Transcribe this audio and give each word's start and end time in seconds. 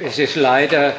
Es 0.00 0.18
ist 0.18 0.36
leider 0.36 0.96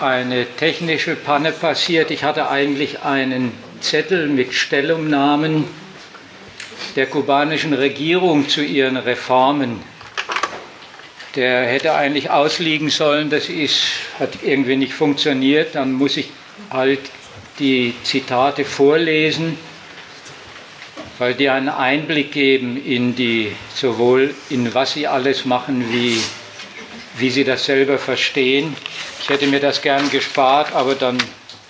eine 0.00 0.46
technische 0.46 1.16
Panne 1.16 1.50
passiert. 1.50 2.12
Ich 2.12 2.22
hatte 2.22 2.48
eigentlich 2.48 3.02
einen 3.02 3.50
Zettel 3.80 4.28
mit 4.28 4.54
Stellungnahmen 4.54 5.64
der 6.94 7.06
kubanischen 7.06 7.72
Regierung 7.72 8.48
zu 8.48 8.62
ihren 8.62 8.96
Reformen. 8.96 9.82
Der 11.34 11.66
hätte 11.66 11.94
eigentlich 11.94 12.30
ausliegen 12.30 12.90
sollen, 12.90 13.28
das 13.28 13.48
ist, 13.48 13.82
hat 14.20 14.30
irgendwie 14.44 14.76
nicht 14.76 14.94
funktioniert. 14.94 15.74
Dann 15.74 15.92
muss 15.94 16.16
ich 16.16 16.30
halt 16.70 17.00
die 17.58 17.92
Zitate 18.04 18.64
vorlesen, 18.64 19.58
weil 21.18 21.34
die 21.34 21.48
einen 21.48 21.70
Einblick 21.70 22.30
geben 22.30 22.80
in 22.84 23.16
die, 23.16 23.50
sowohl 23.74 24.32
in 24.48 24.72
was 24.74 24.92
sie 24.92 25.08
alles 25.08 25.44
machen, 25.44 25.92
wie 25.92 26.20
wie 27.18 27.30
Sie 27.30 27.44
das 27.44 27.64
selber 27.64 27.98
verstehen. 27.98 28.76
Ich 29.20 29.28
hätte 29.28 29.46
mir 29.46 29.60
das 29.60 29.82
gern 29.82 30.10
gespart, 30.10 30.72
aber 30.72 30.94
dann 30.94 31.18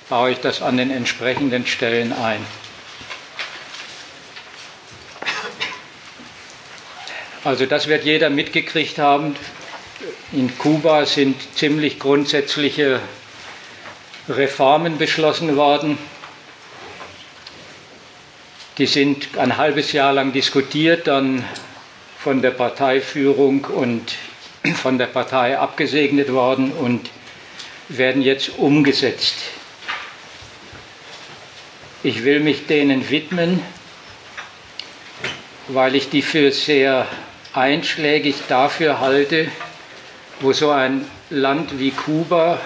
baue 0.08 0.30
ich 0.32 0.38
das 0.38 0.62
an 0.62 0.76
den 0.76 0.90
entsprechenden 0.90 1.66
Stellen 1.66 2.12
ein. 2.12 2.44
Also 7.44 7.66
das 7.66 7.86
wird 7.86 8.04
jeder 8.04 8.30
mitgekriegt 8.30 8.98
haben. 8.98 9.36
In 10.32 10.56
Kuba 10.58 11.06
sind 11.06 11.36
ziemlich 11.56 11.98
grundsätzliche 11.98 13.00
Reformen 14.28 14.98
beschlossen 14.98 15.56
worden. 15.56 15.98
Die 18.76 18.86
sind 18.86 19.38
ein 19.38 19.56
halbes 19.56 19.92
Jahr 19.92 20.12
lang 20.12 20.32
diskutiert, 20.32 21.06
dann 21.06 21.44
von 22.18 22.42
der 22.42 22.50
Parteiführung 22.50 23.64
und 23.64 24.14
von 24.74 24.98
der 24.98 25.06
Partei 25.06 25.58
abgesegnet 25.58 26.32
worden 26.32 26.72
und 26.72 27.10
werden 27.88 28.22
jetzt 28.22 28.58
umgesetzt. 28.58 29.34
Ich 32.02 32.24
will 32.24 32.40
mich 32.40 32.66
denen 32.66 33.10
widmen, 33.10 33.60
weil 35.68 35.94
ich 35.94 36.10
die 36.10 36.22
für 36.22 36.52
sehr 36.52 37.06
einschlägig 37.52 38.36
dafür 38.48 39.00
halte, 39.00 39.48
wo 40.40 40.52
so 40.52 40.70
ein 40.70 41.04
Land 41.30 41.78
wie 41.78 41.90
Kuba, 41.90 42.60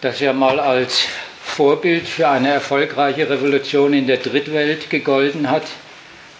das 0.00 0.20
ja 0.20 0.32
mal 0.32 0.60
als 0.60 1.06
Vorbild 1.42 2.06
für 2.06 2.28
eine 2.28 2.50
erfolgreiche 2.50 3.28
Revolution 3.28 3.92
in 3.92 4.06
der 4.06 4.18
Drittwelt 4.18 4.90
gegolten 4.90 5.50
hat, 5.50 5.66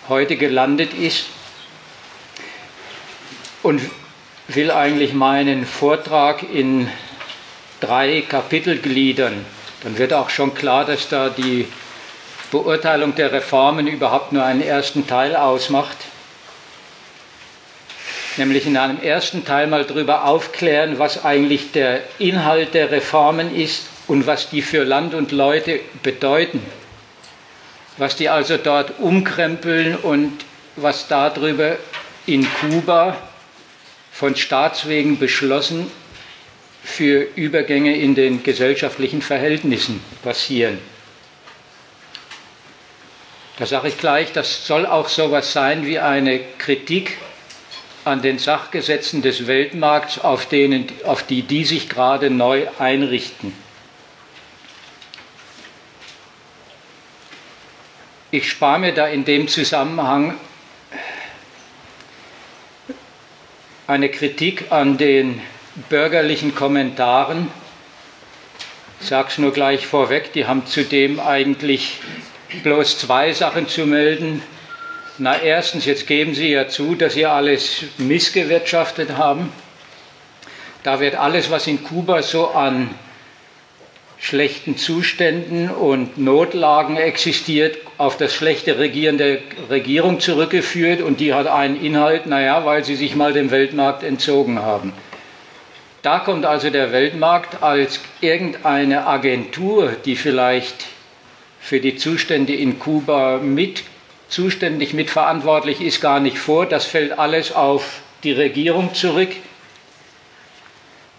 heute 0.08 0.36
gelandet 0.36 0.94
ist 0.94 1.26
und 3.66 3.80
will 4.46 4.70
eigentlich 4.70 5.12
meinen 5.12 5.66
Vortrag 5.66 6.44
in 6.54 6.88
drei 7.80 8.20
Kapitel 8.20 8.78
gliedern. 8.78 9.44
Dann 9.82 9.98
wird 9.98 10.12
auch 10.12 10.30
schon 10.30 10.54
klar, 10.54 10.84
dass 10.84 11.08
da 11.08 11.30
die 11.30 11.66
Beurteilung 12.52 13.16
der 13.16 13.32
Reformen 13.32 13.88
überhaupt 13.88 14.32
nur 14.32 14.44
einen 14.44 14.62
ersten 14.62 15.08
Teil 15.08 15.34
ausmacht. 15.34 15.96
Nämlich 18.36 18.68
in 18.68 18.76
einem 18.76 19.02
ersten 19.02 19.44
Teil 19.44 19.66
mal 19.66 19.84
darüber 19.84 20.26
aufklären, 20.26 21.00
was 21.00 21.24
eigentlich 21.24 21.72
der 21.72 22.02
Inhalt 22.20 22.72
der 22.72 22.92
Reformen 22.92 23.52
ist 23.52 23.88
und 24.06 24.28
was 24.28 24.48
die 24.48 24.62
für 24.62 24.84
Land 24.84 25.12
und 25.12 25.32
Leute 25.32 25.80
bedeuten. 26.04 26.64
Was 27.96 28.14
die 28.14 28.28
also 28.28 28.58
dort 28.58 29.00
umkrempeln 29.00 29.96
und 29.96 30.44
was 30.76 31.08
darüber 31.08 31.78
in 32.26 32.46
Kuba 32.60 33.16
von 34.18 34.34
Staatswegen 34.34 35.18
beschlossen 35.18 35.90
für 36.82 37.26
Übergänge 37.34 37.94
in 37.96 38.14
den 38.14 38.42
gesellschaftlichen 38.42 39.20
Verhältnissen 39.20 40.02
passieren. 40.22 40.78
Da 43.58 43.66
sage 43.66 43.88
ich 43.88 43.98
gleich, 43.98 44.32
das 44.32 44.66
soll 44.66 44.86
auch 44.86 45.10
so 45.10 45.24
etwas 45.26 45.52
sein 45.52 45.84
wie 45.84 45.98
eine 45.98 46.40
Kritik 46.56 47.18
an 48.06 48.22
den 48.22 48.38
Sachgesetzen 48.38 49.20
des 49.20 49.46
Weltmarkts, 49.46 50.18
auf, 50.18 50.46
denen, 50.46 50.86
auf 51.04 51.22
die 51.22 51.42
die 51.42 51.66
sich 51.66 51.90
gerade 51.90 52.30
neu 52.30 52.68
einrichten. 52.78 53.52
Ich 58.30 58.48
spare 58.48 58.78
mir 58.78 58.94
da 58.94 59.06
in 59.08 59.26
dem 59.26 59.46
Zusammenhang 59.46 60.38
eine 63.86 64.08
Kritik 64.08 64.66
an 64.70 64.98
den 64.98 65.40
bürgerlichen 65.88 66.54
Kommentaren. 66.54 67.48
Ich 69.00 69.08
sage 69.08 69.28
es 69.28 69.38
nur 69.38 69.52
gleich 69.52 69.86
vorweg, 69.86 70.32
die 70.32 70.46
haben 70.46 70.66
zudem 70.66 71.20
eigentlich 71.20 71.98
bloß 72.62 72.98
zwei 72.98 73.32
Sachen 73.32 73.68
zu 73.68 73.86
melden. 73.86 74.42
Na, 75.18 75.40
erstens, 75.40 75.84
jetzt 75.84 76.06
geben 76.06 76.34
Sie 76.34 76.50
ja 76.50 76.68
zu, 76.68 76.94
dass 76.94 77.14
Sie 77.14 77.26
alles 77.26 77.84
missgewirtschaftet 77.98 79.16
haben. 79.16 79.52
Da 80.82 81.00
wird 81.00 81.14
alles, 81.14 81.50
was 81.50 81.66
in 81.66 81.82
Kuba 81.82 82.22
so 82.22 82.48
an 82.48 82.90
schlechten 84.18 84.76
Zuständen 84.76 85.70
und 85.70 86.18
Notlagen 86.18 86.96
existiert, 86.96 87.78
auf 87.98 88.16
das 88.16 88.34
schlechte 88.34 88.78
Regieren 88.78 89.18
der 89.18 89.38
Regierung 89.70 90.20
zurückgeführt 90.20 91.00
und 91.00 91.20
die 91.20 91.34
hat 91.34 91.46
einen 91.46 91.82
Inhalt, 91.82 92.26
naja, 92.26 92.64
weil 92.64 92.84
sie 92.84 92.96
sich 92.96 93.14
mal 93.14 93.32
dem 93.32 93.50
Weltmarkt 93.50 94.02
entzogen 94.02 94.60
haben. 94.60 94.92
Da 96.02 96.20
kommt 96.20 96.46
also 96.46 96.70
der 96.70 96.92
Weltmarkt 96.92 97.62
als 97.62 98.00
irgendeine 98.20 99.06
Agentur, 99.06 99.96
die 100.04 100.16
vielleicht 100.16 100.86
für 101.60 101.80
die 101.80 101.96
Zustände 101.96 102.54
in 102.54 102.78
Kuba 102.78 103.38
mit 103.38 103.82
zuständig, 104.28 104.94
mitverantwortlich 104.94 105.80
ist, 105.80 106.00
gar 106.00 106.20
nicht 106.20 106.38
vor. 106.38 106.66
Das 106.66 106.84
fällt 106.84 107.18
alles 107.18 107.52
auf 107.52 108.00
die 108.22 108.32
Regierung 108.32 108.94
zurück. 108.94 109.30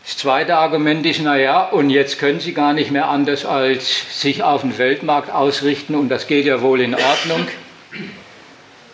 Das 0.07 0.15
zweite 0.15 0.55
Argument 0.55 1.05
ist, 1.05 1.21
naja, 1.21 1.65
und 1.65 1.89
jetzt 1.89 2.17
können 2.17 2.39
sie 2.39 2.53
gar 2.53 2.71
nicht 2.71 2.91
mehr 2.91 3.09
anders 3.09 3.45
als 3.45 4.21
sich 4.21 4.41
auf 4.41 4.61
den 4.61 4.77
Weltmarkt 4.77 5.29
ausrichten 5.29 5.95
und 5.95 6.07
das 6.07 6.27
geht 6.27 6.45
ja 6.45 6.61
wohl 6.61 6.79
in 6.79 6.95
Ordnung. 6.95 7.45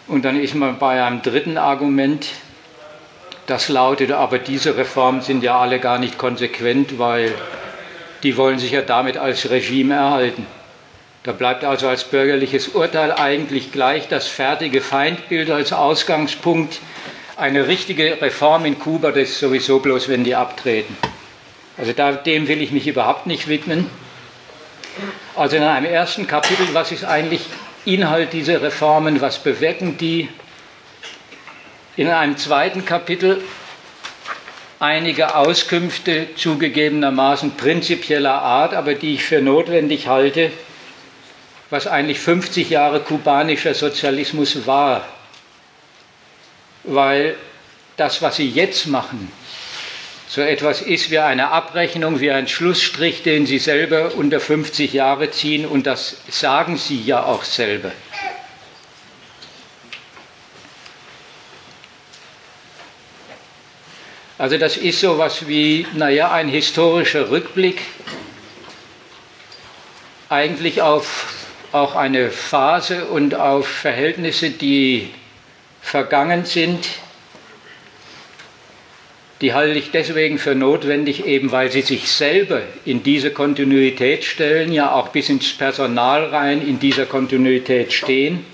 Und 0.07 0.25
dann 0.25 0.41
ist 0.41 0.56
man 0.56 0.79
bei 0.79 1.03
einem 1.03 1.22
dritten 1.22 1.59
Argument, 1.59 2.25
das 3.46 3.69
lautet, 3.69 4.12
aber 4.12 4.40
diese 4.40 4.75
Reformen 4.75 5.22
sind 5.22 5.44
ja 5.44 5.59
alle 5.59 5.78
gar 5.79 6.00
nicht 6.00 6.18
konsequent, 6.18 6.97
weil 6.97 7.31
die 8.23 8.35
wollen 8.35 8.57
sich 8.57 8.72
ja 8.72 8.81
damit 8.81 9.16
als 9.16 9.52
Regime 9.52 9.94
erhalten. 9.94 10.47
Da 11.22 11.31
bleibt 11.31 11.63
also 11.63 11.88
als 11.88 12.06
bürgerliches 12.06 12.69
Urteil 12.69 13.12
eigentlich 13.12 13.72
gleich 13.72 14.07
das 14.07 14.28
fertige 14.28 14.81
Feindbild 14.81 15.52
als 15.52 15.73
Ausgangspunkt 15.73 16.79
eine 17.35 17.67
richtige 17.67 18.21
Reform 18.21 18.66
in 18.66 18.77
Kuba, 18.79 19.11
das 19.11 19.29
ist 19.29 19.39
sowieso 19.39 19.79
bloß, 19.79 20.09
wenn 20.09 20.23
die 20.23 20.35
abtreten. 20.35 20.95
Also 21.77 21.94
da, 21.94 22.11
dem 22.11 22.47
will 22.47 22.61
ich 22.61 22.71
mich 22.71 22.88
überhaupt 22.88 23.25
nicht 23.25 23.47
widmen. 23.47 23.89
Also 25.35 25.55
in 25.55 25.63
einem 25.63 25.85
ersten 25.85 26.27
Kapitel, 26.27 26.67
was 26.73 26.91
ist 26.91 27.03
eigentlich 27.03 27.41
Inhalt 27.85 28.33
dieser 28.33 28.61
Reformen, 28.61 29.22
was 29.22 29.39
bewirken 29.39 29.97
die? 29.97 30.29
In 31.97 32.07
einem 32.09 32.38
zweiten 32.38 32.85
Kapitel 32.85 33.41
einige 34.79 35.35
Auskünfte 35.35 36.27
zugegebenermaßen 36.35 37.55
prinzipieller 37.57 38.41
Art, 38.41 38.73
aber 38.73 38.93
die 38.93 39.16
ich 39.16 39.23
für 39.23 39.41
notwendig 39.41 40.07
halte, 40.07 40.51
was 41.69 41.88
eigentlich 41.88 42.19
50 42.19 42.69
Jahre 42.69 42.99
kubanischer 42.99 43.73
Sozialismus 43.73 44.67
war 44.67 45.05
weil 46.83 47.35
das, 47.97 48.21
was 48.21 48.38
sie 48.38 48.49
jetzt 48.49 48.88
machen, 48.88 49.31
so 50.27 50.41
etwas 50.41 50.81
ist 50.81 51.11
wie 51.11 51.19
eine 51.19 51.49
Abrechnung, 51.49 52.19
wie 52.19 52.31
ein 52.31 52.47
Schlussstrich, 52.47 53.22
den 53.22 53.46
sie 53.46 53.59
selber 53.59 54.16
unter 54.16 54.40
50 54.40 54.91
Jahre 54.91 55.29
ziehen 55.29 55.66
und 55.66 55.85
das 55.85 56.17
sagen 56.28 56.78
sie 56.78 56.99
ja 57.03 57.23
auch 57.23 57.43
selber. 57.43 57.91
Also 64.40 64.58
das 64.58 64.75
ist 64.75 64.99
so 64.99 65.13
etwas 65.13 65.47
wie, 65.47 65.85
naja, 65.93 66.31
ein 66.31 66.49
historischer 66.49 67.29
Rückblick, 67.29 67.81
eigentlich 70.29 70.81
auf 70.81 71.28
auch 71.72 71.96
eine 71.96 72.29
Phase 72.29 73.05
und 73.05 73.35
auf 73.35 73.67
Verhältnisse, 73.67 74.49
die 74.49 75.11
vergangen 75.84 76.46
sind, 76.46 76.88
die 79.41 79.53
halte 79.53 79.78
ich 79.78 79.91
deswegen 79.91 80.40
für 80.40 80.56
notwendig, 80.56 81.26
eben 81.26 81.52
weil 81.52 81.70
sie 81.70 81.82
sich 81.82 82.09
selber 82.09 82.62
in 82.85 83.03
diese 83.03 83.32
Kontinuität 83.32 84.24
stellen, 84.24 84.72
ja 84.72 84.94
auch 84.94 85.09
bis 85.09 85.30
ins 85.30 85.53
Personal 85.53 86.26
rein 86.26 86.66
in 86.66 86.80
dieser 86.80 87.06
Kontinuität 87.06 87.91
stehen 87.91 88.46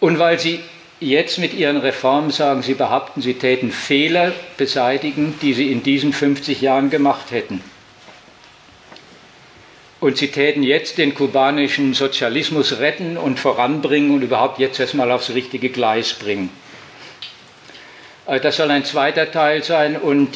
und 0.00 0.18
weil 0.18 0.38
sie 0.40 0.60
jetzt 0.98 1.38
mit 1.38 1.54
ihren 1.54 1.76
Reformen 1.76 2.30
sagen, 2.30 2.62
sie 2.62 2.74
behaupten, 2.74 3.22
sie 3.22 3.34
täten 3.34 3.70
Fehler 3.70 4.32
beseitigen, 4.56 5.38
die 5.40 5.54
sie 5.54 5.70
in 5.70 5.82
diesen 5.82 6.12
50 6.12 6.60
Jahren 6.60 6.90
gemacht 6.90 7.30
hätten. 7.30 7.62
Und 10.00 10.16
sie 10.16 10.28
täten 10.28 10.62
jetzt 10.62 10.96
den 10.96 11.14
kubanischen 11.14 11.92
Sozialismus 11.92 12.78
retten 12.78 13.18
und 13.18 13.38
voranbringen 13.38 14.12
und 14.12 14.22
überhaupt 14.22 14.58
jetzt 14.58 14.80
erstmal 14.80 15.12
aufs 15.12 15.30
richtige 15.30 15.68
Gleis 15.68 16.14
bringen. 16.14 16.50
Also 18.24 18.42
das 18.42 18.56
soll 18.56 18.70
ein 18.70 18.84
zweiter 18.84 19.30
Teil 19.30 19.62
sein 19.62 19.96
und 19.96 20.30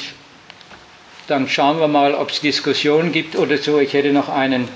dann 1.29 1.49
schauen 1.49 1.81
wir 1.81 1.89
mal, 1.89 2.15
ob 2.15 2.31
es 2.31 2.41
Diskussionen 2.41 3.13
gibt 3.13 3.37
oder 3.37 3.57
so. 3.57 3.79
Ich 3.79 3.95
hätte 3.95 4.13
noch 4.13 4.29
einen 4.29 4.69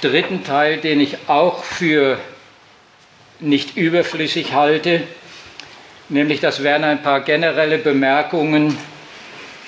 dritten 0.00 0.44
Teil, 0.44 0.76
den 0.78 1.00
ich 1.00 1.16
auch 1.28 1.64
für 1.64 2.18
nicht 3.40 3.76
überflüssig 3.76 4.52
halte, 4.52 5.02
nämlich 6.08 6.40
das 6.40 6.62
wären 6.62 6.84
ein 6.84 7.02
paar 7.02 7.22
generelle 7.22 7.78
Bemerkungen 7.78 8.76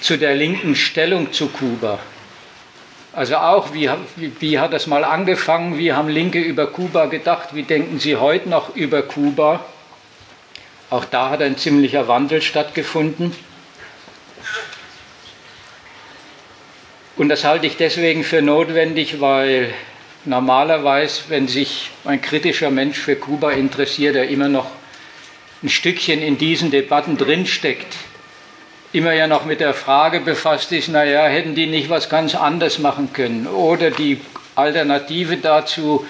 zu 0.01 0.17
der 0.17 0.35
linken 0.35 0.77
Stellung 0.77 1.33
zu 1.33 1.49
Kuba. 1.49 1.99
Also 3.15 3.37
auch, 3.37 3.73
wie, 3.73 3.89
wie, 4.41 4.59
hat 4.59 4.73
das 4.73 4.89
mal 4.89 5.05
angefangen? 5.05 5.79
Wie 5.79 5.93
haben 5.93 6.09
Linke 6.09 6.41
über 6.41 6.67
Kuba 6.67 7.07
gedacht? 7.07 7.55
Wie 7.55 7.63
denken 7.63 8.01
sie 8.01 8.17
heute 8.17 8.49
noch 8.49 8.75
über 8.75 9.03
Kuba? 9.03 9.65
Auch 10.91 11.05
da 11.05 11.31
hat 11.31 11.41
ein 11.41 11.57
ziemlicher 11.57 12.09
Wandel 12.09 12.43
stattgefunden. 12.43 13.33
Und 17.17 17.29
das 17.29 17.45
halte 17.45 17.69
ich 17.69 17.77
deswegen 17.77 18.25
für 18.25 18.43
notwendig, 18.43 19.21
weil 19.21 19.73
normalerweise, 20.25 21.23
wenn 21.29 21.47
sich 21.47 21.91
ein 22.05 22.21
kritischer 22.21 22.71
Mensch 22.71 22.99
für 22.99 23.15
Kuba 23.15 23.53
interessiert, 23.53 24.17
er 24.17 24.29
immer 24.29 24.49
noch 24.49 24.67
ein 25.63 25.69
Stückchen 25.69 26.21
in 26.21 26.37
diesen 26.37 26.73
Debatten 26.73 27.17
drinsteckt, 27.17 27.95
immer 28.95 29.13
ja 29.13 29.27
noch 29.27 29.45
mit 29.45 29.59
der 29.59 29.75
Frage 29.75 30.21
befasst 30.21 30.71
ist, 30.71 30.89
naja, 30.89 31.27
hätten 31.27 31.57
die 31.57 31.67
nicht 31.67 31.91
was 31.91 32.09
ganz 32.09 32.37
anderes 32.37 32.79
machen 32.79 33.13
können? 33.13 33.49
Oder 33.49 33.91
die 33.91 34.21
Alternative 34.55 35.37
dazu, 35.37 36.07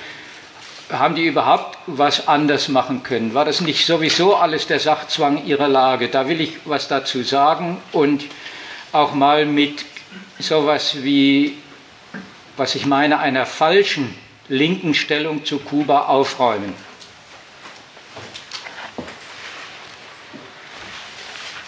haben 0.93 1.15
die 1.15 1.25
überhaupt 1.25 1.79
was 1.87 2.29
anders 2.29 2.69
machen 2.69 3.03
können? 3.03 3.33
War 3.33 3.47
das 3.47 3.63
nicht 3.63 3.87
sowieso 3.87 4.37
alles 4.37 4.67
der 4.67 4.81
Sachzwang 4.81 5.47
ihrer 5.47 5.67
Lage? 5.67 6.09
Da 6.09 6.29
will 6.29 6.43
ich 6.43 6.59
was 6.67 6.87
dazu 6.87 7.23
sagen 7.23 7.79
und 7.93 8.27
auch 8.93 9.15
mal 9.15 9.47
mit 9.47 9.87
sowas 10.39 11.03
wie, 11.03 11.57
was 12.59 12.75
ich 12.75 12.85
meine, 12.85 13.19
einer 13.19 13.47
falschen 13.47 14.15
linken 14.49 14.93
Stellung 14.93 15.47
zu 15.47 15.59
Kuba 15.59 16.03
aufräumen. 16.03 16.75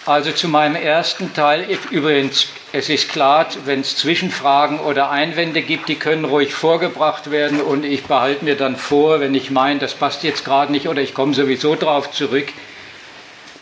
Also 0.06 0.30
zu 0.30 0.46
meinem 0.46 0.76
ersten 0.76 1.34
Teil, 1.34 1.66
übrigens, 1.90 2.46
es 2.72 2.88
ist 2.88 3.08
klar, 3.08 3.48
wenn 3.64 3.80
es 3.80 3.96
Zwischenfragen 3.96 4.78
oder 4.78 5.10
Einwände 5.10 5.62
gibt, 5.62 5.88
die 5.88 5.96
können 5.96 6.24
ruhig 6.24 6.54
vorgebracht 6.54 7.32
werden 7.32 7.60
und 7.60 7.84
ich 7.84 8.04
behalte 8.04 8.44
mir 8.44 8.54
dann 8.54 8.76
vor, 8.76 9.18
wenn 9.18 9.34
ich 9.34 9.50
meine, 9.50 9.80
das 9.80 9.94
passt 9.94 10.22
jetzt 10.22 10.44
gerade 10.44 10.70
nicht 10.70 10.86
oder 10.86 11.02
ich 11.02 11.12
komme 11.12 11.34
sowieso 11.34 11.74
drauf 11.74 12.12
zurück, 12.12 12.46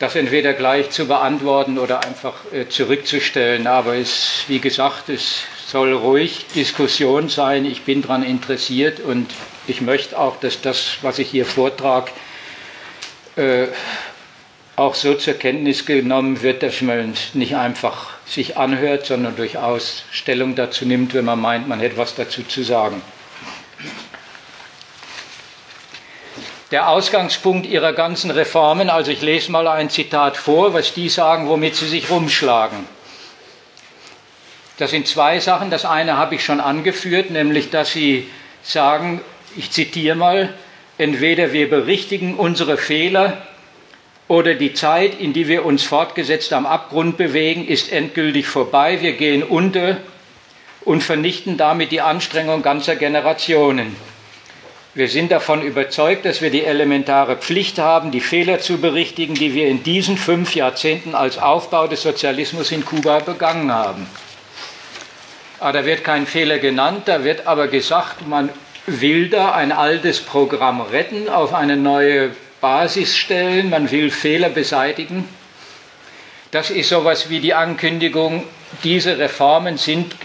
das 0.01 0.17
entweder 0.17 0.53
gleich 0.53 0.91
zu 0.91 1.07
beantworten 1.07 1.79
oder 1.79 2.05
einfach 2.05 2.35
äh, 2.53 2.69
zurückzustellen. 2.69 3.67
Aber 3.67 3.97
es, 3.97 4.45
wie 4.47 4.59
gesagt, 4.59 5.09
es 5.09 5.45
soll 5.67 5.95
ruhig 5.95 6.45
Diskussion 6.55 7.31
sein. 7.31 7.65
Ich 7.65 7.85
bin 7.85 8.03
daran 8.03 8.23
interessiert 8.23 9.01
und 9.01 9.31
ich 9.67 9.81
möchte 9.81 10.19
auch, 10.19 10.39
dass 10.41 10.61
das, 10.61 10.99
was 11.01 11.19
ich 11.19 11.31
hier 11.31 11.47
vortrage, 11.47 12.11
äh, 13.37 13.69
auch 14.77 14.95
so 14.95 15.15
zur 15.15 15.35
Kenntnis 15.35 15.87
genommen 15.87 16.43
wird, 16.43 16.63
dass 16.63 16.81
man 16.81 17.15
nicht 17.35 17.57
einfach 17.57 18.11
sich 18.27 18.57
anhört, 18.57 19.07
sondern 19.07 19.37
durchaus 19.37 20.05
Stellung 20.11 20.55
dazu 20.57 20.85
nimmt, 20.85 21.15
wenn 21.15 21.25
man 21.25 21.41
meint, 21.41 21.69
man 21.69 21.81
hätte 21.81 21.97
was 21.97 22.15
dazu 22.15 22.43
zu 22.43 22.63
sagen. 22.63 23.01
Der 26.71 26.89
Ausgangspunkt 26.89 27.67
ihrer 27.67 27.93
ganzen 27.93 28.33
Reformen, 28.33 28.91
also 28.91 29.13
ich 29.13 29.23
lese 29.23 29.53
mal 29.53 29.69
ein 29.69 29.91
Zitat 29.91 30.37
vor, 30.37 30.75
was 30.75 30.93
die 30.93 31.09
sagen, 31.09 31.49
womit 31.49 31.77
sie 31.77 31.87
sich 31.87 32.11
rumschlagen. 32.11 32.79
Das 34.79 34.91
sind 34.91 35.07
zwei 35.07 35.39
Sachen. 35.39 35.71
Das 35.71 35.85
eine 35.85 36.17
habe 36.17 36.35
ich 36.35 36.45
schon 36.45 36.61
angeführt, 36.61 37.31
nämlich 37.31 37.71
dass 37.71 37.93
sie 37.93 38.29
sagen, 38.65 39.21
ich 39.55 39.71
zitiere 39.71 40.17
mal, 40.17 40.53
entweder 40.99 41.53
wir 41.53 41.71
berichtigen 41.71 42.35
unsere 42.35 42.77
Fehler 42.77 43.47
oder 44.29 44.55
die 44.55 44.73
Zeit, 44.73 45.21
in 45.21 45.33
die 45.33 45.49
wir 45.49 45.65
uns 45.65 45.83
fortgesetzt 45.83 46.53
am 46.53 46.67
Abgrund 46.67 47.17
bewegen, 47.17 47.67
ist 47.67 47.93
endgültig 47.93 48.47
vorbei. 48.47 49.01
Wir 49.03 49.13
gehen 49.13 49.43
unter 49.43 49.99
und 50.83 51.03
vernichten 51.03 51.57
damit 51.57 51.93
die 51.93 52.01
Anstrengung 52.01 52.63
ganzer 52.63 52.97
Generationen. 52.97 53.97
Wir 54.95 55.09
sind 55.09 55.33
davon 55.33 55.63
überzeugt, 55.63 56.25
dass 56.25 56.41
wir 56.41 56.51
die 56.51 56.65
elementare 56.65 57.37
Pflicht 57.37 57.79
haben, 57.79 58.13
die 58.13 58.21
Fehler 58.21 58.61
zu 58.61 58.79
berichtigen, 58.79 59.35
die 59.35 59.53
wir 59.53 59.67
in 59.67 59.83
diesen 59.83 60.17
fünf 60.17 60.55
Jahrzehnten 60.55 61.17
als 61.17 61.37
Aufbau 61.37 61.89
des 61.89 62.03
Sozialismus 62.03 62.71
in 62.71 62.85
Kuba 62.85 63.19
begangen 63.19 63.73
haben. 63.73 64.07
Aber 65.59 65.73
da 65.73 65.85
wird 65.85 66.05
kein 66.05 66.27
Fehler 66.27 66.59
genannt, 66.59 67.03
da 67.07 67.25
wird 67.25 67.47
aber 67.47 67.67
gesagt, 67.67 68.29
man 68.29 68.51
will 68.87 69.29
da 69.29 69.53
ein 69.53 69.73
altes 69.73 70.21
Programm 70.21 70.81
retten, 70.81 71.29
auf 71.29 71.55
eine 71.55 71.77
neue 71.77 72.31
Basis 72.65 73.15
stellen, 73.15 73.69
man 73.69 73.91
will 73.91 74.11
Fehler 74.11 74.49
beseitigen. 74.49 75.29
Das 76.51 76.71
ist 76.71 76.89
sowas 76.89 77.29
wie 77.29 77.41
die 77.41 77.53
Ankündigung, 77.53 78.43
diese 78.83 79.19
Reformen 79.19 79.77
sind 79.77 80.17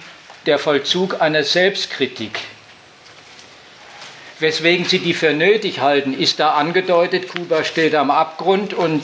der 0.45 0.57
Vollzug 0.57 1.19
einer 1.19 1.43
Selbstkritik. 1.43 2.39
Weswegen 4.39 4.85
sie 4.85 4.99
die 4.99 5.13
für 5.13 5.33
nötig 5.33 5.81
halten, 5.81 6.17
ist 6.17 6.39
da 6.39 6.51
angedeutet, 6.51 7.27
Kuba 7.27 7.65
steht 7.65 7.93
am 7.93 8.09
Abgrund 8.09 8.73
und 8.73 9.03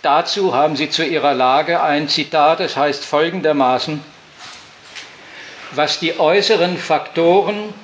dazu 0.00 0.54
haben 0.54 0.74
sie 0.74 0.88
zu 0.88 1.04
ihrer 1.04 1.34
Lage 1.34 1.82
ein 1.82 2.08
Zitat, 2.08 2.60
das 2.60 2.78
heißt 2.78 3.04
folgendermaßen, 3.04 4.02
was 5.72 6.00
die 6.00 6.18
äußeren 6.18 6.78
Faktoren 6.78 7.74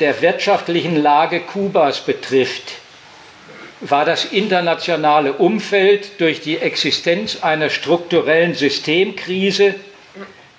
der 0.00 0.20
wirtschaftlichen 0.20 1.02
Lage 1.02 1.40
Kubas 1.40 2.02
betrifft, 2.02 2.81
war 3.82 4.04
das 4.04 4.24
internationale 4.24 5.32
Umfeld 5.32 6.20
durch 6.20 6.40
die 6.40 6.58
Existenz 6.58 7.42
einer 7.42 7.68
strukturellen 7.68 8.54
Systemkrise 8.54 9.74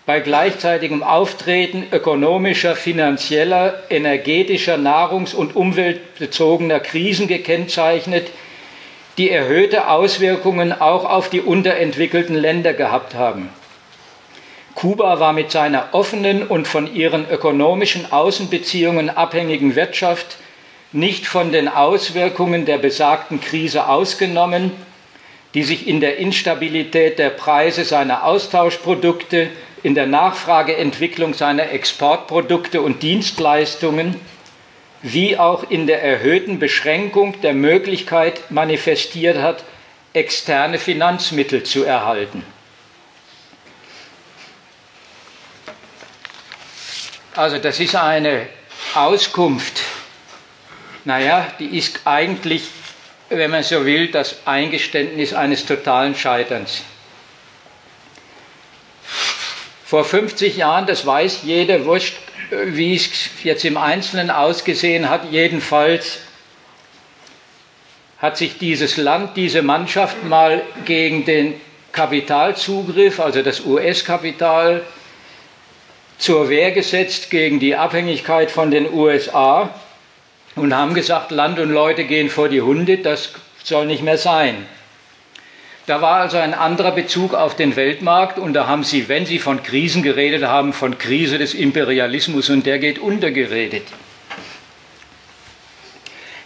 bei 0.06 0.20
gleichzeitigem 0.20 1.02
Auftreten 1.02 1.88
ökonomischer, 1.92 2.76
finanzieller, 2.76 3.82
energetischer, 3.90 4.78
nahrungs- 4.78 5.34
und 5.34 5.56
umweltbezogener 5.56 6.82
Krisen 6.82 7.30
gekennzeichnet, 7.30 8.30
die 9.18 9.30
erhöhte 9.30 9.88
Auswirkungen 9.88 10.74
auch 10.74 11.06
auf 11.06 11.30
die 11.30 11.40
unterentwickelten 11.40 12.36
Länder 12.36 12.74
gehabt 12.74 13.16
haben. 13.16 13.48
Kuba 14.76 15.22
war 15.22 15.32
mit 15.32 15.52
seiner 15.52 15.90
offenen 15.94 16.44
und 16.46 16.68
von 16.68 16.94
ihren 16.94 17.30
ökonomischen 17.30 18.12
Außenbeziehungen 18.12 19.10
abhängigen 19.10 19.76
Wirtschaft 19.76 20.38
nicht 20.94 21.28
von 21.28 21.52
den 21.52 21.68
Auswirkungen 21.68 22.66
der 22.66 22.78
besagten 22.78 23.42
Krise 23.42 23.88
ausgenommen, 23.88 24.72
die 25.54 25.64
sich 25.64 25.88
in 25.88 26.00
der 26.00 26.18
Instabilität 26.18 27.20
der 27.20 27.30
Preise 27.30 27.84
seiner 27.84 28.24
Austauschprodukte, 28.24 29.50
in 29.84 29.96
der 29.96 30.06
Nachfrageentwicklung 30.06 31.34
seiner 31.34 31.72
Exportprodukte 31.72 32.82
und 32.82 33.04
Dienstleistungen, 33.04 34.20
wie 35.02 35.38
auch 35.38 35.70
in 35.70 35.86
der 35.86 36.02
erhöhten 36.02 36.60
Beschränkung 36.60 37.40
der 37.42 37.54
Möglichkeit 37.54 38.50
manifestiert 38.50 39.38
hat, 39.38 39.64
externe 40.14 40.78
Finanzmittel 40.80 41.64
zu 41.64 41.84
erhalten. 41.84 42.44
Also 47.36 47.58
das 47.58 47.80
ist 47.80 47.96
eine 47.96 48.48
Auskunft 48.94 49.82
naja, 51.06 51.48
die 51.60 51.78
ist 51.78 52.02
eigentlich, 52.06 52.64
wenn 53.30 53.52
man 53.52 53.64
so 53.64 53.86
will, 53.86 54.10
das 54.10 54.46
Eingeständnis 54.46 55.34
eines 55.34 55.66
totalen 55.66 56.16
Scheiterns. 56.16 56.84
Vor 59.86 60.06
50 60.06 60.58
Jahren, 60.58 60.88
das 60.88 61.06
weiß 61.06 61.42
jeder, 61.44 61.86
wurscht, 61.86 62.16
wie 62.50 62.96
es 62.96 63.10
jetzt 63.44 63.66
im 63.66 63.78
Einzelnen 63.78 64.30
ausgesehen 64.30 65.10
hat, 65.10 65.32
jedenfalls 65.32 66.20
hat 68.20 68.38
sich 68.38 68.58
dieses 68.58 68.98
Land, 68.98 69.36
diese 69.36 69.62
Mannschaft 69.62 70.24
mal 70.24 70.62
gegen 70.86 71.26
den 71.26 71.60
Kapitalzugriff, 71.92 73.20
also 73.20 73.42
das 73.42 73.66
US-Kapital, 73.66 74.84
zur 76.18 76.50
Wehr 76.50 76.72
gesetzt 76.72 77.30
gegen 77.30 77.60
die 77.60 77.76
Abhängigkeit 77.76 78.50
von 78.50 78.72
den 78.72 78.92
USA 78.92 79.70
und 80.56 80.76
haben 80.76 80.94
gesagt, 80.94 81.32
Land 81.32 81.60
und 81.60 81.72
Leute 81.72 82.04
gehen 82.04 82.30
vor 82.30 82.50
die 82.50 82.62
Hunde, 82.62 82.98
das 82.98 83.34
soll 83.64 83.86
nicht 83.86 84.04
mehr 84.04 84.18
sein. 84.18 84.66
Da 85.86 86.02
war 86.02 86.22
also 86.22 86.38
ein 86.38 86.54
anderer 86.54 86.92
Bezug 86.92 87.34
auf 87.34 87.56
den 87.56 87.76
Weltmarkt 87.76 88.40
und 88.40 88.54
da 88.54 88.68
haben 88.68 88.84
Sie, 88.84 89.10
wenn 89.10 89.26
Sie 89.26 89.40
von 89.40 89.64
Krisen 89.64 90.02
geredet 90.02 90.44
haben, 90.44 90.72
von 90.72 90.98
Krise 90.98 91.38
des 91.38 91.54
Imperialismus 91.54 92.50
und 92.50 92.66
der 92.66 92.80
geht 92.80 93.00
unter 93.00 93.32
geredet. 93.32 93.84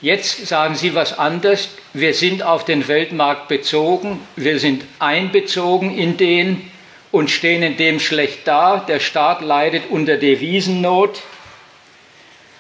Jetzt 0.01 0.47
sagen 0.47 0.75
Sie 0.75 0.95
was 0.95 1.17
anderes. 1.17 1.69
Wir 1.93 2.13
sind 2.13 2.41
auf 2.43 2.65
den 2.65 2.87
Weltmarkt 2.87 3.47
bezogen, 3.47 4.19
wir 4.35 4.59
sind 4.59 4.83
einbezogen 4.99 5.95
in 5.95 6.17
den 6.17 6.71
und 7.11 7.29
stehen 7.29 7.63
in 7.63 7.77
dem 7.77 7.99
schlecht 7.99 8.47
da. 8.47 8.77
Der 8.77 8.99
Staat 8.99 9.41
leidet 9.41 9.83
unter 9.89 10.17
Devisennot. 10.17 11.21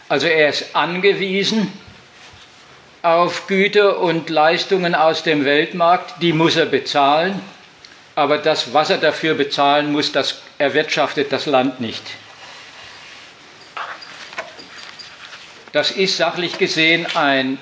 Also 0.09 0.27
er 0.27 0.49
ist 0.49 0.73
angewiesen 0.73 1.71
auf 3.01 3.47
Güter 3.47 3.99
und 3.99 4.29
Leistungen 4.29 4.95
aus 4.95 5.23
dem 5.23 5.43
Weltmarkt, 5.43 6.21
die 6.21 6.31
muss 6.31 6.55
er 6.55 6.65
bezahlen, 6.65 7.41
aber 8.15 8.37
das, 8.37 8.73
was 8.73 8.89
er 8.89 8.97
dafür 8.97 9.35
bezahlen 9.35 9.91
muss, 9.91 10.13
das 10.13 10.41
erwirtschaftet 10.57 11.31
das 11.31 11.45
Land 11.45 11.81
nicht. 11.81 12.03
Das 15.73 15.91
ist 15.91 16.15
sachlich 16.15 16.57
gesehen 16.57 17.05
ein 17.15 17.57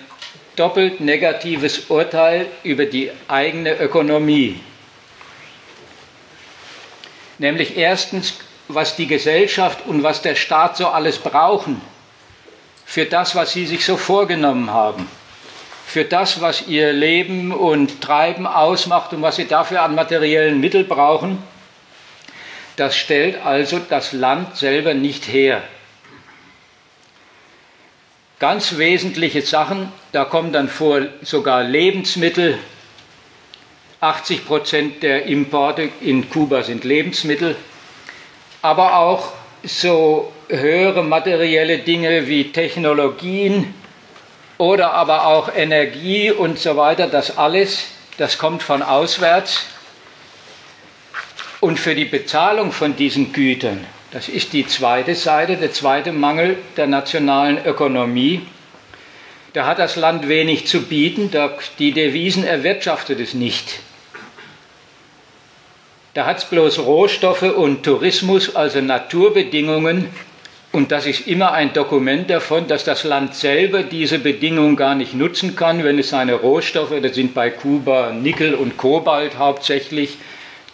doppelt 0.56 1.02
negatives 1.02 1.90
Urteil 1.90 2.46
über 2.64 2.86
die 2.86 3.12
eigene 3.28 3.78
Ökonomie. 3.80 4.62
Nämlich 7.40 7.76
erstens, 7.76 8.36
was 8.68 8.96
die 8.96 9.08
Gesellschaft 9.08 9.86
und 9.86 10.04
was 10.04 10.22
der 10.22 10.36
Staat 10.36 10.78
so 10.78 10.88
alles 10.88 11.18
brauchen 11.18 11.82
für 12.86 13.06
das, 13.06 13.36
was 13.36 13.54
sie 13.54 13.66
sich 13.66 13.86
so 13.86 13.98
vorgenommen 13.98 14.72
haben 14.72 15.08
für 15.96 16.04
das, 16.04 16.42
was 16.42 16.68
ihr 16.68 16.92
Leben 16.92 17.54
und 17.54 18.02
Treiben 18.02 18.48
ausmacht 18.48 19.14
und 19.14 19.22
was 19.22 19.38
sie 19.38 19.48
dafür 19.48 19.82
an 19.82 19.96
materiellen 19.96 20.60
Mitteln 20.60 20.88
brauchen, 20.88 21.38
das 22.76 22.98
stellt 22.98 23.46
also 23.46 23.80
das 23.80 24.12
Land 24.12 24.58
selber 24.58 24.94
nicht 24.94 25.28
her. 25.28 25.64
Ganz 28.40 28.78
wesentliche 28.78 29.42
Sachen, 29.42 29.90
da 30.12 30.26
kommen 30.26 30.52
dann 30.52 30.68
vor 30.68 31.04
sogar 31.22 31.64
Lebensmittel. 31.64 32.58
80 34.02 34.46
Prozent 34.46 35.04
der 35.04 35.26
Importe 35.28 35.90
in 36.02 36.30
Kuba 36.30 36.64
sind 36.64 36.84
Lebensmittel, 36.84 37.56
aber 38.62 38.98
auch 38.98 39.32
so 39.66 40.32
höhere 40.50 41.04
materielle 41.04 41.80
Dinge 41.80 42.28
wie 42.28 42.52
Technologien, 42.52 43.74
oder 44.58 44.94
aber 44.94 45.26
auch 45.28 45.54
Energie 45.54 46.32
und 46.32 46.60
so 46.60 46.78
weiter, 46.78 47.08
das 47.08 47.38
alles, 47.38 47.88
das 48.18 48.38
kommt 48.38 48.64
von 48.64 48.82
auswärts. 48.82 49.66
Und 51.60 51.80
für 51.80 51.96
die 51.96 52.06
Bezahlung 52.06 52.72
von 52.72 52.96
diesen 52.96 53.34
Gütern, 53.34 53.86
das 54.12 54.30
ist 54.30 54.54
die 54.54 54.68
zweite 54.68 55.16
Seite, 55.16 55.58
der 55.58 55.74
zweite 55.74 56.12
Mangel 56.12 56.58
der 56.78 56.88
nationalen 56.88 57.66
Ökonomie, 57.66 58.46
da 59.54 59.66
hat 59.66 59.80
das 59.80 59.96
Land 59.96 60.28
wenig 60.28 60.68
zu 60.68 60.84
bieten, 60.84 61.32
die 61.80 61.92
Devisen 61.92 62.44
erwirtschaftet 62.46 63.20
es 63.20 63.34
nicht. 63.34 63.80
Da 66.16 66.26
hat 66.26 66.38
es 66.38 66.46
bloß 66.46 66.80
Rohstoffe 66.80 67.42
und 67.42 67.84
Tourismus, 67.84 68.56
also 68.56 68.80
Naturbedingungen, 68.80 70.08
und 70.72 70.94
das 70.94 71.08
ist 71.08 71.28
immer 71.28 71.52
ein 71.52 71.74
Dokument 71.74 72.30
davon, 72.30 72.70
dass 72.70 72.86
das 72.86 73.04
Land 73.04 73.36
selber 73.36 73.84
diese 73.84 74.20
Bedingungen 74.20 74.78
gar 74.78 74.96
nicht 74.96 75.14
nutzen 75.14 75.58
kann, 75.58 75.84
wenn 75.84 76.00
es 76.00 76.12
seine 76.12 76.36
Rohstoffe, 76.36 76.94
das 77.02 77.16
sind 77.16 77.34
bei 77.34 77.50
Kuba 77.50 78.14
Nickel 78.14 78.56
und 78.56 78.78
Kobalt 78.78 79.38
hauptsächlich, 79.38 80.16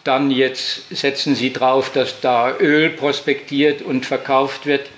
dann 0.04 0.30
jetzt 0.30 0.96
setzen 0.96 1.34
sie 1.34 1.52
drauf, 1.52 1.92
dass 1.92 2.22
da 2.22 2.56
Öl 2.60 2.92
prospektiert 2.92 3.82
und 3.82 4.06
verkauft 4.06 4.68
wird. 4.68 4.92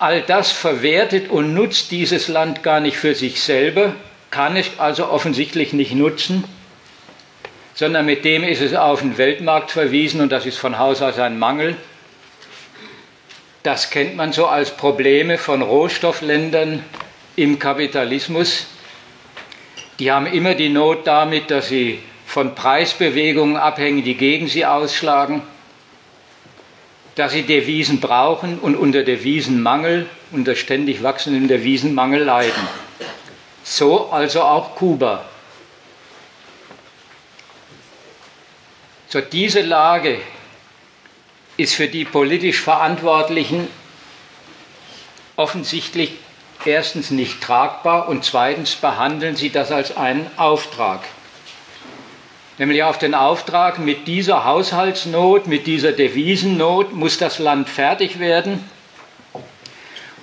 All 0.00 0.22
das 0.22 0.50
verwertet 0.50 1.30
und 1.30 1.54
nutzt 1.54 1.92
dieses 1.92 2.26
Land 2.26 2.64
gar 2.64 2.80
nicht 2.80 2.96
für 2.96 3.14
sich 3.14 3.40
selber, 3.40 3.94
kann 4.32 4.56
es 4.56 4.66
also 4.78 5.08
offensichtlich 5.08 5.72
nicht 5.72 5.94
nutzen, 5.94 6.42
sondern 7.76 8.06
mit 8.06 8.24
dem 8.24 8.42
ist 8.42 8.62
es 8.62 8.74
auf 8.74 9.02
den 9.02 9.18
Weltmarkt 9.18 9.70
verwiesen 9.70 10.22
und 10.22 10.32
das 10.32 10.46
ist 10.46 10.56
von 10.58 10.78
Haus 10.78 11.02
aus 11.02 11.18
ein 11.18 11.38
Mangel. 11.38 11.76
Das 13.62 13.90
kennt 13.90 14.16
man 14.16 14.32
so 14.32 14.46
als 14.46 14.70
Probleme 14.70 15.36
von 15.36 15.60
Rohstoffländern 15.60 16.82
im 17.36 17.58
Kapitalismus. 17.58 18.66
Die 19.98 20.10
haben 20.10 20.26
immer 20.26 20.54
die 20.54 20.70
Not 20.70 21.06
damit, 21.06 21.50
dass 21.50 21.68
sie 21.68 22.00
von 22.24 22.54
Preisbewegungen 22.54 23.58
abhängen, 23.58 24.02
die 24.02 24.14
gegen 24.14 24.48
sie 24.48 24.64
ausschlagen, 24.64 25.42
dass 27.14 27.32
sie 27.32 27.42
Devisen 27.42 28.00
brauchen 28.00 28.58
und 28.58 28.74
unter 28.74 29.02
Devisenmangel, 29.02 30.06
unter 30.32 30.54
ständig 30.54 31.02
wachsendem 31.02 31.46
Devisenmangel 31.46 32.22
leiden. 32.22 32.68
So 33.64 34.08
also 34.10 34.42
auch 34.42 34.76
Kuba. 34.76 35.26
So 39.08 39.20
diese 39.20 39.60
Lage 39.60 40.18
ist 41.56 41.74
für 41.76 41.86
die 41.86 42.04
politisch 42.04 42.60
Verantwortlichen 42.60 43.68
offensichtlich 45.36 46.12
erstens 46.64 47.12
nicht 47.12 47.40
tragbar 47.40 48.08
und 48.08 48.24
zweitens 48.24 48.74
behandeln 48.74 49.36
sie 49.36 49.50
das 49.50 49.70
als 49.70 49.96
einen 49.96 50.28
Auftrag. 50.36 51.04
Nämlich 52.58 52.82
auf 52.82 52.98
den 52.98 53.14
Auftrag, 53.14 53.78
mit 53.78 54.08
dieser 54.08 54.44
Haushaltsnot, 54.44 55.46
mit 55.46 55.68
dieser 55.68 55.92
Devisennot 55.92 56.92
muss 56.92 57.16
das 57.16 57.38
Land 57.38 57.68
fertig 57.68 58.18
werden. 58.18 58.68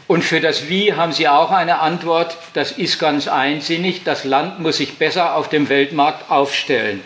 Und 0.08 0.26
für 0.26 0.42
das 0.42 0.68
Wie 0.68 0.94
haben 0.94 1.14
Sie 1.14 1.30
auch 1.30 1.52
eine 1.52 1.80
Antwort, 1.80 2.36
das 2.54 2.74
ist 2.74 3.00
ganz 3.00 3.30
einsinnig, 3.30 4.04
das 4.04 4.26
Land 4.26 4.60
muss 4.60 4.78
sich 4.78 4.98
besser 4.98 5.36
auf 5.36 5.48
dem 5.48 5.70
Weltmarkt 5.70 6.30
aufstellen 6.30 7.02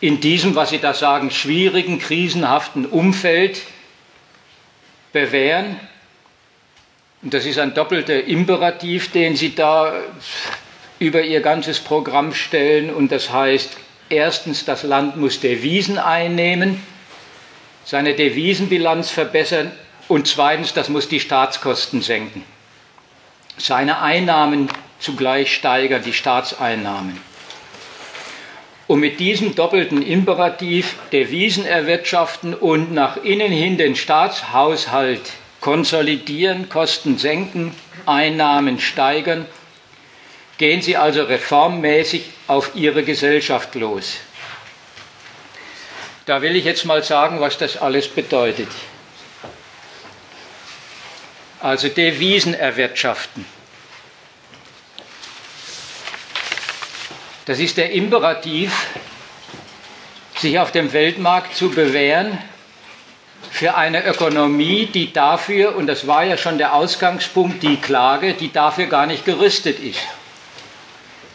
in 0.00 0.20
diesem, 0.20 0.54
was 0.54 0.70
Sie 0.70 0.78
da 0.78 0.94
sagen, 0.94 1.30
schwierigen, 1.30 1.98
krisenhaften 1.98 2.86
Umfeld 2.86 3.60
bewähren. 5.12 5.78
Und 7.22 7.34
das 7.34 7.44
ist 7.44 7.58
ein 7.58 7.74
doppelter 7.74 8.24
Imperativ, 8.24 9.12
den 9.12 9.36
Sie 9.36 9.54
da 9.54 9.92
über 10.98 11.22
Ihr 11.22 11.40
ganzes 11.40 11.80
Programm 11.80 12.32
stellen. 12.32 12.90
Und 12.90 13.12
das 13.12 13.30
heißt, 13.30 13.76
erstens, 14.08 14.64
das 14.64 14.82
Land 14.82 15.16
muss 15.16 15.40
Devisen 15.40 15.98
einnehmen, 15.98 16.82
seine 17.84 18.14
Devisenbilanz 18.14 19.10
verbessern 19.10 19.72
und 20.08 20.26
zweitens, 20.26 20.72
das 20.72 20.88
muss 20.88 21.08
die 21.08 21.20
Staatskosten 21.20 22.02
senken. 22.02 22.44
Seine 23.58 24.00
Einnahmen 24.00 24.68
zugleich 24.98 25.54
steigern, 25.54 26.02
die 26.02 26.12
Staatseinnahmen. 26.12 27.29
Und 28.90 28.98
mit 28.98 29.20
diesem 29.20 29.54
doppelten 29.54 30.02
Imperativ 30.02 30.96
Devisen 31.12 31.64
erwirtschaften 31.64 32.54
und 32.54 32.92
nach 32.92 33.18
innen 33.18 33.52
hin 33.52 33.78
den 33.78 33.94
Staatshaushalt 33.94 35.30
konsolidieren, 35.60 36.68
Kosten 36.68 37.16
senken, 37.16 37.72
Einnahmen 38.04 38.80
steigern, 38.80 39.46
gehen 40.58 40.82
sie 40.82 40.96
also 40.96 41.22
reformmäßig 41.22 42.24
auf 42.48 42.72
ihre 42.74 43.04
Gesellschaft 43.04 43.76
los. 43.76 44.16
Da 46.26 46.42
will 46.42 46.56
ich 46.56 46.64
jetzt 46.64 46.84
mal 46.84 47.04
sagen, 47.04 47.38
was 47.38 47.58
das 47.58 47.76
alles 47.76 48.08
bedeutet. 48.08 48.70
Also 51.60 51.86
Devisen 51.86 52.54
erwirtschaften. 52.54 53.46
Das 57.50 57.58
ist 57.58 57.78
der 57.78 57.90
Imperativ, 57.90 58.86
sich 60.36 60.60
auf 60.60 60.70
dem 60.70 60.92
Weltmarkt 60.92 61.56
zu 61.56 61.70
bewähren 61.70 62.38
für 63.50 63.74
eine 63.74 64.06
Ökonomie, 64.06 64.86
die 64.86 65.12
dafür, 65.12 65.74
und 65.74 65.88
das 65.88 66.06
war 66.06 66.22
ja 66.22 66.36
schon 66.36 66.58
der 66.58 66.74
Ausgangspunkt, 66.74 67.64
die 67.64 67.78
Klage, 67.78 68.34
die 68.34 68.52
dafür 68.52 68.86
gar 68.86 69.06
nicht 69.06 69.24
gerüstet 69.24 69.80
ist. 69.80 69.98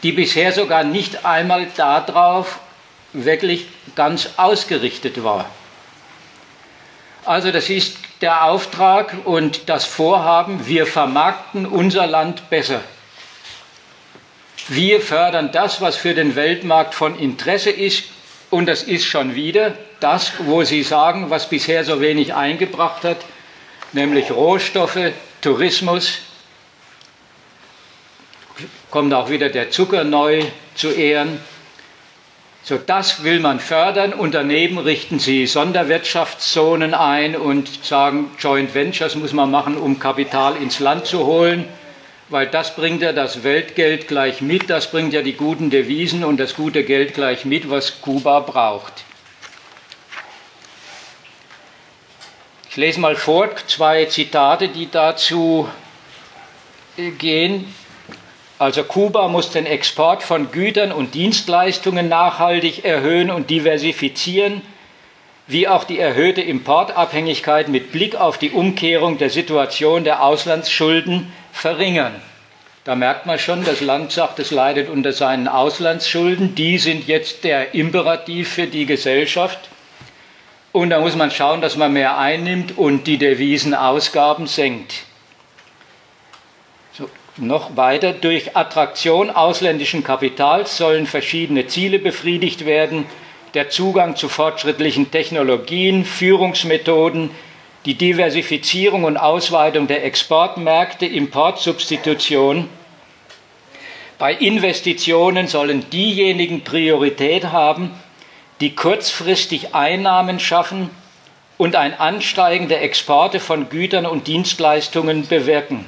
Die 0.04 0.14
bisher 0.14 0.54
sogar 0.54 0.86
nicht 0.86 1.26
einmal 1.26 1.68
darauf 1.76 2.60
wirklich 3.12 3.68
ganz 3.98 4.30
ausgerichtet 4.38 5.22
war. 5.22 5.50
Also 7.26 7.52
das 7.52 7.70
ist 7.70 7.98
der 8.22 8.46
Auftrag 8.46 9.14
und 9.26 9.68
das 9.68 9.84
Vorhaben, 9.84 10.66
wir 10.66 10.88
vermarkten 10.88 11.66
unser 11.66 12.08
Land 12.08 12.50
besser. 12.50 12.80
Wir 14.68 15.00
fördern 15.00 15.52
das, 15.52 15.80
was 15.82 15.96
für 15.96 16.14
den 16.16 16.36
Weltmarkt 16.36 16.96
von 16.96 17.18
Interesse 17.18 17.70
ist, 17.70 18.06
und 18.50 18.68
das 18.68 18.84
ist 18.84 19.06
schon 19.06 19.36
wieder 19.36 19.74
das, 20.00 20.34
wo 20.40 20.64
Sie 20.64 20.84
sagen, 20.84 21.30
was 21.30 21.50
bisher 21.50 21.84
so 21.84 22.00
wenig 22.02 22.34
eingebracht 22.34 23.04
hat, 23.04 23.18
nämlich 23.92 24.32
Rohstoffe, 24.32 25.12
Tourismus. 25.42 26.20
Kommt 28.90 29.14
auch 29.14 29.30
wieder 29.30 29.50
der 29.50 29.72
Zucker 29.72 30.04
neu 30.04 30.44
zu 30.76 30.92
Ehren. 30.92 31.40
So, 32.64 32.78
das 32.78 33.24
will 33.24 33.40
man 33.40 33.60
fördern 33.60 34.14
und 34.14 34.34
daneben 34.34 34.80
richten 34.80 35.20
sie 35.20 35.46
Sonderwirtschaftszonen 35.46 36.96
ein 36.96 37.36
und 37.36 37.86
sagen, 37.86 38.32
Joint 38.40 38.74
Ventures 38.74 39.14
muss 39.16 39.34
man 39.34 39.52
machen, 39.52 39.78
um 39.78 40.00
Kapital 40.00 40.56
ins 40.56 40.80
Land 40.80 41.06
zu 41.06 41.28
holen, 41.28 41.66
weil 42.30 42.48
das 42.48 42.76
bringt 42.76 43.02
ja 43.02 43.14
das 43.14 43.44
Weltgeld 43.44 44.08
gleich 44.08 44.42
mit, 44.42 44.70
das 44.70 44.90
bringt 44.90 45.14
ja 45.14 45.22
die 45.22 45.34
guten 45.34 45.70
Devisen 45.70 46.24
und 46.24 46.38
das 46.38 46.56
gute 46.56 46.84
Geld 46.84 47.14
gleich 47.14 47.46
mit, 47.46 47.70
was 47.70 48.02
Kuba 48.02 48.40
braucht. 48.40 49.04
Ich 52.70 52.78
lese 52.78 53.00
mal 53.00 53.16
vor 53.16 53.56
zwei 53.68 54.06
Zitate, 54.06 54.68
die 54.68 54.92
dazu 54.92 55.70
gehen. 56.98 57.74
Also 58.58 58.84
Kuba 58.84 59.28
muss 59.28 59.52
den 59.52 59.66
Export 59.66 60.24
von 60.24 60.52
Gütern 60.52 60.92
und 60.92 61.14
Dienstleistungen 61.14 62.10
nachhaltig 62.10 62.84
erhöhen 62.84 63.30
und 63.30 63.50
diversifizieren, 63.50 64.62
wie 65.48 65.68
auch 65.68 65.84
die 65.84 66.00
erhöhte 66.00 66.42
Importabhängigkeit 66.42 67.68
mit 67.68 67.92
Blick 67.92 68.16
auf 68.16 68.38
die 68.38 68.52
Umkehrung 68.52 69.18
der 69.18 69.30
Situation 69.30 70.04
der 70.04 70.24
Auslandsschulden 70.24 71.32
verringern. 71.52 72.16
Da 72.84 72.96
merkt 72.96 73.26
man 73.26 73.40
schon, 73.40 73.64
das 73.64 73.82
Land 73.82 74.12
sagt, 74.12 74.40
es 74.40 74.52
leidet 74.52 74.90
unter 74.90 75.12
seinen 75.12 75.48
Auslandsschulden. 75.48 76.56
Die 76.56 76.78
sind 76.78 77.08
jetzt 77.08 77.44
der 77.44 77.74
Imperativ 77.74 78.50
für 78.54 78.68
die 78.68 78.86
Gesellschaft. 78.86 79.70
Und 80.72 80.92
da 80.92 81.00
muss 81.00 81.16
man 81.16 81.32
schauen, 81.32 81.62
dass 81.62 81.78
man 81.78 81.94
mehr 81.94 82.18
einnimmt 82.18 82.78
und 82.78 83.08
die 83.08 83.18
Devisenausgaben 83.18 84.46
senkt 84.46 85.06
noch 87.38 87.76
weiter, 87.76 88.14
durch 88.14 88.56
Attraktion 88.56 89.30
ausländischen 89.30 90.04
Kapitals 90.04 90.78
sollen 90.78 91.06
verschiedene 91.06 91.68
Ziele 91.68 92.00
befriedigt 92.00 92.66
werden, 92.66 93.06
der 93.56 93.70
Zugang 93.70 94.18
zu 94.18 94.28
fortschrittlichen 94.28 95.12
Technologien, 95.12 96.04
Führungsmethoden, 96.04 97.32
die 97.86 97.94
Diversifizierung 97.96 99.06
und 99.06 99.16
Ausweitung 99.16 99.88
der 99.88 100.04
Exportmärkte, 100.04 101.06
Importsubstitution. 101.06 102.68
Bei 104.18 104.34
Investitionen 104.34 105.48
sollen 105.48 105.90
diejenigen 105.90 106.62
Priorität 106.62 107.46
haben, 107.46 107.92
die 108.60 108.76
kurzfristig 108.76 109.74
Einnahmen 109.74 110.40
schaffen 110.40 110.90
und 111.58 111.76
ein 111.76 111.98
Ansteigen 111.98 112.68
der 112.68 112.82
Exporte 112.82 113.40
von 113.40 113.70
Gütern 113.70 114.06
und 114.06 114.28
Dienstleistungen 114.28 115.28
bewirken. 115.28 115.86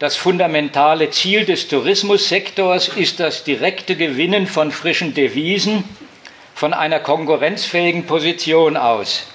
Das 0.00 0.16
fundamentale 0.16 1.10
Ziel 1.10 1.44
des 1.44 1.68
Tourismussektors 1.68 2.88
ist 2.88 3.20
das 3.20 3.44
direkte 3.44 3.96
Gewinnen 3.96 4.46
von 4.46 4.70
frischen 4.70 5.14
Devisen 5.14 5.84
von 6.58 6.74
einer 6.74 6.98
konkurrenzfähigen 6.98 8.04
Position 8.04 8.76
aus. 8.76 9.28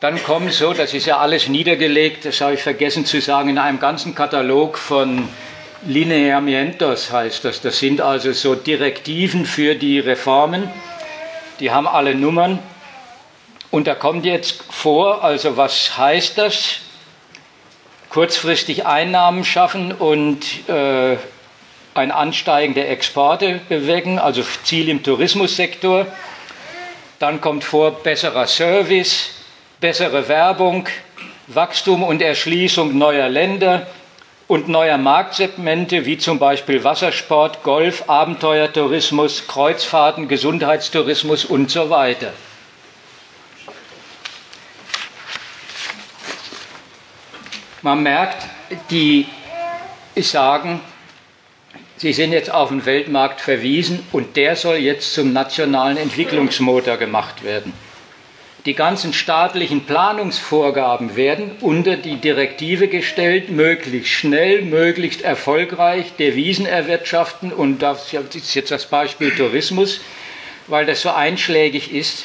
Dann 0.00 0.20
kommen 0.24 0.50
so, 0.50 0.72
das 0.72 0.94
ist 0.94 1.06
ja 1.06 1.18
alles 1.18 1.46
niedergelegt, 1.46 2.24
das 2.24 2.40
habe 2.40 2.54
ich 2.54 2.62
vergessen 2.64 3.06
zu 3.06 3.20
sagen, 3.20 3.50
in 3.50 3.58
einem 3.58 3.78
ganzen 3.78 4.16
Katalog 4.16 4.76
von 4.76 5.28
Lineamientos 5.86 7.12
heißt 7.12 7.44
das. 7.44 7.60
Das 7.60 7.78
sind 7.78 8.00
also 8.00 8.32
so 8.32 8.56
Direktiven 8.56 9.46
für 9.46 9.76
die 9.76 10.00
Reformen. 10.00 10.68
Die 11.60 11.70
haben 11.70 11.86
alle 11.86 12.16
Nummern. 12.16 12.58
Und 13.70 13.86
da 13.86 13.94
kommt 13.94 14.24
jetzt 14.24 14.64
vor, 14.72 15.22
also 15.22 15.56
was 15.56 15.98
heißt 15.98 16.36
das? 16.36 16.80
kurzfristig 18.08 18.86
Einnahmen 18.86 19.44
schaffen 19.44 19.92
und 19.92 20.68
äh, 20.68 21.16
ein 21.94 22.10
Ansteigen 22.10 22.74
der 22.74 22.90
Exporte 22.90 23.60
bewirken, 23.68 24.18
also 24.18 24.42
Ziel 24.64 24.88
im 24.88 25.04
Tourismussektor. 25.04 26.08
Dann 27.20 27.42
kommt 27.42 27.64
vor 27.64 28.02
besserer 28.02 28.46
Service, 28.46 29.28
bessere 29.78 30.26
Werbung, 30.28 30.88
Wachstum 31.48 32.02
und 32.02 32.22
Erschließung 32.22 32.96
neuer 32.96 33.28
Länder 33.28 33.86
und 34.48 34.68
neuer 34.68 34.96
Marktsegmente 34.96 36.06
wie 36.06 36.16
zum 36.16 36.38
Beispiel 36.38 36.82
Wassersport, 36.82 37.62
Golf, 37.62 38.08
Abenteuertourismus, 38.08 39.46
Kreuzfahrten, 39.46 40.28
Gesundheitstourismus 40.28 41.44
und 41.44 41.70
so 41.70 41.90
weiter. 41.90 42.32
Man 47.82 48.02
merkt, 48.02 48.46
die 48.90 49.26
sagen, 50.16 50.80
sie 52.00 52.14
sind 52.14 52.32
jetzt 52.32 52.50
auf 52.50 52.70
den 52.70 52.86
Weltmarkt 52.86 53.42
verwiesen 53.42 54.02
und 54.10 54.34
der 54.38 54.56
soll 54.56 54.76
jetzt 54.76 55.12
zum 55.12 55.34
nationalen 55.34 55.98
Entwicklungsmotor 55.98 56.96
gemacht 56.96 57.44
werden. 57.44 57.74
Die 58.64 58.74
ganzen 58.74 59.12
staatlichen 59.12 59.84
Planungsvorgaben 59.84 61.14
werden 61.14 61.52
unter 61.60 61.96
die 61.96 62.16
Direktive 62.16 62.88
gestellt, 62.88 63.50
möglichst 63.50 64.12
schnell, 64.12 64.62
möglichst 64.62 65.20
erfolgreich 65.20 66.16
Devisen 66.18 66.64
erwirtschaften. 66.64 67.52
Und 67.52 67.80
das 67.80 68.12
ist 68.12 68.54
jetzt 68.54 68.70
das 68.70 68.86
Beispiel 68.86 69.30
Tourismus, 69.34 70.00
weil 70.68 70.86
das 70.86 71.02
so 71.02 71.10
einschlägig 71.10 71.92
ist. 71.92 72.24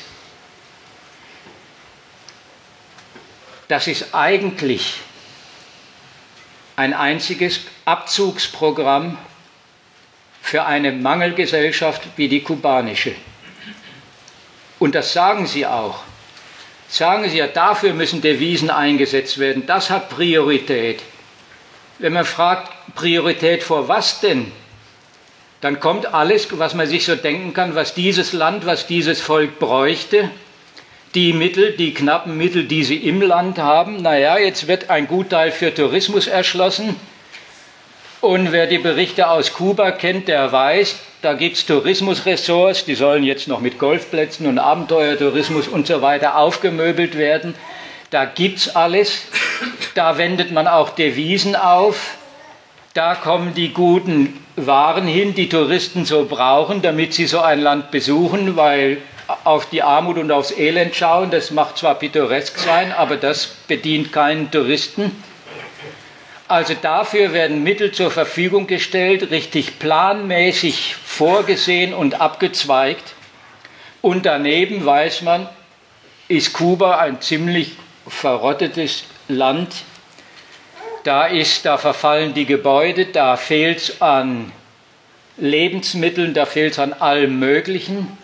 Das 3.67 3.88
ist 3.88 4.13
eigentlich 4.13 4.99
ein 6.77 6.93
einziges 6.93 7.61
Abzugsprogramm 7.83 9.17
für 10.45 10.65
eine 10.65 10.91
Mangelgesellschaft 10.91 12.03
wie 12.17 12.27
die 12.27 12.41
kubanische. 12.41 13.15
Und 14.77 14.93
das 14.93 15.12
sagen 15.12 15.47
sie 15.47 15.65
auch. 15.65 16.03
Sagen 16.88 17.27
sie 17.27 17.38
ja, 17.38 17.47
dafür 17.47 17.93
müssen 17.93 18.21
Devisen 18.21 18.69
eingesetzt 18.69 19.39
werden. 19.39 19.65
Das 19.65 19.89
hat 19.89 20.10
Priorität. 20.10 21.01
Wenn 21.97 22.13
man 22.13 22.25
fragt, 22.25 22.71
Priorität 22.93 23.63
vor 23.63 23.88
was 23.88 24.19
denn? 24.19 24.51
Dann 25.62 25.79
kommt 25.79 26.13
alles, 26.13 26.47
was 26.60 26.75
man 26.75 26.86
sich 26.86 27.05
so 27.05 27.15
denken 27.15 27.55
kann, 27.55 27.73
was 27.73 27.95
dieses 27.95 28.31
Land, 28.31 28.67
was 28.67 28.86
dieses 28.86 29.21
Volk 29.21 29.58
bräuchte 29.58 30.29
die 31.15 31.31
Mittel, 31.31 31.71
die 31.71 31.93
knappen 31.93 32.38
Mittel, 32.38 32.65
die 32.65 32.84
sie 32.84 32.97
im 32.97 33.21
Land 33.21 33.58
haben. 33.58 34.01
Naja, 34.01 34.38
jetzt 34.38 34.67
wird 34.67 34.89
ein 34.89 35.08
Gutteil 35.08 35.51
für 35.51 35.73
Tourismus 35.73 36.27
erschlossen. 36.27 36.97
Und 38.21 38.51
wer 38.51 38.67
die 38.67 38.78
Berichte 38.78 39.30
aus 39.30 39.54
Kuba 39.54 39.91
kennt, 39.91 40.28
der 40.28 40.51
weiß, 40.51 40.95
da 41.21 41.34
gibt 41.34 41.58
es 41.58 41.65
Tourismusressorts, 41.65 42.86
die 42.86 42.95
sollen 42.95 43.23
jetzt 43.23 43.47
noch 43.47 43.60
mit 43.60 43.80
Golfplätzen 43.80 44.47
und 44.47 44.60
Abenteuertourismus 44.60 45.67
und 45.67 45.88
so 45.88 46.01
weiter 46.01 46.38
aufgemöbelt 46.38 47.17
werden. 47.17 47.56
Da 48.10 48.25
gibt 48.25 48.60
es 48.60 48.75
alles. 48.75 49.23
Da 49.95 50.17
wendet 50.17 50.51
man 50.51 50.67
auch 50.67 50.89
Devisen 50.89 51.56
auf. 51.56 52.17
Da 52.93 53.15
kommen 53.15 53.54
die 53.54 53.73
guten 53.73 54.45
Waren 54.56 55.06
hin, 55.06 55.36
die 55.36 55.49
Touristen 55.49 56.06
so 56.06 56.25
brauchen, 56.25 56.82
damit 56.82 57.13
sie 57.13 57.25
so 57.25 57.41
ein 57.41 57.60
Land 57.60 57.91
besuchen, 57.91 58.56
weil 58.56 58.99
auf 59.43 59.67
die 59.69 59.82
Armut 59.82 60.17
und 60.17 60.32
aufs 60.32 60.51
Elend 60.51 60.95
schauen. 60.95 61.32
Das 61.32 61.51
macht 61.51 61.78
zwar 61.78 61.95
pittoresk 61.95 62.58
sein, 62.58 62.93
aber 62.93 63.17
das 63.17 63.47
bedient 63.67 64.13
keinen 64.13 64.51
Touristen. 64.51 65.12
Also 66.47 66.75
dafür 66.79 67.34
werden 67.34 67.63
Mittel 67.63 67.91
zur 67.91 68.12
Verfügung 68.12 68.67
gestellt, 68.67 69.31
richtig 69.31 69.79
planmäßig 69.79 70.95
vorgesehen 70.95 71.93
und 71.93 72.21
abgezweigt. 72.21 73.13
Und 74.01 74.27
daneben 74.27 74.86
weiß 74.86 75.23
man, 75.23 75.49
ist 76.27 76.53
Kuba 76.53 76.99
ein 76.99 77.19
ziemlich 77.19 77.71
verrottetes 78.08 79.05
Land. 79.27 79.73
Da, 81.03 81.25
ist, 81.25 81.65
da 81.65 81.79
verfallen 81.79 82.36
die 82.36 82.45
Gebäude, 82.45 83.08
da 83.08 83.38
fehlt 83.38 83.77
es 83.77 84.01
an 84.01 84.51
Lebensmitteln, 85.38 86.36
da 86.36 86.45
fehlt 86.45 86.73
es 86.73 86.79
an 86.79 86.93
allem 86.93 87.39
Möglichen. 87.39 88.15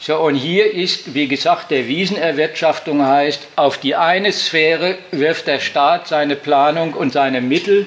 So, 0.00 0.16
und 0.18 0.36
hier 0.36 0.72
ist, 0.72 1.14
wie 1.14 1.26
gesagt, 1.26 1.72
der 1.72 1.88
Wiesenerwirtschaftung 1.88 3.04
heißt, 3.04 3.48
auf 3.56 3.78
die 3.78 3.96
eine 3.96 4.32
Sphäre 4.32 4.96
wirft 5.10 5.48
der 5.48 5.58
Staat 5.58 6.06
seine 6.06 6.36
Planung 6.36 6.94
und 6.94 7.12
seine 7.12 7.40
Mittel 7.40 7.86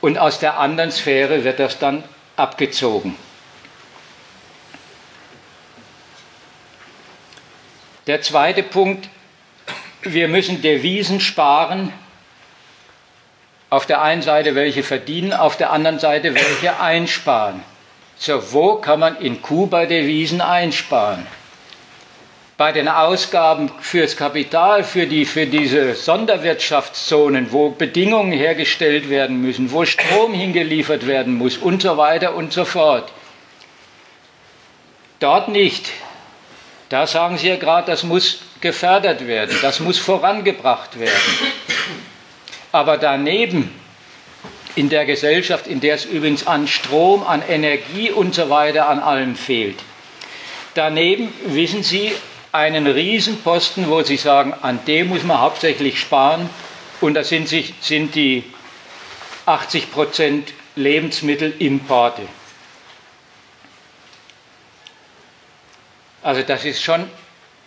und 0.00 0.18
aus 0.18 0.40
der 0.40 0.58
anderen 0.58 0.90
Sphäre 0.90 1.44
wird 1.44 1.60
das 1.60 1.78
dann 1.78 2.02
abgezogen. 2.36 3.14
Der 8.08 8.22
zweite 8.22 8.64
Punkt, 8.64 9.08
wir 10.02 10.26
müssen 10.26 10.62
Devisen 10.62 11.20
sparen, 11.20 11.92
auf 13.68 13.86
der 13.86 14.02
einen 14.02 14.22
Seite 14.22 14.56
welche 14.56 14.82
verdienen, 14.82 15.32
auf 15.32 15.56
der 15.56 15.70
anderen 15.70 16.00
Seite 16.00 16.34
welche 16.34 16.80
einsparen. 16.80 17.62
So, 18.22 18.52
wo 18.52 18.74
kann 18.74 19.00
man 19.00 19.16
in 19.16 19.40
Kuba 19.40 19.86
Devisen 19.86 20.42
einsparen? 20.42 21.26
Bei 22.58 22.70
den 22.70 22.86
Ausgaben 22.86 23.70
fürs 23.80 24.14
Kapital, 24.14 24.84
für, 24.84 25.06
die, 25.06 25.24
für 25.24 25.46
diese 25.46 25.94
Sonderwirtschaftszonen, 25.94 27.50
wo 27.50 27.70
Bedingungen 27.70 28.32
hergestellt 28.32 29.08
werden 29.08 29.40
müssen, 29.40 29.72
wo 29.72 29.86
Strom 29.86 30.34
hingeliefert 30.34 31.06
werden 31.06 31.38
muss 31.38 31.56
und 31.56 31.80
so 31.80 31.96
weiter 31.96 32.34
und 32.34 32.52
so 32.52 32.66
fort. 32.66 33.10
Dort 35.18 35.48
nicht. 35.48 35.90
Da 36.90 37.06
sagen 37.06 37.38
Sie 37.38 37.48
ja 37.48 37.56
gerade, 37.56 37.86
das 37.90 38.02
muss 38.02 38.40
gefördert 38.60 39.26
werden, 39.26 39.56
das 39.62 39.80
muss 39.80 39.96
vorangebracht 39.98 41.00
werden. 41.00 41.52
Aber 42.70 42.98
daneben, 42.98 43.79
in 44.76 44.88
der 44.88 45.04
Gesellschaft, 45.06 45.66
in 45.66 45.80
der 45.80 45.94
es 45.94 46.04
übrigens 46.04 46.46
an 46.46 46.66
Strom, 46.66 47.22
an 47.22 47.42
Energie 47.48 48.10
und 48.10 48.34
so 48.34 48.50
weiter 48.50 48.88
an 48.88 49.00
allem 49.00 49.36
fehlt, 49.36 49.78
daneben 50.74 51.32
wissen 51.46 51.82
Sie 51.82 52.12
einen 52.52 52.86
Riesenposten, 52.86 53.88
wo 53.88 54.02
Sie 54.02 54.16
sagen, 54.16 54.54
an 54.62 54.80
dem 54.86 55.08
muss 55.08 55.22
man 55.22 55.40
hauptsächlich 55.40 55.98
sparen 56.00 56.48
und 57.00 57.14
das 57.14 57.28
sind, 57.28 57.48
sind 57.48 58.14
die 58.14 58.44
80 59.46 59.90
Prozent 59.92 60.52
Lebensmittelimporte. 60.76 62.22
Also 66.22 66.42
das 66.42 66.64
ist 66.64 66.82
schon 66.82 67.08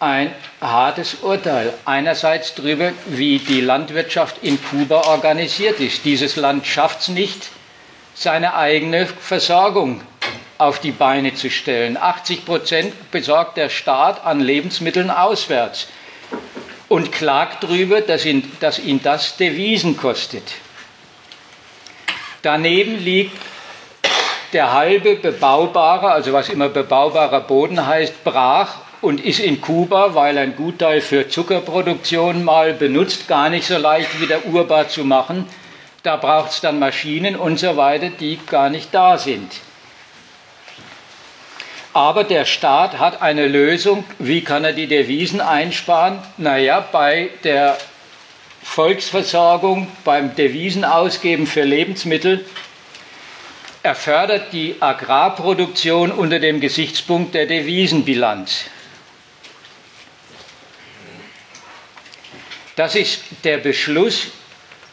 ein 0.04 0.36
hartes 0.60 1.16
Urteil. 1.22 1.74
Einerseits 1.86 2.54
darüber, 2.56 2.92
wie 3.06 3.40
die 3.40 3.62
Landwirtschaft 3.62 4.44
in 4.44 4.60
Kuba 4.62 5.08
organisiert 5.08 5.80
ist. 5.80 6.04
Dieses 6.04 6.36
Land 6.36 6.68
schafft 6.68 7.02
es 7.02 7.08
nicht, 7.08 7.50
seine 8.14 8.56
eigene 8.56 9.06
Versorgung 9.06 10.02
auf 10.58 10.80
die 10.80 10.92
Beine 10.92 11.34
zu 11.34 11.50
stellen. 11.50 11.98
80 11.98 12.46
Prozent 12.46 13.12
besorgt 13.12 13.58
der 13.58 13.70
Staat 13.70 14.26
an 14.26 14.40
Lebensmitteln 14.40 15.10
auswärts 15.10 15.88
und 16.90 17.12
klagt 17.12 17.64
darüber, 17.64 18.02
dass 18.02 18.26
ihn, 18.26 18.52
dass 18.60 18.80
ihn 18.80 19.02
das 19.02 19.38
Devisen 19.38 19.98
kostet. 19.98 20.44
Daneben 22.42 23.00
liegt 23.00 23.38
der 24.52 24.74
halbe 24.74 25.16
bebaubare, 25.16 26.12
also 26.12 26.34
was 26.34 26.50
immer 26.50 26.70
bebaubarer 26.70 27.42
Boden 27.42 27.88
heißt, 27.88 28.24
brach 28.24 28.76
und 29.04 29.24
ist 29.24 29.40
in 29.40 29.62
Kuba, 29.62 30.16
weil 30.16 30.38
ein 30.38 30.56
Gutteil 30.56 31.02
für 31.02 31.28
Zuckerproduktion 31.28 32.44
mal 32.44 32.74
benutzt, 32.74 33.28
gar 33.28 33.50
nicht 33.50 33.68
so 33.68 33.78
leicht 33.78 34.22
wieder 34.22 34.46
urbar 34.46 34.88
zu 34.88 35.04
machen. 35.04 35.48
Da 36.04 36.16
braucht 36.16 36.52
es 36.52 36.62
dann 36.62 36.80
Maschinen 36.80 37.36
und 37.36 37.60
so 37.60 37.78
weiter, 37.78 38.10
die 38.10 38.40
gar 38.50 38.70
nicht 38.70 38.94
da 38.94 39.18
sind. 39.18 39.52
Aber 41.94 42.24
der 42.24 42.46
Staat 42.46 42.98
hat 42.98 43.22
eine 43.22 43.48
Lösung. 43.48 44.04
Wie 44.20 44.42
kann 44.42 44.64
er 44.64 44.74
die 44.74 44.88
Devisen 44.88 45.42
einsparen? 45.42 46.20
Naja, 46.38 46.80
bei 46.92 47.30
der 47.44 47.78
Volksversorgung, 48.64 49.88
beim 50.04 50.34
Devisenausgeben 50.36 51.46
für 51.46 51.64
Lebensmittel 51.64 52.46
er 53.86 53.96
fördert 53.96 54.54
die 54.54 54.78
Agrarproduktion 54.80 56.14
unter 56.14 56.40
dem 56.40 56.62
Gesichtspunkt 56.62 57.36
der 57.36 57.48
Devisenbilanz. 57.48 58.70
Das 62.76 62.96
ist 62.96 63.22
der 63.44 63.58
Beschluss 63.58 64.32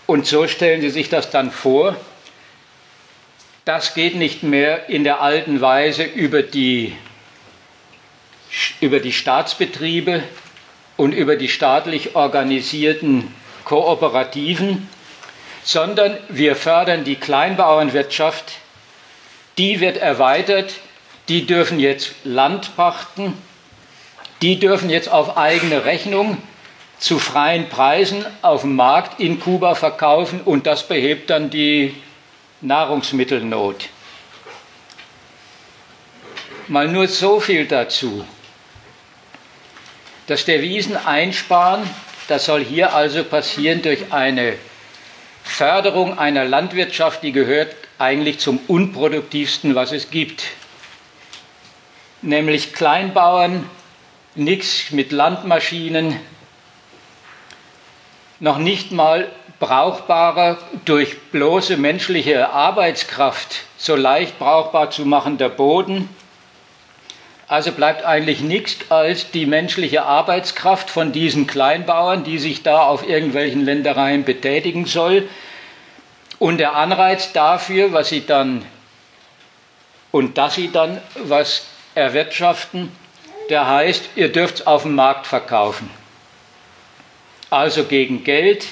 und 0.06 0.26
so 0.26 0.46
stellen 0.46 0.82
Sie 0.82 0.90
sich 0.90 1.08
das 1.08 1.30
dann 1.30 1.50
vor. 1.50 1.96
Das 3.64 3.94
geht 3.94 4.16
nicht 4.16 4.42
mehr 4.42 4.88
in 4.88 5.04
der 5.04 5.22
alten 5.22 5.60
Weise 5.60 6.02
über 6.02 6.42
die, 6.42 6.94
über 8.80 9.00
die 9.00 9.12
Staatsbetriebe 9.12 10.22
und 10.96 11.12
über 11.12 11.36
die 11.36 11.48
staatlich 11.48 12.16
organisierten 12.16 13.34
Kooperativen, 13.64 14.88
sondern 15.62 16.18
wir 16.28 16.56
fördern 16.56 17.04
die 17.04 17.16
Kleinbauernwirtschaft. 17.16 18.52
Die 19.56 19.80
wird 19.80 19.96
erweitert, 19.96 20.74
die 21.28 21.46
dürfen 21.46 21.78
jetzt 21.78 22.12
Land 22.24 22.76
pachten, 22.76 23.34
die 24.42 24.58
dürfen 24.58 24.90
jetzt 24.90 25.10
auf 25.10 25.36
eigene 25.36 25.84
Rechnung 25.84 26.38
zu 27.00 27.18
freien 27.18 27.68
Preisen 27.68 28.24
auf 28.42 28.60
dem 28.60 28.76
Markt 28.76 29.20
in 29.20 29.40
Kuba 29.40 29.74
verkaufen 29.74 30.42
und 30.42 30.66
das 30.66 30.86
behebt 30.86 31.30
dann 31.30 31.48
die 31.50 31.94
Nahrungsmittelnot. 32.60 33.88
Mal 36.68 36.88
nur 36.88 37.08
so 37.08 37.40
viel 37.40 37.66
dazu. 37.66 38.24
Das 40.26 40.44
Devisen 40.44 40.96
einsparen, 40.96 41.88
das 42.28 42.44
soll 42.44 42.62
hier 42.62 42.94
also 42.94 43.24
passieren 43.24 43.82
durch 43.82 44.12
eine 44.12 44.54
Förderung 45.42 46.18
einer 46.18 46.44
Landwirtschaft, 46.44 47.22
die 47.22 47.32
gehört 47.32 47.74
eigentlich 47.98 48.38
zum 48.38 48.60
unproduktivsten, 48.68 49.74
was 49.74 49.90
es 49.90 50.10
gibt. 50.10 50.44
Nämlich 52.22 52.74
Kleinbauern, 52.74 53.68
nichts 54.34 54.90
mit 54.90 55.10
Landmaschinen, 55.10 56.20
noch 58.40 58.58
nicht 58.58 58.90
mal 58.90 59.28
brauchbarer 59.58 60.58
durch 60.86 61.20
bloße 61.30 61.76
menschliche 61.76 62.50
Arbeitskraft 62.50 63.60
so 63.76 63.94
leicht 63.94 64.38
brauchbar 64.38 64.90
zu 64.90 65.04
machender 65.04 65.48
Boden. 65.48 66.08
Also 67.46 67.72
bleibt 67.72 68.04
eigentlich 68.04 68.40
nichts 68.40 68.90
als 68.90 69.30
die 69.30 69.44
menschliche 69.44 70.04
Arbeitskraft 70.04 70.88
von 70.88 71.12
diesen 71.12 71.46
Kleinbauern, 71.46 72.24
die 72.24 72.38
sich 72.38 72.62
da 72.62 72.82
auf 72.82 73.06
irgendwelchen 73.06 73.64
Ländereien 73.64 74.24
betätigen 74.24 74.86
soll, 74.86 75.28
und 76.38 76.56
der 76.56 76.74
Anreiz 76.74 77.32
dafür, 77.32 77.92
was 77.92 78.08
sie 78.08 78.24
dann 78.24 78.64
und 80.10 80.38
dass 80.38 80.54
sie 80.54 80.72
dann 80.72 81.00
was 81.24 81.66
erwirtschaften, 81.94 82.90
der 83.50 83.68
heißt, 83.68 84.10
ihr 84.16 84.32
dürft 84.32 84.60
es 84.60 84.66
auf 84.66 84.82
dem 84.82 84.94
Markt 84.94 85.26
verkaufen. 85.26 85.90
Also 87.50 87.84
gegen 87.84 88.24
Geld 88.24 88.66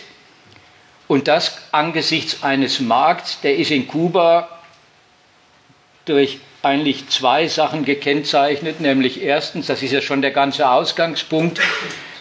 und 1.08 1.26
das 1.26 1.58
angesichts 1.72 2.42
eines 2.42 2.80
Markts, 2.80 3.40
der 3.40 3.56
ist 3.56 3.70
in 3.70 3.88
Kuba 3.88 4.48
durch 6.04 6.38
eigentlich 6.62 7.08
zwei 7.08 7.48
Sachen 7.48 7.84
gekennzeichnet, 7.84 8.80
nämlich 8.80 9.22
erstens, 9.22 9.66
das 9.66 9.82
ist 9.82 9.92
ja 9.92 10.00
schon 10.00 10.22
der 10.22 10.30
ganze 10.30 10.68
Ausgangspunkt, 10.68 11.60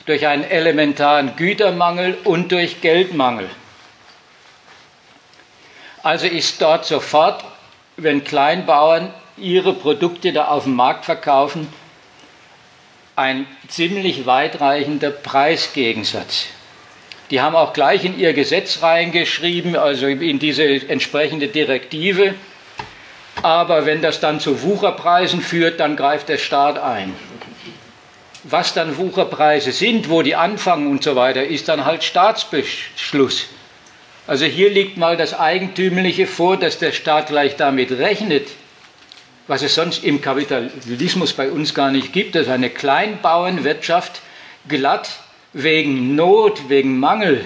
durch 0.05 0.25
einen 0.25 0.43
elementaren 0.43 1.35
Gütermangel 1.35 2.17
und 2.23 2.51
durch 2.51 2.81
Geldmangel. 2.81 3.49
Also 6.01 6.27
ist 6.27 6.61
dort 6.61 6.85
sofort, 6.85 7.43
wenn 7.97 8.23
Kleinbauern 8.23 9.13
ihre 9.35 9.73
Produkte 9.73 10.31
da 10.31 10.47
auf 10.47 10.63
dem 10.63 10.75
Markt 10.75 11.05
verkaufen, 11.05 11.67
ein 13.17 13.47
ziemlich 13.67 14.27
weitreichender 14.27 15.09
Preisgegensatz. 15.09 16.45
Die 17.31 17.41
haben 17.41 17.55
auch 17.55 17.73
gleich 17.73 18.05
in 18.05 18.17
ihr 18.17 18.33
Gesetz 18.33 18.83
reingeschrieben, 18.83 19.75
also 19.75 20.05
in 20.05 20.37
diese 20.37 20.63
entsprechende 20.63 21.47
Direktive. 21.47 22.35
Aber 23.41 23.87
wenn 23.87 24.03
das 24.03 24.19
dann 24.19 24.39
zu 24.39 24.61
Wucherpreisen 24.61 25.41
führt, 25.41 25.79
dann 25.79 25.95
greift 25.95 26.29
der 26.29 26.37
Staat 26.37 26.77
ein. 26.77 27.13
Was 28.43 28.75
dann 28.75 28.97
Wucherpreise 28.97 29.71
sind, 29.71 30.09
wo 30.09 30.21
die 30.21 30.35
anfangen 30.35 30.87
und 30.87 31.03
so 31.03 31.15
weiter, 31.15 31.43
ist 31.43 31.67
dann 31.67 31.85
halt 31.85 32.03
Staatsbeschluss. 32.03 33.47
Also 34.27 34.45
hier 34.45 34.69
liegt 34.69 34.97
mal 34.97 35.17
das 35.17 35.37
Eigentümliche 35.37 36.27
vor, 36.27 36.55
dass 36.57 36.77
der 36.77 36.91
Staat 36.91 37.27
gleich 37.27 37.55
damit 37.55 37.91
rechnet, 37.91 38.47
was 39.47 39.61
es 39.61 39.75
sonst 39.75 40.03
im 40.03 40.21
Kapitalismus 40.21 41.33
bei 41.33 41.51
uns 41.51 41.73
gar 41.73 41.91
nicht 41.91 42.13
gibt, 42.13 42.35
dass 42.35 42.47
eine 42.47 42.69
Kleinbauernwirtschaft 42.69 44.21
glatt 44.67 45.09
wegen 45.53 46.15
Not, 46.15 46.69
wegen 46.69 46.99
Mangel 46.99 47.45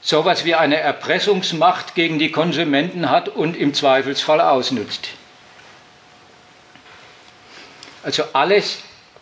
sowas 0.00 0.44
wie 0.44 0.54
eine 0.54 0.76
Erpressungsmacht 0.76 1.94
gegen 1.94 2.18
die 2.18 2.30
Konsumenten 2.30 3.10
hat 3.10 3.28
und 3.28 3.56
im 3.56 3.74
Zweifelsfall 3.74 4.40
ausnutzt. 4.40 5.08
Also 8.02 8.24
alles 8.32 8.78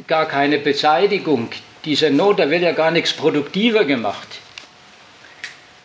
gar 0.07 0.27
keine 0.27 0.59
Beseitigung 0.59 1.51
dieser 1.85 2.11
Not, 2.11 2.39
da 2.39 2.51
wird 2.51 2.63
ja 2.63 2.73
gar 2.73 2.91
nichts 2.91 3.13
produktiver 3.13 3.85
gemacht 3.85 4.29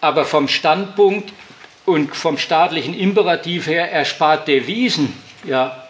aber 0.02 0.26
vom 0.26 0.48
Standpunkt 0.48 1.32
und 1.86 2.16
vom 2.16 2.38
staatlichen 2.38 2.94
Imperativ 2.94 3.68
her 3.68 3.92
erspart 3.92 4.48
Devisen. 4.48 5.14
Ja. 5.46 5.81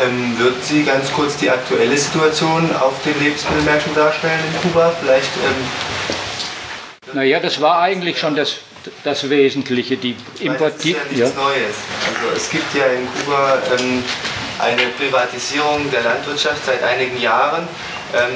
Ähm, 0.00 0.38
würden 0.38 0.60
Sie 0.62 0.84
ganz 0.84 1.12
kurz 1.12 1.36
die 1.36 1.50
aktuelle 1.50 1.96
Situation 1.96 2.74
auf 2.76 2.94
den 3.04 3.18
Lebensmittelmärkten 3.22 3.94
darstellen 3.94 4.40
in 4.52 4.60
Kuba? 4.62 4.92
Vielleicht. 5.00 5.30
Ähm 5.44 7.14
naja, 7.14 7.40
das 7.40 7.60
war 7.60 7.80
eigentlich 7.80 8.18
schon 8.18 8.34
das, 8.34 8.56
das 9.04 9.28
Wesentliche, 9.28 9.96
die 9.96 10.16
Importierung. 10.40 10.60
Das 10.68 10.84
ist 10.84 10.86
ja 10.86 11.24
nichts 11.24 11.36
ja. 11.36 11.42
Neues. 11.42 11.76
Also 12.08 12.36
es 12.36 12.50
gibt 12.50 12.74
ja 12.74 12.86
in 12.86 13.06
Kuba 13.20 13.58
ähm, 13.78 14.02
eine 14.58 14.82
Privatisierung 14.98 15.90
der 15.90 16.02
Landwirtschaft 16.02 16.64
seit 16.64 16.82
einigen 16.82 17.20
Jahren 17.20 17.68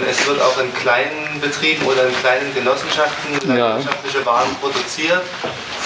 es 0.08 0.26
wird 0.26 0.40
auch 0.40 0.58
in 0.58 0.72
kleinen 0.74 1.40
Betrieben 1.40 1.84
oder 1.86 2.06
in 2.06 2.16
kleinen 2.20 2.54
Genossenschaften 2.54 3.32
landwirtschaftliche 3.46 4.24
Waren 4.24 4.54
produziert. 4.60 5.22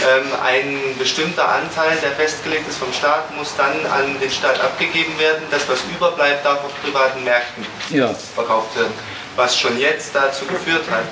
Ähm, 0.01 0.27
ein 0.43 0.97
bestimmter 0.99 1.47
Anteil, 1.49 1.99
der 2.01 2.13
festgelegt 2.13 2.69
ist 2.69 2.79
vom 2.79 2.93
Staat, 2.93 3.35
muss 3.37 3.55
dann 3.57 3.75
an 3.93 4.19
den 4.21 4.31
Staat 4.31 4.61
abgegeben 4.61 5.19
werden. 5.19 5.43
Das, 5.51 5.69
was 5.69 5.81
überbleibt, 5.95 6.45
darf 6.45 6.65
auf 6.65 6.73
privaten 6.83 7.25
Märkten 7.25 7.67
ja. 7.91 8.15
verkauft 8.35 8.77
werden. 8.77 8.93
Was 9.37 9.59
schon 9.59 9.79
jetzt 9.79 10.15
dazu 10.15 10.47
geführt 10.47 10.85
hat, 10.91 11.05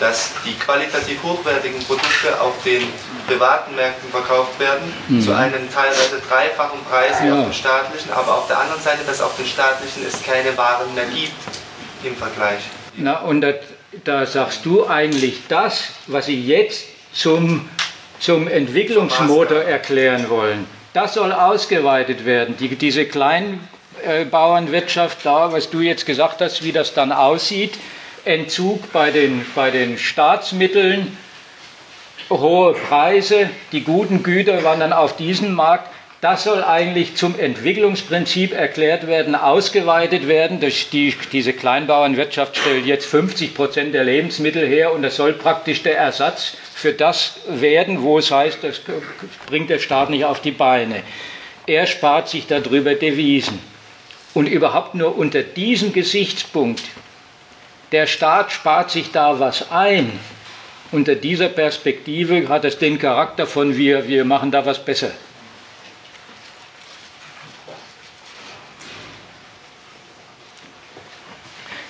dass 0.00 0.30
die 0.44 0.54
qualitativ 0.58 1.22
hochwertigen 1.22 1.82
Produkte 1.84 2.38
auf 2.40 2.54
den 2.64 2.82
privaten 3.28 3.76
Märkten 3.76 4.10
verkauft 4.10 4.58
werden, 4.58 4.92
mhm. 5.08 5.22
zu 5.22 5.32
einem 5.32 5.72
teilweise 5.72 6.20
dreifachen 6.28 6.80
Preis 6.90 7.16
ja. 7.24 7.38
auf 7.38 7.44
den 7.44 7.54
staatlichen, 7.54 8.12
aber 8.12 8.38
auf 8.38 8.48
der 8.48 8.58
anderen 8.58 8.82
Seite, 8.82 9.04
dass 9.06 9.20
auf 9.20 9.36
den 9.36 9.46
staatlichen 9.46 10.04
es 10.04 10.20
keine 10.22 10.56
Waren 10.58 10.92
mehr 10.94 11.06
gibt 11.06 11.63
im 12.04 12.16
Vergleich. 12.16 12.60
Na, 12.96 13.20
und 13.20 13.40
da, 13.40 13.54
da 14.04 14.26
sagst 14.26 14.64
du 14.64 14.86
eigentlich 14.86 15.40
das, 15.48 15.88
was 16.06 16.26
Sie 16.26 16.40
jetzt 16.40 16.86
zum, 17.12 17.68
zum 18.20 18.46
Entwicklungsmotor 18.48 19.62
erklären 19.62 20.28
wollen. 20.28 20.66
Das 20.92 21.14
soll 21.14 21.32
ausgeweitet 21.32 22.24
werden. 22.24 22.56
Die, 22.58 22.76
diese 22.76 23.06
Kleinbauernwirtschaft 23.06 25.18
da, 25.24 25.52
was 25.52 25.70
du 25.70 25.80
jetzt 25.80 26.06
gesagt 26.06 26.40
hast, 26.40 26.62
wie 26.62 26.70
das 26.72 26.94
dann 26.94 27.10
aussieht, 27.12 27.74
Entzug 28.24 28.92
bei 28.92 29.10
den, 29.10 29.44
bei 29.54 29.70
den 29.70 29.98
Staatsmitteln, 29.98 31.16
hohe 32.30 32.74
Preise, 32.74 33.50
die 33.72 33.82
guten 33.82 34.22
Güter 34.22 34.62
wandern 34.64 34.92
auf 34.92 35.16
diesen 35.16 35.52
Markt. 35.52 35.90
Das 36.24 36.44
soll 36.44 36.64
eigentlich 36.64 37.16
zum 37.16 37.38
Entwicklungsprinzip 37.38 38.54
erklärt 38.54 39.06
werden, 39.06 39.34
ausgeweitet 39.34 40.26
werden. 40.26 40.58
Die, 40.58 41.14
diese 41.32 41.52
Kleinbauernwirtschaft 41.52 42.56
stellt 42.56 42.86
jetzt 42.86 43.04
50 43.04 43.54
Prozent 43.54 43.92
der 43.92 44.04
Lebensmittel 44.04 44.66
her 44.66 44.94
und 44.94 45.02
das 45.02 45.16
soll 45.16 45.34
praktisch 45.34 45.82
der 45.82 45.98
Ersatz 45.98 46.56
für 46.74 46.94
das 46.94 47.40
werden, 47.46 48.00
wo 48.00 48.18
es 48.18 48.30
heißt, 48.30 48.60
das 48.64 48.80
bringt 49.44 49.68
der 49.68 49.78
Staat 49.78 50.08
nicht 50.08 50.24
auf 50.24 50.40
die 50.40 50.52
Beine. 50.52 51.02
Er 51.66 51.84
spart 51.86 52.30
sich 52.30 52.46
darüber 52.46 52.94
Devisen. 52.94 53.60
Und 54.32 54.46
überhaupt 54.46 54.94
nur 54.94 55.18
unter 55.18 55.42
diesem 55.42 55.92
Gesichtspunkt, 55.92 56.84
der 57.92 58.06
Staat 58.06 58.50
spart 58.50 58.90
sich 58.90 59.12
da 59.12 59.40
was 59.40 59.70
ein. 59.70 60.10
Unter 60.90 61.16
dieser 61.16 61.50
Perspektive 61.50 62.48
hat 62.48 62.64
es 62.64 62.78
den 62.78 62.98
Charakter 62.98 63.46
von 63.46 63.76
wir, 63.76 64.08
wir 64.08 64.24
machen 64.24 64.50
da 64.50 64.64
was 64.64 64.82
besser. 64.82 65.10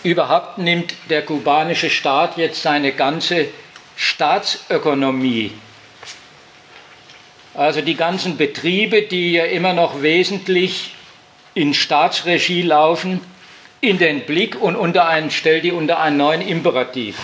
Überhaupt 0.04 0.58
nimmt 0.58 0.94
der 1.08 1.22
kubanische 1.22 1.90
Staat 1.90 2.36
jetzt 2.36 2.62
seine 2.62 2.92
ganze 2.92 3.48
Staatsökonomie, 3.96 5.50
also 7.54 7.80
die 7.80 7.94
ganzen 7.94 8.36
Betriebe, 8.36 9.02
die 9.02 9.32
ja 9.32 9.44
immer 9.44 9.72
noch 9.72 10.02
wesentlich 10.02 10.94
in 11.54 11.72
Staatsregie 11.72 12.62
laufen, 12.62 13.20
in 13.80 13.96
den 13.96 14.26
Blick 14.26 14.60
und 14.60 14.76
unter 14.76 15.08
einen, 15.08 15.30
stellt 15.30 15.64
die 15.64 15.72
unter 15.72 16.00
einen 16.00 16.18
neuen 16.18 16.42
Imperativ. 16.42 17.16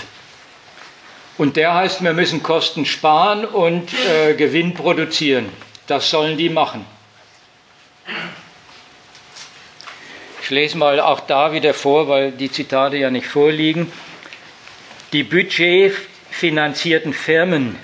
Und 1.37 1.57
der 1.57 1.75
heißt, 1.75 2.03
wir 2.03 2.12
müssen 2.12 2.43
Kosten 2.43 2.87
sparen 2.87 3.45
und 3.45 3.88
äh, 3.93 4.35
Gewinn 4.35 4.75
produzieren. 4.75 5.49
Das 5.87 6.09
sollen 6.09 6.38
die 6.38 6.49
machen. 6.49 6.87
Ich 10.51 10.57
lese 10.57 10.79
mal 10.79 10.99
auch 10.99 11.21
da 11.21 11.53
wieder 11.53 11.73
vor, 11.73 12.09
weil 12.09 12.33
die 12.33 12.51
Zitate 12.51 12.97
ja 12.97 13.09
nicht 13.09 13.29
vorliegen. 13.29 13.87
Die 15.13 15.23
budgetfinanzierten 15.23 17.15
Firmen, 17.15 17.79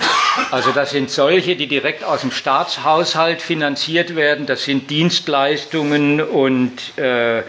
also 0.50 0.72
das 0.72 0.90
sind 0.90 1.08
solche, 1.08 1.54
die 1.54 1.68
direkt 1.68 2.02
aus 2.02 2.22
dem 2.22 2.32
Staatshaushalt 2.32 3.40
finanziert 3.40 4.16
werden, 4.16 4.46
das 4.46 4.64
sind 4.64 4.90
Dienstleistungen 4.90 6.20
und 6.20 6.98
äh, 6.98 7.44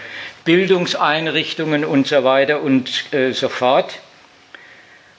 Bildungseinrichtungen 0.45 1.83
und 1.83 2.05
so 2.05 2.23
weiter 2.23 2.61
und 2.61 3.11
äh, 3.11 3.31
so 3.31 3.49
fort 3.49 3.97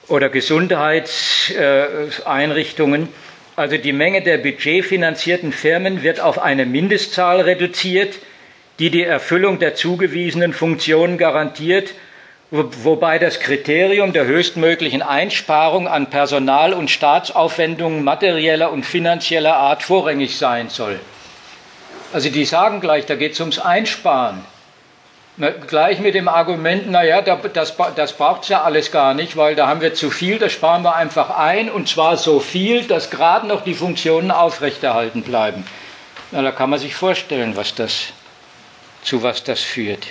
oder 0.07 0.29
Gesundheitseinrichtungen. 0.29 3.09
Also 3.57 3.75
die 3.75 3.91
Menge 3.91 4.21
der 4.21 4.37
budgetfinanzierten 4.37 5.51
Firmen 5.51 6.03
wird 6.03 6.21
auf 6.21 6.39
eine 6.39 6.65
Mindestzahl 6.65 7.41
reduziert 7.41 8.15
die 8.79 8.89
die 8.89 9.03
Erfüllung 9.03 9.59
der 9.59 9.75
zugewiesenen 9.75 10.53
Funktionen 10.53 11.17
garantiert, 11.17 11.93
wobei 12.51 13.19
das 13.19 13.39
Kriterium 13.39 14.13
der 14.13 14.25
höchstmöglichen 14.25 15.01
Einsparung 15.01 15.87
an 15.87 16.09
Personal- 16.09 16.73
und 16.73 16.89
Staatsaufwendungen 16.89 18.03
materieller 18.03 18.71
und 18.71 18.85
finanzieller 18.85 19.55
Art 19.55 19.83
vorrangig 19.83 20.37
sein 20.37 20.69
soll. 20.69 20.99
Also 22.11 22.29
die 22.29 22.45
sagen 22.45 22.79
gleich, 22.81 23.05
da 23.05 23.15
geht 23.15 23.33
es 23.33 23.39
ums 23.39 23.59
Einsparen. 23.59 24.43
Gleich 25.67 25.99
mit 25.99 26.15
dem 26.15 26.27
Argument, 26.27 26.89
naja, 26.89 27.21
das, 27.21 27.73
das 27.95 28.17
braucht 28.17 28.43
es 28.43 28.49
ja 28.49 28.63
alles 28.63 28.91
gar 28.91 29.13
nicht, 29.13 29.37
weil 29.37 29.55
da 29.55 29.67
haben 29.67 29.79
wir 29.79 29.93
zu 29.93 30.09
viel, 30.09 30.37
das 30.37 30.51
sparen 30.51 30.83
wir 30.83 30.95
einfach 30.95 31.29
ein 31.29 31.69
und 31.69 31.87
zwar 31.87 32.17
so 32.17 32.39
viel, 32.39 32.83
dass 32.83 33.09
gerade 33.09 33.47
noch 33.47 33.63
die 33.63 33.73
Funktionen 33.73 34.31
aufrechterhalten 34.31 35.21
bleiben. 35.21 35.65
Na, 36.31 36.41
da 36.41 36.51
kann 36.51 36.69
man 36.69 36.79
sich 36.79 36.93
vorstellen, 36.93 37.55
was 37.55 37.73
das 37.73 38.11
zu 39.03 39.23
was 39.23 39.43
das 39.43 39.61
führt. 39.61 40.07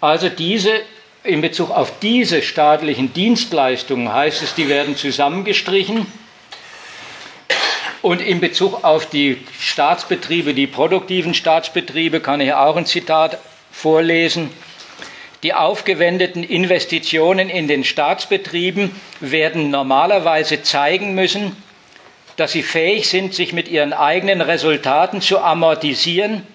Also 0.00 0.28
diese, 0.28 0.80
in 1.24 1.40
Bezug 1.40 1.70
auf 1.70 1.98
diese 2.00 2.42
staatlichen 2.42 3.12
Dienstleistungen 3.12 4.12
heißt 4.12 4.42
es, 4.42 4.54
die 4.54 4.68
werden 4.68 4.96
zusammengestrichen. 4.96 6.06
Und 8.02 8.20
in 8.20 8.38
Bezug 8.40 8.84
auf 8.84 9.06
die 9.06 9.38
Staatsbetriebe, 9.58 10.54
die 10.54 10.68
produktiven 10.68 11.34
Staatsbetriebe, 11.34 12.20
kann 12.20 12.40
ich 12.40 12.52
auch 12.52 12.76
ein 12.76 12.86
Zitat 12.86 13.38
vorlesen. 13.72 14.50
Die 15.42 15.54
aufgewendeten 15.54 16.44
Investitionen 16.44 17.48
in 17.48 17.66
den 17.66 17.82
Staatsbetrieben 17.82 18.90
werden 19.20 19.70
normalerweise 19.70 20.62
zeigen 20.62 21.14
müssen, 21.14 21.56
dass 22.36 22.52
sie 22.52 22.62
fähig 22.62 23.08
sind, 23.08 23.34
sich 23.34 23.52
mit 23.52 23.68
ihren 23.68 23.92
eigenen 23.92 24.40
Resultaten 24.40 25.20
zu 25.20 25.38
amortisieren 25.38 26.46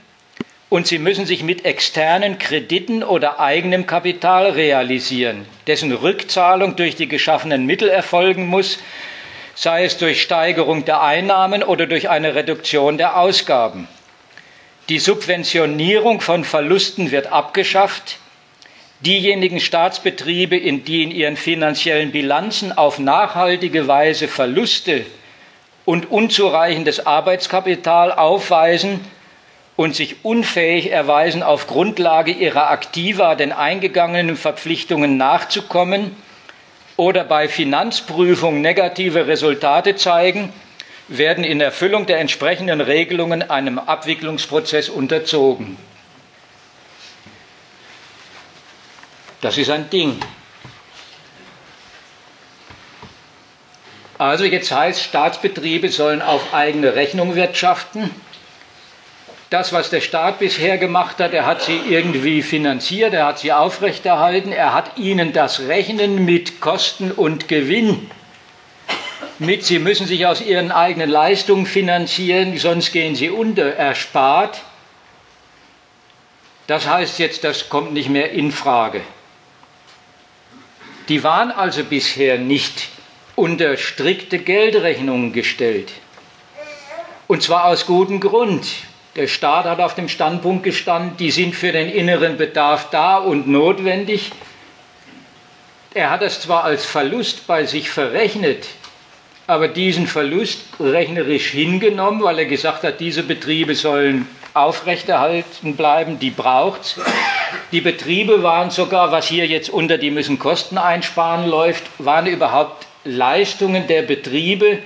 und 0.69 0.87
sie 0.87 0.99
müssen 0.99 1.25
sich 1.25 1.43
mit 1.43 1.65
externen 1.65 2.37
Krediten 2.37 3.03
oder 3.03 3.39
eigenem 3.39 3.87
Kapital 3.87 4.51
realisieren, 4.51 5.45
dessen 5.67 5.91
Rückzahlung 5.91 6.75
durch 6.75 6.95
die 6.95 7.07
geschaffenen 7.07 7.65
Mittel 7.65 7.89
erfolgen 7.89 8.45
muss, 8.45 8.79
sei 9.55 9.83
es 9.83 9.97
durch 9.97 10.21
Steigerung 10.21 10.85
der 10.85 11.01
Einnahmen 11.01 11.63
oder 11.63 11.87
durch 11.87 12.09
eine 12.09 12.35
Reduktion 12.35 12.97
der 12.97 13.17
Ausgaben. 13.17 13.87
Die 14.87 14.99
Subventionierung 14.99 16.21
von 16.21 16.43
Verlusten 16.43 17.11
wird 17.11 17.27
abgeschafft. 17.27 18.17
Diejenigen 19.01 19.59
Staatsbetriebe, 19.59 20.59
die 20.59 21.03
in 21.03 21.11
ihren 21.11 21.37
finanziellen 21.37 22.11
Bilanzen 22.11 22.71
auf 22.71 22.99
nachhaltige 22.99 23.87
Weise 23.87 24.27
Verluste 24.27 25.05
und 25.91 26.09
unzureichendes 26.09 27.05
Arbeitskapital 27.05 28.13
aufweisen 28.13 29.01
und 29.75 29.93
sich 29.93 30.23
unfähig 30.23 30.89
erweisen, 30.89 31.43
auf 31.43 31.67
Grundlage 31.67 32.31
ihrer 32.31 32.69
Aktiva 32.69 33.35
den 33.35 33.51
eingegangenen 33.51 34.37
Verpflichtungen 34.37 35.17
nachzukommen 35.17 36.15
oder 36.95 37.25
bei 37.25 37.49
Finanzprüfung 37.49 38.61
negative 38.61 39.27
Resultate 39.27 39.97
zeigen, 39.97 40.53
werden 41.09 41.43
in 41.43 41.59
Erfüllung 41.59 42.05
der 42.05 42.19
entsprechenden 42.19 42.79
Regelungen 42.79 43.49
einem 43.49 43.77
Abwicklungsprozess 43.77 44.87
unterzogen. 44.87 45.75
Das 49.41 49.57
ist 49.57 49.69
ein 49.69 49.89
Ding. 49.89 50.21
Also 54.21 54.45
jetzt 54.45 54.71
heißt, 54.71 55.01
Staatsbetriebe 55.01 55.89
sollen 55.89 56.21
auf 56.21 56.53
eigene 56.53 56.93
Rechnung 56.93 57.33
wirtschaften. 57.33 58.11
Das, 59.49 59.73
was 59.73 59.89
der 59.89 60.01
Staat 60.01 60.37
bisher 60.37 60.77
gemacht 60.77 61.17
hat, 61.17 61.33
er 61.33 61.47
hat 61.47 61.63
sie 61.63 61.75
irgendwie 61.89 62.43
finanziert, 62.43 63.15
er 63.15 63.25
hat 63.25 63.39
sie 63.39 63.51
aufrechterhalten, 63.51 64.51
er 64.51 64.75
hat 64.75 64.99
ihnen 64.99 65.33
das 65.33 65.61
Rechnen 65.61 66.23
mit 66.23 66.61
Kosten 66.61 67.11
und 67.11 67.47
Gewinn 67.47 68.11
mit, 69.39 69.65
sie 69.65 69.79
müssen 69.79 70.05
sich 70.05 70.27
aus 70.27 70.39
ihren 70.39 70.71
eigenen 70.71 71.09
Leistungen 71.09 71.65
finanzieren, 71.65 72.55
sonst 72.59 72.91
gehen 72.91 73.15
sie 73.15 73.31
unter, 73.31 73.73
erspart. 73.73 74.61
Das 76.67 76.87
heißt 76.87 77.17
jetzt, 77.17 77.43
das 77.43 77.69
kommt 77.69 77.93
nicht 77.93 78.09
mehr 78.09 78.29
in 78.33 78.51
Frage. 78.51 79.01
Die 81.09 81.23
waren 81.23 81.49
also 81.49 81.83
bisher 81.83 82.37
nicht 82.37 83.00
unter 83.41 83.75
strikte 83.75 84.37
Geldrechnungen 84.37 85.33
gestellt. 85.33 85.91
Und 87.25 87.41
zwar 87.41 87.65
aus 87.65 87.87
gutem 87.87 88.19
Grund. 88.19 88.67
Der 89.15 89.25
Staat 89.25 89.65
hat 89.65 89.79
auf 89.79 89.95
dem 89.95 90.09
Standpunkt 90.09 90.63
gestanden, 90.63 91.17
die 91.17 91.31
sind 91.31 91.55
für 91.55 91.71
den 91.71 91.89
inneren 91.89 92.37
Bedarf 92.37 92.91
da 92.91 93.17
und 93.17 93.47
notwendig. 93.47 94.31
Er 95.95 96.11
hat 96.11 96.21
es 96.21 96.39
zwar 96.41 96.65
als 96.65 96.85
Verlust 96.85 97.47
bei 97.47 97.65
sich 97.65 97.89
verrechnet, 97.89 98.67
aber 99.47 99.67
diesen 99.67 100.05
Verlust 100.05 100.61
rechnerisch 100.79 101.47
hingenommen, 101.47 102.21
weil 102.21 102.37
er 102.37 102.45
gesagt 102.45 102.83
hat, 102.83 102.99
diese 102.99 103.23
Betriebe 103.23 103.73
sollen 103.73 104.27
aufrechterhalten 104.53 105.75
bleiben, 105.75 106.19
die 106.19 106.29
braucht 106.29 106.81
es. 106.81 106.99
Die 107.71 107.81
Betriebe 107.81 108.43
waren 108.43 108.69
sogar, 108.69 109.11
was 109.11 109.27
hier 109.27 109.47
jetzt 109.47 109.71
unter 109.71 109.97
die 109.97 110.11
müssen 110.11 110.37
Kosten 110.37 110.77
einsparen 110.77 111.49
läuft, 111.49 111.83
waren 111.97 112.27
überhaupt 112.27 112.85
Leistungen 113.03 113.87
der 113.87 114.03
Betriebe, 114.03 114.79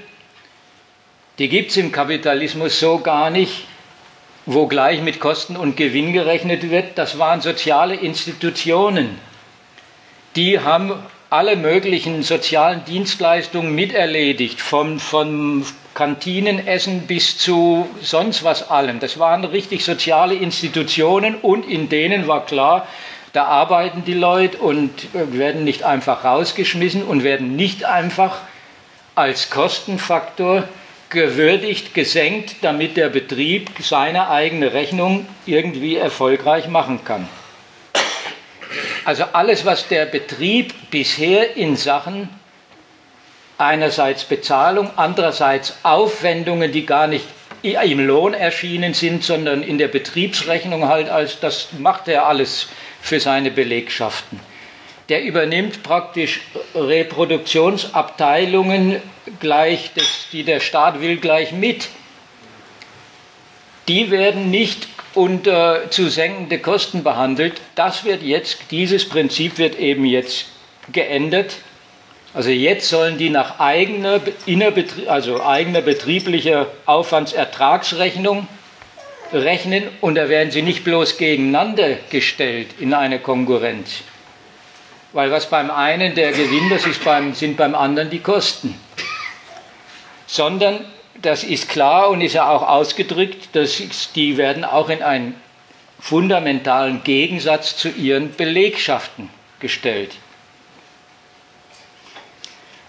die 1.37 1.49
gibt 1.49 1.71
es 1.71 1.77
im 1.77 1.91
Kapitalismus 1.91 2.79
so 2.79 2.99
gar 2.99 3.29
nicht, 3.29 3.65
wo 4.45 4.67
gleich 4.67 5.01
mit 5.01 5.19
Kosten 5.19 5.57
und 5.57 5.75
Gewinn 5.75 6.13
gerechnet 6.13 6.69
wird. 6.69 6.97
Das 6.97 7.19
waren 7.19 7.41
soziale 7.41 7.95
Institutionen. 7.95 9.17
Die 10.35 10.59
haben 10.59 10.93
alle 11.29 11.55
möglichen 11.55 12.23
sozialen 12.23 12.85
Dienstleistungen 12.85 13.73
miterledigt, 13.75 14.61
vom, 14.61 14.99
vom 14.99 15.65
Kantinenessen 15.93 17.07
bis 17.07 17.37
zu 17.37 17.89
sonst 18.01 18.43
was 18.43 18.69
allem. 18.69 18.99
Das 18.99 19.17
waren 19.19 19.43
richtig 19.43 19.83
soziale 19.83 20.35
Institutionen 20.35 21.35
und 21.35 21.67
in 21.67 21.89
denen 21.89 22.27
war 22.27 22.45
klar, 22.45 22.87
da 23.35 23.45
arbeiten 23.45 24.05
die 24.05 24.13
Leute 24.13 24.57
und 24.59 24.91
werden 25.13 25.65
nicht 25.65 25.83
einfach 25.83 26.23
rausgeschmissen 26.23 27.03
und 27.03 27.25
werden 27.25 27.57
nicht 27.57 27.83
einfach 27.83 28.37
als 29.13 29.49
Kostenfaktor 29.49 30.63
gewürdigt, 31.09 31.93
gesenkt, 31.93 32.55
damit 32.61 32.95
der 32.95 33.09
Betrieb 33.09 33.69
seine 33.81 34.29
eigene 34.29 34.71
Rechnung 34.71 35.25
irgendwie 35.45 35.97
erfolgreich 35.97 36.69
machen 36.69 37.03
kann. 37.03 37.27
Also 39.03 39.25
alles, 39.33 39.65
was 39.65 39.89
der 39.89 40.05
Betrieb 40.05 40.73
bisher 40.89 41.57
in 41.57 41.75
Sachen 41.75 42.29
einerseits 43.57 44.23
Bezahlung, 44.23 44.91
andererseits 44.95 45.77
Aufwendungen, 45.83 46.71
die 46.71 46.85
gar 46.85 47.07
nicht 47.07 47.25
im 47.61 48.05
Lohn 48.05 48.33
erschienen 48.33 48.93
sind, 48.93 49.23
sondern 49.23 49.61
in 49.61 49.77
der 49.77 49.87
Betriebsrechnung 49.87 50.87
halt 50.87 51.09
als 51.09 51.39
das 51.39 51.69
macht 51.79 52.07
er 52.07 52.27
alles 52.27 52.67
für 53.05 53.19
seine 53.19 53.51
Belegschaften. 53.51 54.39
Der 55.09 55.23
übernimmt 55.23 55.83
praktisch 55.83 56.41
Reproduktionsabteilungen 56.73 58.99
gleich, 59.39 59.91
die 60.31 60.43
der 60.43 60.59
Staat 60.59 61.01
will, 61.01 61.17
gleich 61.17 61.51
mit. 61.51 61.89
Die 63.87 64.09
werden 64.09 64.49
nicht 64.49 64.87
unter 65.13 65.91
zu 65.91 66.09
senkende 66.09 66.57
Kosten 66.57 67.03
behandelt. 67.03 67.61
Das 67.75 68.05
wird 68.05 68.23
jetzt, 68.23 68.57
dieses 68.71 69.07
Prinzip 69.07 69.59
wird 69.59 69.77
eben 69.77 70.05
jetzt 70.05 70.47
geändert. 70.91 71.57
Also 72.33 72.49
jetzt 72.49 72.89
sollen 72.89 73.19
die 73.19 73.29
nach 73.29 73.59
eigener, 73.59 74.19
also 75.05 75.43
eigener 75.43 75.81
betrieblicher 75.81 76.71
Aufwandsertragsrechnung 76.87 78.47
rechnen 79.33 79.83
und 80.01 80.15
da 80.15 80.29
werden 80.29 80.51
sie 80.51 80.61
nicht 80.61 80.83
bloß 80.83 81.17
gegeneinander 81.17 81.97
gestellt 82.09 82.67
in 82.79 82.93
eine 82.93 83.19
Konkurrenz. 83.19 84.01
Weil 85.13 85.31
was 85.31 85.49
beim 85.49 85.71
einen 85.71 86.15
der 86.15 86.31
Gewinn, 86.31 86.69
das 86.69 86.85
ist 86.85 87.03
beim, 87.03 87.33
sind 87.33 87.57
beim 87.57 87.75
anderen 87.75 88.09
die 88.09 88.19
Kosten. 88.19 88.77
Sondern 90.27 90.83
das 91.21 91.43
ist 91.43 91.69
klar 91.69 92.09
und 92.09 92.21
ist 92.21 92.33
ja 92.33 92.49
auch 92.49 92.67
ausgedrückt, 92.67 93.49
dass 93.53 93.81
die 94.13 94.37
werden 94.37 94.65
auch 94.65 94.89
in 94.89 95.01
einen 95.01 95.35
fundamentalen 95.99 97.03
Gegensatz 97.03 97.77
zu 97.77 97.89
ihren 97.89 98.35
Belegschaften 98.35 99.29
gestellt. 99.59 100.11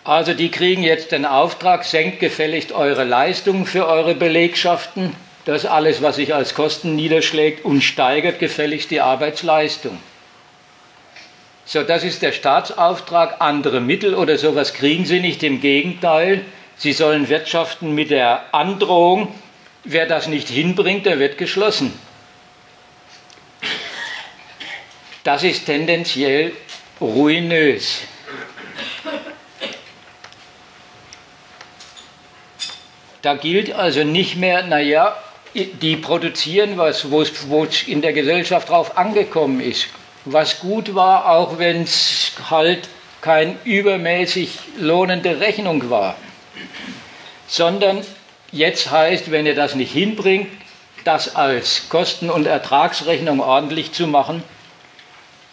Also 0.05 0.35
die 0.35 0.51
kriegen 0.51 0.83
jetzt 0.83 1.13
den 1.13 1.25
Auftrag, 1.27 1.85
senkt 1.85 2.21
gefälligst 2.21 2.73
eure 2.73 3.05
Leistungen 3.05 3.67
für 3.67 3.87
eure 3.87 4.15
Belegschaften 4.15 5.15
das 5.47 5.65
alles, 5.65 6.03
was 6.03 6.17
sich 6.17 6.35
als 6.35 6.55
Kosten 6.55 6.97
niederschlägt 6.97 7.65
und 7.65 7.81
steigert 7.81 8.41
gefälligst 8.41 8.91
die 8.91 9.01
Arbeitsleistung. 9.01 9.97
So, 11.65 11.85
das 11.85 12.03
ist 12.03 12.21
der 12.21 12.33
Staatsauftrag. 12.33 13.37
Andere 13.41 13.81
Mittel 13.81 14.15
oder 14.15 14.39
sowas 14.39 14.75
kriegen 14.75 15.07
sie 15.07 15.21
nicht. 15.21 15.45
Im 15.45 15.61
Gegenteil, 15.61 16.45
sie 16.77 16.93
sollen 16.93 17.29
wirtschaften 17.29 17.95
mit 17.95 18.11
der 18.11 18.53
Androhung, 18.53 19.33
wer 19.85 20.07
das 20.07 20.27
nicht 20.27 20.49
hinbringt, 20.49 21.07
der 21.07 21.21
wird 21.21 21.39
geschlossen. 21.39 21.97
Das 25.23 25.45
ist 25.45 25.67
tendenziell 25.67 26.53
ruinös. 27.01 28.01
Da 33.23 33.35
gilt 33.35 33.73
also 33.73 34.03
nicht 34.03 34.37
mehr, 34.37 34.65
naja, 34.65 35.17
die 35.65 35.97
produzieren 35.97 36.77
was, 36.77 37.11
wo 37.11 37.23
es 37.23 37.83
in 37.87 38.03
der 38.03 38.13
Gesellschaft 38.13 38.69
drauf 38.69 38.99
angekommen 38.99 39.61
ist. 39.61 39.89
Was 40.25 40.61
gut 40.61 40.95
war, 40.95 41.31
auch 41.31 41.59
wenn 41.59 41.83
es 41.83 42.33
halt 42.51 42.89
kein 43.21 43.59
übermäßig 43.65 44.59
lohnende 44.79 45.41
Rechnung 45.41 45.89
war. 45.89 46.17
Sondern 47.47 48.03
jetzt 48.53 48.91
heißt, 48.91 49.31
wenn 49.31 49.47
ihr 49.47 49.55
das 49.55 49.75
nicht 49.75 49.93
hinbringt, 49.93 50.49
das 51.05 51.37
als 51.37 51.89
Kosten- 51.89 52.31
und 52.31 52.47
Ertragsrechnung 52.47 53.41
ordentlich 53.41 53.93
zu 53.93 54.07
machen, 54.07 54.43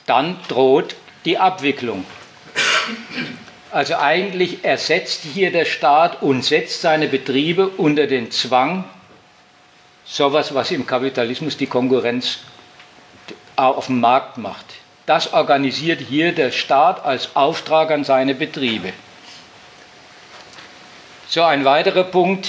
dann 0.05 0.37
droht 0.47 0.95
die 1.25 1.37
Abwicklung. 1.37 2.05
Also 3.71 3.95
eigentlich 3.95 4.63
ersetzt 4.63 5.21
hier 5.33 5.51
der 5.51 5.65
Staat 5.65 6.21
und 6.21 6.43
setzt 6.43 6.81
seine 6.81 7.07
Betriebe 7.07 7.67
unter 7.69 8.07
den 8.07 8.29
Zwang, 8.31 8.83
sowas, 10.05 10.53
was 10.53 10.71
im 10.71 10.85
Kapitalismus 10.85 11.57
die 11.57 11.67
Konkurrenz 11.67 12.39
auf 13.55 13.87
dem 13.87 13.99
Markt 13.99 14.37
macht. 14.37 14.65
Das 15.05 15.33
organisiert 15.33 15.99
hier 15.99 16.31
der 16.31 16.51
Staat 16.51 17.03
als 17.03 17.35
Auftrag 17.35 17.91
an 17.91 18.03
seine 18.03 18.35
Betriebe. 18.35 18.93
So 21.27 21.41
ein 21.43 21.65
weiterer 21.65 22.03
Punkt 22.03 22.47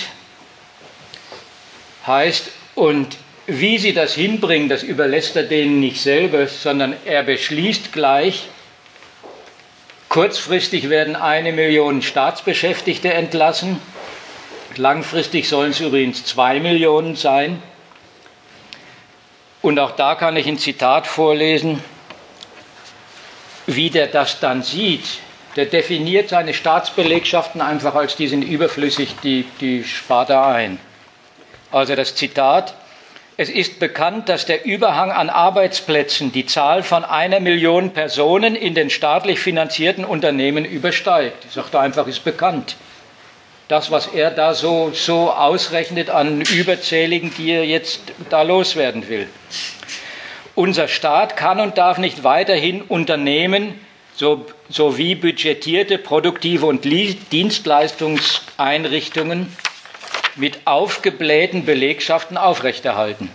heißt, 2.06 2.50
und 2.74 3.16
wie 3.46 3.78
sie 3.78 3.92
das 3.92 4.14
hinbringen, 4.14 4.68
das 4.68 4.82
überlässt 4.82 5.36
er 5.36 5.42
denen 5.44 5.80
nicht 5.80 6.00
selber, 6.00 6.46
sondern 6.46 6.94
er 7.04 7.22
beschließt 7.22 7.92
gleich, 7.92 8.48
kurzfristig 10.08 10.90
werden 10.90 11.16
eine 11.16 11.52
Million 11.52 12.02
Staatsbeschäftigte 12.02 13.12
entlassen, 13.12 13.80
Langfristig 14.78 15.48
sollen 15.48 15.70
es 15.70 15.80
übrigens 15.80 16.24
zwei 16.24 16.60
Millionen 16.60 17.16
sein. 17.16 17.62
Und 19.62 19.78
auch 19.78 19.92
da 19.92 20.14
kann 20.14 20.36
ich 20.36 20.46
ein 20.46 20.58
Zitat 20.58 21.06
vorlesen, 21.06 21.82
wie 23.66 23.90
der 23.90 24.08
das 24.08 24.40
dann 24.40 24.62
sieht. 24.62 25.04
Der 25.56 25.66
definiert 25.66 26.30
seine 26.30 26.52
Staatsbelegschaften 26.52 27.60
einfach 27.60 27.94
als 27.94 28.16
die 28.16 28.28
sind 28.28 28.42
überflüssig, 28.42 29.14
die, 29.22 29.44
die 29.60 29.84
spart 29.84 30.30
er 30.30 30.46
ein. 30.46 30.78
Also 31.70 31.94
das 31.94 32.14
Zitat, 32.14 32.74
es 33.36 33.48
ist 33.48 33.78
bekannt, 33.78 34.28
dass 34.28 34.46
der 34.46 34.64
Überhang 34.64 35.10
an 35.10 35.30
Arbeitsplätzen 35.30 36.32
die 36.32 36.46
Zahl 36.46 36.82
von 36.82 37.04
einer 37.04 37.40
Million 37.40 37.92
Personen 37.92 38.56
in 38.56 38.74
den 38.74 38.90
staatlich 38.90 39.38
finanzierten 39.38 40.04
Unternehmen 40.04 40.64
übersteigt. 40.64 41.44
Ich 41.46 41.52
sage 41.52 41.78
einfach, 41.78 42.06
ist 42.06 42.24
bekannt 42.24 42.76
das, 43.68 43.90
was 43.90 44.08
er 44.08 44.30
da 44.30 44.52
so, 44.54 44.90
so 44.92 45.32
ausrechnet 45.32 46.10
an 46.10 46.42
Überzähligen, 46.42 47.32
die 47.36 47.50
er 47.50 47.64
jetzt 47.64 48.00
da 48.30 48.42
loswerden 48.42 49.08
will. 49.08 49.26
Unser 50.54 50.86
Staat 50.88 51.36
kann 51.36 51.60
und 51.60 51.78
darf 51.78 51.96
nicht 51.98 52.24
weiterhin 52.24 52.82
Unternehmen 52.82 53.80
so, 54.16 54.46
sowie 54.68 55.16
budgetierte 55.16 55.98
produktive 55.98 56.66
und 56.66 56.84
Dienstleistungseinrichtungen 56.84 59.52
mit 60.36 60.60
aufgeblähten 60.66 61.64
Belegschaften 61.64 62.36
aufrechterhalten. 62.36 63.30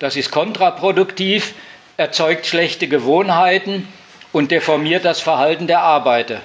Das 0.00 0.16
ist 0.16 0.32
kontraproduktiv, 0.32 1.54
erzeugt 1.96 2.46
schlechte 2.46 2.88
Gewohnheiten 2.88 3.86
und 4.32 4.50
deformiert 4.50 5.04
das 5.04 5.20
Verhalten 5.20 5.68
der 5.68 5.82
Arbeiter. 5.82 6.40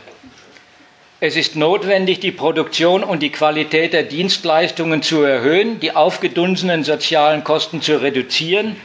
Es 1.22 1.36
ist 1.36 1.57
notwendig, 1.57 2.22
die 2.22 2.32
Produktion 2.32 3.03
und 3.03 3.22
die 3.22 3.30
Qualität 3.30 3.91
der 3.91 4.03
Dienstleistungen 4.03 5.01
zu 5.01 5.22
erhöhen, 5.22 5.82
die 5.82 5.93
aufgedunsenen 5.93 6.86
sozialen 6.86 7.43
Kosten 7.43 7.82
zu 7.82 8.01
reduzieren 8.01 8.78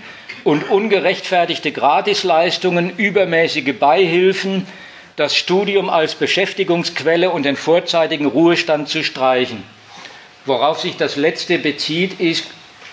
und 0.42 0.68
ungerechtfertigte 0.68 1.70
Gratisleistungen, 1.70 2.92
übermäßige 2.96 3.74
Beihilfen, 3.78 4.66
das 5.14 5.36
Studium 5.36 5.88
als 5.88 6.16
Beschäftigungsquelle 6.16 7.30
und 7.30 7.44
den 7.44 7.54
vorzeitigen 7.54 8.26
Ruhestand 8.26 8.88
zu 8.88 9.04
streichen. 9.04 9.62
Worauf 10.44 10.80
sich 10.80 10.96
das 10.96 11.14
letzte 11.14 11.58
bezieht, 11.58 12.18
ist 12.18 12.48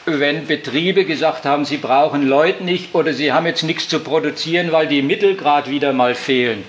wenn 0.06 0.46
Betriebe 0.46 1.04
gesagt 1.06 1.46
haben, 1.46 1.66
sie 1.66 1.78
brauchen 1.78 2.28
Leute 2.28 2.64
nicht 2.64 2.94
oder 2.94 3.14
sie 3.14 3.32
haben 3.32 3.48
jetzt 3.48 3.64
nichts 3.64 3.88
zu 3.88 4.02
produzieren, 4.02 4.72
weil 4.72 4.86
die 4.88 5.02
Mittel 5.02 5.36
gerade 5.36 5.72
wieder 5.72 5.94
mal 5.94 6.14
fehlen, 6.14 6.64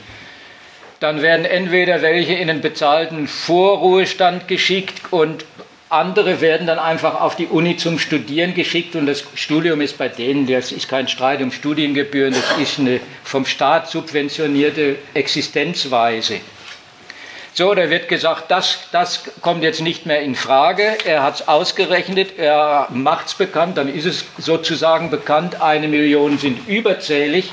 dann 1.02 1.20
werden 1.20 1.44
entweder 1.44 2.00
welche 2.00 2.34
in 2.34 2.46
den 2.46 2.60
bezahlten 2.60 3.26
Vorruhestand 3.26 4.46
geschickt 4.46 5.00
und 5.10 5.44
andere 5.88 6.40
werden 6.40 6.66
dann 6.66 6.78
einfach 6.78 7.20
auf 7.20 7.34
die 7.34 7.46
Uni 7.46 7.76
zum 7.76 7.98
Studieren 7.98 8.54
geschickt 8.54 8.94
und 8.94 9.06
das 9.06 9.24
Studium 9.34 9.80
ist 9.80 9.98
bei 9.98 10.08
denen, 10.08 10.46
das 10.46 10.70
ist 10.70 10.88
kein 10.88 11.08
Streit 11.08 11.42
um 11.42 11.50
Studiengebühren, 11.50 12.32
das 12.32 12.58
ist 12.58 12.78
eine 12.78 13.00
vom 13.24 13.44
Staat 13.44 13.90
subventionierte 13.90 14.96
Existenzweise. 15.12 16.40
So, 17.52 17.74
da 17.74 17.90
wird 17.90 18.08
gesagt, 18.08 18.50
das, 18.50 18.78
das 18.92 19.24
kommt 19.42 19.62
jetzt 19.62 19.82
nicht 19.82 20.06
mehr 20.06 20.22
in 20.22 20.34
Frage. 20.34 20.96
Er 21.04 21.22
hat 21.22 21.34
es 21.34 21.48
ausgerechnet, 21.48 22.38
er 22.38 22.86
macht 22.90 23.26
es 23.26 23.34
bekannt, 23.34 23.76
dann 23.76 23.94
ist 23.94 24.06
es 24.06 24.24
sozusagen 24.38 25.10
bekannt, 25.10 25.60
eine 25.60 25.88
Million 25.88 26.38
sind 26.38 26.66
überzählig. 26.66 27.52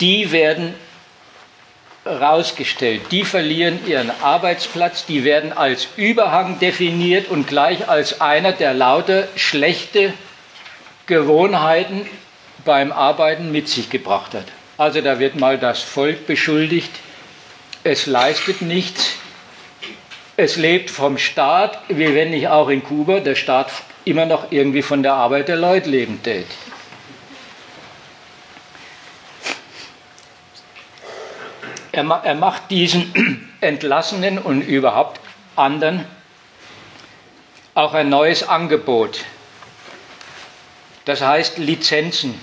Die 0.00 0.32
werden 0.32 0.74
rausgestellt. 2.06 3.02
Die 3.10 3.24
verlieren 3.24 3.78
ihren 3.86 4.10
Arbeitsplatz, 4.22 5.06
die 5.06 5.24
werden 5.24 5.52
als 5.52 5.88
Überhang 5.96 6.58
definiert 6.58 7.28
und 7.28 7.46
gleich 7.46 7.88
als 7.88 8.20
einer, 8.20 8.52
der 8.52 8.74
lauter 8.74 9.26
schlechte 9.36 10.12
Gewohnheiten 11.06 12.06
beim 12.64 12.92
Arbeiten 12.92 13.52
mit 13.52 13.68
sich 13.68 13.90
gebracht 13.90 14.34
hat. 14.34 14.46
Also 14.76 15.00
da 15.00 15.18
wird 15.18 15.38
mal 15.38 15.58
das 15.58 15.82
Volk 15.82 16.26
beschuldigt, 16.26 16.90
es 17.84 18.06
leistet 18.06 18.62
nichts, 18.62 19.12
es 20.36 20.56
lebt 20.56 20.90
vom 20.90 21.18
Staat, 21.18 21.78
wie 21.88 22.14
wenn 22.14 22.30
nicht 22.30 22.48
auch 22.48 22.68
in 22.68 22.82
Kuba 22.82 23.20
der 23.20 23.34
Staat 23.34 23.70
immer 24.04 24.26
noch 24.26 24.50
irgendwie 24.50 24.82
von 24.82 25.02
der 25.02 25.14
Arbeit 25.14 25.48
der 25.48 25.56
Leute 25.56 25.90
leben 25.90 26.20
tät. 26.22 26.46
Er, 31.94 32.04
er 32.24 32.34
macht 32.34 32.72
diesen 32.72 33.48
Entlassenen 33.60 34.38
und 34.38 34.62
überhaupt 34.62 35.20
anderen 35.54 36.04
auch 37.74 37.94
ein 37.94 38.08
neues 38.08 38.48
Angebot. 38.48 39.20
Das 41.04 41.20
heißt 41.20 41.58
Lizenzen. 41.58 42.34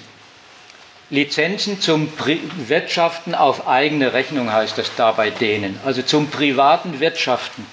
Lizenzen 1.09 1.81
zum 1.81 2.09
Pri 2.13 2.39
Wirtschaften 2.67 3.35
auf 3.35 3.67
eigene 3.67 4.13
Rechnung 4.13 4.53
heißt 4.53 4.77
das 4.77 4.95
da 4.95 5.11
bei 5.11 5.29
denen, 5.29 5.77
also 5.83 6.01
zum 6.01 6.29
privaten 6.29 7.01
Wirtschaften. 7.01 7.67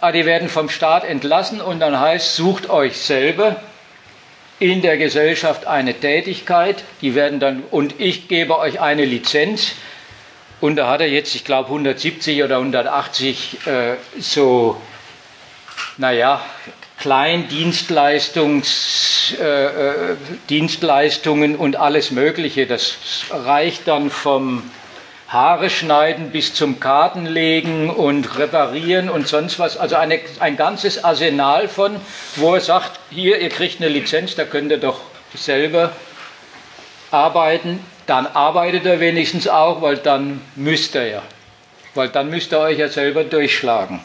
Ah, 0.00 0.10
die 0.10 0.26
werden 0.26 0.48
vom 0.48 0.68
Staat 0.68 1.04
entlassen 1.04 1.60
und 1.60 1.78
dann 1.78 2.00
heißt, 2.00 2.34
sucht 2.34 2.68
euch 2.68 2.96
selber 2.96 3.62
in 4.58 4.82
der 4.82 4.96
Gesellschaft 4.96 5.68
eine 5.68 5.94
Tätigkeit, 5.94 6.82
die 7.00 7.14
werden 7.14 7.38
dann, 7.38 7.62
und 7.70 8.00
ich 8.00 8.26
gebe 8.26 8.58
euch 8.58 8.80
eine 8.80 9.04
Lizenz, 9.04 9.76
und 10.60 10.76
da 10.76 10.88
hat 10.88 11.00
er 11.00 11.08
jetzt, 11.08 11.34
ich 11.34 11.44
glaube, 11.44 11.68
170 11.68 12.42
oder 12.42 12.56
180 12.56 13.66
äh, 13.66 13.96
so, 14.18 14.80
naja, 15.98 16.40
Kleindienstleistungen 16.98 18.62
äh, 21.54 21.56
und 21.56 21.76
alles 21.76 22.10
Mögliche. 22.10 22.66
Das 22.66 22.96
reicht 23.30 23.86
dann 23.86 24.10
vom 24.10 24.62
Haare 25.28 25.68
schneiden 25.70 26.30
bis 26.30 26.54
zum 26.54 26.80
Kartenlegen 26.80 27.90
und 27.90 28.38
reparieren 28.38 29.10
und 29.10 29.28
sonst 29.28 29.58
was. 29.58 29.76
Also 29.76 29.96
eine, 29.96 30.20
ein 30.38 30.56
ganzes 30.56 31.04
Arsenal 31.04 31.68
von, 31.68 31.96
wo 32.36 32.54
er 32.54 32.60
sagt, 32.60 32.98
hier, 33.10 33.40
ihr 33.40 33.50
kriegt 33.50 33.80
eine 33.80 33.90
Lizenz, 33.90 34.36
da 34.36 34.44
könnt 34.44 34.70
ihr 34.70 34.78
doch 34.78 35.00
selber 35.34 35.92
arbeiten. 37.10 37.80
Dann 38.06 38.26
arbeitet 38.26 38.86
er 38.86 39.00
wenigstens 39.00 39.48
auch, 39.48 39.82
weil 39.82 39.96
dann 39.98 40.40
müsst 40.54 40.94
ihr 40.94 41.06
ja. 41.06 41.22
Weil 41.94 42.08
dann 42.08 42.30
müsst 42.30 42.52
ihr 42.52 42.60
euch 42.60 42.78
ja 42.78 42.88
selber 42.88 43.24
durchschlagen. 43.24 44.00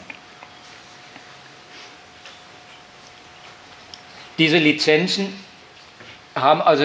Diese 4.38 4.58
Lizenzen 4.58 5.32
haben 6.34 6.62
also 6.62 6.84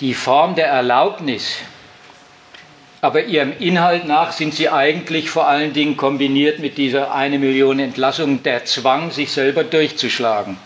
die 0.00 0.14
Form 0.14 0.54
der 0.54 0.66
Erlaubnis, 0.68 1.58
aber 3.02 3.24
ihrem 3.24 3.56
Inhalt 3.58 4.06
nach 4.06 4.32
sind 4.32 4.54
sie 4.54 4.68
eigentlich 4.68 5.30
vor 5.30 5.46
allen 5.46 5.72
Dingen 5.72 5.96
kombiniert 5.96 6.58
mit 6.58 6.78
dieser 6.78 7.14
eine 7.14 7.38
Million 7.38 7.78
Entlassung 7.78 8.42
der 8.42 8.64
Zwang, 8.64 9.10
sich 9.10 9.30
selber 9.30 9.64
durchzuschlagen. 9.64 10.58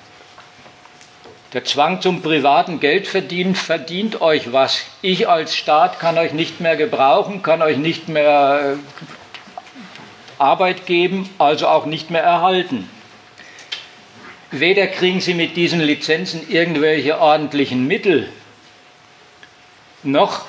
Der 1.55 1.65
Zwang 1.65 2.01
zum 2.01 2.21
privaten 2.21 2.81
Geldverdienen 2.81 3.55
verdient 3.55 4.21
euch 4.21 4.53
was. 4.53 4.83
Ich 5.03 5.29
als 5.29 5.57
Staat 5.57 6.01
kann 6.01 6.19
euch 6.19 6.33
nicht 6.33 6.61
mehr 6.61 6.75
gebrauchen, 6.75 7.45
kann 7.45 7.63
euch 7.63 7.77
nicht 7.77 8.09
mehr 8.09 8.77
äh, 8.77 10.43
Arbeit 10.43 10.85
geben, 10.85 11.31
also 11.39 11.69
auch 11.69 11.87
nicht 11.87 12.11
mehr 12.11 12.25
erhalten. 12.25 12.91
Weder 14.51 14.89
kriegen 14.89 15.21
sie 15.21 15.35
mit 15.35 15.57
diesen 15.57 15.81
Lizenzen 15.81 16.49
irgendwelche 16.51 17.21
ordentlichen 17.21 17.87
Mittel, 17.87 18.29
noch 20.03 20.45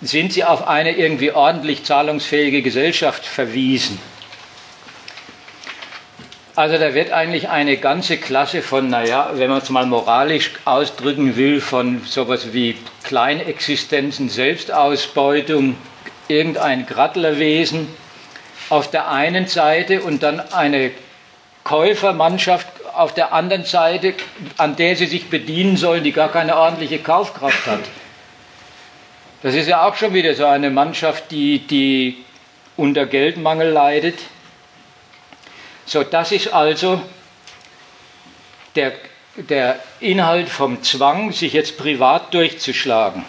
sind 0.00 0.32
sie 0.32 0.44
auf 0.44 0.66
eine 0.66 0.96
irgendwie 0.96 1.32
ordentlich 1.32 1.84
zahlungsfähige 1.84 2.62
Gesellschaft 2.62 3.26
verwiesen. 3.26 3.98
Also 6.60 6.76
da 6.76 6.92
wird 6.92 7.10
eigentlich 7.10 7.48
eine 7.48 7.78
ganze 7.78 8.18
Klasse 8.18 8.60
von, 8.60 8.90
naja, 8.90 9.30
wenn 9.32 9.48
man 9.48 9.62
es 9.62 9.70
mal 9.70 9.86
moralisch 9.86 10.50
ausdrücken 10.66 11.36
will, 11.36 11.58
von 11.58 12.02
sowas 12.04 12.52
wie 12.52 12.76
Kleinexistenzen, 13.02 14.28
Selbstausbeutung, 14.28 15.78
irgendein 16.28 16.84
Grattlerwesen 16.84 17.88
auf 18.68 18.90
der 18.90 19.08
einen 19.08 19.46
Seite 19.46 20.02
und 20.02 20.22
dann 20.22 20.38
eine 20.52 20.90
Käufermannschaft 21.64 22.68
auf 22.94 23.14
der 23.14 23.32
anderen 23.32 23.64
Seite, 23.64 24.12
an 24.58 24.76
der 24.76 24.96
sie 24.96 25.06
sich 25.06 25.30
bedienen 25.30 25.78
sollen, 25.78 26.04
die 26.04 26.12
gar 26.12 26.30
keine 26.30 26.58
ordentliche 26.58 26.98
Kaufkraft 26.98 27.66
hat. 27.68 27.84
Das 29.42 29.54
ist 29.54 29.66
ja 29.66 29.88
auch 29.88 29.94
schon 29.94 30.12
wieder 30.12 30.34
so 30.34 30.44
eine 30.44 30.68
Mannschaft, 30.68 31.30
die, 31.30 31.60
die 31.60 32.18
unter 32.76 33.06
Geldmangel 33.06 33.70
leidet. 33.70 34.18
So, 35.90 36.04
das 36.04 36.30
ist 36.30 36.54
also 36.54 37.02
der, 38.76 38.92
der 39.34 39.80
Inhalt 39.98 40.48
vom 40.48 40.84
Zwang, 40.84 41.32
sich 41.32 41.52
jetzt 41.52 41.78
privat 41.78 42.32
durchzuschlagen. 42.32 43.24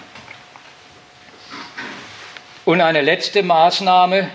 Und 2.63 2.81
eine 2.81 3.01
letzte 3.01 3.41
Maßnahme 3.41 4.29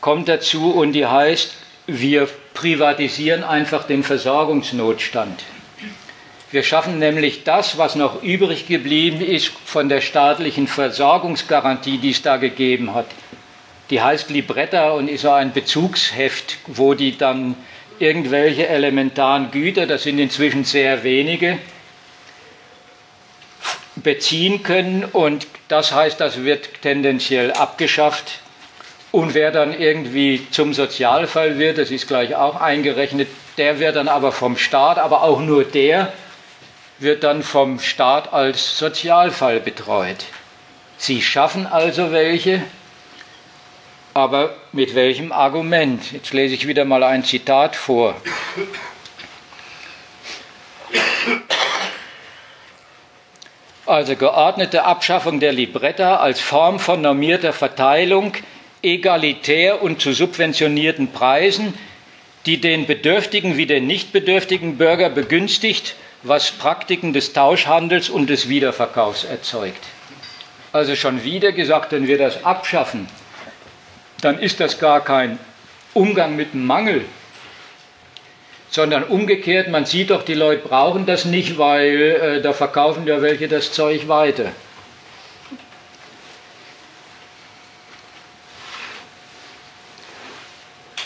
kommt 0.00 0.30
dazu 0.30 0.70
und 0.70 0.92
die 0.92 1.04
heißt, 1.04 1.52
wir 1.88 2.26
privatisieren 2.54 3.44
einfach 3.44 3.84
den 3.84 4.02
Versorgungsnotstand. 4.02 5.44
Wir 6.50 6.62
schaffen 6.62 6.98
nämlich 6.98 7.44
das, 7.44 7.76
was 7.76 7.96
noch 7.96 8.22
übrig 8.22 8.66
geblieben 8.66 9.20
ist 9.20 9.48
von 9.66 9.90
der 9.90 10.00
staatlichen 10.00 10.68
Versorgungsgarantie, 10.68 11.98
die 11.98 12.12
es 12.12 12.22
da 12.22 12.38
gegeben 12.38 12.94
hat. 12.94 13.08
Die 13.90 14.02
heißt 14.02 14.30
Libretta 14.30 14.90
und 14.90 15.08
ist 15.08 15.22
so 15.22 15.30
ein 15.30 15.52
Bezugsheft, 15.52 16.58
wo 16.66 16.94
die 16.94 17.16
dann 17.16 17.54
irgendwelche 17.98 18.66
elementaren 18.66 19.50
Güter, 19.50 19.86
das 19.86 20.02
sind 20.02 20.18
inzwischen 20.18 20.64
sehr 20.64 21.02
wenige, 21.04 21.58
beziehen 23.96 24.62
können 24.62 25.04
und 25.04 25.46
das 25.68 25.92
heißt, 25.92 26.20
das 26.20 26.44
wird 26.44 26.82
tendenziell 26.82 27.52
abgeschafft 27.52 28.40
und 29.12 29.34
wer 29.34 29.50
dann 29.50 29.72
irgendwie 29.72 30.46
zum 30.50 30.74
Sozialfall 30.74 31.58
wird, 31.58 31.78
das 31.78 31.90
ist 31.90 32.06
gleich 32.06 32.34
auch 32.34 32.60
eingerechnet, 32.60 33.28
der 33.56 33.78
wird 33.78 33.96
dann 33.96 34.08
aber 34.08 34.30
vom 34.30 34.58
Staat, 34.58 34.98
aber 34.98 35.22
auch 35.22 35.40
nur 35.40 35.64
der, 35.64 36.12
wird 36.98 37.24
dann 37.24 37.42
vom 37.42 37.80
Staat 37.80 38.32
als 38.32 38.78
Sozialfall 38.78 39.60
betreut. 39.60 40.24
Sie 40.98 41.22
schaffen 41.22 41.66
also 41.66 42.12
welche, 42.12 42.62
aber 44.16 44.54
mit 44.72 44.94
welchem 44.94 45.30
Argument? 45.30 46.10
Jetzt 46.10 46.32
lese 46.32 46.54
ich 46.54 46.66
wieder 46.66 46.86
mal 46.86 47.02
ein 47.02 47.22
Zitat 47.22 47.76
vor. 47.76 48.14
Also 53.84 54.16
geordnete 54.16 54.84
Abschaffung 54.84 55.38
der 55.38 55.52
Libretta 55.52 56.16
als 56.16 56.40
Form 56.40 56.78
von 56.78 57.02
normierter 57.02 57.52
Verteilung 57.52 58.32
egalitär 58.82 59.82
und 59.82 60.00
zu 60.00 60.14
subventionierten 60.14 61.12
Preisen, 61.12 61.74
die 62.46 62.58
den 62.58 62.86
bedürftigen 62.86 63.58
wie 63.58 63.66
den 63.66 63.86
nicht 63.86 64.12
bedürftigen 64.12 64.78
Bürger 64.78 65.10
begünstigt, 65.10 65.94
was 66.22 66.52
Praktiken 66.52 67.12
des 67.12 67.34
Tauschhandels 67.34 68.08
und 68.08 68.30
des 68.30 68.48
Wiederverkaufs 68.48 69.24
erzeugt. 69.24 69.84
Also 70.72 70.96
schon 70.96 71.22
wieder 71.22 71.52
gesagt, 71.52 71.92
wenn 71.92 72.06
wir 72.06 72.16
das 72.16 72.44
abschaffen, 72.46 73.08
dann 74.20 74.38
ist 74.38 74.60
das 74.60 74.78
gar 74.78 75.02
kein 75.02 75.38
Umgang 75.94 76.36
mit 76.36 76.54
Mangel, 76.54 77.04
sondern 78.70 79.04
umgekehrt, 79.04 79.68
man 79.68 79.86
sieht 79.86 80.10
doch, 80.10 80.22
die 80.22 80.34
Leute 80.34 80.66
brauchen 80.66 81.06
das 81.06 81.24
nicht, 81.24 81.58
weil 81.58 81.96
äh, 81.96 82.42
da 82.42 82.52
verkaufen 82.52 83.06
ja 83.06 83.22
welche 83.22 83.48
das 83.48 83.72
Zeug 83.72 84.08
weiter. 84.08 84.52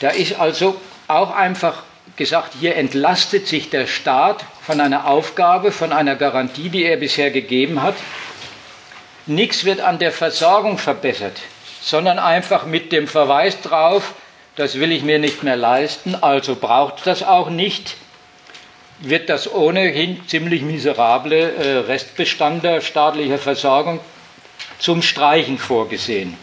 Da 0.00 0.08
ist 0.08 0.40
also 0.40 0.80
auch 1.08 1.30
einfach 1.30 1.82
gesagt, 2.16 2.54
hier 2.58 2.76
entlastet 2.76 3.46
sich 3.46 3.70
der 3.70 3.86
Staat 3.86 4.44
von 4.62 4.80
einer 4.80 5.06
Aufgabe, 5.06 5.72
von 5.72 5.92
einer 5.92 6.16
Garantie, 6.16 6.70
die 6.70 6.84
er 6.84 6.96
bisher 6.96 7.30
gegeben 7.30 7.82
hat. 7.82 7.94
Nichts 9.26 9.64
wird 9.64 9.80
an 9.80 9.98
der 9.98 10.10
Versorgung 10.10 10.78
verbessert, 10.78 11.40
sondern 11.80 12.18
einfach 12.18 12.66
mit 12.66 12.92
dem 12.92 13.08
Verweis 13.08 13.60
drauf, 13.60 14.14
das 14.56 14.78
will 14.78 14.92
ich 14.92 15.02
mir 15.02 15.18
nicht 15.18 15.42
mehr 15.42 15.56
leisten, 15.56 16.14
also 16.14 16.54
braucht 16.54 17.06
das 17.06 17.22
auch 17.22 17.48
nicht, 17.48 17.96
wird 18.98 19.30
das 19.30 19.52
ohnehin 19.52 20.26
ziemlich 20.28 20.62
miserable 20.62 21.54
äh, 21.54 21.78
Restbestand 21.78 22.64
der 22.64 22.82
staatlicher 22.82 23.38
Versorgung 23.38 24.00
zum 24.78 25.00
Streichen 25.00 25.58
vorgesehen. 25.58 26.36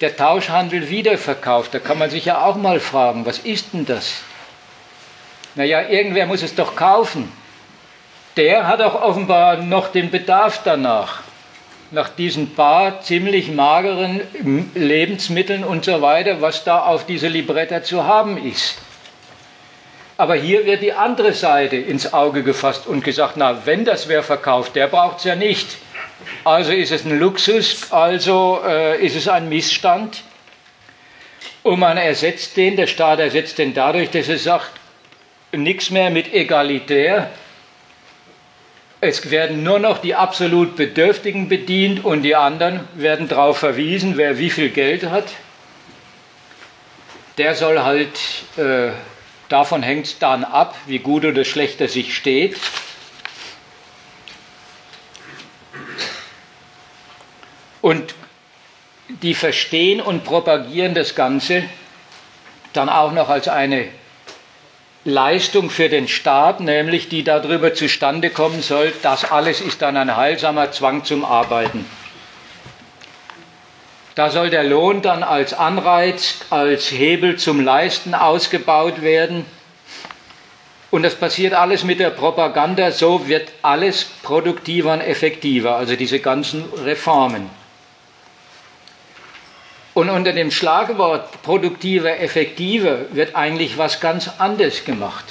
Der 0.00 0.16
Tauschhandel 0.16 0.90
wiederverkauft, 0.90 1.72
da 1.72 1.78
kann 1.78 1.98
man 1.98 2.10
sich 2.10 2.24
ja 2.24 2.44
auch 2.44 2.56
mal 2.56 2.80
fragen, 2.80 3.24
was 3.24 3.38
ist 3.38 3.72
denn 3.72 3.86
das? 3.86 4.22
Naja, 5.54 5.88
irgendwer 5.88 6.26
muss 6.26 6.42
es 6.42 6.56
doch 6.56 6.74
kaufen. 6.74 7.32
Der 8.36 8.66
hat 8.66 8.82
auch 8.82 9.00
offenbar 9.00 9.58
noch 9.58 9.92
den 9.92 10.10
Bedarf 10.10 10.62
danach 10.64 11.22
nach 11.94 12.08
diesen 12.08 12.54
paar 12.54 13.00
ziemlich 13.00 13.50
mageren 13.50 14.20
Lebensmitteln 14.74 15.64
und 15.64 15.84
so 15.84 16.02
weiter, 16.02 16.40
was 16.40 16.64
da 16.64 16.80
auf 16.80 17.06
diese 17.06 17.28
Libretta 17.28 17.82
zu 17.82 18.04
haben 18.04 18.36
ist. 18.36 18.78
Aber 20.16 20.34
hier 20.34 20.66
wird 20.66 20.82
die 20.82 20.92
andere 20.92 21.32
Seite 21.32 21.76
ins 21.76 22.12
Auge 22.12 22.42
gefasst 22.42 22.86
und 22.86 23.02
gesagt, 23.02 23.36
na, 23.36 23.66
wenn 23.66 23.84
das 23.84 24.08
wer 24.08 24.22
verkauft, 24.22 24.76
der 24.76 24.86
braucht 24.86 25.18
es 25.18 25.24
ja 25.24 25.34
nicht. 25.34 25.76
Also 26.44 26.72
ist 26.72 26.92
es 26.92 27.04
ein 27.04 27.18
Luxus, 27.18 27.90
also 27.92 28.60
äh, 28.64 29.04
ist 29.04 29.16
es 29.16 29.26
ein 29.26 29.48
Missstand. 29.48 30.22
Und 31.62 31.80
man 31.80 31.96
ersetzt 31.96 32.56
den, 32.56 32.76
der 32.76 32.86
Staat 32.86 33.18
ersetzt 33.18 33.58
den 33.58 33.74
dadurch, 33.74 34.10
dass 34.10 34.28
er 34.28 34.38
sagt, 34.38 34.70
nichts 35.52 35.90
mehr 35.90 36.10
mit 36.10 36.32
egalitär, 36.32 37.30
es 39.04 39.30
werden 39.30 39.62
nur 39.62 39.78
noch 39.78 39.98
die 39.98 40.14
absolut 40.14 40.76
Bedürftigen 40.76 41.48
bedient 41.48 42.04
und 42.04 42.22
die 42.22 42.34
anderen 42.34 42.80
werden 42.94 43.28
darauf 43.28 43.58
verwiesen, 43.58 44.16
wer 44.16 44.38
wie 44.38 44.50
viel 44.50 44.70
Geld 44.70 45.04
hat. 45.04 45.26
Der 47.38 47.54
soll 47.54 47.80
halt, 47.80 48.18
äh, 48.56 48.90
davon 49.48 49.82
hängt 49.82 50.06
es 50.06 50.18
dann 50.18 50.44
ab, 50.44 50.76
wie 50.86 50.98
gut 50.98 51.24
oder 51.24 51.44
schlecht 51.44 51.80
er 51.80 51.88
sich 51.88 52.16
steht. 52.16 52.56
Und 57.80 58.14
die 59.08 59.34
verstehen 59.34 60.00
und 60.00 60.24
propagieren 60.24 60.94
das 60.94 61.14
Ganze 61.14 61.64
dann 62.72 62.88
auch 62.88 63.12
noch 63.12 63.28
als 63.28 63.48
eine 63.48 63.88
Leistung 65.04 65.68
für 65.68 65.90
den 65.90 66.08
Staat, 66.08 66.60
nämlich 66.60 67.10
die 67.10 67.24
darüber 67.24 67.74
zustande 67.74 68.30
kommen 68.30 68.62
soll, 68.62 68.92
das 69.02 69.30
alles 69.30 69.60
ist 69.60 69.82
dann 69.82 69.98
ein 69.98 70.16
heilsamer 70.16 70.72
Zwang 70.72 71.04
zum 71.04 71.26
Arbeiten. 71.26 71.84
Da 74.14 74.30
soll 74.30 74.48
der 74.48 74.64
Lohn 74.64 75.02
dann 75.02 75.22
als 75.22 75.52
Anreiz, 75.52 76.36
als 76.48 76.90
Hebel 76.90 77.36
zum 77.36 77.60
Leisten 77.60 78.14
ausgebaut 78.14 79.02
werden. 79.02 79.44
Und 80.90 81.02
das 81.02 81.16
passiert 81.16 81.52
alles 81.52 81.82
mit 81.82 81.98
der 81.98 82.10
Propaganda, 82.10 82.92
so 82.92 83.26
wird 83.26 83.50
alles 83.62 84.04
produktiver 84.22 84.92
und 84.92 85.00
effektiver, 85.00 85.76
also 85.76 85.96
diese 85.96 86.20
ganzen 86.20 86.64
Reformen. 86.84 87.50
Und 89.94 90.10
unter 90.10 90.32
dem 90.32 90.50
Schlagwort 90.50 91.42
produktiver, 91.42 92.18
effektiver 92.18 93.14
wird 93.14 93.36
eigentlich 93.36 93.78
was 93.78 94.00
ganz 94.00 94.28
anderes 94.38 94.84
gemacht. 94.84 95.24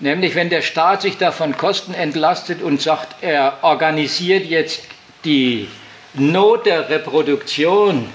Nämlich 0.00 0.34
wenn 0.34 0.48
der 0.48 0.62
Staat 0.62 1.02
sich 1.02 1.18
davon 1.18 1.56
Kosten 1.56 1.94
entlastet 1.94 2.62
und 2.62 2.80
sagt, 2.80 3.22
er 3.22 3.58
organisiert 3.62 4.46
jetzt 4.46 4.82
die 5.24 5.68
Not 6.14 6.66
der 6.66 6.88
Reproduktion, 6.88 8.08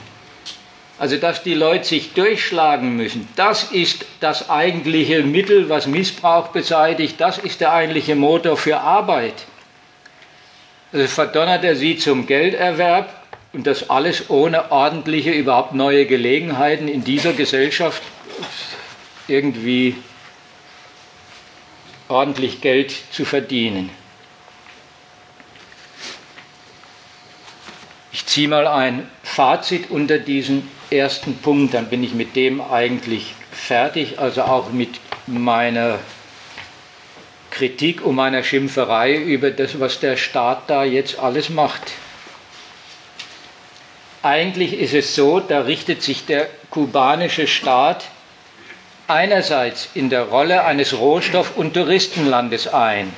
also 0.97 1.17
dass 1.17 1.43
die 1.43 1.53
Leute 1.53 1.85
sich 1.85 2.13
durchschlagen 2.13 2.95
müssen, 2.95 3.27
das 3.35 3.71
ist 3.71 4.05
das 4.19 4.49
eigentliche 4.49 5.23
Mittel, 5.23 5.69
was 5.69 5.85
Missbrauch 5.85 6.47
beseitigt, 6.49 7.21
das 7.21 7.37
ist 7.37 7.61
der 7.61 7.73
eigentliche 7.73 8.15
Motor 8.15 8.57
für 8.57 8.79
Arbeit. 8.79 9.45
Also 10.91 11.07
verdonnert 11.07 11.63
er 11.63 11.75
sie 11.75 11.97
zum 11.97 12.25
Gelderwerb 12.25 13.18
und 13.53 13.65
das 13.65 13.89
alles 13.89 14.29
ohne 14.29 14.71
ordentliche, 14.71 15.31
überhaupt 15.31 15.73
neue 15.73 16.05
Gelegenheiten 16.05 16.87
in 16.87 17.03
dieser 17.03 17.33
Gesellschaft 17.33 18.03
irgendwie 19.27 19.95
ordentlich 22.07 22.61
Geld 22.61 22.93
zu 23.11 23.25
verdienen. 23.25 23.89
Ich 28.11 28.25
ziehe 28.25 28.47
mal 28.47 28.67
ein 28.67 29.07
Fazit 29.23 29.91
unter 29.91 30.17
diesen 30.17 30.69
ersten 30.91 31.37
Punkt, 31.37 31.73
dann 31.73 31.89
bin 31.89 32.03
ich 32.03 32.13
mit 32.13 32.35
dem 32.35 32.61
eigentlich 32.61 33.33
fertig, 33.51 34.19
also 34.19 34.41
auch 34.43 34.71
mit 34.71 34.99
meiner 35.27 35.99
Kritik 37.51 38.03
und 38.03 38.15
meiner 38.15 38.43
Schimpferei 38.43 39.15
über 39.15 39.51
das, 39.51 39.79
was 39.79 39.99
der 39.99 40.17
Staat 40.17 40.69
da 40.69 40.83
jetzt 40.83 41.19
alles 41.19 41.49
macht. 41.49 41.91
Eigentlich 44.21 44.77
ist 44.77 44.93
es 44.93 45.15
so, 45.15 45.39
da 45.39 45.61
richtet 45.61 46.03
sich 46.03 46.25
der 46.25 46.47
kubanische 46.71 47.47
Staat 47.47 48.03
einerseits 49.07 49.89
in 49.95 50.09
der 50.09 50.23
Rolle 50.23 50.65
eines 50.65 50.93
Rohstoff- 50.93 51.55
und 51.55 51.73
Touristenlandes 51.73 52.67
ein, 52.67 53.13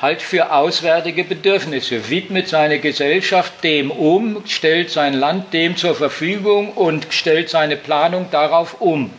halt 0.00 0.22
für 0.22 0.52
auswärtige 0.52 1.24
Bedürfnisse, 1.24 2.08
widmet 2.10 2.48
seine 2.48 2.78
Gesellschaft 2.78 3.64
dem 3.64 3.90
um, 3.90 4.44
stellt 4.46 4.90
sein 4.90 5.14
Land 5.14 5.52
dem 5.52 5.76
zur 5.76 5.96
Verfügung 5.96 6.72
und 6.72 7.08
stellt 7.10 7.50
seine 7.50 7.76
Planung 7.76 8.30
darauf 8.30 8.80
um. 8.80 9.10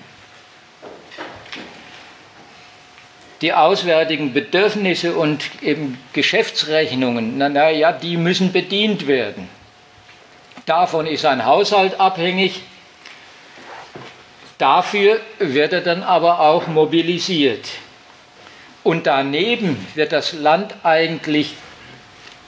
Die 3.42 3.54
auswärtigen 3.54 4.34
Bedürfnisse 4.34 5.14
und 5.14 5.44
eben 5.62 6.00
Geschäftsrechnungen, 6.14 7.38
naja, 7.38 7.92
die 7.92 8.16
müssen 8.16 8.54
bedient 8.54 9.08
werden. 9.08 9.57
Davon 10.68 11.08
ist 11.08 11.26
ein 11.26 11.46
Haushalt 11.46 11.98
abhängig. 11.98 12.62
Dafür 14.58 15.22
wird 15.40 15.72
er 15.72 15.80
dann 15.80 16.04
aber 16.04 16.42
auch 16.42 16.68
mobilisiert. 16.68 17.70
Und 18.84 19.08
daneben 19.08 19.88
wird 19.96 20.12
das 20.12 20.34
Land 20.34 20.76
eigentlich 20.84 21.54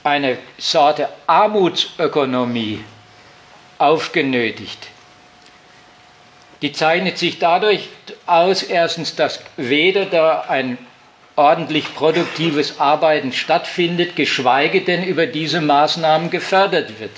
eine 0.04 0.36
Sorte 0.58 1.08
Armutsökonomie 1.26 2.84
aufgenötigt. 3.78 4.88
Die 6.60 6.72
zeichnet 6.72 7.16
sich 7.16 7.38
dadurch 7.38 7.88
aus, 8.26 8.62
erstens, 8.62 9.16
dass 9.16 9.40
weder 9.56 10.04
da 10.04 10.42
ein 10.42 10.76
ordentlich 11.36 11.94
produktives 11.94 12.80
Arbeiten 12.80 13.32
stattfindet, 13.32 14.14
geschweige 14.14 14.82
denn 14.82 15.04
über 15.04 15.26
diese 15.26 15.62
Maßnahmen 15.62 16.28
gefördert 16.28 17.00
wird 17.00 17.12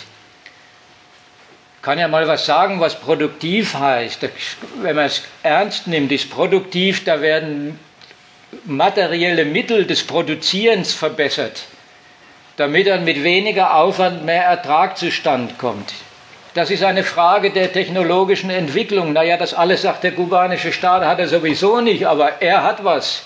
kann 1.83 1.99
ja 1.99 2.09
mal 2.09 2.27
was 2.29 2.47
sagen, 2.47 2.81
was 2.81 2.95
produktiv 2.99 3.75
heißt. 3.75 4.29
Wenn 4.83 4.97
man 4.97 5.07
es 5.07 5.23
ernst 5.43 5.89
nimmt, 5.89 6.13
ist 6.13 6.31
produktiv, 6.31 7.05
da 7.05 7.21
werden 7.21 7.79
materielle 8.65 9.45
Mittel 9.45 9.85
des 9.85 10.07
Produzierens 10.07 10.95
verbessert, 10.95 11.65
damit 12.57 12.87
dann 12.87 13.05
mit 13.05 13.23
weniger 13.25 13.75
Aufwand 13.75 14.25
mehr 14.25 14.45
Ertrag 14.45 14.97
zustande 14.97 15.55
kommt. 15.59 15.93
Das 16.55 16.71
ist 16.71 16.85
eine 16.85 17.03
Frage 17.03 17.51
der 17.51 17.73
technologischen 17.73 18.51
Entwicklung. 18.51 19.15
Naja, 19.15 19.39
das 19.39 19.55
alles 19.55 19.83
sagt 19.83 20.05
der 20.05 20.13
kubanische 20.13 20.73
Staat, 20.73 21.05
hat 21.05 21.19
er 21.19 21.29
sowieso 21.29 21.81
nicht, 21.81 22.07
aber 22.07 22.43
er 22.43 22.63
hat 22.63 22.85
was. 22.85 23.23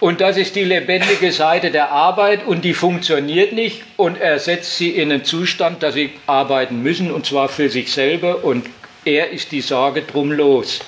Und 0.00 0.20
das 0.20 0.36
ist 0.36 0.54
die 0.54 0.64
lebendige 0.64 1.32
Seite 1.32 1.72
der 1.72 1.90
Arbeit 1.90 2.46
und 2.46 2.64
die 2.64 2.74
funktioniert 2.74 3.52
nicht 3.52 3.82
und 3.96 4.20
er 4.20 4.38
setzt 4.38 4.76
sie 4.76 4.90
in 4.90 5.10
einen 5.10 5.24
Zustand, 5.24 5.82
dass 5.82 5.94
sie 5.94 6.12
arbeiten 6.26 6.82
müssen 6.82 7.10
und 7.10 7.26
zwar 7.26 7.48
für 7.48 7.68
sich 7.68 7.92
selber 7.92 8.44
und 8.44 8.66
er 9.04 9.30
ist 9.30 9.50
die 9.50 9.60
Sorge 9.60 10.02
drum 10.02 10.30
los. 10.30 10.80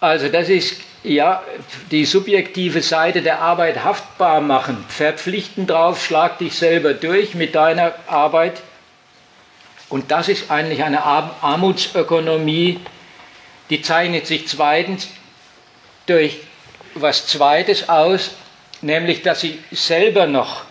Also 0.00 0.28
das 0.28 0.50
ist 0.50 0.78
ja 1.04 1.42
die 1.90 2.04
subjektive 2.04 2.82
Seite 2.82 3.22
der 3.22 3.40
Arbeit 3.40 3.82
haftbar 3.82 4.42
machen, 4.42 4.84
verpflichten 4.88 5.66
drauf, 5.66 6.04
schlag 6.04 6.38
dich 6.38 6.54
selber 6.54 6.92
durch 6.92 7.34
mit 7.34 7.54
deiner 7.54 7.94
Arbeit. 8.08 8.60
Und 9.88 10.10
das 10.10 10.28
ist 10.28 10.50
eigentlich 10.50 10.82
eine 10.82 11.02
Armutsökonomie, 11.02 12.80
die 13.70 13.80
zeichnet 13.80 14.26
sich 14.26 14.48
zweitens 14.48 15.08
durch 16.06 16.40
was 17.00 17.26
Zweites 17.26 17.88
aus, 17.88 18.32
nämlich 18.82 19.22
dass 19.22 19.40
sie 19.40 19.58
selber 19.70 20.26
noch 20.26 20.62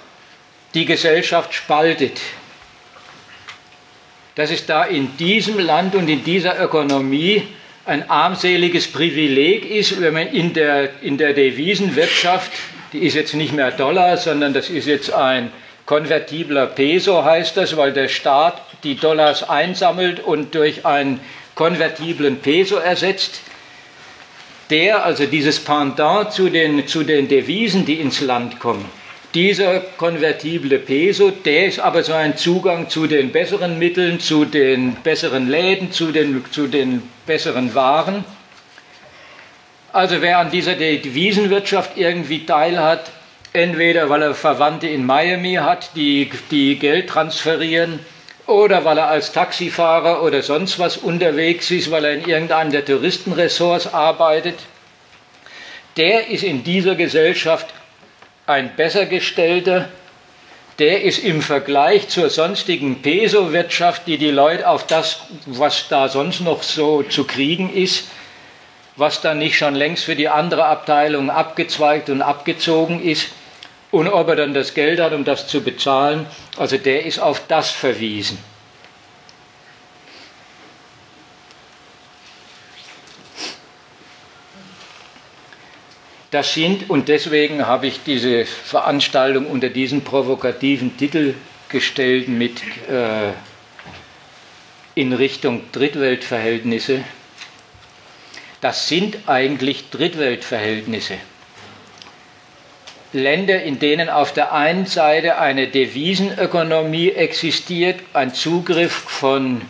die 0.74 0.86
Gesellschaft 0.86 1.54
spaltet. 1.54 2.20
Dass 4.36 4.52
es 4.52 4.66
da 4.66 4.84
in 4.84 5.16
diesem 5.18 5.60
Land 5.60 5.96
und 5.96 6.10
in 6.10 6.24
dieser 6.24 6.62
Ökonomie 6.62 7.44
ein 7.86 8.10
armseliges 8.10 8.92
Privileg 8.92 9.70
ist, 9.70 10.02
wenn 10.02 10.14
man 10.14 10.28
in 10.28 10.54
der, 10.54 11.02
in 11.02 11.18
der 11.18 11.34
Devisenwirtschaft, 11.34 12.52
die 12.92 13.00
ist 13.00 13.14
jetzt 13.14 13.34
nicht 13.34 13.54
mehr 13.54 13.72
Dollar, 13.72 14.18
sondern 14.18 14.54
das 14.54 14.70
ist 14.70 14.88
jetzt 14.88 15.14
ein 15.14 15.52
konvertibler 15.86 16.66
Peso, 16.68 17.24
heißt 17.24 17.56
das, 17.58 17.78
weil 17.78 17.94
der 17.94 18.08
Staat 18.08 18.62
die 18.84 18.96
Dollars 18.96 19.48
einsammelt 19.48 20.20
und 20.20 20.56
durch 20.56 20.86
einen 20.86 21.20
konvertiblen 21.54 22.40
Peso 22.40 22.78
ersetzt. 22.78 23.40
Der, 24.70 25.06
also 25.06 25.26
dieses 25.26 25.60
Pendant 25.64 26.32
zu 26.32 26.50
den, 26.50 26.88
zu 26.88 27.04
den 27.04 27.28
Devisen, 27.28 27.86
die 27.86 28.00
ins 28.00 28.22
Land 28.22 28.60
kommen, 28.60 28.86
dieser 29.36 29.82
konvertible 29.82 30.80
Peso, 30.80 31.30
der 31.30 31.68
ist 31.68 31.80
aber 31.80 32.04
so 32.04 32.14
ein 32.14 32.38
Zugang 32.38 32.90
zu 32.90 33.06
den 33.06 33.32
besseren 33.32 33.78
Mitteln, 33.78 34.20
zu 34.20 34.46
den 34.46 34.96
besseren 35.04 35.50
Läden, 35.50 35.92
zu 35.92 36.12
den, 36.12 36.44
zu 36.52 36.68
den 36.68 37.04
besseren 37.26 37.76
Waren. 37.76 38.24
Also 39.92 40.22
wer 40.22 40.40
an 40.40 40.52
dieser 40.52 40.76
Devisenwirtschaft 40.76 41.98
irgendwie 41.98 42.46
teilhat, 42.46 43.12
entweder 43.54 44.10
weil 44.10 44.22
er 44.22 44.36
Verwandte 44.36 44.88
in 44.88 45.06
Miami 45.06 45.56
hat, 45.56 45.92
die, 45.96 46.30
die 46.50 46.80
Geld 46.80 47.10
transferieren, 47.10 48.00
oder 48.48 48.86
weil 48.86 48.98
er 48.98 49.08
als 49.08 49.32
Taxifahrer 49.32 50.22
oder 50.24 50.42
sonst 50.42 50.78
was 50.80 50.98
unterwegs 50.98 51.72
ist, 51.72 51.90
weil 51.92 52.06
er 52.06 52.14
in 52.14 52.26
irgendeinem 52.28 52.72
der 52.72 52.86
Touristenressorts 52.86 53.94
arbeitet, 53.94 54.60
der 55.98 56.28
ist 56.28 56.44
in 56.44 56.64
dieser 56.64 56.96
Gesellschaft 56.96 57.68
ein 58.46 58.76
besser 58.76 59.06
gestellter, 59.06 59.90
der 60.80 61.04
ist 61.04 61.20
im 61.20 61.42
Vergleich 61.42 62.10
zur 62.10 62.30
sonstigen 62.30 63.02
Peso-Wirtschaft, 63.02 64.08
die 64.08 64.18
die 64.18 64.32
Leute 64.32 64.68
auf 64.68 64.86
das, 64.86 65.22
was 65.46 65.88
da 65.88 66.10
sonst 66.10 66.42
noch 66.42 66.64
so 66.64 67.02
zu 67.04 67.24
kriegen 67.24 67.74
ist, 67.74 68.10
was 68.98 69.22
dann 69.22 69.40
nicht 69.40 69.58
schon 69.58 69.76
längst 69.76 70.04
für 70.04 70.16
die 70.16 70.30
andere 70.30 70.66
Abteilung 70.66 71.30
abgezweigt 71.30 72.10
und 72.10 72.22
abgezogen 72.22 73.02
ist, 73.02 73.30
und 73.96 74.10
ob 74.10 74.28
er 74.28 74.36
dann 74.36 74.54
das 74.54 74.74
Geld 74.74 75.00
hat, 75.00 75.14
um 75.14 75.24
das 75.24 75.48
zu 75.48 75.62
bezahlen, 75.62 76.26
also 76.58 76.78
der 76.78 77.06
ist 77.06 77.18
auf 77.18 77.48
das 77.48 77.72
verwiesen. 77.72 78.38
Das 86.30 86.54
sind, 86.54 86.90
und 86.90 87.08
deswegen 87.08 87.66
habe 87.68 87.88
ich 87.88 88.02
diese 88.06 88.44
Veranstaltung 88.46 89.46
unter 89.46 89.70
diesen 89.70 90.04
provokativen 90.04 90.98
Titel 90.98 91.34
gestellt 91.70 92.28
mit 92.28 92.62
äh, 92.90 93.32
in 94.96 95.14
Richtung 95.14 95.72
Drittweltverhältnisse. 95.72 97.02
Das 98.60 98.90
sind 98.90 99.20
eigentlich 99.30 99.90
Drittweltverhältnisse. 99.90 101.18
Länder, 103.16 103.64
in 103.64 103.80
denen 103.80 104.10
auf 104.10 104.34
der 104.34 104.54
einen 104.54 104.86
Seite 104.86 105.38
eine 105.40 105.68
Devisenökonomie 105.68 107.12
existiert, 107.12 108.00
ein 108.14 108.34
Zugriff 108.34 108.92
von 108.92 109.62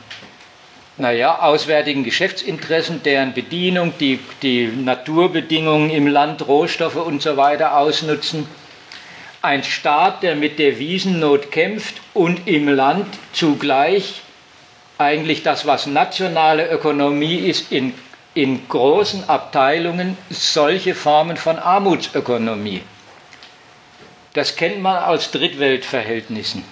naja, 0.97 1.39
auswärtigen 1.39 2.03
Geschäftsinteressen, 2.03 3.03
deren 3.03 3.33
Bedienung, 3.33 3.93
die, 3.99 4.19
die 4.41 4.67
Naturbedingungen 4.67 5.89
im 5.89 6.07
Land, 6.07 6.47
Rohstoffe 6.47 6.95
und 6.95 7.21
so 7.21 7.37
weiter 7.37 7.77
ausnutzen. 7.77 8.47
Ein 9.41 9.63
Staat, 9.63 10.23
der 10.23 10.35
mit 10.35 10.57
Devisennot 10.57 11.51
kämpft 11.51 11.95
und 12.13 12.47
im 12.47 12.67
Land 12.67 13.07
zugleich 13.33 14.21
eigentlich 14.97 15.43
das, 15.43 15.67
was 15.67 15.85
nationale 15.85 16.69
Ökonomie 16.69 17.35
ist, 17.35 17.71
in, 17.71 17.93
in 18.33 18.67
großen 18.67 19.29
Abteilungen 19.29 20.17
solche 20.29 20.95
Formen 20.95 21.37
von 21.37 21.59
Armutsökonomie. 21.59 22.81
Das 24.35 24.57
kennt 24.57 24.81
man 24.81 25.01
aus 25.01 25.31
Drittweltverhältnissen. 25.31 26.63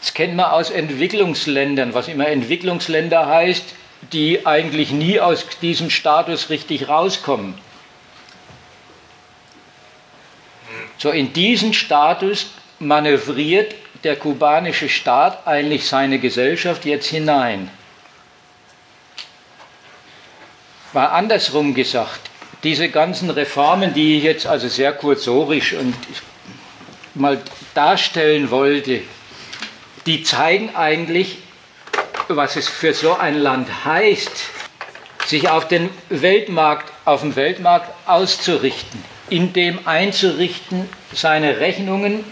Das 0.00 0.14
kennt 0.14 0.36
man 0.36 0.46
aus 0.46 0.70
Entwicklungsländern, 0.70 1.94
was 1.94 2.06
immer 2.06 2.28
Entwicklungsländer 2.28 3.26
heißt, 3.26 3.64
die 4.12 4.46
eigentlich 4.46 4.92
nie 4.92 5.18
aus 5.18 5.44
diesem 5.60 5.90
Status 5.90 6.48
richtig 6.48 6.88
rauskommen. 6.88 7.58
So 10.98 11.10
in 11.10 11.32
diesen 11.32 11.74
Status 11.74 12.52
manövriert 12.78 13.74
der 14.04 14.14
kubanische 14.14 14.88
Staat 14.88 15.44
eigentlich 15.44 15.88
seine 15.88 16.20
Gesellschaft 16.20 16.84
jetzt 16.84 17.08
hinein. 17.08 17.68
Mal 20.92 21.06
andersrum 21.06 21.74
gesagt, 21.74 22.20
diese 22.64 22.88
ganzen 22.88 23.30
Reformen, 23.30 23.94
die 23.94 24.18
ich 24.18 24.24
jetzt 24.24 24.46
also 24.46 24.68
sehr 24.68 24.92
kursorisch 24.92 25.74
und 25.74 25.94
mal 27.14 27.40
darstellen 27.74 28.50
wollte, 28.50 29.00
die 30.06 30.22
zeigen 30.22 30.74
eigentlich, 30.74 31.38
was 32.28 32.56
es 32.56 32.68
für 32.68 32.94
so 32.94 33.16
ein 33.16 33.38
Land 33.38 33.84
heißt, 33.84 34.30
sich 35.26 35.48
auf 35.50 35.68
den 35.68 35.90
Weltmarkt, 36.08 36.90
auf 37.04 37.20
dem 37.20 37.36
Weltmarkt 37.36 37.90
auszurichten, 38.06 39.02
in 39.28 39.52
dem 39.52 39.86
einzurichten, 39.86 40.88
seine 41.12 41.60
Rechnungen, 41.60 42.24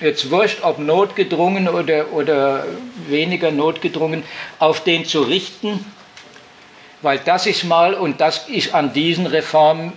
jetzt 0.00 0.30
wurscht, 0.30 0.58
ob 0.62 0.78
notgedrungen 0.78 1.68
oder, 1.68 2.12
oder 2.12 2.66
weniger 3.08 3.50
notgedrungen, 3.50 4.24
auf 4.58 4.82
den 4.82 5.04
zu 5.04 5.22
richten, 5.22 5.84
weil 7.02 7.18
das 7.18 7.46
ist 7.46 7.64
mal, 7.64 7.94
und 7.94 8.20
das 8.20 8.48
ist 8.48 8.74
an 8.74 8.92
diesen 8.92 9.26
Reformen 9.26 9.92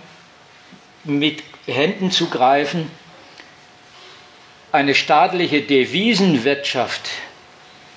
mit 1.04 1.42
Händen 1.66 2.10
zu 2.10 2.28
greifen, 2.28 2.90
eine 4.72 4.94
staatliche 4.94 5.62
Devisenwirtschaft 5.62 7.08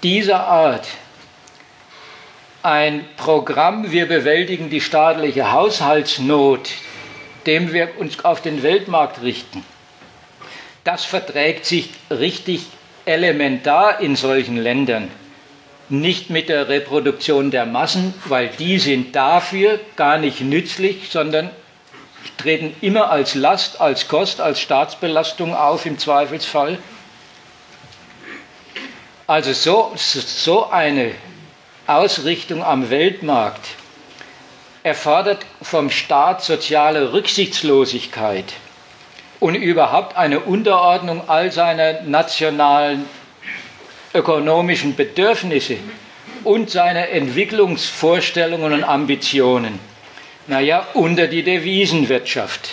dieser 0.03 0.47
Art, 0.47 0.87
ein 2.61 3.05
Programm, 3.17 3.91
wir 3.91 4.07
bewältigen 4.07 4.69
die 4.69 4.81
staatliche 4.81 5.51
Haushaltsnot, 5.51 6.69
dem 7.45 7.73
wir 7.73 7.97
uns 7.99 8.23
auf 8.23 8.41
den 8.41 8.63
Weltmarkt 8.63 9.21
richten, 9.21 9.63
das 10.83 11.05
verträgt 11.05 11.65
sich 11.65 11.89
richtig 12.09 12.65
elementar 13.05 13.99
in 14.01 14.15
solchen 14.15 14.57
Ländern. 14.57 15.09
Nicht 15.89 16.29
mit 16.29 16.49
der 16.49 16.69
Reproduktion 16.69 17.51
der 17.51 17.65
Massen, 17.65 18.13
weil 18.25 18.49
die 18.49 18.77
sind 18.77 19.15
dafür 19.15 19.79
gar 19.95 20.17
nicht 20.17 20.41
nützlich, 20.41 21.09
sondern 21.09 21.49
treten 22.37 22.75
immer 22.81 23.09
als 23.09 23.35
Last, 23.35 23.81
als 23.81 24.07
Kost, 24.07 24.39
als 24.39 24.59
Staatsbelastung 24.59 25.55
auf 25.55 25.85
im 25.85 25.97
Zweifelsfall. 25.97 26.77
Also 29.27 29.53
so, 29.53 29.91
so 29.95 30.69
eine 30.69 31.11
Ausrichtung 31.87 32.63
am 32.63 32.89
Weltmarkt 32.89 33.69
erfordert 34.83 35.45
vom 35.61 35.89
Staat 35.89 36.43
soziale 36.43 37.13
Rücksichtslosigkeit 37.13 38.45
und 39.39 39.55
überhaupt 39.55 40.15
eine 40.17 40.39
Unterordnung 40.39 41.29
all 41.29 41.51
seiner 41.51 42.01
nationalen 42.01 43.05
ökonomischen 44.13 44.95
Bedürfnisse 44.95 45.77
und 46.43 46.69
seiner 46.69 47.09
Entwicklungsvorstellungen 47.09 48.73
und 48.73 48.83
Ambitionen 48.83 49.79
naja, 50.49 50.85
unter 50.95 51.27
die 51.27 51.43
Devisenwirtschaft. 51.43 52.71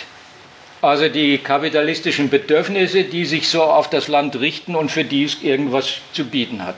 Also 0.81 1.09
die 1.09 1.37
kapitalistischen 1.37 2.29
Bedürfnisse, 2.29 3.03
die 3.03 3.25
sich 3.25 3.47
so 3.47 3.63
auf 3.63 3.89
das 3.89 4.07
Land 4.07 4.39
richten 4.39 4.75
und 4.75 4.91
für 4.91 5.03
die 5.03 5.23
es 5.23 5.41
irgendwas 5.41 6.01
zu 6.11 6.25
bieten 6.25 6.63
hat. 6.63 6.77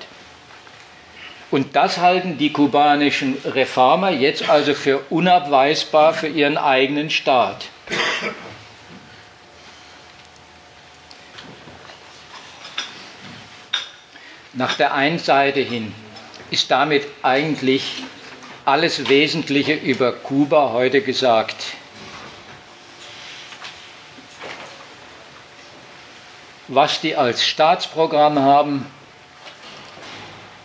Und 1.51 1.75
das 1.75 1.97
halten 1.97 2.37
die 2.37 2.51
kubanischen 2.51 3.37
Reformer 3.43 4.11
jetzt 4.11 4.49
also 4.49 4.73
für 4.73 4.99
unabweisbar 5.09 6.13
für 6.13 6.27
ihren 6.27 6.57
eigenen 6.57 7.09
Staat. 7.09 7.65
Nach 14.53 14.75
der 14.75 14.95
einen 14.95 15.19
Seite 15.19 15.59
hin 15.59 15.93
ist 16.49 16.71
damit 16.71 17.05
eigentlich 17.21 18.01
alles 18.65 19.07
Wesentliche 19.07 19.73
über 19.75 20.11
Kuba 20.11 20.71
heute 20.73 21.01
gesagt. 21.01 21.55
Was 26.67 26.99
die 27.01 27.15
als 27.15 27.45
Staatsprogramm 27.45 28.39
haben, 28.39 28.85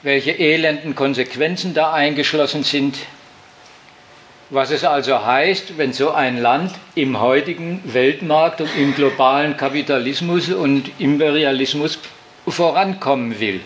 welche 0.02 0.32
elenden 0.32 0.94
Konsequenzen 0.94 1.74
da 1.74 1.92
eingeschlossen 1.92 2.62
sind, 2.62 2.96
was 4.48 4.70
es 4.70 4.84
also 4.84 5.24
heißt, 5.24 5.76
wenn 5.78 5.92
so 5.92 6.10
ein 6.10 6.40
Land 6.40 6.72
im 6.94 7.20
heutigen 7.20 7.80
Weltmarkt 7.84 8.60
und 8.62 8.74
im 8.76 8.94
globalen 8.94 9.56
Kapitalismus 9.56 10.48
und 10.50 10.90
Imperialismus 10.98 11.98
vorankommen 12.46 13.40
will. 13.40 13.60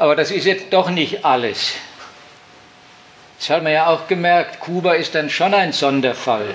Aber 0.00 0.16
das 0.16 0.30
ist 0.30 0.46
jetzt 0.46 0.72
doch 0.72 0.88
nicht 0.88 1.26
alles. 1.26 1.74
Das 3.38 3.50
hat 3.50 3.62
man 3.62 3.72
ja 3.72 3.88
auch 3.88 4.08
gemerkt, 4.08 4.58
Kuba 4.60 4.94
ist 4.94 5.14
dann 5.14 5.28
schon 5.28 5.52
ein 5.52 5.74
Sonderfall. 5.74 6.54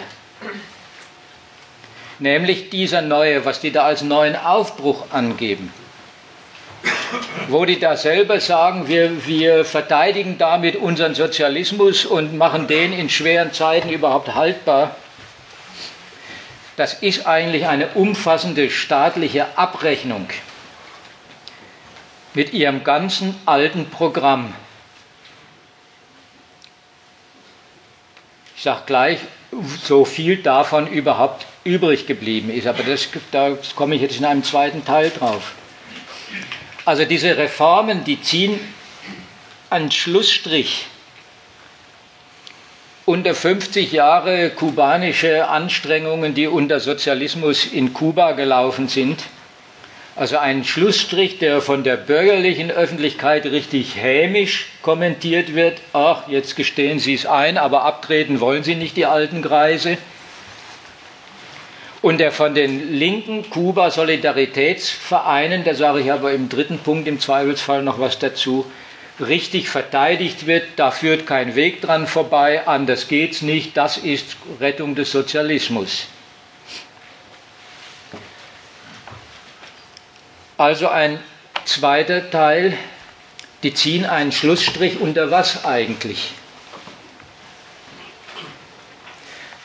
Nämlich 2.18 2.72
dieser 2.72 3.04
neue, 3.04 3.46
was 3.46 3.60
die 3.60 3.72
da 3.72 3.84
als 3.84 4.02
neuen 4.02 4.36
Aufbruch 4.36 5.12
angeben 5.12 5.72
wo 7.48 7.66
die 7.66 7.80
da 7.80 7.96
selber 7.96 8.40
sagen, 8.40 8.88
wir, 8.88 9.26
wir 9.28 9.66
verteidigen 9.66 10.38
damit 10.38 10.76
unseren 10.76 11.16
Sozialismus 11.16 12.06
und 12.06 12.36
machen 12.36 12.68
den 12.68 12.94
in 12.94 13.10
schweren 13.10 13.54
Zeiten 13.54 13.90
überhaupt 13.90 14.34
haltbar. 14.34 14.96
Das 16.78 16.94
ist 16.94 17.28
eigentlich 17.28 17.68
eine 17.68 17.90
umfassende 17.90 18.70
staatliche 18.70 19.46
Abrechnung 19.56 20.28
mit 22.36 22.54
ihrem 22.54 22.84
ganzen 22.84 23.36
alten 23.46 23.90
Programm. 23.90 24.54
Ich 28.56 28.64
sage 28.64 28.84
gleich, 28.86 29.20
so 29.84 30.06
viel 30.06 30.38
davon 30.38 30.88
überhaupt 30.88 31.46
übrig 31.64 32.08
geblieben 32.08 32.50
ist, 32.50 32.68
aber 32.68 32.84
das, 32.84 33.10
da 33.32 33.58
komme 33.76 33.96
ich 33.96 34.02
jetzt 34.02 34.18
in 34.18 34.26
einem 34.26 34.44
zweiten 34.44 34.86
Teil 34.86 35.10
drauf. 35.10 35.54
Also 36.86 37.06
diese 37.06 37.38
Reformen, 37.38 38.04
die 38.04 38.22
ziehen 38.22 38.60
einen 39.70 39.92
Schlussstrich 39.92 40.86
unter 43.06 43.36
50 43.36 43.92
Jahre 43.92 44.50
kubanische 44.50 45.48
Anstrengungen, 45.48 46.34
die 46.34 46.48
unter 46.48 46.80
Sozialismus 46.80 47.66
in 47.66 47.94
Kuba 47.94 48.32
gelaufen 48.32 48.88
sind. 48.88 49.24
Also 50.16 50.38
ein 50.38 50.64
Schlussstrich, 50.64 51.40
der 51.40 51.62
von 51.62 51.84
der 51.84 51.98
bürgerlichen 51.98 52.72
Öffentlichkeit 52.72 53.46
richtig 53.46 53.98
hämisch 53.98 54.68
kommentiert 54.82 55.56
wird. 55.56 55.82
Ach, 55.92 56.30
jetzt 56.30 56.56
gestehen 56.56 57.00
Sie 57.00 57.14
es 57.14 57.26
ein, 57.26 57.58
aber 57.58 57.84
abtreten 57.84 58.40
wollen 58.40 58.64
Sie 58.64 58.76
nicht, 58.76 58.96
die 58.96 59.06
alten 59.06 59.42
Kreise 59.42 59.98
und 62.06 62.20
der 62.20 62.32
von 62.32 62.54
den 62.54 62.94
linken 62.94 63.50
Kuba-Solidaritätsvereinen, 63.50 65.64
da 65.64 65.74
sage 65.74 66.02
ich 66.02 66.12
aber 66.12 66.34
im 66.34 66.50
dritten 66.50 66.78
Punkt 66.78 67.08
im 67.08 67.20
Zweifelsfall 67.20 67.82
noch 67.82 68.00
was 68.00 68.20
dazu, 68.20 68.72
richtig 69.20 69.70
verteidigt 69.70 70.46
wird, 70.46 70.66
da 70.76 70.92
führt 70.92 71.26
kein 71.26 71.56
Weg 71.56 71.82
dran 71.82 72.06
vorbei, 72.06 72.68
anders 72.68 73.08
geht's 73.08 73.42
nicht, 73.42 73.76
das 73.76 73.98
ist 73.98 74.38
Rettung 74.60 74.94
des 74.94 75.12
Sozialismus. 75.12 76.06
Also 80.58 80.88
ein 80.88 81.20
zweiter 81.66 82.30
Teil, 82.30 82.78
die 83.64 83.74
ziehen 83.74 84.06
einen 84.06 84.32
Schlussstrich 84.32 85.00
unter 85.00 85.32
was 85.32 85.66
eigentlich? 85.66 86.32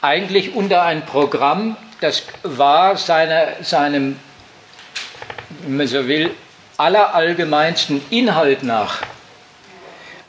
Eigentlich 0.03 0.55
unter 0.55 0.83
ein 0.83 1.05
Programm 1.05 1.77
das 2.01 2.23
war 2.43 2.97
seine, 2.97 3.57
seinem, 3.61 4.19
wenn 5.63 5.77
man 5.77 5.87
so 5.87 6.09
will, 6.09 6.31
allerallgemeinsten 6.79 8.01
Inhalt 8.11 8.63
nach 8.63 9.03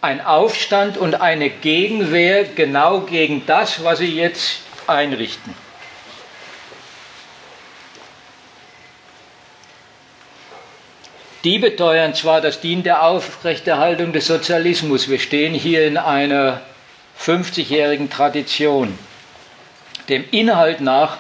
ein 0.01 0.20
Aufstand 0.26 0.97
und 0.97 1.22
eine 1.22 1.49
Gegenwehr 1.49 2.43
genau 2.43 3.01
gegen 3.01 3.45
das, 3.45 3.84
was 3.84 3.99
sie 3.99 4.14
jetzt 4.16 4.62
einrichten. 4.88 5.53
Die 11.43 11.57
beteuern 11.57 12.13
zwar 12.13 12.39
das 12.39 12.61
dient 12.61 12.85
der 12.85 13.03
Aufrechterhaltung 13.03 14.13
des 14.13 14.27
Sozialismus. 14.27 15.09
Wir 15.09 15.17
stehen 15.17 15.55
hier 15.55 15.87
in 15.87 15.97
einer 15.97 16.61
50-jährigen 17.19 18.11
Tradition. 18.11 18.97
Dem 20.07 20.23
Inhalt 20.29 20.81
nach 20.81 21.17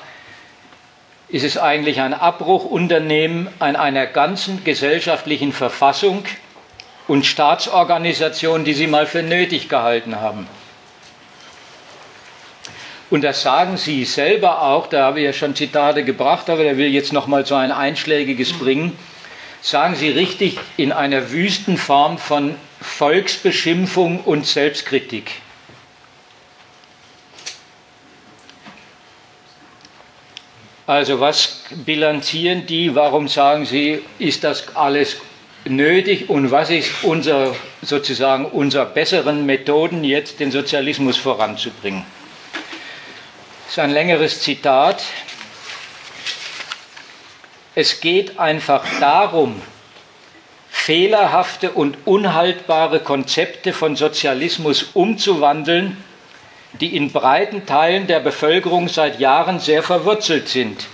ist 1.29 1.43
es 1.43 1.57
eigentlich 1.57 2.01
ein 2.01 2.13
Abbruchunternehmen 2.13 3.47
an 3.57 3.75
einer 3.75 4.05
ganzen 4.05 4.63
gesellschaftlichen 4.63 5.53
Verfassung 5.53 6.25
und 7.07 7.25
Staatsorganisation, 7.25 8.63
die 8.63 8.73
sie 8.73 8.87
mal 8.87 9.07
für 9.07 9.23
nötig 9.23 9.69
gehalten 9.69 10.21
haben. 10.21 10.47
Und 13.09 13.23
das 13.23 13.41
sagen 13.41 13.77
sie 13.77 14.05
selber 14.05 14.61
auch, 14.61 14.87
da 14.87 15.03
habe 15.03 15.19
ich 15.19 15.25
ja 15.25 15.33
schon 15.33 15.55
Zitate 15.55 16.03
gebracht, 16.03 16.49
aber 16.49 16.63
der 16.63 16.77
will 16.77 16.87
jetzt 16.87 17.11
noch 17.11 17.27
mal 17.27 17.45
so 17.45 17.55
ein 17.55 17.71
einschlägiges 17.71 18.53
bringen. 18.53 18.97
Sagen 19.61 19.95
sie 19.95 20.09
richtig 20.09 20.57
in 20.77 20.91
einer 20.91 21.31
wüsten 21.31 21.77
Form 21.77 22.17
von 22.17 22.55
Volksbeschimpfung 22.81 24.21
und 24.21 24.47
Selbstkritik. 24.47 25.31
Also 30.87 31.19
was 31.19 31.63
bilanzieren 31.85 32.65
die? 32.65 32.95
Warum 32.95 33.27
sagen 33.27 33.65
sie, 33.65 34.01
ist 34.17 34.43
das 34.43 34.75
alles 34.75 35.17
nötig 35.63 36.29
und 36.29 36.49
was 36.51 36.69
ist 36.71 37.03
unser 37.03 37.55
sozusagen 37.83 38.45
unser 38.45 38.85
besseren 38.85 39.45
Methoden 39.45 40.03
jetzt 40.03 40.39
den 40.39 40.51
Sozialismus 40.51 41.17
voranzubringen? 41.17 42.03
Das 43.65 43.73
ist 43.73 43.79
ein 43.79 43.91
längeres 43.91 44.41
Zitat. 44.41 45.03
Es 47.75 48.01
geht 48.01 48.39
einfach 48.39 48.83
darum, 48.99 49.61
fehlerhafte 50.69 51.71
und 51.71 51.97
unhaltbare 52.05 52.99
Konzepte 52.99 53.73
von 53.73 53.95
Sozialismus 53.95 54.89
umzuwandeln 54.93 55.97
die 56.79 56.95
in 56.95 57.11
breiten 57.11 57.65
Teilen 57.65 58.07
der 58.07 58.19
Bevölkerung 58.19 58.87
seit 58.87 59.19
Jahren 59.19 59.59
sehr 59.59 59.83
verwurzelt 59.83 60.47
sind. 60.47 60.87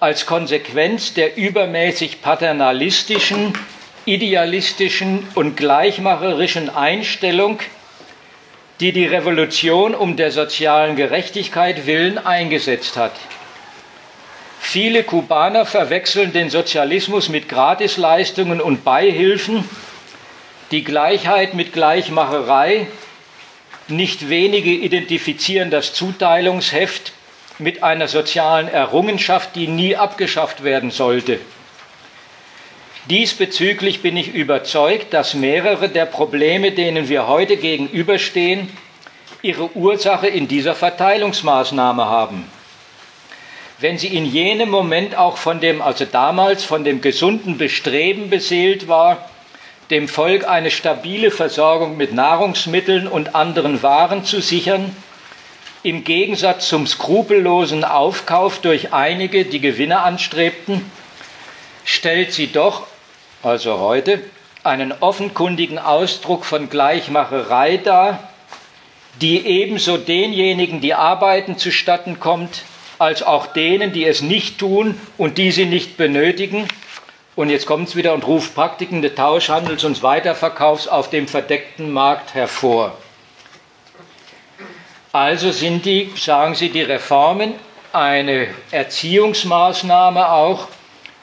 Als 0.00 0.26
Konsequenz 0.26 1.14
der 1.14 1.36
übermäßig 1.36 2.22
paternalistischen, 2.22 3.52
idealistischen 4.04 5.26
und 5.34 5.56
gleichmacherischen 5.56 6.70
Einstellung, 6.70 7.58
die 8.80 8.92
die 8.92 9.06
Revolution 9.06 9.94
um 9.94 10.16
der 10.16 10.30
sozialen 10.30 10.96
Gerechtigkeit 10.96 11.86
willen 11.86 12.18
eingesetzt 12.18 12.96
hat. 12.96 13.12
Viele 14.60 15.04
Kubaner 15.04 15.64
verwechseln 15.64 16.32
den 16.32 16.50
Sozialismus 16.50 17.28
mit 17.28 17.48
Gratisleistungen 17.48 18.60
und 18.60 18.84
Beihilfen, 18.84 19.68
die 20.70 20.82
Gleichheit 20.82 21.54
mit 21.54 21.72
Gleichmacherei 21.72 22.88
nicht 23.88 24.28
wenige 24.28 24.70
identifizieren 24.70 25.70
das 25.70 25.94
Zuteilungsheft 25.94 27.12
mit 27.58 27.82
einer 27.82 28.08
sozialen 28.08 28.68
Errungenschaft, 28.68 29.54
die 29.54 29.68
nie 29.68 29.96
abgeschafft 29.96 30.64
werden 30.64 30.90
sollte. 30.90 31.38
Diesbezüglich 33.08 34.02
bin 34.02 34.16
ich 34.16 34.34
überzeugt, 34.34 35.14
dass 35.14 35.34
mehrere 35.34 35.88
der 35.88 36.06
Probleme, 36.06 36.72
denen 36.72 37.08
wir 37.08 37.28
heute 37.28 37.56
gegenüberstehen, 37.56 38.68
ihre 39.42 39.70
Ursache 39.76 40.26
in 40.26 40.48
dieser 40.48 40.74
Verteilungsmaßnahme 40.74 42.06
haben. 42.06 42.50
Wenn 43.78 43.98
sie 43.98 44.08
in 44.08 44.24
jenem 44.24 44.70
Moment 44.70 45.16
auch 45.16 45.36
von 45.36 45.60
dem, 45.60 45.82
also 45.82 46.06
damals 46.06 46.64
von 46.64 46.82
dem 46.82 47.02
gesunden 47.02 47.58
Bestreben 47.58 48.30
beseelt 48.30 48.88
war, 48.88 49.28
dem 49.90 50.08
Volk 50.08 50.48
eine 50.48 50.70
stabile 50.70 51.30
Versorgung 51.30 51.98
mit 51.98 52.14
Nahrungsmitteln 52.14 53.06
und 53.06 53.34
anderen 53.34 53.82
Waren 53.82 54.24
zu 54.24 54.40
sichern, 54.40 54.96
im 55.82 56.04
Gegensatz 56.04 56.68
zum 56.68 56.86
skrupellosen 56.86 57.84
Aufkauf 57.84 58.60
durch 58.60 58.94
einige, 58.94 59.44
die 59.44 59.60
Gewinne 59.60 60.00
anstrebten, 60.00 60.90
stellt 61.84 62.32
sie 62.32 62.50
doch, 62.50 62.86
also 63.42 63.78
heute, 63.78 64.20
einen 64.64 64.92
offenkundigen 65.00 65.78
Ausdruck 65.78 66.46
von 66.46 66.70
Gleichmacherei 66.70 67.76
dar, 67.76 68.30
die 69.20 69.46
ebenso 69.46 69.98
denjenigen, 69.98 70.80
die 70.80 70.94
arbeiten, 70.94 71.58
zustatten 71.58 72.18
kommt, 72.18 72.64
als 72.98 73.22
auch 73.22 73.46
denen, 73.46 73.92
die 73.92 74.04
es 74.04 74.22
nicht 74.22 74.58
tun 74.58 75.00
und 75.18 75.38
die 75.38 75.50
sie 75.50 75.66
nicht 75.66 75.96
benötigen, 75.96 76.66
und 77.36 77.50
jetzt 77.50 77.66
kommt 77.66 77.88
es 77.88 77.96
wieder 77.96 78.14
und 78.14 78.26
ruft 78.26 78.54
Praktiken 78.54 79.02
des 79.02 79.14
Tauschhandels 79.14 79.84
und 79.84 80.02
Weiterverkaufs 80.02 80.88
auf 80.88 81.10
dem 81.10 81.28
verdeckten 81.28 81.92
Markt 81.92 82.32
hervor. 82.34 82.96
Also 85.12 85.52
sind 85.52 85.84
die, 85.84 86.10
sagen 86.16 86.54
Sie, 86.54 86.70
die 86.70 86.82
Reformen 86.82 87.52
eine 87.92 88.48
Erziehungsmaßnahme 88.70 90.30
auch 90.30 90.68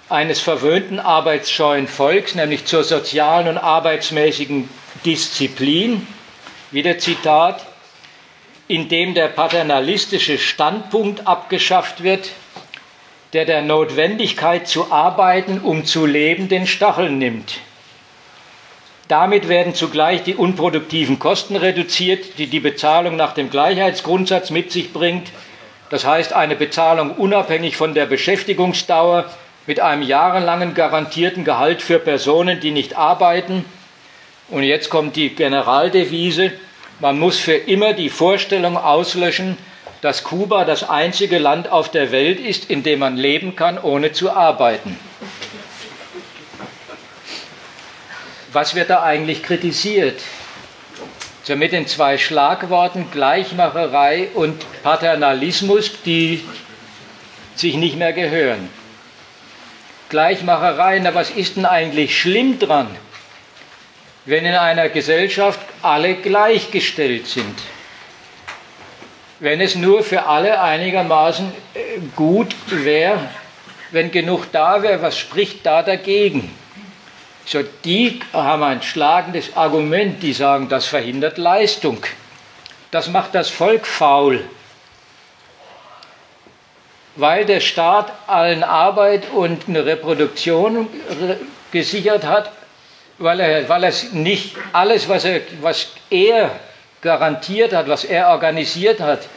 eines 0.07 0.39
verwöhnten 0.39 0.99
arbeitsscheuen 0.99 1.88
Volks, 1.88 2.36
nämlich 2.36 2.65
zur 2.65 2.84
sozialen 2.84 3.47
und 3.47 3.57
arbeitsmäßigen 3.57 4.69
Disziplin, 5.05 6.05
Wieder 6.69 6.97
Zitat, 6.99 7.65
indem 8.74 9.13
der 9.13 9.28
paternalistische 9.28 10.39
Standpunkt 10.39 11.28
abgeschafft 11.28 12.01
wird, 12.01 12.32
der 13.34 13.45
der 13.45 13.61
Notwendigkeit 13.61 14.67
zu 14.67 14.91
arbeiten, 14.91 15.59
um 15.59 15.86
zu 15.86 16.07
leben, 16.07 16.49
den 16.49 16.65
Stachel 16.65 17.11
nimmt. 17.11 17.59
Damit 19.07 19.47
werden 19.47 19.76
zugleich 19.76 20.24
die 20.24 20.34
unproduktiven 20.34 21.19
Kosten 21.19 21.55
reduziert, 21.55 22.39
die 22.39 22.47
die 22.47 22.59
Bezahlung 22.59 23.15
nach 23.15 23.36
dem 23.36 23.51
Gleichheitsgrundsatz 23.51 24.49
mit 24.49 24.71
sich 24.71 24.91
bringt. 24.91 25.28
Das 25.91 26.03
heißt 26.03 26.34
eine 26.34 26.55
Bezahlung 26.55 27.11
unabhängig 27.11 27.78
von 27.78 27.93
der 27.93 28.07
Beschäftigungsdauer 28.07 29.32
mit 29.67 29.82
einem 29.82 30.01
jahrelangen 30.01 30.74
garantierten 30.74 31.43
Gehalt 31.45 31.84
für 31.84 31.99
Personen, 31.99 32.59
die 32.59 32.71
nicht 32.71 32.97
arbeiten. 32.97 33.65
Und 34.49 34.63
jetzt 34.63 34.89
kommt 34.89 35.15
die 35.15 35.30
Generaldevise, 35.30 36.53
man 37.00 37.20
muss 37.20 37.38
für 37.38 37.56
immer 37.56 37.94
die 37.94 38.10
Vorstellung 38.10 38.78
auslöschen, 38.78 39.58
dass 40.02 40.24
Kuba 40.24 40.66
das 40.66 40.89
einzige 40.89 41.39
Land 41.39 41.72
auf 41.72 41.89
der 41.89 42.12
Welt 42.12 42.39
ist, 42.39 42.70
in 42.70 42.84
dem 42.84 43.00
man 43.00 43.16
leben 43.16 43.56
kann, 43.56 43.78
ohne 43.78 44.12
zu 44.12 44.32
arbeiten. 44.32 45.00
Was 48.52 48.76
wird 48.76 48.89
da 48.89 49.02
eigentlich 49.02 49.44
kritisiert? 49.44 50.22
So 51.44 51.56
mit 51.56 51.72
den 51.72 51.88
zwei 51.88 52.18
Schlagworten 52.18 53.12
Gleichmacherei 53.12 54.30
und 54.34 54.64
Paternalismus, 54.84 55.91
die 56.04 56.44
sich 57.56 57.76
nicht 57.76 57.98
mehr 57.98 58.14
gehören. 58.14 58.70
Gleichmacherei, 60.10 61.00
na 61.00 61.16
was 61.16 61.32
ist 61.32 61.56
denn 61.56 61.66
eigentlich 61.66 62.20
schlimm 62.20 62.60
dran, 62.60 62.88
wenn 64.26 64.45
in 64.45 64.55
einer 64.55 64.89
Gesellschaft 64.89 65.59
alle 65.82 66.15
gleichgestellt 66.15 67.28
sind? 67.28 67.59
wenn 69.43 69.59
es 69.59 69.76
nur 69.76 70.03
für 70.03 70.26
alle 70.26 70.61
einigermaßen 70.61 71.51
äh, 71.74 71.99
gut 72.15 72.55
wäre, 72.69 73.19
wenn 73.91 74.09
genug 74.09 74.49
da 74.53 74.82
wäre, 74.82 75.01
was 75.01 75.17
spricht 75.17 75.65
da 75.65 75.84
dagegen? 75.84 76.49
So, 77.45 77.59
die 77.84 78.21
haben 78.32 78.63
ein 78.63 78.82
schlagendes 78.82 79.57
Argument, 79.57 80.24
die 80.24 80.32
sagen, 80.32 80.69
das 80.69 80.86
verhindert 80.86 81.38
Leistung. 81.38 81.97
Das 82.89 83.09
macht 83.09 83.36
das 83.36 83.49
Volk 83.49 83.86
faul. 83.86 84.45
Weil 87.17 87.45
der 87.45 87.59
Staat 87.59 88.13
allen 88.28 88.63
Arbeit 88.63 89.30
und 89.30 89.67
eine 89.67 89.86
Reproduktion 89.86 90.88
gesichert 91.74 92.24
hat, 92.24 92.49
weil 93.18 93.39
er, 93.39 93.70
weil 93.70 93.84
er 93.84 93.93
nicht 94.14 94.55
alles, 94.72 95.09
was 95.09 95.26
er, 95.26 95.41
was 95.61 95.88
er 96.09 96.51
garantiert 97.01 97.74
hat, 97.74 97.88
was 97.88 98.05
er 98.05 98.30
organisiert 98.30 98.99
hat, 98.99 99.28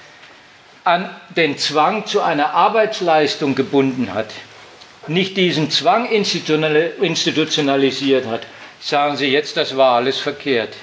an 0.85 1.11
den 1.31 1.59
Zwang 1.59 2.07
zu 2.07 2.23
einer 2.23 2.55
Arbeitsleistung 2.55 3.55
gebunden 3.55 4.15
hat, 4.15 4.29
nicht 5.09 5.37
diesen 5.37 5.71
Zwang 5.71 6.09
institutionalisiert 6.09 8.27
hat, 8.27 8.43
sagen 8.81 9.17
Sie 9.17 9.27
jetzt, 9.27 9.57
das 9.57 9.77
war 9.77 9.97
alles 9.97 10.19
verkehrt. 10.19 10.75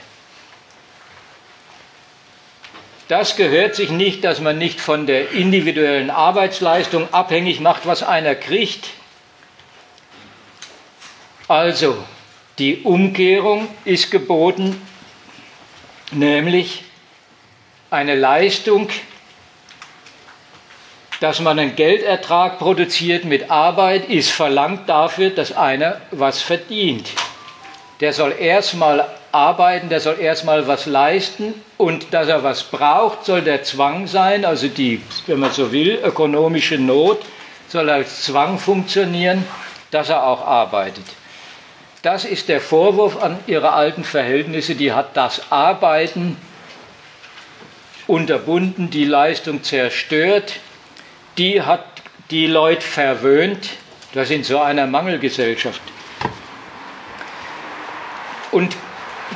Das 3.08 3.36
gehört 3.36 3.76
sich 3.76 3.90
nicht, 3.90 4.24
dass 4.24 4.40
man 4.40 4.58
nicht 4.58 4.80
von 4.80 5.06
der 5.06 5.32
individuellen 5.32 6.10
Arbeitsleistung 6.10 7.14
abhängig 7.14 7.60
macht, 7.60 7.86
was 7.86 8.02
einer 8.02 8.34
kriegt. 8.34 8.88
Also, 11.48 11.98
die 12.60 12.82
Umkehrung 12.82 13.68
ist 13.86 14.12
geboten, 14.12 14.80
nämlich 16.12 16.84
eine 17.90 18.16
Leistung, 18.16 18.90
dass 21.20 21.40
man 21.40 21.58
einen 21.58 21.76
Geldertrag 21.76 22.60
produziert 22.60 23.24
mit 23.24 23.50
Arbeit, 23.50 24.10
ist 24.10 24.30
verlangt 24.30 24.90
dafür, 24.90 25.30
dass 25.30 25.56
einer 25.56 26.02
was 26.12 26.42
verdient. 26.42 27.10
Der 28.02 28.14
soll 28.14 28.36
erstmal 28.38 29.08
arbeiten, 29.32 29.90
der 29.90 30.00
soll 30.00 30.20
erstmal 30.20 30.68
was 30.68 30.86
leisten 30.86 31.54
und 31.78 32.14
dass 32.14 32.28
er 32.28 32.44
was 32.44 32.64
braucht, 32.64 33.26
soll 33.26 33.42
der 33.42 33.64
Zwang 33.64 34.06
sein, 34.06 34.46
also 34.46 34.68
die, 34.68 35.02
wenn 35.26 35.40
man 35.40 35.52
so 35.52 35.72
will, 35.72 36.00
ökonomische 36.04 36.78
Not 36.78 37.22
soll 37.68 37.90
als 37.90 38.24
Zwang 38.24 38.60
funktionieren, 38.60 39.46
dass 39.90 40.10
er 40.10 40.26
auch 40.28 40.46
arbeitet. 40.46 41.06
Das 42.04 42.26
ist 42.26 42.50
der 42.50 42.60
Vorwurf 42.60 43.24
an 43.24 43.40
ihre 43.48 43.72
alten 43.72 44.04
Verhältnisse, 44.04 44.76
die 44.76 44.92
hat 44.92 45.16
das 45.16 45.54
Arbeiten 45.54 46.36
unterbunden, 48.08 48.90
die 48.90 49.06
Leistung 49.06 49.64
zerstört, 49.64 50.60
die 51.38 51.62
hat 51.62 51.86
die 52.30 52.48
Leute 52.48 52.82
verwöhnt, 52.82 53.70
das 54.14 54.32
in 54.32 54.44
so 54.44 54.60
einer 54.60 54.86
Mangelgesellschaft. 54.86 55.82
Und 58.52 58.76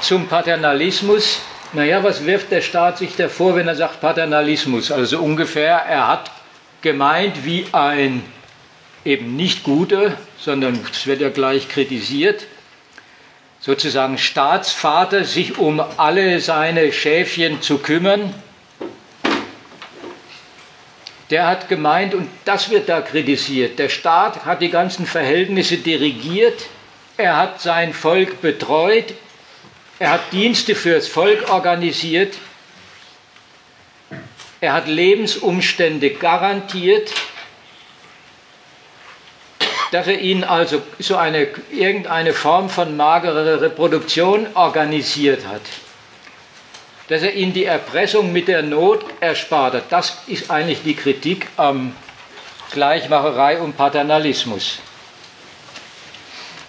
zum 0.02 0.28
Paternalismus, 0.28 1.40
naja, 1.72 2.04
was 2.04 2.26
wirft 2.26 2.52
der 2.52 2.62
Staat 2.62 2.98
sich 2.98 3.16
da 3.16 3.30
vor, 3.30 3.56
wenn 3.56 3.70
er 3.70 3.76
sagt 3.76 4.02
Paternalismus? 4.02 4.92
Also 4.92 5.20
ungefähr, 5.20 5.78
er 5.78 6.10
hat 6.10 6.32
gemeint 6.82 7.46
wie 7.46 7.66
ein 7.72 8.26
eben 9.06 9.38
nicht 9.38 9.64
guter, 9.64 10.18
sondern 10.38 10.78
es 10.92 11.08
wird 11.08 11.22
ja 11.22 11.30
gleich 11.30 11.70
kritisiert, 11.70 12.46
sozusagen 13.68 14.18
Staatsvater 14.18 15.26
sich 15.26 15.58
um 15.58 15.82
alle 15.98 16.40
seine 16.40 16.94
Schäfchen 16.94 17.62
zu 17.62 17.80
kümmern. 17.80 18.34
Der 21.30 21.46
hat 21.48 21.68
gemeint, 21.68 22.16
und 22.16 22.30
das 22.46 22.70
wird 22.70 22.88
da 22.88 23.02
kritisiert, 23.02 23.78
der 23.78 23.90
Staat 23.90 24.46
hat 24.46 24.62
die 24.62 24.70
ganzen 24.70 25.06
Verhältnisse 25.06 25.76
dirigiert, 25.76 26.64
er 27.18 27.36
hat 27.36 27.60
sein 27.60 27.94
Volk 27.94 28.42
betreut, 28.42 29.14
er 30.00 30.12
hat 30.12 30.32
Dienste 30.32 30.74
fürs 30.74 31.10
Volk 31.10 31.52
organisiert, 31.52 32.36
er 34.62 34.72
hat 34.72 34.88
Lebensumstände 34.88 36.12
garantiert, 36.12 37.12
dass 39.92 40.08
er 40.08 40.20
ihnen 40.20 40.44
also 40.44 40.82
so 41.00 41.16
eine, 41.16 41.48
irgendeine 41.72 42.34
Form 42.34 42.70
von 42.70 42.98
magerer 42.98 43.62
Reproduktion 43.62 44.48
organisiert 44.54 45.48
hat. 45.48 45.62
Dass 47.08 47.22
er 47.22 47.34
ihnen 47.34 47.54
die 47.54 47.66
Erpressung 47.66 48.34
mit 48.34 48.50
der 48.50 48.64
Not 48.64 49.06
erspart 49.22 49.76
hat. 49.76 49.84
Das 49.90 50.18
ist 50.28 50.52
eigentlich 50.52 50.84
die 50.84 50.96
Kritik 50.96 51.48
am 51.56 51.96
Gleichmacherei 52.72 53.60
und 53.62 53.78
Paternalismus. 53.78 54.80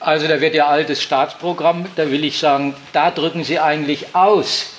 Also 0.01 0.29
da 0.29 0.41
wird 0.41 0.55
ja 0.55 0.69
altes 0.69 1.03
Staatsprogramm, 1.03 1.87
da 1.97 2.09
will 2.09 2.25
ich 2.25 2.39
sagen, 2.39 2.77
da 2.93 3.11
drücken 3.11 3.43
Sie 3.43 3.59
eigentlich 3.59 4.15
aus, 4.15 4.75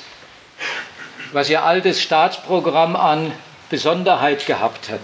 was 1.34 1.50
Ihr 1.50 1.64
altes 1.64 2.02
Staatsprogramm 2.02 2.96
an 2.96 3.34
Besonderheit 3.70 4.46
gehabt 4.46 4.90
hat. 4.90 5.02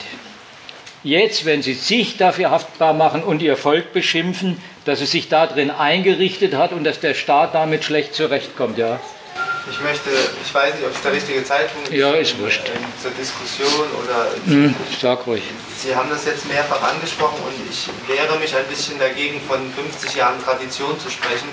Jetzt, 1.06 1.46
wenn 1.46 1.62
Sie 1.62 1.76
sich 1.76 2.18
dafür 2.18 2.50
haftbar 2.50 2.94
machen 2.94 3.22
und 3.22 3.40
Ihr 3.44 3.58
Volk 3.58 3.94
beschimpfen, 3.94 4.60
dass 4.86 5.02
es 5.02 5.12
sich 5.12 5.30
darin 5.30 5.70
eingerichtet 5.70 6.56
hat 6.56 6.72
und 6.72 6.84
dass 6.84 7.00
der 7.00 7.14
Staat 7.14 7.54
damit 7.54 7.84
schlecht 7.84 8.16
zurechtkommt, 8.16 8.80
ja. 8.80 9.00
Ich 9.70 9.80
möchte, 9.82 10.10
ich 10.44 10.52
weiß 10.52 10.74
nicht, 10.74 10.84
ob 10.84 10.96
es 10.96 11.02
der 11.04 11.14
richtige 11.14 11.44
Zeitpunkt 11.44 11.92
ja, 11.92 12.12
ist. 12.14 12.40
wurscht. 12.40 12.64
zur 13.00 13.12
Diskussion 13.12 13.86
oder. 14.04 14.32
Hm, 14.48 14.74
sag 15.00 15.28
ruhig. 15.28 15.44
Sie 15.78 15.96
haben 15.96 16.10
das 16.10 16.26
jetzt 16.26 16.48
mehrfach 16.48 16.82
angesprochen 16.82 17.38
und 17.46 17.54
ich 17.70 17.88
wehre 18.08 18.40
mich 18.40 18.56
ein 18.56 18.66
bisschen 18.66 18.98
dagegen, 18.98 19.40
von 19.48 19.60
50 19.74 20.16
Jahren 20.16 20.44
Tradition 20.44 21.00
zu 21.00 21.12
sprechen. 21.12 21.50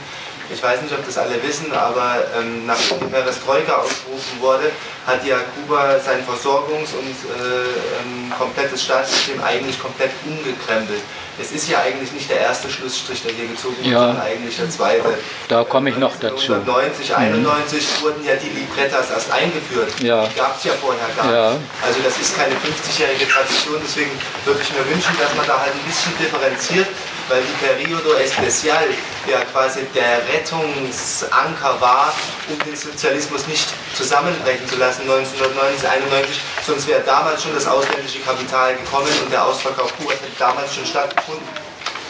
Ich 0.52 0.62
weiß 0.62 0.82
nicht, 0.82 0.92
ob 0.92 1.04
das 1.04 1.16
alle 1.16 1.42
wissen, 1.42 1.72
aber 1.72 2.24
ähm, 2.38 2.66
nachdem 2.66 3.00
die 3.00 3.06
Perestroika 3.06 3.76
ausgerufen 3.76 4.40
wurde, 4.40 4.70
hat 5.06 5.24
ja 5.24 5.36
Kuba 5.54 5.98
sein 5.98 6.20
Versorgungs- 6.26 6.92
und 6.92 7.08
äh, 7.08 7.64
ähm, 8.04 8.32
komplettes 8.38 8.84
Staatssystem 8.84 9.42
eigentlich 9.42 9.80
komplett 9.80 10.10
umgekrempelt. 10.26 11.00
Es 11.40 11.50
ist 11.50 11.68
ja 11.70 11.80
eigentlich 11.80 12.12
nicht 12.12 12.28
der 12.28 12.40
erste 12.40 12.68
Schlussstrich, 12.68 13.22
der 13.22 13.32
hier 13.32 13.48
gezogen 13.48 13.76
wird, 13.78 13.86
ja. 13.86 13.98
sondern 13.98 14.20
eigentlich 14.20 14.54
der 14.54 14.68
zweite. 14.68 15.18
Da 15.48 15.64
komme 15.64 15.88
ich 15.88 15.96
noch 15.96 16.12
dazu. 16.20 16.52
1990, 16.52 17.16
91 17.16 17.80
mhm. 17.80 18.04
wurden 18.04 18.24
ja 18.24 18.36
die 18.36 18.50
Librettas 18.52 19.10
erst 19.10 19.32
eingeführt. 19.32 19.88
Ja. 20.02 20.26
Die 20.26 20.36
gab 20.36 20.58
es 20.58 20.64
ja 20.64 20.72
vorher 20.74 21.08
gar 21.16 21.32
ja. 21.32 21.50
nicht. 21.52 21.62
Also 21.80 21.98
das 22.04 22.20
ist 22.20 22.36
keine 22.36 22.54
50-jährige 22.54 23.26
Tradition, 23.26 23.80
deswegen 23.82 24.12
würde 24.44 24.60
ich 24.60 24.70
mir 24.76 24.84
wünschen, 24.84 25.16
dass 25.18 25.34
man 25.34 25.46
da 25.46 25.58
halt 25.58 25.72
ein 25.72 25.86
bisschen 25.88 26.12
differenziert 26.20 26.86
weil 27.28 27.42
die 27.42 27.64
Periodo 27.64 28.14
Especial 28.14 28.84
ja 29.26 29.40
quasi 29.52 29.80
der 29.94 30.20
Rettungsanker 30.32 31.80
war, 31.80 32.14
um 32.48 32.58
den 32.60 32.76
Sozialismus 32.76 33.46
nicht 33.46 33.68
zusammenbrechen 33.94 34.68
zu 34.68 34.76
lassen 34.76 35.02
1990, 35.02 35.88
91, 35.88 36.40
sonst 36.66 36.88
wäre 36.88 37.00
damals 37.02 37.42
schon 37.42 37.54
das 37.54 37.66
ausländische 37.66 38.20
Kapital 38.20 38.74
gekommen 38.76 39.08
und 39.22 39.32
der 39.32 39.44
Ausverkauf 39.44 39.96
Kubas 39.96 40.14
hätte 40.14 40.38
damals 40.38 40.74
schon 40.74 40.86
stattgefunden. 40.86 41.46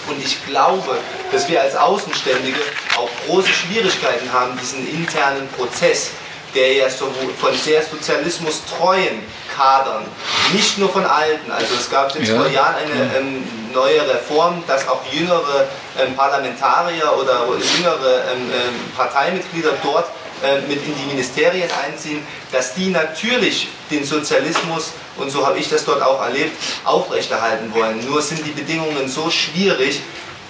Und 0.08 0.20
ich 0.22 0.44
glaube, 0.46 0.98
dass 1.30 1.48
wir 1.48 1.60
als 1.60 1.76
Außenständige 1.76 2.58
auch 2.96 3.08
große 3.26 3.48
Schwierigkeiten 3.48 4.32
haben, 4.32 4.58
diesen 4.58 4.88
internen 4.88 5.48
Prozess 5.50 6.10
der 6.54 6.72
ja 6.74 6.90
so 6.90 7.10
von 7.40 7.54
sehr 7.54 7.82
sozialismustreuen 7.82 9.22
Kadern, 9.54 10.04
nicht 10.52 10.78
nur 10.78 10.88
von 10.88 11.04
alten, 11.04 11.50
also 11.50 11.74
es 11.78 11.90
gab 11.90 12.14
jetzt 12.14 12.28
ja. 12.28 12.36
vor 12.36 12.48
Jahren 12.50 12.76
eine 12.76 13.16
ähm, 13.16 13.44
neue 13.72 14.00
Reform, 14.08 14.62
dass 14.66 14.86
auch 14.88 15.00
jüngere 15.10 15.68
ähm, 15.98 16.14
Parlamentarier 16.14 17.12
oder 17.18 17.46
jüngere 17.76 18.24
ähm, 18.32 18.50
ähm 18.52 18.96
Parteimitglieder 18.96 19.72
dort 19.82 20.06
äh, 20.42 20.60
mit 20.62 20.84
in 20.84 20.94
die 20.96 21.06
Ministerien 21.14 21.68
einziehen, 21.84 22.26
dass 22.50 22.74
die 22.74 22.88
natürlich 22.88 23.68
den 23.90 24.04
Sozialismus, 24.04 24.92
und 25.16 25.30
so 25.30 25.46
habe 25.46 25.58
ich 25.58 25.68
das 25.68 25.84
dort 25.84 26.02
auch 26.02 26.20
erlebt, 26.22 26.56
aufrechterhalten 26.84 27.72
wollen. 27.74 28.04
Nur 28.08 28.20
sind 28.20 28.44
die 28.44 28.50
Bedingungen 28.50 29.08
so 29.08 29.30
schwierig, 29.30 30.00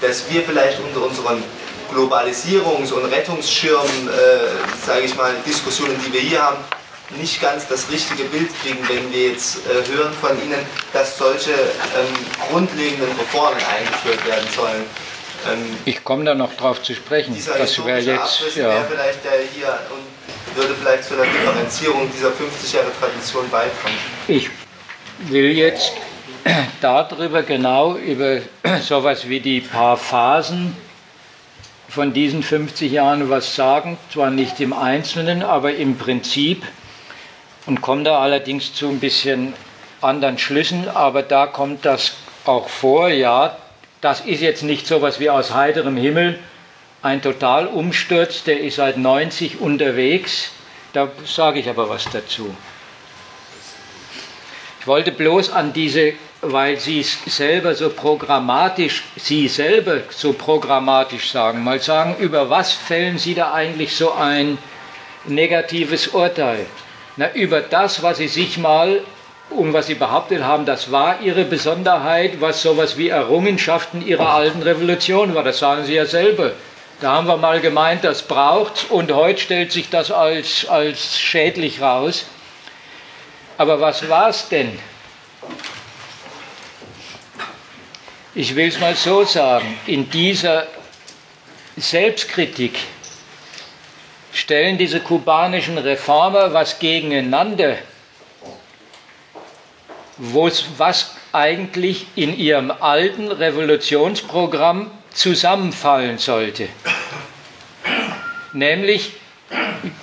dass 0.00 0.30
wir 0.30 0.42
vielleicht 0.42 0.78
unter 0.80 1.06
unseren 1.06 1.44
Globalisierungs- 1.94 2.92
und 2.92 3.04
Rettungsschirm, 3.06 3.86
äh, 4.08 4.86
sage 4.86 5.02
ich 5.02 5.16
mal, 5.16 5.32
Diskussionen, 5.46 5.96
die 6.06 6.12
wir 6.12 6.20
hier 6.20 6.42
haben, 6.42 6.58
nicht 7.20 7.40
ganz 7.40 7.68
das 7.68 7.90
richtige 7.90 8.24
Bild 8.24 8.48
kriegen, 8.62 8.78
wenn 8.88 9.12
wir 9.12 9.28
jetzt 9.28 9.58
äh, 9.66 9.94
hören 9.94 10.12
von 10.14 10.30
Ihnen, 10.42 10.58
dass 10.92 11.18
solche 11.18 11.52
ähm, 11.52 12.48
grundlegenden 12.50 13.08
Reformen 13.18 13.60
eingeführt 13.76 14.26
werden 14.26 14.48
sollen. 14.54 14.84
Ähm, 15.50 15.76
ich 15.84 16.02
komme 16.04 16.24
da 16.24 16.34
noch 16.34 16.54
drauf 16.54 16.82
zu 16.82 16.94
sprechen. 16.94 17.34
Dieser 17.34 17.58
das 17.58 17.84
wäre 17.84 17.98
jetzt 18.00 18.56
ja. 18.56 18.68
wäre 18.68 18.84
vielleicht 18.90 19.24
der 19.24 19.32
hier 19.54 19.78
und 19.90 20.56
würde 20.56 20.74
vielleicht 20.74 21.04
zu 21.04 21.14
der 21.14 21.26
Differenzierung 21.26 22.10
dieser 22.14 22.30
50 22.30 22.72
Jahre 22.72 22.90
Tradition 22.98 23.48
beitragen. 23.50 23.94
Ich 24.28 24.50
will 25.18 25.50
jetzt 25.52 25.92
darüber 26.80 27.42
genau 27.42 27.96
über 27.96 28.38
sowas 28.82 29.28
wie 29.28 29.40
die 29.40 29.60
paar 29.60 29.96
Phasen 29.96 30.76
von 31.92 32.14
diesen 32.14 32.42
50 32.42 32.90
Jahren 32.90 33.28
was 33.28 33.54
sagen, 33.54 33.98
zwar 34.10 34.30
nicht 34.30 34.58
im 34.60 34.72
Einzelnen, 34.72 35.42
aber 35.42 35.74
im 35.74 35.98
Prinzip 35.98 36.64
und 37.66 37.82
komme 37.82 38.04
da 38.04 38.18
allerdings 38.18 38.72
zu 38.72 38.88
ein 38.88 38.98
bisschen 38.98 39.52
anderen 40.00 40.38
Schlüssen, 40.38 40.88
aber 40.88 41.22
da 41.22 41.46
kommt 41.46 41.84
das 41.84 42.14
auch 42.46 42.70
vor, 42.70 43.10
ja, 43.10 43.58
das 44.00 44.22
ist 44.22 44.40
jetzt 44.40 44.62
nicht 44.62 44.86
so 44.86 45.02
was 45.02 45.20
wie 45.20 45.28
aus 45.28 45.52
heiterem 45.52 45.98
Himmel, 45.98 46.38
ein 47.02 47.20
Totalumsturz, 47.20 48.42
der 48.44 48.60
ist 48.60 48.76
seit 48.76 48.96
90 48.96 49.60
unterwegs, 49.60 50.50
da 50.94 51.10
sage 51.26 51.60
ich 51.60 51.68
aber 51.68 51.90
was 51.90 52.04
dazu. 52.10 52.56
Ich 54.80 54.86
wollte 54.86 55.12
bloß 55.12 55.50
an 55.50 55.74
diese, 55.74 56.14
weil 56.42 56.78
Sie 56.78 57.00
es 57.00 57.18
selber 57.26 57.74
so 57.74 57.88
programmatisch, 57.88 59.04
Sie 59.16 59.46
selber 59.46 60.00
so 60.10 60.32
programmatisch 60.32 61.30
sagen, 61.30 61.62
mal 61.62 61.80
sagen, 61.80 62.16
über 62.18 62.50
was 62.50 62.72
fällen 62.72 63.16
Sie 63.16 63.34
da 63.34 63.52
eigentlich 63.52 63.96
so 63.96 64.12
ein 64.12 64.58
negatives 65.24 66.08
Urteil? 66.08 66.66
Na, 67.16 67.32
über 67.32 67.60
das, 67.60 68.02
was 68.02 68.18
Sie 68.18 68.26
sich 68.26 68.58
mal 68.58 69.00
und 69.50 69.72
was 69.72 69.86
Sie 69.86 69.94
behauptet 69.94 70.42
haben, 70.42 70.66
das 70.66 70.90
war 70.90 71.20
Ihre 71.20 71.44
Besonderheit, 71.44 72.40
was 72.40 72.62
sowas 72.62 72.98
wie 72.98 73.10
Errungenschaften 73.10 74.04
Ihrer 74.04 74.34
alten 74.34 74.62
Revolution 74.62 75.34
war. 75.34 75.44
Das 75.44 75.60
sagen 75.60 75.84
Sie 75.84 75.94
ja 75.94 76.06
selber. 76.06 76.52
Da 77.00 77.12
haben 77.12 77.28
wir 77.28 77.36
mal 77.36 77.60
gemeint, 77.60 78.02
das 78.02 78.22
braucht 78.22 78.90
und 78.90 79.12
heute 79.12 79.40
stellt 79.40 79.70
sich 79.70 79.90
das 79.90 80.10
als, 80.10 80.68
als 80.68 81.20
schädlich 81.20 81.80
raus. 81.80 82.26
Aber 83.58 83.80
was 83.80 84.08
war 84.08 84.28
es 84.28 84.48
denn? 84.48 84.78
Ich 88.34 88.56
will 88.56 88.68
es 88.68 88.80
mal 88.80 88.94
so 88.94 89.24
sagen, 89.24 89.78
in 89.86 90.08
dieser 90.08 90.66
Selbstkritik 91.76 92.78
stellen 94.32 94.78
diese 94.78 95.00
kubanischen 95.00 95.76
Reformer 95.76 96.54
was 96.54 96.78
gegeneinander, 96.78 97.76
was 100.16 101.14
eigentlich 101.32 102.06
in 102.16 102.34
ihrem 102.38 102.70
alten 102.70 103.30
Revolutionsprogramm 103.30 104.90
zusammenfallen 105.12 106.16
sollte. 106.16 106.68
Nämlich, 108.54 109.12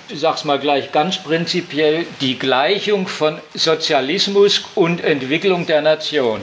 ich 0.08 0.20
sage 0.20 0.36
es 0.36 0.44
mal 0.44 0.60
gleich 0.60 0.92
ganz 0.92 1.18
prinzipiell, 1.18 2.06
die 2.20 2.38
Gleichung 2.38 3.08
von 3.08 3.40
Sozialismus 3.54 4.62
und 4.76 5.02
Entwicklung 5.02 5.66
der 5.66 5.82
Nation. 5.82 6.40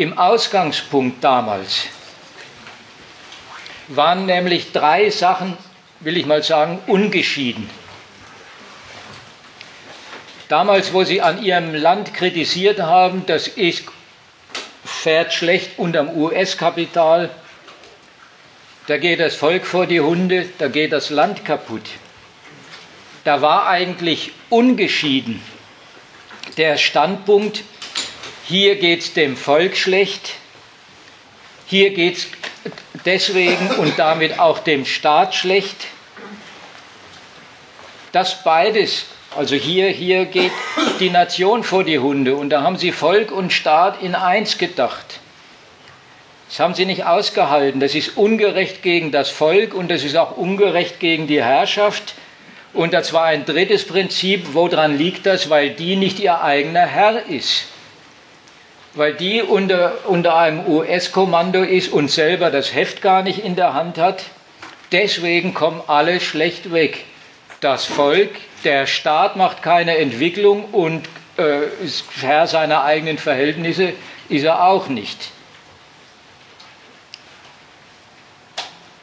Im 0.00 0.16
Ausgangspunkt 0.16 1.22
damals 1.22 1.88
waren 3.88 4.24
nämlich 4.24 4.72
drei 4.72 5.10
Sachen, 5.10 5.58
will 6.00 6.16
ich 6.16 6.24
mal 6.24 6.42
sagen, 6.42 6.78
ungeschieden. 6.86 7.68
Damals, 10.48 10.94
wo 10.94 11.04
sie 11.04 11.20
an 11.20 11.44
ihrem 11.44 11.74
Land 11.74 12.14
kritisiert 12.14 12.80
haben, 12.80 13.26
das 13.26 13.46
ist, 13.46 13.84
fährt 14.86 15.34
schlecht 15.34 15.78
unterm 15.78 16.16
US-Kapital, 16.16 17.28
da 18.86 18.96
geht 18.96 19.20
das 19.20 19.36
Volk 19.36 19.66
vor 19.66 19.84
die 19.84 20.00
Hunde, 20.00 20.48
da 20.56 20.68
geht 20.68 20.92
das 20.92 21.10
Land 21.10 21.44
kaputt. 21.44 21.90
Da 23.24 23.42
war 23.42 23.66
eigentlich 23.66 24.32
ungeschieden 24.48 25.42
der 26.56 26.78
Standpunkt, 26.78 27.64
hier 28.50 28.74
geht 28.74 29.00
es 29.00 29.12
dem 29.12 29.36
Volk 29.36 29.76
schlecht, 29.76 30.32
hier 31.66 31.90
geht 31.90 32.16
es 32.16 32.26
deswegen 33.04 33.70
und 33.78 33.96
damit 33.96 34.40
auch 34.40 34.58
dem 34.58 34.84
Staat 34.84 35.36
schlecht. 35.36 35.76
Das 38.10 38.42
beides, 38.42 39.06
also 39.36 39.54
hier, 39.54 39.88
hier 39.90 40.24
geht 40.24 40.50
die 40.98 41.10
Nation 41.10 41.62
vor 41.62 41.84
die 41.84 42.00
Hunde 42.00 42.34
und 42.34 42.50
da 42.50 42.62
haben 42.62 42.76
sie 42.76 42.90
Volk 42.90 43.30
und 43.30 43.52
Staat 43.52 44.02
in 44.02 44.16
eins 44.16 44.58
gedacht. 44.58 45.20
Das 46.48 46.58
haben 46.58 46.74
sie 46.74 46.86
nicht 46.86 47.04
ausgehalten. 47.06 47.78
Das 47.78 47.94
ist 47.94 48.16
ungerecht 48.16 48.82
gegen 48.82 49.12
das 49.12 49.30
Volk 49.30 49.74
und 49.74 49.88
das 49.92 50.02
ist 50.02 50.16
auch 50.16 50.36
ungerecht 50.36 50.98
gegen 50.98 51.28
die 51.28 51.40
Herrschaft. 51.40 52.14
Und 52.72 52.92
das 52.92 53.12
war 53.12 53.26
ein 53.26 53.44
drittes 53.44 53.86
Prinzip. 53.86 54.48
Woran 54.54 54.98
liegt 54.98 55.26
das? 55.26 55.48
Weil 55.48 55.70
die 55.70 55.94
nicht 55.94 56.18
ihr 56.18 56.42
eigener 56.42 56.86
Herr 56.86 57.26
ist 57.26 57.69
weil 58.94 59.14
die 59.14 59.42
unter, 59.42 59.92
unter 60.06 60.36
einem 60.36 60.66
US-Kommando 60.66 61.62
ist 61.62 61.92
und 61.92 62.10
selber 62.10 62.50
das 62.50 62.74
Heft 62.74 63.02
gar 63.02 63.22
nicht 63.22 63.44
in 63.44 63.56
der 63.56 63.74
Hand 63.74 63.98
hat. 63.98 64.24
Deswegen 64.92 65.54
kommen 65.54 65.80
alle 65.86 66.20
schlecht 66.20 66.72
weg. 66.72 67.04
Das 67.60 67.84
Volk, 67.84 68.30
der 68.64 68.86
Staat 68.86 69.36
macht 69.36 69.62
keine 69.62 69.98
Entwicklung 69.98 70.64
und 70.72 71.06
äh, 71.36 71.68
Herr 72.20 72.46
seiner 72.46 72.84
eigenen 72.84 73.18
Verhältnisse 73.18 73.92
ist 74.28 74.44
er 74.44 74.64
auch 74.64 74.88
nicht. 74.88 75.30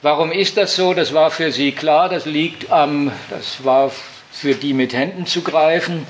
Warum 0.02 0.32
ist 0.32 0.58
das 0.58 0.76
so? 0.76 0.94
Das 0.94 1.14
war 1.14 1.32
für 1.32 1.52
Sie 1.52 1.72
klar, 1.72 2.08
das 2.08 2.26
liegt 2.26 2.72
am, 2.72 3.12
das 3.30 3.66
war 3.66 3.92
für 4.32 4.54
die 4.54 4.74
mit 4.74 4.94
Händen 4.94 5.26
zu 5.26 5.42
greifen. 5.42 6.06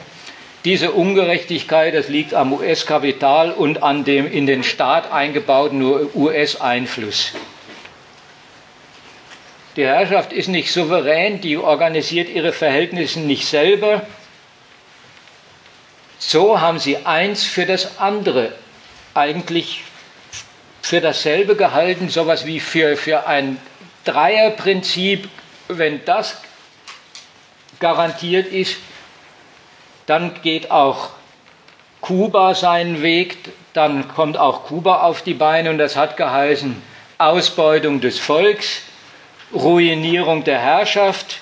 Diese 0.66 0.92
Ungerechtigkeit, 0.92 1.94
das 1.94 2.10
liegt 2.10 2.34
am 2.34 2.52
US-Kapital 2.54 3.52
und 3.52 3.84
an 3.84 4.04
dem 4.04 4.30
in 4.30 4.46
den 4.46 4.64
Staat 4.64 5.12
eingebauten 5.12 5.82
US-Einfluss. 6.16 7.34
Die 9.76 9.86
Herrschaft 9.86 10.34
ist 10.34 10.48
nicht 10.48 10.72
souverän, 10.72 11.40
die 11.40 11.56
organisiert 11.58 12.30
ihre 12.30 12.52
Verhältnisse 12.52 13.20
nicht 13.20 13.48
selber. 13.48 14.06
So 16.18 16.60
haben 16.60 16.80
sie 16.80 17.06
eins 17.06 17.44
für 17.44 17.68
das 17.68 18.00
andere 18.00 18.54
eigentlich 19.14 19.84
für 20.82 21.00
dasselbe 21.00 21.56
gehalten, 21.56 22.10
sowas 22.10 22.46
wie 22.46 22.60
für, 22.60 22.98
für 22.98 23.28
ein 23.28 23.60
Dreierprinzip. 24.06 25.30
Wenn 25.68 26.04
das 26.06 26.42
garantiert 27.80 28.48
ist, 28.48 28.78
dann 30.08 30.34
geht 30.42 30.72
auch 30.72 31.10
Kuba 32.02 32.56
seinen 32.56 33.02
Weg, 33.02 33.38
dann 33.74 34.08
kommt 34.08 34.38
auch 34.38 34.66
Kuba 34.66 35.04
auf 35.04 35.22
die 35.22 35.34
Beine 35.34 35.70
und 35.70 35.78
das 35.78 35.96
hat 35.96 36.18
geheißen 36.18 36.82
Ausbeutung 37.18 38.02
des 38.02 38.18
Volks, 38.18 38.82
Ruinierung 39.54 40.44
der 40.44 40.60
Herrschaft, 40.60 41.40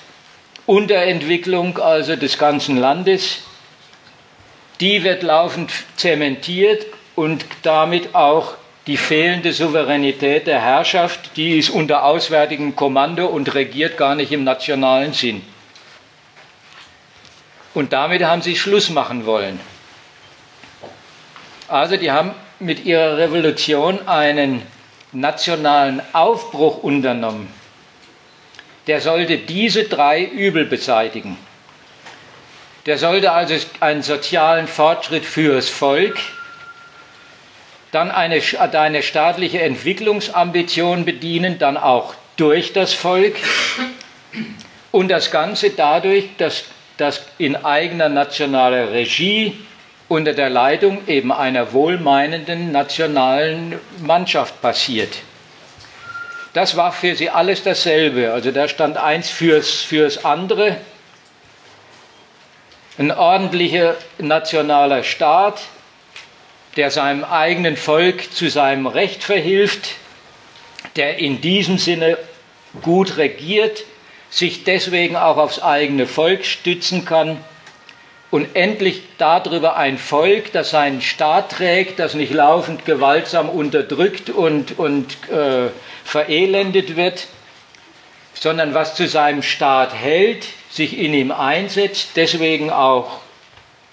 Unterentwicklung 0.66 1.78
also 1.78 2.16
des 2.16 2.38
ganzen 2.38 2.76
Landes. 2.76 3.42
Die 4.80 5.04
wird 5.04 5.22
laufend 5.22 5.70
zementiert 5.96 6.86
und 7.14 7.44
damit 7.62 8.14
auch 8.14 8.54
die 8.86 8.96
fehlende 8.96 9.52
Souveränität 9.52 10.46
der 10.46 10.60
Herrschaft, 10.60 11.36
die 11.36 11.58
ist 11.58 11.70
unter 11.70 12.04
auswärtigem 12.04 12.76
Kommando 12.76 13.26
und 13.26 13.54
regiert 13.54 13.96
gar 13.96 14.14
nicht 14.14 14.32
im 14.32 14.44
nationalen 14.44 15.12
Sinn. 15.12 15.42
Und 17.76 17.92
damit 17.92 18.22
haben 18.24 18.40
sie 18.40 18.56
Schluss 18.56 18.88
machen 18.88 19.26
wollen. 19.26 19.60
Also 21.68 21.98
die 21.98 22.10
haben 22.10 22.34
mit 22.58 22.86
ihrer 22.86 23.18
Revolution 23.18 24.08
einen 24.08 24.62
nationalen 25.12 26.00
Aufbruch 26.14 26.82
unternommen, 26.82 27.52
der 28.86 29.02
sollte 29.02 29.36
diese 29.36 29.84
drei 29.84 30.24
Übel 30.24 30.64
beseitigen. 30.64 31.36
Der 32.86 32.96
sollte 32.96 33.32
also 33.32 33.54
einen 33.80 34.02
sozialen 34.02 34.68
Fortschritt 34.68 35.26
fürs 35.26 35.68
Volk, 35.68 36.16
dann 37.92 38.10
eine, 38.10 38.40
eine 38.72 39.02
staatliche 39.02 39.60
Entwicklungsambition 39.60 41.04
bedienen, 41.04 41.58
dann 41.58 41.76
auch 41.76 42.14
durch 42.38 42.72
das 42.72 42.94
Volk 42.94 43.36
und 44.92 45.08
das 45.08 45.30
Ganze 45.30 45.68
dadurch, 45.68 46.30
dass 46.38 46.64
das 46.96 47.22
in 47.38 47.56
eigener 47.56 48.08
nationaler 48.08 48.92
Regie 48.92 49.58
unter 50.08 50.32
der 50.32 50.50
Leitung 50.50 51.06
eben 51.08 51.32
einer 51.32 51.72
wohlmeinenden 51.72 52.72
nationalen 52.72 53.78
Mannschaft 53.98 54.60
passiert. 54.62 55.16
Das 56.52 56.76
war 56.76 56.92
für 56.92 57.14
sie 57.14 57.28
alles 57.28 57.62
dasselbe. 57.64 58.32
Also 58.32 58.50
da 58.50 58.68
stand 58.68 58.96
eins 58.96 59.28
fürs, 59.28 59.82
fürs 59.82 60.24
andere. 60.24 60.76
Ein 62.98 63.10
ordentlicher 63.10 63.96
nationaler 64.18 65.02
Staat, 65.02 65.60
der 66.76 66.90
seinem 66.90 67.24
eigenen 67.24 67.76
Volk 67.76 68.32
zu 68.32 68.48
seinem 68.48 68.86
Recht 68.86 69.22
verhilft, 69.22 69.96
der 70.94 71.18
in 71.18 71.40
diesem 71.42 71.76
Sinne 71.76 72.16
gut 72.80 73.18
regiert, 73.18 73.84
sich 74.30 74.64
deswegen 74.64 75.16
auch 75.16 75.36
aufs 75.36 75.60
eigene 75.62 76.06
Volk 76.06 76.44
stützen 76.44 77.04
kann 77.04 77.38
und 78.30 78.54
endlich 78.54 79.02
darüber 79.18 79.76
ein 79.76 79.98
Volk, 79.98 80.52
das 80.52 80.70
seinen 80.70 81.00
Staat 81.00 81.52
trägt, 81.52 81.98
das 81.98 82.14
nicht 82.14 82.32
laufend 82.32 82.84
gewaltsam 82.84 83.48
unterdrückt 83.48 84.30
und, 84.30 84.78
und 84.78 85.16
äh, 85.30 85.68
verelendet 86.04 86.96
wird, 86.96 87.28
sondern 88.34 88.74
was 88.74 88.94
zu 88.94 89.08
seinem 89.08 89.42
Staat 89.42 89.94
hält, 89.94 90.46
sich 90.70 90.98
in 90.98 91.14
ihm 91.14 91.30
einsetzt, 91.30 92.10
deswegen 92.16 92.70
auch 92.70 93.20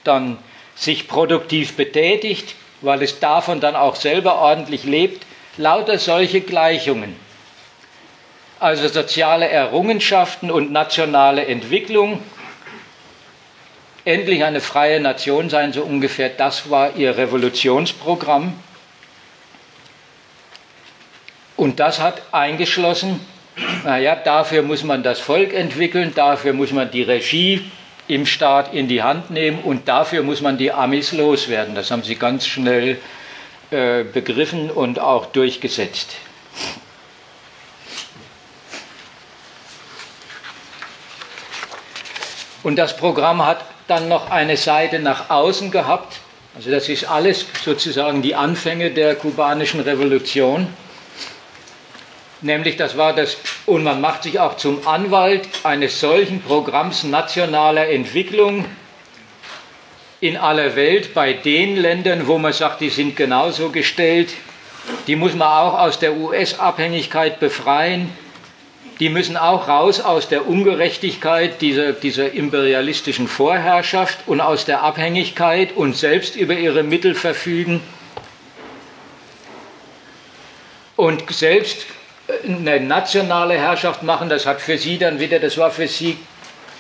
dann 0.03 0.38
sich 0.75 1.07
produktiv 1.07 1.77
betätigt, 1.77 2.55
weil 2.81 3.01
es 3.01 3.19
davon 3.19 3.61
dann 3.61 3.75
auch 3.75 3.95
selber 3.95 4.39
ordentlich 4.39 4.84
lebt, 4.84 5.25
lauter 5.57 5.97
solche 5.97 6.41
Gleichungen. 6.41 7.15
Also 8.64 8.88
soziale 8.88 9.49
Errungenschaften 9.49 10.49
und 10.49 10.72
nationale 10.72 11.45
Entwicklung, 11.47 12.24
endlich 14.05 14.45
eine 14.45 14.61
freie 14.61 15.01
Nation 15.01 15.49
sein, 15.49 15.74
so 15.74 15.84
ungefähr, 15.84 16.30
das 16.30 16.70
war 16.70 16.95
ihr 16.95 17.18
Revolutionsprogramm. 17.18 18.53
Und 21.57 21.82
das 21.82 21.99
hat 21.99 22.22
eingeschlossen, 22.32 23.20
naja, 23.84 24.16
dafür 24.16 24.61
muss 24.61 24.86
man 24.86 25.03
das 25.03 25.20
Volk 25.20 25.53
entwickeln, 25.53 26.14
dafür 26.16 26.53
muss 26.53 26.72
man 26.72 26.89
die 26.89 27.03
Regie 27.03 27.70
im 28.07 28.26
Staat 28.26 28.74
in 28.74 28.88
die 28.88 29.03
Hand 29.03 29.30
nehmen 29.30 29.59
und 29.59 29.89
dafür 29.89 30.24
muss 30.24 30.39
man 30.39 30.57
die 30.57 30.72
Amis 30.72 31.11
loswerden. 31.11 31.76
Das 31.76 31.91
haben 31.91 32.03
sie 32.03 32.16
ganz 32.16 32.47
schnell 32.47 32.97
äh, 33.72 34.05
begriffen 34.05 34.72
und 34.72 34.99
auch 34.99 35.26
durchgesetzt. 35.26 36.16
Und 42.64 42.78
das 42.78 42.95
Programm 42.95 43.45
hat 43.45 43.64
dann 43.88 44.07
noch 44.07 44.32
eine 44.32 44.57
Seite 44.57 44.99
nach 44.99 45.30
außen 45.30 45.70
gehabt. 45.70 46.20
Also 46.55 46.72
das 46.72 46.88
ist 46.88 47.05
alles 47.05 47.45
sozusagen 47.64 48.22
die 48.22 48.36
Anfänge 48.36 48.91
der 48.91 49.16
kubanischen 49.16 49.82
Revolution. 49.82 50.68
Nämlich 52.41 52.76
das 52.78 52.97
war 52.97 53.14
das, 53.14 53.38
und 53.66 53.84
man 53.84 54.01
macht 54.01 54.24
sich 54.24 54.39
auch 54.39 54.57
zum 54.57 54.86
Anwalt 54.88 55.47
eines 55.64 55.99
solchen 55.99 56.41
Programms 56.41 57.03
nationaler 57.03 57.89
Entwicklung 57.89 58.66
in 60.20 60.38
aller 60.38 60.76
Welt, 60.76 61.14
bei 61.14 61.34
den 61.34 61.76
Ländern, 61.78 62.28
wo 62.28 62.38
man 62.38 62.53
sagt, 62.53 62.82
die 62.82 62.89
sind 62.89 63.16
genauso 63.16 63.70
gestellt, 63.70 64.34
die 65.07 65.16
muss 65.16 65.34
man 65.34 65.47
auch 65.47 65.80
aus 65.80 65.99
der 65.99 66.16
US-Abhängigkeit 66.16 67.39
befreien, 67.39 68.09
die 69.04 69.10
müssen 69.10 69.36
auch 69.36 69.68
raus 69.68 69.99
aus 69.99 70.30
der 70.30 70.47
Ungerechtigkeit 70.47 71.60
dieser, 71.60 71.91
dieser 71.91 72.32
imperialistischen 72.32 73.28
Vorherrschaft 73.28 74.20
und 74.28 74.39
aus 74.39 74.64
der 74.64 74.82
Abhängigkeit 74.82 75.76
und 75.76 75.97
selbst 75.97 76.38
über 76.38 76.54
ihre 76.54 76.84
Mittel 76.84 77.14
verfügen 77.14 77.84
und 80.95 81.30
selbst 81.34 81.86
eine 82.47 82.80
nationale 82.80 83.56
Herrschaft 83.56 84.04
machen. 84.04 84.30
Das 84.30 84.45
hat 84.45 84.62
für 84.62 84.78
sie 84.78 84.97
dann 84.97 85.20
wieder, 85.20 85.39
das 85.39 85.58
war 85.58 85.72
für 85.72 85.89
sie 85.89 86.18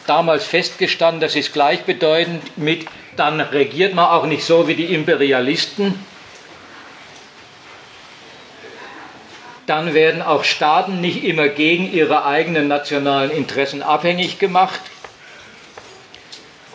damals 0.07 0.45
festgestanden, 0.45 1.19
das 1.19 1.35
ist 1.35 1.51
gleichbedeutend 1.51 2.57
mit, 2.57 2.85
dann 3.17 3.41
regiert 3.41 3.95
man 3.95 4.05
auch 4.05 4.27
nicht 4.27 4.45
so 4.45 4.69
wie 4.69 4.75
die 4.75 4.93
Imperialisten, 4.93 5.99
dann 9.65 9.93
werden 9.93 10.21
auch 10.21 10.43
Staaten 10.43 10.99
nicht 11.01 11.23
immer 11.23 11.47
gegen 11.47 11.91
ihre 11.91 12.25
eigenen 12.25 12.67
nationalen 12.67 13.31
Interessen 13.31 13.81
abhängig 13.81 14.39
gemacht. 14.39 14.81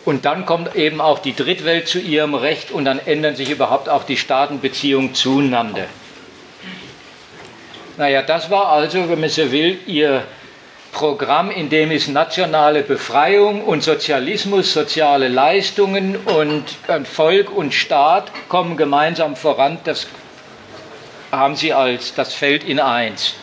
Und 0.04 0.24
dann 0.24 0.46
kommt 0.46 0.74
eben 0.74 1.00
auch 1.02 1.18
die 1.18 1.36
Drittwelt 1.36 1.86
zu 1.86 1.98
ihrem 1.98 2.34
Recht 2.34 2.70
und 2.70 2.86
dann 2.86 2.98
ändern 2.98 3.36
sich 3.36 3.50
überhaupt 3.50 3.90
auch 3.90 4.04
die 4.04 4.16
Staatenbeziehungen 4.16 5.14
zueinander. 5.14 5.84
Naja, 7.98 8.22
das 8.22 8.48
war 8.48 8.68
also, 8.68 9.10
wenn 9.10 9.20
man 9.20 9.28
so 9.28 9.52
will, 9.52 9.78
ihr 9.86 10.22
Programm, 10.92 11.50
in 11.50 11.68
dem 11.68 11.90
es 11.90 12.08
nationale 12.08 12.82
Befreiung 12.82 13.62
und 13.62 13.82
Sozialismus, 13.82 14.72
soziale 14.72 15.28
Leistungen 15.28 16.16
und 16.16 16.64
Volk 17.06 17.54
und 17.54 17.74
Staat 17.74 18.30
kommen 18.48 18.76
gemeinsam 18.76 19.36
voran. 19.36 19.78
Das 19.84 20.06
haben 21.30 21.56
sie 21.56 21.72
als 21.72 22.14
das 22.14 22.34
Feld 22.34 22.64
in 22.64 22.80
eins. 22.80 23.34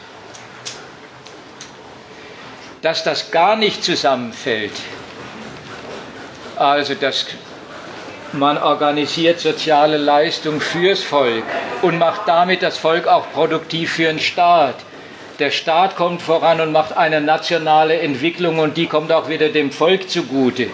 Dass 2.81 3.03
das 3.03 3.31
gar 3.31 3.55
nicht 3.55 3.83
zusammenfällt, 3.83 4.73
also 6.55 6.93
dass 6.95 7.25
man 8.33 8.57
organisiert 8.57 9.39
soziale 9.39 9.97
Leistung 9.97 10.59
fürs 10.59 11.03
Volk 11.03 11.43
und 11.81 11.97
macht 11.97 12.27
damit 12.27 12.61
das 12.61 12.77
Volk 12.77 13.07
auch 13.07 13.31
produktiv 13.31 13.93
für 13.93 14.05
den 14.07 14.19
Staat. 14.19 14.75
Der 15.39 15.51
Staat 15.51 15.95
kommt 15.95 16.21
voran 16.21 16.61
und 16.61 16.71
macht 16.71 16.95
eine 16.95 17.21
nationale 17.21 17.99
Entwicklung 17.99 18.59
und 18.59 18.77
die 18.77 18.87
kommt 18.87 19.11
auch 19.11 19.29
wieder 19.29 19.49
dem 19.49 19.71
Volk 19.71 20.09
zugute. 20.09 20.67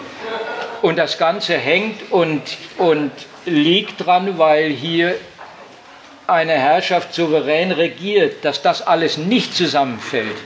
Und 0.82 0.98
das 0.98 1.18
Ganze 1.18 1.58
hängt 1.58 2.12
und, 2.12 2.42
und 2.78 3.12
liegt 3.46 4.06
dran, 4.06 4.38
weil 4.38 4.70
hier 4.70 5.16
eine 6.32 6.54
Herrschaft 6.54 7.14
souverän 7.14 7.72
regiert, 7.72 8.44
dass 8.46 8.62
das 8.62 8.82
alles 8.82 9.18
nicht 9.18 9.56
zusammenfällt, 9.56 10.38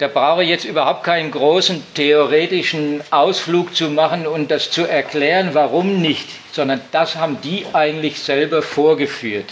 da 0.00 0.08
brauche 0.08 0.42
ich 0.42 0.48
jetzt 0.48 0.64
überhaupt 0.64 1.04
keinen 1.04 1.30
großen 1.30 1.84
theoretischen 1.94 3.02
Ausflug 3.10 3.76
zu 3.76 3.90
machen 3.90 4.26
und 4.26 4.50
das 4.50 4.70
zu 4.70 4.86
erklären, 4.86 5.50
warum 5.52 6.00
nicht, 6.00 6.26
sondern 6.52 6.80
das 6.90 7.16
haben 7.16 7.38
die 7.42 7.66
eigentlich 7.74 8.18
selber 8.18 8.62
vorgeführt. 8.62 9.50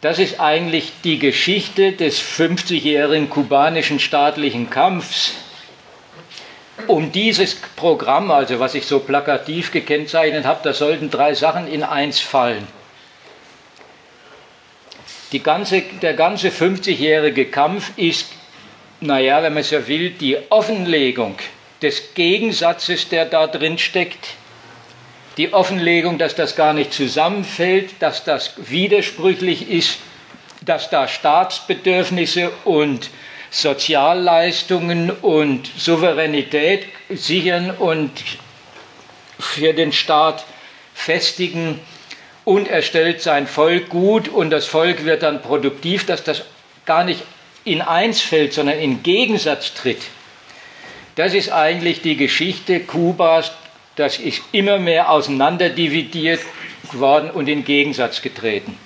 Das 0.00 0.18
ist 0.18 0.40
eigentlich 0.40 0.90
die 1.04 1.20
Geschichte 1.20 1.92
des 1.92 2.20
50-jährigen 2.20 3.30
kubanischen 3.30 4.00
staatlichen 4.00 4.68
Kampfs 4.68 5.34
um 6.88 7.12
dieses 7.12 7.54
Programm, 7.54 8.30
also 8.30 8.60
was 8.60 8.74
ich 8.74 8.86
so 8.86 9.00
plakativ 9.00 9.72
gekennzeichnet 9.72 10.44
habe, 10.44 10.60
da 10.62 10.72
sollten 10.72 11.10
drei 11.10 11.34
Sachen 11.34 11.66
in 11.66 11.82
eins 11.82 12.20
fallen. 12.20 12.66
Ganze, 15.42 15.82
der 16.02 16.14
ganze 16.14 16.48
50-jährige 16.48 17.46
Kampf 17.46 17.92
ist, 17.96 18.26
naja, 19.00 19.42
wenn 19.42 19.54
man 19.54 19.62
so 19.62 19.86
will, 19.86 20.10
die 20.10 20.36
Offenlegung 20.50 21.36
des 21.82 22.14
Gegensatzes, 22.14 23.08
der 23.08 23.24
da 23.26 23.46
drin 23.46 23.78
steckt. 23.78 24.34
Die 25.36 25.52
Offenlegung, 25.52 26.18
dass 26.18 26.34
das 26.34 26.56
gar 26.56 26.74
nicht 26.74 26.92
zusammenfällt, 26.92 27.90
dass 28.00 28.24
das 28.24 28.54
widersprüchlich 28.56 29.70
ist, 29.70 29.98
dass 30.60 30.90
da 30.90 31.08
Staatsbedürfnisse 31.08 32.50
und 32.64 33.08
Sozialleistungen 33.50 35.10
und 35.10 35.70
Souveränität 35.76 36.86
sichern 37.08 37.70
und 37.70 38.10
für 39.38 39.72
den 39.72 39.92
Staat 39.92 40.44
festigen 40.94 41.80
und 42.44 42.68
er 42.68 42.82
stellt 42.82 43.22
sein 43.22 43.46
Volk 43.46 43.88
gut 43.88 44.28
und 44.28 44.50
das 44.50 44.66
Volk 44.66 45.04
wird 45.04 45.22
dann 45.22 45.42
produktiv, 45.42 46.06
dass 46.06 46.22
das 46.24 46.42
gar 46.86 47.04
nicht 47.04 47.22
in 47.64 47.82
eins 47.82 48.20
fällt, 48.20 48.52
sondern 48.52 48.78
in 48.78 49.02
Gegensatz 49.02 49.74
tritt. 49.74 50.02
Das 51.16 51.34
ist 51.34 51.50
eigentlich 51.50 52.02
die 52.02 52.16
Geschichte 52.16 52.80
Kubas, 52.80 53.52
das 53.96 54.18
ist 54.18 54.42
immer 54.52 54.78
mehr 54.78 55.10
auseinanderdividiert, 55.10 56.40
geworden 56.90 57.30
und 57.30 57.48
in 57.48 57.64
Gegensatz 57.64 58.22
getreten. 58.22 58.76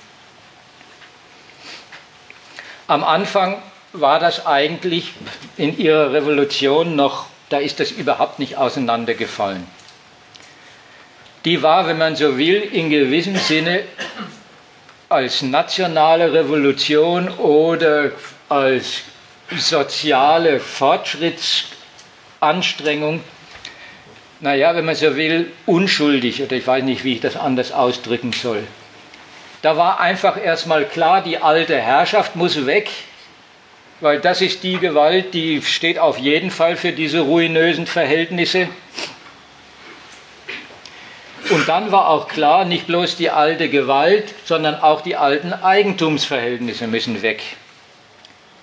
Am 2.87 3.03
Anfang 3.03 3.63
war 3.95 4.19
das 4.19 4.45
eigentlich 4.45 5.13
in 5.57 5.79
ihrer 5.79 6.13
Revolution 6.13 6.97
noch, 6.97 7.27
da 7.49 7.59
ist 7.59 7.79
das 7.79 7.93
überhaupt 7.93 8.41
nicht 8.41 8.57
auseinandergefallen. 8.57 9.65
Die 11.45 11.63
war, 11.63 11.87
wenn 11.87 11.99
man 11.99 12.17
so 12.17 12.37
will, 12.37 12.57
in 12.57 12.91
gewissem 12.91 13.37
Sinne 13.37 13.85
als 15.09 15.43
nationale 15.43 16.33
Revolution 16.33 17.29
oder 17.29 18.11
als 18.49 19.03
soziale 19.57 20.59
Fortschrittsanstrengung, 20.59 23.23
naja, 24.41 24.75
wenn 24.75 24.87
man 24.87 24.97
so 24.97 25.15
will, 25.17 25.53
unschuldig, 25.67 26.43
oder 26.43 26.57
ich 26.57 26.67
weiß 26.67 26.83
nicht, 26.83 27.05
wie 27.05 27.13
ich 27.15 27.21
das 27.21 27.37
anders 27.37 27.71
ausdrücken 27.71 28.33
soll. 28.33 28.65
Da 29.63 29.77
war 29.77 30.01
einfach 30.01 30.37
erstmal 30.43 30.85
klar, 30.85 31.23
die 31.23 31.39
alte 31.39 31.81
Herrschaft 31.81 32.35
muss 32.35 32.67
weg, 32.67 32.91
weil 34.01 34.21
das 34.21 34.41
ist 34.41 34.63
die 34.63 34.79
Gewalt, 34.79 35.35
die 35.35 35.63
steht 35.63 35.99
auf 35.99 36.19
jeden 36.19 36.51
Fall 36.51 36.77
für 36.77 36.93
diese 36.93 37.21
ruinösen 37.21 37.87
Verhältnisse. 37.87 38.69
Und 41.51 41.69
dann 41.69 41.93
war 41.93 42.09
auch 42.09 42.29
klar, 42.29 42.65
nicht 42.65 42.87
bloß 42.87 43.17
die 43.17 43.31
alte 43.31 43.69
Gewalt, 43.69 44.35
sondern 44.45 44.77
auch 44.81 45.03
die 45.03 45.17
alten 45.17 45.53
Eigentumsverhältnisse 45.53 46.87
müssen 46.87 47.23
weg. 47.23 47.43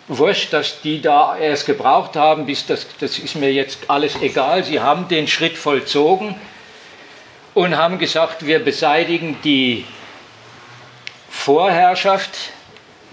Wurscht, 0.08 0.52
dass 0.52 0.82
die 0.82 1.02
da 1.02 1.38
erst 1.38 1.68
gebraucht 1.68 2.16
haben, 2.16 2.46
bis 2.46 2.66
das, 2.66 2.88
das 3.00 3.20
ist 3.20 3.36
mir 3.36 3.54
jetzt 3.54 3.90
alles 3.90 4.22
egal. 4.22 4.64
Sie 4.64 4.80
haben 4.80 5.08
den 5.08 5.28
Schritt 5.28 5.58
vollzogen 5.58 6.36
und 7.54 7.78
haben 7.78 8.00
gesagt, 8.00 8.46
wir 8.46 8.60
beseitigen 8.60 9.38
die 9.44 9.86
Vorherrschaft, 11.30 12.52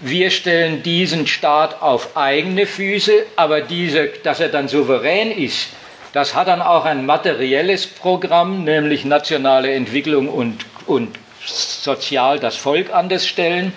wir 0.01 0.31
stellen 0.31 0.81
diesen 0.83 1.27
Staat 1.27 1.81
auf 1.81 2.15
eigene 2.15 2.65
Füße, 2.65 3.25
aber 3.35 3.61
diese, 3.61 4.07
dass 4.23 4.39
er 4.39 4.49
dann 4.49 4.67
souverän 4.67 5.31
ist, 5.31 5.69
das 6.13 6.33
hat 6.35 6.47
dann 6.47 6.61
auch 6.61 6.85
ein 6.85 7.05
materielles 7.05 7.85
Programm, 7.85 8.63
nämlich 8.63 9.05
nationale 9.05 9.71
Entwicklung 9.73 10.29
und, 10.29 10.65
und 10.87 11.17
sozial 11.45 12.39
das 12.39 12.55
Volk 12.55 12.91
anders 12.93 13.27
stellen. 13.27 13.73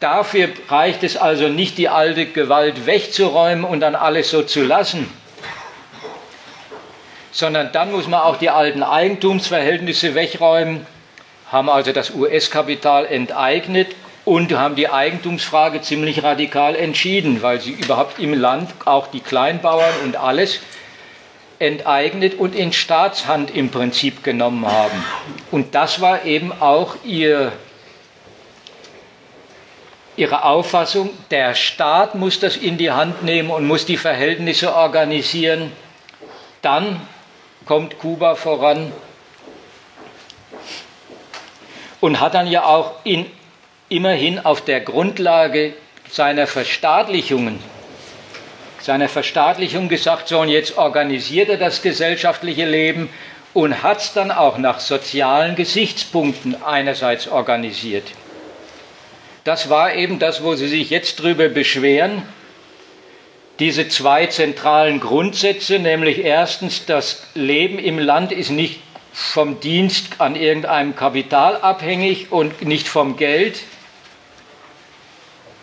Dafür 0.00 0.48
reicht 0.68 1.02
es 1.02 1.16
also 1.16 1.48
nicht, 1.48 1.78
die 1.78 1.88
alte 1.88 2.26
Gewalt 2.26 2.84
wegzuräumen 2.84 3.64
und 3.64 3.80
dann 3.80 3.94
alles 3.94 4.30
so 4.30 4.42
zu 4.42 4.62
lassen, 4.64 5.10
sondern 7.30 7.72
dann 7.72 7.92
muss 7.92 8.06
man 8.06 8.20
auch 8.20 8.36
die 8.36 8.50
alten 8.50 8.82
Eigentumsverhältnisse 8.82 10.14
wegräumen, 10.14 10.86
haben 11.50 11.70
also 11.70 11.92
das 11.92 12.10
US-Kapital 12.14 13.06
enteignet 13.06 13.94
und 14.26 14.52
haben 14.52 14.74
die 14.74 14.88
Eigentumsfrage 14.90 15.80
ziemlich 15.82 16.24
radikal 16.24 16.74
entschieden, 16.74 17.42
weil 17.42 17.60
sie 17.60 17.70
überhaupt 17.70 18.18
im 18.18 18.34
Land 18.34 18.74
auch 18.84 19.06
die 19.06 19.20
Kleinbauern 19.20 19.94
und 20.04 20.16
alles 20.16 20.58
enteignet 21.60 22.34
und 22.34 22.54
in 22.56 22.72
Staatshand 22.72 23.54
im 23.54 23.70
Prinzip 23.70 24.24
genommen 24.24 24.66
haben. 24.66 25.04
Und 25.52 25.76
das 25.76 26.00
war 26.00 26.24
eben 26.24 26.52
auch 26.60 26.96
ihr, 27.04 27.52
ihre 30.16 30.44
Auffassung, 30.44 31.10
der 31.30 31.54
Staat 31.54 32.16
muss 32.16 32.40
das 32.40 32.56
in 32.56 32.78
die 32.78 32.90
Hand 32.90 33.22
nehmen 33.22 33.50
und 33.50 33.64
muss 33.64 33.86
die 33.86 33.96
Verhältnisse 33.96 34.74
organisieren. 34.74 35.70
Dann 36.62 37.00
kommt 37.64 38.00
Kuba 38.00 38.34
voran 38.34 38.92
und 42.00 42.18
hat 42.18 42.34
dann 42.34 42.48
ja 42.48 42.64
auch 42.64 42.96
in, 43.04 43.26
immerhin 43.88 44.38
auf 44.38 44.64
der 44.64 44.80
Grundlage 44.80 45.74
seiner 46.10 46.46
Verstaatlichungen, 46.46 47.58
seiner 48.80 49.08
Verstaatlichung 49.08 49.88
gesagt, 49.88 50.28
so 50.28 50.40
und 50.40 50.48
jetzt 50.48 50.78
organisiert 50.78 51.48
er 51.48 51.56
das 51.56 51.82
gesellschaftliche 51.82 52.64
Leben 52.64 53.08
und 53.54 53.82
hat 53.82 54.00
es 54.00 54.12
dann 54.12 54.30
auch 54.30 54.58
nach 54.58 54.80
sozialen 54.80 55.56
Gesichtspunkten 55.56 56.62
einerseits 56.62 57.26
organisiert. 57.28 58.04
Das 59.44 59.70
war 59.70 59.94
eben 59.94 60.18
das, 60.18 60.42
wo 60.42 60.54
Sie 60.56 60.68
sich 60.68 60.90
jetzt 60.90 61.16
drüber 61.16 61.48
beschweren, 61.48 62.22
diese 63.58 63.88
zwei 63.88 64.26
zentralen 64.26 65.00
Grundsätze, 65.00 65.78
nämlich 65.78 66.22
erstens, 66.22 66.84
das 66.84 67.26
Leben 67.34 67.78
im 67.78 67.98
Land 67.98 68.32
ist 68.32 68.50
nicht 68.50 68.80
vom 69.12 69.60
Dienst 69.60 70.20
an 70.20 70.36
irgendeinem 70.36 70.94
Kapital 70.94 71.56
abhängig 71.56 72.30
und 72.30 72.62
nicht 72.66 72.86
vom 72.86 73.16
Geld. 73.16 73.60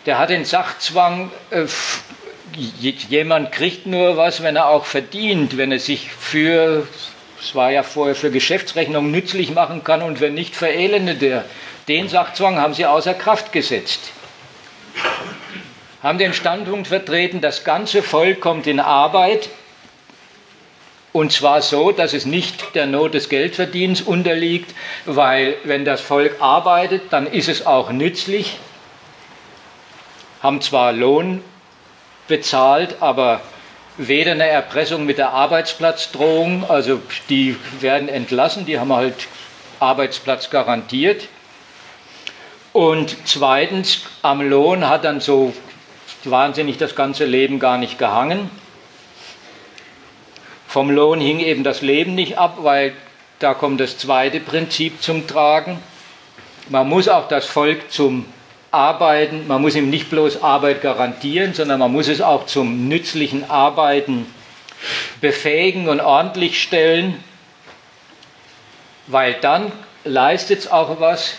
Der 0.06 0.18
hat 0.18 0.30
den 0.30 0.44
Sachzwang, 0.44 1.30
äh, 1.50 1.64
jemand 3.08 3.52
kriegt 3.52 3.86
nur 3.86 4.16
was, 4.16 4.42
wenn 4.42 4.56
er 4.56 4.68
auch 4.68 4.84
verdient, 4.84 5.56
wenn 5.56 5.72
er 5.72 5.78
sich 5.78 6.10
für, 6.10 6.86
es 7.40 7.54
war 7.54 7.70
ja 7.70 7.82
vorher 7.82 8.14
für 8.14 8.30
Geschäftsrechnung 8.30 9.10
nützlich 9.10 9.54
machen 9.54 9.82
kann 9.82 10.02
und 10.02 10.20
wenn 10.20 10.34
nicht, 10.34 10.54
verelendet 10.54 11.22
er. 11.22 11.44
Den 11.88 12.08
Sachzwang 12.08 12.58
haben 12.58 12.74
sie 12.74 12.86
außer 12.86 13.14
Kraft 13.14 13.52
gesetzt. 13.52 14.12
Haben 16.02 16.18
den 16.18 16.34
Standpunkt 16.34 16.88
vertreten, 16.88 17.40
das 17.40 17.64
ganze 17.64 18.02
Volk 18.02 18.40
kommt 18.40 18.66
in 18.66 18.80
Arbeit, 18.80 19.48
und 21.14 21.30
zwar 21.30 21.62
so, 21.62 21.92
dass 21.92 22.12
es 22.12 22.26
nicht 22.26 22.74
der 22.74 22.86
Not 22.86 23.14
des 23.14 23.28
Geldverdienens 23.28 24.02
unterliegt, 24.02 24.74
weil 25.06 25.54
wenn 25.62 25.84
das 25.84 26.00
Volk 26.00 26.36
arbeitet, 26.40 27.02
dann 27.10 27.28
ist 27.28 27.48
es 27.48 27.66
auch 27.66 27.92
nützlich, 27.92 28.58
haben 30.44 30.60
zwar 30.60 30.92
Lohn 30.92 31.42
bezahlt, 32.28 32.96
aber 33.00 33.40
weder 33.96 34.32
eine 34.32 34.46
Erpressung 34.46 35.06
mit 35.06 35.16
der 35.16 35.30
Arbeitsplatzdrohung, 35.30 36.68
also 36.68 37.00
die 37.30 37.56
werden 37.80 38.10
entlassen, 38.10 38.66
die 38.66 38.78
haben 38.78 38.92
halt 38.92 39.14
Arbeitsplatz 39.80 40.50
garantiert. 40.50 41.28
Und 42.74 43.16
zweitens, 43.24 44.02
am 44.20 44.42
Lohn 44.42 44.86
hat 44.86 45.04
dann 45.04 45.20
so 45.20 45.54
wahnsinnig 46.24 46.76
das 46.76 46.94
ganze 46.94 47.24
Leben 47.24 47.58
gar 47.58 47.78
nicht 47.78 47.98
gehangen. 47.98 48.50
Vom 50.68 50.90
Lohn 50.90 51.22
hing 51.22 51.40
eben 51.40 51.64
das 51.64 51.80
Leben 51.80 52.14
nicht 52.14 52.36
ab, 52.36 52.58
weil 52.58 52.92
da 53.38 53.54
kommt 53.54 53.80
das 53.80 53.96
zweite 53.96 54.40
Prinzip 54.40 55.02
zum 55.02 55.26
Tragen. 55.26 55.78
Man 56.68 56.86
muss 56.86 57.08
auch 57.08 57.28
das 57.28 57.46
Volk 57.46 57.90
zum 57.90 58.26
Arbeiten, 58.74 59.46
man 59.46 59.62
muss 59.62 59.76
ihm 59.76 59.88
nicht 59.88 60.10
bloß 60.10 60.42
Arbeit 60.42 60.82
garantieren, 60.82 61.54
sondern 61.54 61.78
man 61.78 61.92
muss 61.92 62.08
es 62.08 62.20
auch 62.20 62.46
zum 62.46 62.88
nützlichen 62.88 63.48
Arbeiten 63.48 64.26
befähigen 65.20 65.88
und 65.88 66.00
ordentlich 66.00 66.60
stellen, 66.60 67.22
weil 69.06 69.34
dann 69.34 69.72
leistet 70.04 70.60
es 70.60 70.70
auch 70.70 71.00
was, 71.00 71.36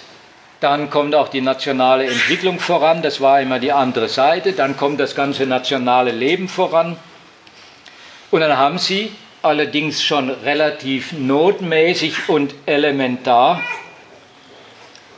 dann 0.62 0.90
kommt 0.90 1.14
auch 1.14 1.28
die 1.28 1.41
nationale 1.41 2.07
Entwicklung 2.07 2.60
voran, 2.60 3.02
das 3.02 3.22
war 3.22 3.41
immer 3.41 3.60
die 3.60 3.72
andere 3.72 4.07
Seite, 4.07 4.53
dann 4.53 4.78
kommt 4.78 4.99
das 4.99 5.14
ganze 5.14 5.45
nationale 5.45 6.12
Leben 6.12 6.48
voran. 6.48 6.98
Und 8.32 8.40
dann 8.40 8.57
haben 8.57 8.80
sie 8.80 9.12
allerdings 9.44 10.02
schon 10.02 10.30
relativ 10.30 11.12
notmäßig 11.12 12.30
und 12.30 12.56
elementar 12.66 13.62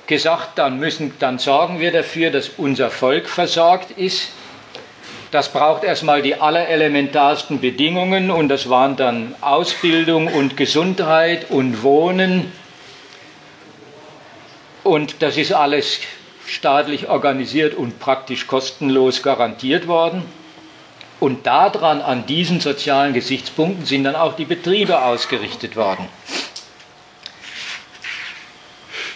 gesagt, 0.07 0.57
dann, 0.57 0.79
müssen, 0.79 1.13
dann 1.19 1.37
sorgen 1.37 1.79
wir 1.79 1.91
dafür, 1.91 2.31
dass 2.31 2.49
unser 2.57 2.89
Volk 2.89 3.27
versorgt 3.27 3.91
ist. 3.91 4.29
Das 5.31 5.51
braucht 5.51 5.83
erstmal 5.83 6.21
die 6.21 6.35
allerelementarsten 6.35 7.59
Bedingungen 7.59 8.31
und 8.31 8.47
das 8.47 8.69
waren 8.69 8.95
dann 8.95 9.35
Ausbildung 9.41 10.27
und 10.27 10.55
Gesundheit 10.55 11.51
und 11.51 11.83
Wohnen. 11.83 12.51
Und 14.83 15.21
das 15.21 15.35
ist 15.35 15.51
alles 15.51 15.99
staatlich 16.45 17.09
organisiert 17.09 17.75
und 17.75 17.99
praktisch 17.99 18.47
kostenlos 18.47 19.21
garantiert 19.21 19.87
worden. 19.87 20.23
Und 21.19 21.45
daran, 21.45 22.01
an 22.01 22.25
diesen 22.25 22.61
sozialen 22.61 23.13
Gesichtspunkten, 23.13 23.85
sind 23.85 24.05
dann 24.05 24.15
auch 24.15 24.35
die 24.35 24.45
Betriebe 24.45 25.01
ausgerichtet 25.01 25.75
worden. 25.75 26.07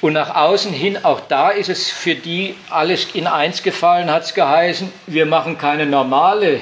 Und 0.01 0.13
nach 0.13 0.35
außen 0.35 0.73
hin, 0.73 1.05
auch 1.05 1.19
da 1.27 1.49
ist 1.49 1.69
es 1.69 1.91
für 1.91 2.15
die 2.15 2.55
alles 2.71 3.13
in 3.13 3.27
eins 3.27 3.61
gefallen, 3.61 4.11
hat 4.11 4.23
es 4.23 4.33
geheißen, 4.33 4.91
wir 5.05 5.27
machen 5.27 5.59
keine 5.59 5.85
normale 5.85 6.59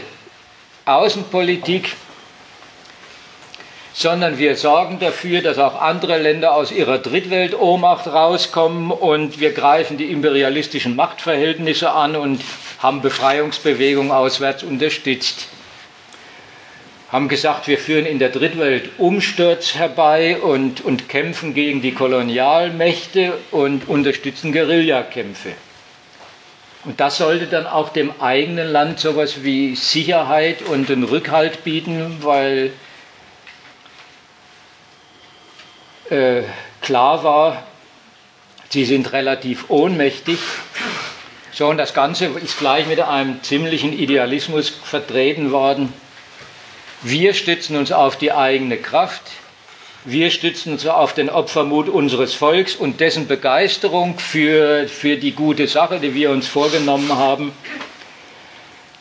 Außenpolitik, 0.86 1.96
sondern 3.94 4.38
wir 4.38 4.58
sorgen 4.58 5.00
dafür, 5.00 5.42
dass 5.42 5.58
auch 5.58 5.82
andere 5.82 6.18
Länder 6.18 6.54
aus 6.54 6.72
ihrer 6.72 6.98
Drittwelt-Ohnmacht 6.98 8.08
rauskommen 8.08 8.92
und 8.92 9.40
wir 9.40 9.54
greifen 9.54 9.98
die 9.98 10.12
imperialistischen 10.12 10.98
Machtverhältnisse 10.98 11.92
an 11.92 12.18
und 12.18 12.42
haben 12.80 13.02
Befreiungsbewegungen 13.02 14.12
auswärts 14.12 14.64
unterstützt. 14.64 15.48
Haben 17.12 17.28
gesagt, 17.28 17.68
wir 17.68 17.80
führen 17.80 18.06
in 18.06 18.20
der 18.20 18.30
Drittwelt 18.30 18.92
Umsturz 19.00 19.74
herbei 19.74 20.38
und, 20.38 20.82
und 20.82 21.10
kämpfen 21.10 21.56
gegen 21.56 21.82
die 21.82 21.94
Kolonialmächte 21.94 23.34
und 23.52 23.88
unterstützen 23.90 24.52
Guerillakämpfe. 24.52 25.54
Und 26.86 27.00
das 27.00 27.18
sollte 27.18 27.48
dann 27.48 27.68
auch 27.68 27.90
dem 27.90 28.22
eigenen 28.22 28.72
Land 28.72 29.00
sowas 29.00 29.44
wie 29.44 29.76
Sicherheit 29.76 30.62
und 30.62 30.90
einen 30.90 31.04
Rückhalt 31.04 31.64
bieten, 31.64 32.18
weil 32.22 32.72
äh, 36.10 36.44
klar 36.82 37.24
war, 37.24 37.64
sie 38.70 38.86
sind 38.86 39.12
relativ 39.12 39.70
ohnmächtig. 39.70 40.40
So, 41.52 41.68
und 41.68 41.78
das 41.78 41.94
Ganze 41.94 42.28
ist 42.28 42.60
gleich 42.60 42.88
mit 42.88 43.02
einem 43.02 43.44
ziemlichen 43.44 43.92
Idealismus 43.92 44.70
vertreten 44.70 45.52
worden. 45.52 45.92
Wir 47.02 47.34
stützen 47.34 47.78
uns 47.78 47.92
auf 47.92 48.18
die 48.18 48.32
eigene 48.34 48.78
Kraft, 48.78 49.22
wir 50.06 50.32
stützen 50.32 50.74
uns 50.74 50.86
auf 50.88 51.14
den 51.14 51.30
Opfermut 51.30 51.90
unseres 51.90 52.34
Volks 52.34 52.76
und 52.76 53.00
dessen 53.00 53.28
Begeisterung 53.28 54.18
für, 54.18 54.88
für 54.88 55.18
die 55.18 55.34
gute 55.34 55.68
Sache, 55.68 56.00
die 56.00 56.14
wir 56.14 56.32
uns 56.32 56.48
vorgenommen 56.48 57.16
haben. 57.16 57.52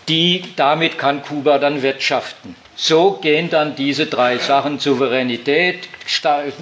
Die, 0.08 0.42
damit 0.56 0.98
kann 0.98 1.22
Kuba 1.22 1.58
dann 1.58 1.82
wirtschaften. 1.82 2.56
So 2.74 3.12
gehen 3.12 3.50
dann 3.50 3.74
diese 3.74 4.06
drei 4.06 4.38
Sachen 4.38 4.78
Souveränität, 4.78 5.88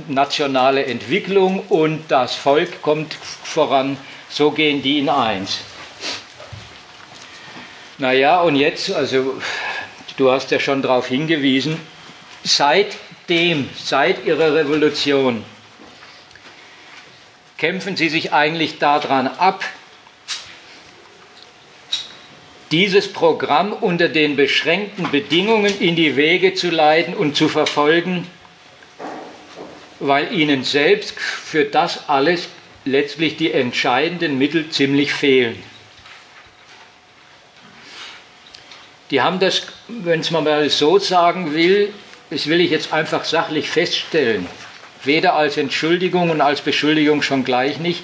nationale 0.09 0.85
Entwicklung 0.87 1.61
und 1.69 2.05
das 2.09 2.35
Volk 2.35 2.83
kommt 2.83 3.15
voran. 3.15 3.99
So 4.29 4.51
gehen 4.51 4.83
die 4.83 4.99
in 4.99 5.09
eins. 5.09 5.61
Naja, 7.99 8.41
und 8.43 8.57
jetzt, 8.57 8.93
also 8.93 9.41
Du 10.17 10.31
hast 10.31 10.51
ja 10.51 10.59
schon 10.59 10.81
darauf 10.81 11.09
hingewiesen, 11.09 11.79
seitdem, 12.43 13.69
seit 13.77 14.25
ihrer 14.25 14.55
Revolution, 14.55 15.45
kämpfen 17.59 17.97
sie 17.97 18.09
sich 18.09 18.33
eigentlich 18.33 18.79
daran 18.79 19.27
ab, 19.27 19.65
dieses 22.71 23.13
Programm 23.13 23.73
unter 23.73 24.09
den 24.09 24.37
beschränkten 24.37 25.11
Bedingungen 25.11 25.79
in 25.81 25.97
die 25.97 26.17
Wege 26.17 26.55
zu 26.55 26.71
leiten 26.71 27.15
und 27.15 27.37
zu 27.37 27.49
verfolgen, 27.49 28.27
weil 30.01 30.33
ihnen 30.33 30.65
selbst 30.65 31.19
für 31.19 31.65
das 31.65 32.09
alles 32.09 32.49
letztlich 32.85 33.37
die 33.37 33.53
entscheidenden 33.53 34.39
Mittel 34.39 34.71
ziemlich 34.71 35.13
fehlen. 35.13 35.63
Die 39.11 39.21
haben 39.21 39.39
das, 39.39 39.63
wenn 39.89 40.21
es 40.21 40.31
man 40.31 40.45
mal 40.45 40.69
so 40.69 40.99
sagen 40.99 41.55
will, 41.55 41.93
das 42.31 42.47
will 42.49 42.61
ich 42.61 42.71
jetzt 42.71 42.93
einfach 42.93 43.25
sachlich 43.25 43.71
feststellen, 43.71 44.47
weder 45.05 45.35
als 45.35 45.57
Entschuldigung 45.57 46.31
und 46.31 46.41
als 46.41 46.61
Beschuldigung 46.61 47.23
schon 47.23 47.45
gleich 47.45 47.79
nicht. 47.79 48.03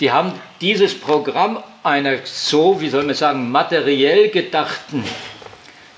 Die 0.00 0.12
haben 0.12 0.32
dieses 0.60 0.98
Programm 0.98 1.62
einer 1.82 2.18
so, 2.24 2.80
wie 2.80 2.88
soll 2.88 3.02
man 3.04 3.14
sagen, 3.14 3.50
materiell 3.50 4.28
gedachten 4.28 5.04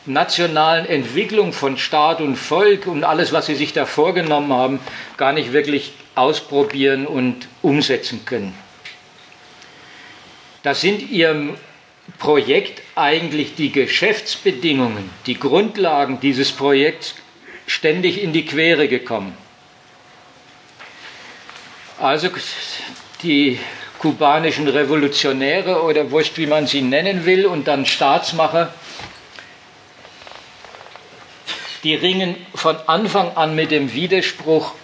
nationalen 0.07 0.87
Entwicklung 0.87 1.53
von 1.53 1.79
Staat 1.79 2.21
und 2.21 2.37
Volk 2.37 2.87
und 2.87 3.05
alles, 3.05 3.33
was 3.33 3.47
sie 3.47 3.55
sich 3.55 3.73
da 3.73 3.87
vorgenommen 3.87 4.53
haben, 4.53 4.81
gar 5.17 5.33
nicht 5.33 5.53
wirklich 5.53 5.93
ausprobieren 6.15 7.07
und 7.07 7.49
umsetzen 7.63 8.25
können. 8.25 8.55
Das 10.63 10.81
sind 10.81 11.11
ihrem 11.11 11.55
Projekt 12.19 12.83
eigentlich 12.95 13.55
die 13.55 13.73
Geschäftsbedingungen, 13.73 15.11
die 15.27 15.39
Grundlagen 15.39 16.21
dieses 16.21 16.53
Projekts 16.53 17.15
ständig 17.67 18.23
in 18.23 18.33
die 18.33 18.45
Quere 18.45 18.89
gekommen. 18.89 19.37
Also 21.99 22.29
die 23.23 23.59
kubanischen 23.99 24.69
Revolutionäre 24.69 25.83
oder 25.83 26.11
wurscht, 26.11 26.37
wie 26.37 26.47
man 26.47 26.67
sie 26.67 26.83
nennen 26.83 27.25
will, 27.25 27.47
und 27.47 27.67
dann 27.67 27.87
Staatsmacher, 27.87 28.73
die 31.85 31.95
ringen 31.95 32.37
von 32.55 32.77
Anfang 32.87 33.37
an 33.37 33.55
mit 33.55 33.71
dem 33.71 33.93
Widerspruch, 33.95 34.75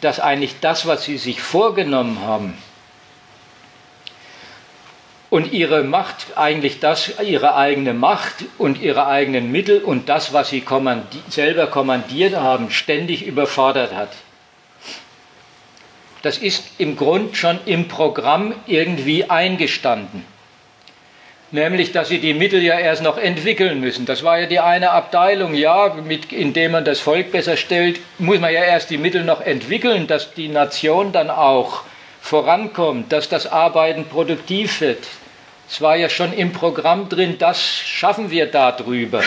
dass 0.00 0.20
eigentlich 0.20 0.56
das, 0.60 0.86
was 0.86 1.04
sie 1.04 1.16
sich 1.16 1.40
vorgenommen 1.40 2.20
haben, 2.20 2.58
und 5.32 5.50
ihre 5.54 5.82
Macht, 5.82 6.36
eigentlich 6.36 6.78
das, 6.78 7.18
ihre 7.22 7.56
eigene 7.56 7.94
Macht 7.94 8.44
und 8.58 8.82
ihre 8.82 9.06
eigenen 9.06 9.50
Mittel 9.50 9.82
und 9.82 10.10
das, 10.10 10.34
was 10.34 10.50
sie 10.50 10.60
kommandi 10.60 11.20
selber 11.30 11.68
kommandiert 11.68 12.36
haben, 12.36 12.70
ständig 12.70 13.24
überfordert 13.26 13.94
hat. 13.94 14.10
Das 16.20 16.36
ist 16.36 16.64
im 16.76 16.96
Grund 16.96 17.34
schon 17.38 17.58
im 17.64 17.88
Programm 17.88 18.54
irgendwie 18.66 19.30
eingestanden. 19.30 20.26
Nämlich, 21.50 21.92
dass 21.92 22.08
sie 22.08 22.18
die 22.18 22.34
Mittel 22.34 22.62
ja 22.62 22.78
erst 22.78 23.02
noch 23.02 23.16
entwickeln 23.16 23.80
müssen. 23.80 24.04
Das 24.04 24.22
war 24.22 24.38
ja 24.38 24.46
die 24.46 24.60
eine 24.60 24.90
Abteilung, 24.90 25.54
ja, 25.54 25.94
mit, 25.94 26.30
indem 26.30 26.72
man 26.72 26.84
das 26.84 27.00
Volk 27.00 27.32
besser 27.32 27.56
stellt, 27.56 28.00
muss 28.18 28.38
man 28.38 28.52
ja 28.52 28.64
erst 28.64 28.90
die 28.90 28.98
Mittel 28.98 29.24
noch 29.24 29.40
entwickeln, 29.40 30.06
dass 30.06 30.34
die 30.34 30.48
Nation 30.48 31.10
dann 31.10 31.30
auch 31.30 31.84
vorankommt, 32.20 33.10
dass 33.12 33.30
das 33.30 33.50
Arbeiten 33.50 34.04
produktiv 34.04 34.82
wird, 34.82 35.06
es 35.72 35.80
war 35.80 35.96
ja 35.96 36.10
schon 36.10 36.34
im 36.34 36.52
Programm 36.52 37.08
drin, 37.08 37.36
das 37.38 37.58
schaffen 37.58 38.30
wir 38.30 38.44
darüber. 38.44 39.22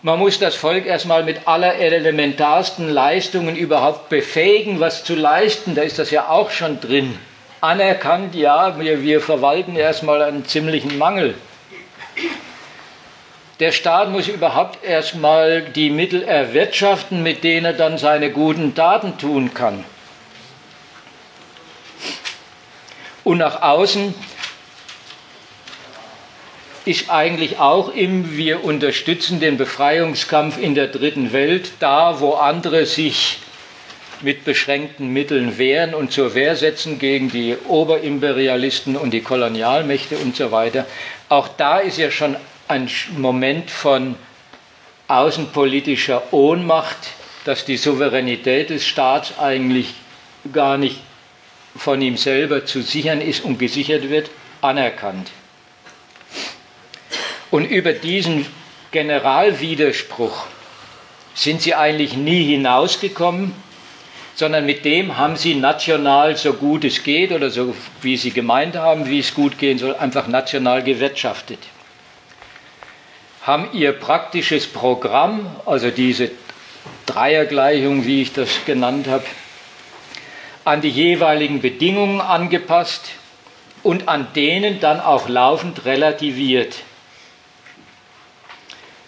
Man 0.00 0.18
muss 0.18 0.38
das 0.38 0.54
Volk 0.54 0.86
erstmal 0.86 1.22
mit 1.22 1.46
aller 1.46 1.74
elementarsten 1.74 2.88
Leistungen 2.88 3.56
überhaupt 3.56 4.08
befähigen, 4.08 4.80
was 4.80 5.04
zu 5.04 5.14
leisten. 5.14 5.74
Da 5.74 5.82
ist 5.82 5.98
das 5.98 6.10
ja 6.10 6.30
auch 6.30 6.50
schon 6.50 6.80
drin. 6.80 7.18
Anerkannt, 7.60 8.34
ja, 8.34 8.80
wir, 8.80 9.02
wir 9.02 9.20
verwalten 9.20 9.76
erstmal 9.76 10.22
einen 10.22 10.46
ziemlichen 10.46 10.96
Mangel. 10.96 11.34
Der 13.60 13.72
Staat 13.72 14.08
muss 14.08 14.28
überhaupt 14.28 14.82
erstmal 14.82 15.60
die 15.60 15.90
Mittel 15.90 16.22
erwirtschaften, 16.22 17.22
mit 17.22 17.44
denen 17.44 17.66
er 17.66 17.72
dann 17.74 17.98
seine 17.98 18.30
guten 18.30 18.74
Taten 18.74 19.18
tun 19.18 19.52
kann. 19.52 19.84
Und 23.24 23.38
nach 23.38 23.62
außen 23.62 24.14
ist 26.84 27.10
eigentlich 27.10 27.58
auch 27.58 27.94
im 27.94 28.36
Wir 28.36 28.64
unterstützen 28.64 29.38
den 29.38 29.56
Befreiungskampf 29.56 30.58
in 30.58 30.74
der 30.74 30.88
dritten 30.88 31.32
Welt, 31.32 31.72
da 31.78 32.20
wo 32.20 32.32
andere 32.34 32.86
sich 32.86 33.38
mit 34.20 34.44
beschränkten 34.44 35.08
Mitteln 35.08 35.58
wehren 35.58 35.94
und 35.94 36.12
zur 36.12 36.34
Wehr 36.34 36.56
setzen 36.56 36.98
gegen 36.98 37.30
die 37.30 37.56
Oberimperialisten 37.68 38.96
und 38.96 39.12
die 39.12 39.20
Kolonialmächte 39.20 40.16
und 40.16 40.36
so 40.36 40.50
weiter. 40.52 40.86
Auch 41.28 41.48
da 41.48 41.78
ist 41.78 41.98
ja 41.98 42.10
schon 42.10 42.36
ein 42.68 42.88
Moment 43.16 43.70
von 43.70 44.16
außenpolitischer 45.08 46.32
Ohnmacht, 46.32 46.96
dass 47.44 47.64
die 47.64 47.76
Souveränität 47.76 48.70
des 48.70 48.86
Staats 48.86 49.38
eigentlich 49.38 49.94
gar 50.52 50.78
nicht 50.78 51.00
von 51.76 52.00
ihm 52.02 52.16
selber 52.16 52.64
zu 52.64 52.82
sichern 52.82 53.20
ist 53.20 53.44
und 53.44 53.58
gesichert 53.58 54.10
wird, 54.10 54.30
anerkannt. 54.60 55.30
Und 57.50 57.66
über 57.66 57.92
diesen 57.92 58.46
Generalwiderspruch 58.92 60.46
sind 61.34 61.62
sie 61.62 61.74
eigentlich 61.74 62.16
nie 62.16 62.44
hinausgekommen, 62.44 63.52
sondern 64.34 64.64
mit 64.64 64.84
dem 64.84 65.18
haben 65.18 65.36
sie 65.36 65.54
national 65.54 66.36
so 66.36 66.54
gut 66.54 66.84
es 66.84 67.02
geht 67.02 67.32
oder 67.32 67.50
so 67.50 67.74
wie 68.00 68.16
sie 68.16 68.30
gemeint 68.30 68.76
haben, 68.76 69.08
wie 69.08 69.18
es 69.18 69.34
gut 69.34 69.58
gehen 69.58 69.78
soll, 69.78 69.94
einfach 69.94 70.26
national 70.26 70.82
gewirtschaftet. 70.82 71.58
Haben 73.42 73.68
ihr 73.72 73.92
praktisches 73.92 74.66
Programm, 74.66 75.46
also 75.66 75.90
diese 75.90 76.30
Dreiergleichung, 77.06 78.06
wie 78.06 78.22
ich 78.22 78.32
das 78.32 78.48
genannt 78.64 79.08
habe, 79.08 79.24
an 80.64 80.80
die 80.80 80.90
jeweiligen 80.90 81.60
Bedingungen 81.60 82.20
angepasst 82.20 83.10
und 83.82 84.08
an 84.08 84.28
denen 84.34 84.80
dann 84.80 85.00
auch 85.00 85.28
laufend 85.28 85.84
relativiert. 85.84 86.76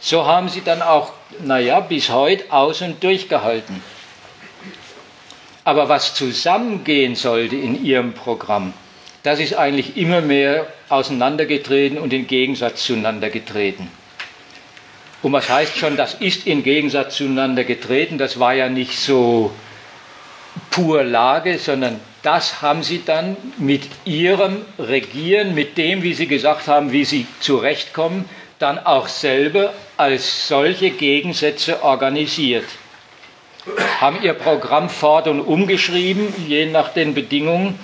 So 0.00 0.26
haben 0.26 0.48
sie 0.48 0.62
dann 0.62 0.82
auch, 0.82 1.12
naja, 1.40 1.80
bis 1.80 2.10
heute 2.10 2.52
aus 2.52 2.82
und 2.82 3.02
durchgehalten. 3.02 3.82
Aber 5.64 5.88
was 5.88 6.14
zusammengehen 6.14 7.14
sollte 7.14 7.56
in 7.56 7.82
ihrem 7.82 8.12
Programm, 8.12 8.74
das 9.22 9.40
ist 9.40 9.54
eigentlich 9.54 9.96
immer 9.96 10.20
mehr 10.20 10.66
auseinandergetreten 10.90 11.96
und 11.96 12.12
in 12.12 12.26
Gegensatz 12.26 12.84
zueinander 12.84 13.30
getreten. 13.30 13.90
Und 15.22 15.32
was 15.32 15.48
heißt 15.48 15.78
schon, 15.78 15.96
das 15.96 16.12
ist 16.12 16.46
in 16.46 16.62
Gegensatz 16.62 17.16
zueinander 17.16 17.64
getreten, 17.64 18.18
das 18.18 18.38
war 18.38 18.52
ja 18.52 18.68
nicht 18.68 18.98
so 18.98 19.50
pur 20.70 21.02
Lage, 21.04 21.58
sondern 21.58 22.00
das 22.22 22.62
haben 22.62 22.82
sie 22.82 23.02
dann 23.04 23.36
mit 23.58 23.82
ihrem 24.04 24.64
Regieren, 24.78 25.54
mit 25.54 25.76
dem, 25.76 26.02
wie 26.02 26.14
sie 26.14 26.26
gesagt 26.26 26.68
haben, 26.68 26.90
wie 26.90 27.04
sie 27.04 27.26
zurechtkommen, 27.40 28.28
dann 28.58 28.78
auch 28.78 29.08
selber 29.08 29.74
als 29.96 30.48
solche 30.48 30.90
Gegensätze 30.90 31.82
organisiert. 31.82 32.64
Haben 34.00 34.22
ihr 34.22 34.34
Programm 34.34 34.88
fort 34.88 35.28
und 35.28 35.40
umgeschrieben, 35.40 36.32
je 36.46 36.66
nach 36.66 36.92
den 36.92 37.14
Bedingungen, 37.14 37.78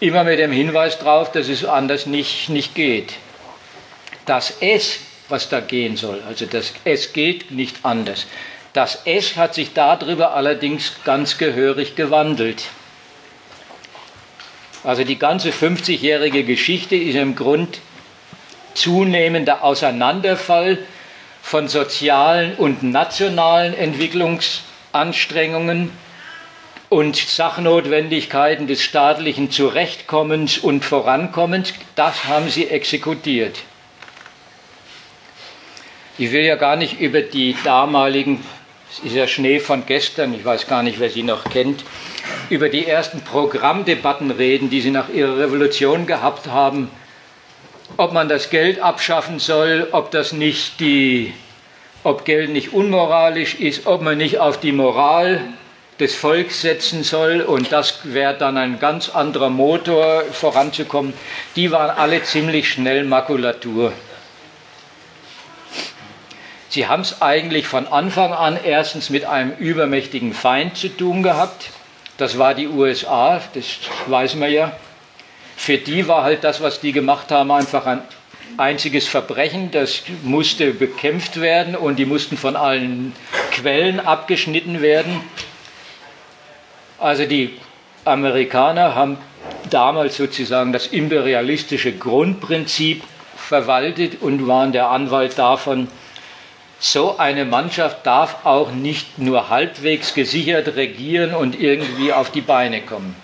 immer 0.00 0.24
mit 0.24 0.38
dem 0.38 0.52
Hinweis 0.52 0.98
darauf, 0.98 1.32
dass 1.32 1.48
es 1.48 1.64
anders 1.64 2.06
nicht, 2.06 2.48
nicht 2.48 2.74
geht. 2.74 3.14
Das 4.26 4.60
S, 4.60 4.98
was 5.28 5.48
da 5.48 5.60
gehen 5.60 5.96
soll, 5.96 6.22
also 6.28 6.46
das 6.46 6.72
S 6.84 7.12
geht 7.12 7.50
nicht 7.50 7.76
anders. 7.84 8.26
Das 8.76 9.06
S 9.06 9.36
hat 9.36 9.54
sich 9.54 9.72
darüber 9.72 10.34
allerdings 10.34 11.02
ganz 11.02 11.38
gehörig 11.38 11.96
gewandelt. 11.96 12.64
Also 14.84 15.02
die 15.02 15.18
ganze 15.18 15.48
50-jährige 15.48 16.44
Geschichte 16.44 16.94
ist 16.94 17.14
im 17.14 17.36
Grund 17.36 17.80
zunehmender 18.74 19.64
Auseinanderfall 19.64 20.76
von 21.40 21.68
sozialen 21.68 22.54
und 22.56 22.82
nationalen 22.82 23.72
Entwicklungsanstrengungen 23.72 25.90
und 26.90 27.16
Sachnotwendigkeiten 27.16 28.66
des 28.66 28.82
staatlichen 28.82 29.50
Zurechtkommens 29.50 30.58
und 30.58 30.84
Vorankommens, 30.84 31.72
das 31.94 32.26
haben 32.26 32.50
sie 32.50 32.68
exekutiert. 32.68 33.56
Ich 36.18 36.30
will 36.32 36.44
ja 36.44 36.56
gar 36.56 36.76
nicht 36.76 37.00
über 37.00 37.22
die 37.22 37.56
damaligen, 37.64 38.44
es 38.98 39.04
ist 39.04 39.14
ja 39.14 39.26
Schnee 39.26 39.60
von 39.60 39.84
gestern, 39.84 40.32
ich 40.32 40.44
weiß 40.44 40.68
gar 40.68 40.82
nicht, 40.82 40.98
wer 40.98 41.10
sie 41.10 41.22
noch 41.22 41.50
kennt, 41.50 41.84
über 42.48 42.70
die 42.70 42.86
ersten 42.86 43.20
Programmdebatten 43.20 44.30
reden, 44.30 44.70
die 44.70 44.80
sie 44.80 44.90
nach 44.90 45.10
ihrer 45.10 45.38
Revolution 45.38 46.06
gehabt 46.06 46.46
haben, 46.46 46.90
ob 47.98 48.14
man 48.14 48.30
das 48.30 48.48
Geld 48.48 48.80
abschaffen 48.80 49.38
soll, 49.38 49.88
ob 49.92 50.10
das 50.12 50.32
nicht 50.32 50.80
die, 50.80 51.34
ob 52.04 52.24
Geld 52.24 52.50
nicht 52.50 52.72
unmoralisch 52.72 53.56
ist, 53.56 53.86
ob 53.86 54.00
man 54.00 54.16
nicht 54.16 54.38
auf 54.38 54.60
die 54.60 54.72
Moral 54.72 55.42
des 56.00 56.14
Volks 56.14 56.62
setzen 56.62 57.02
soll. 57.02 57.42
Und 57.42 57.72
das 57.72 58.00
wäre 58.04 58.34
dann 58.38 58.56
ein 58.56 58.78
ganz 58.78 59.10
anderer 59.10 59.50
Motor 59.50 60.22
voranzukommen, 60.32 61.12
die 61.54 61.70
waren 61.70 61.90
alle 61.90 62.22
ziemlich 62.22 62.70
schnell 62.70 63.04
Makulatur. 63.04 63.92
Sie 66.68 66.86
haben 66.86 67.02
es 67.02 67.22
eigentlich 67.22 67.66
von 67.66 67.86
Anfang 67.86 68.32
an 68.32 68.58
erstens 68.62 69.10
mit 69.10 69.24
einem 69.24 69.52
übermächtigen 69.58 70.32
Feind 70.32 70.76
zu 70.76 70.88
tun 70.88 71.22
gehabt, 71.22 71.70
das 72.18 72.38
war 72.38 72.54
die 72.54 72.68
USA, 72.68 73.40
das 73.52 73.64
weiß 74.06 74.36
man 74.36 74.50
ja. 74.50 74.72
Für 75.56 75.76
die 75.76 76.08
war 76.08 76.22
halt 76.22 76.44
das, 76.44 76.62
was 76.62 76.80
die 76.80 76.92
gemacht 76.92 77.30
haben, 77.30 77.50
einfach 77.50 77.84
ein 77.86 78.00
einziges 78.56 79.06
Verbrechen. 79.06 79.70
Das 79.70 80.02
musste 80.22 80.72
bekämpft 80.72 81.40
werden 81.40 81.76
und 81.76 81.96
die 81.96 82.06
mussten 82.06 82.38
von 82.38 82.56
allen 82.56 83.14
Quellen 83.52 84.00
abgeschnitten 84.00 84.80
werden. 84.80 85.20
Also 86.98 87.26
die 87.26 87.58
Amerikaner 88.06 88.94
haben 88.94 89.18
damals 89.68 90.16
sozusagen 90.16 90.72
das 90.72 90.86
imperialistische 90.86 91.92
Grundprinzip 91.92 93.02
verwaltet 93.36 94.22
und 94.22 94.46
waren 94.46 94.72
der 94.72 94.88
Anwalt 94.88 95.38
davon, 95.38 95.88
so 96.78 97.16
eine 97.16 97.44
Mannschaft 97.44 98.06
darf 98.06 98.44
auch 98.44 98.70
nicht 98.70 99.18
nur 99.18 99.48
halbwegs 99.48 100.14
gesichert 100.14 100.76
regieren 100.76 101.34
und 101.34 101.58
irgendwie 101.58 102.12
auf 102.12 102.30
die 102.30 102.42
Beine 102.42 102.82
kommen. 102.82 103.16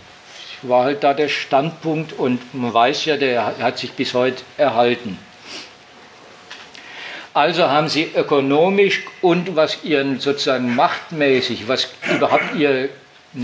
Das 0.61 0.71
war 0.71 0.85
halt 0.85 1.05
da 1.05 1.13
der 1.13 1.29
Standpunkt 1.29 2.13
und 2.13 2.55
man 2.55 2.73
weiß 2.73 3.05
ja, 3.05 3.17
der 3.17 3.59
hat 3.59 3.79
sich 3.79 3.93
bis 3.93 4.15
heute 4.15 4.43
erhalten. 4.57 5.19
Also 7.35 7.69
haben 7.69 7.89
sie 7.89 8.11
ökonomisch 8.15 9.03
und 9.23 9.57
was 9.57 9.85
ihren 9.85 10.21
sozusagen 10.21 10.75
machtmäßig, 10.75 11.67
was 11.67 11.89
überhaupt 12.15 12.55
ihren 12.55 12.91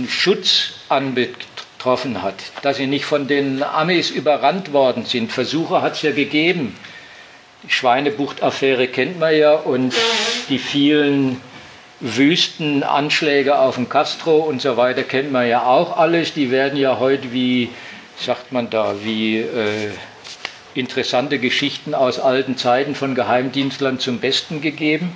Schutz 0.08 0.74
anbetroffen 0.90 2.22
hat, 2.22 2.34
dass 2.60 2.76
sie 2.76 2.86
nicht 2.86 3.06
von 3.06 3.28
den 3.28 3.62
Amis 3.62 4.10
überrannt 4.10 4.74
worden 4.74 5.06
sind. 5.06 5.32
Versuche 5.32 5.80
hat 5.80 5.94
es 5.94 6.02
ja 6.02 6.12
gegeben, 6.12 6.76
die 7.62 7.70
Schweinebucht-Affäre 7.70 8.88
kennt 8.88 9.18
man 9.18 9.36
ja 9.36 9.54
und 9.54 9.94
die 10.48 10.58
vielen 10.58 11.40
Wüstenanschläge 12.00 13.58
auf 13.58 13.74
den 13.74 13.88
Castro 13.88 14.36
und 14.36 14.62
so 14.62 14.76
weiter 14.76 15.02
kennt 15.02 15.32
man 15.32 15.48
ja 15.48 15.64
auch 15.64 15.96
alles. 15.96 16.32
Die 16.32 16.50
werden 16.50 16.78
ja 16.78 16.98
heute 16.98 17.32
wie, 17.32 17.70
sagt 18.16 18.52
man 18.52 18.70
da, 18.70 18.94
wie 19.02 19.38
äh, 19.38 19.90
interessante 20.74 21.38
Geschichten 21.40 21.94
aus 21.94 22.20
alten 22.20 22.56
Zeiten 22.56 22.94
von 22.94 23.16
Geheimdienstlern 23.16 23.98
zum 23.98 24.20
Besten 24.20 24.60
gegeben. 24.60 25.12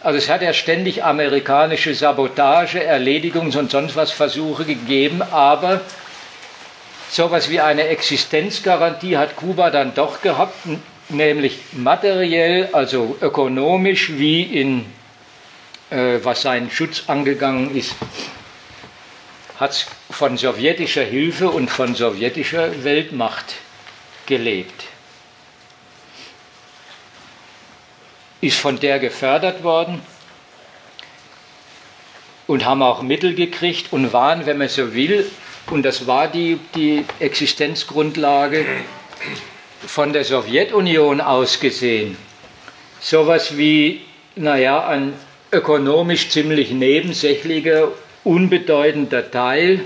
Also 0.00 0.18
es 0.18 0.30
hat 0.30 0.40
ja 0.40 0.54
ständig 0.54 1.04
amerikanische 1.04 1.94
Sabotage, 1.94 2.78
Erledigungs- 2.78 3.58
und 3.58 3.70
sonst 3.70 3.96
was 3.96 4.12
Versuche 4.12 4.64
gegeben, 4.64 5.20
aber 5.20 5.80
sowas 7.10 7.50
wie 7.50 7.60
eine 7.60 7.88
Existenzgarantie 7.88 9.18
hat 9.18 9.36
Kuba 9.36 9.70
dann 9.70 9.94
doch 9.94 10.22
gehabt, 10.22 10.54
nämlich 11.08 11.58
materiell, 11.72 12.70
also 12.72 13.16
ökonomisch, 13.20 14.12
wie 14.18 14.42
in 14.42 14.86
äh, 15.90 16.18
was 16.22 16.42
seinen 16.42 16.70
Schutz 16.70 17.04
angegangen 17.06 17.76
ist, 17.76 17.94
hat 19.58 19.70
es 19.72 19.86
von 20.10 20.36
sowjetischer 20.36 21.04
Hilfe 21.04 21.48
und 21.48 21.70
von 21.70 21.94
sowjetischer 21.94 22.84
Weltmacht 22.84 23.54
gelebt. 24.26 24.84
Ist 28.40 28.58
von 28.58 28.78
der 28.78 28.98
gefördert 28.98 29.62
worden 29.62 30.02
und 32.46 32.64
haben 32.64 32.82
auch 32.82 33.02
Mittel 33.02 33.34
gekriegt 33.34 33.92
und 33.92 34.12
waren, 34.12 34.46
wenn 34.46 34.58
man 34.58 34.68
so 34.68 34.94
will, 34.94 35.30
und 35.70 35.82
das 35.82 36.06
war 36.06 36.28
die, 36.28 36.60
die 36.74 37.04
Existenzgrundlage, 37.18 38.66
von 39.84 40.12
der 40.12 40.24
Sowjetunion 40.24 41.20
aus 41.20 41.60
gesehen 41.60 42.16
sowas 43.00 43.56
wie, 43.56 44.02
naja, 44.34 44.86
ein 44.86 45.14
ökonomisch 45.52 46.30
ziemlich 46.30 46.70
nebensächlicher, 46.70 47.88
unbedeutender 48.24 49.30
Teil 49.30 49.80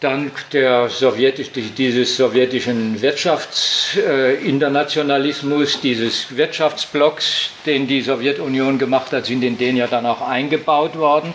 dank 0.00 0.48
der 0.50 0.88
sowjetisch, 0.88 1.50
dieses 1.76 2.16
sowjetischen 2.16 3.02
Wirtschaftsinternationalismus, 3.02 5.74
äh, 5.74 5.78
dieses 5.82 6.34
Wirtschaftsblocks, 6.34 7.50
den 7.66 7.86
die 7.86 8.00
Sowjetunion 8.00 8.78
gemacht 8.78 9.12
hat, 9.12 9.26
sind 9.26 9.42
in 9.42 9.58
den 9.58 9.76
ja 9.76 9.86
dann 9.86 10.06
auch 10.06 10.22
eingebaut 10.22 10.96
worden 10.96 11.34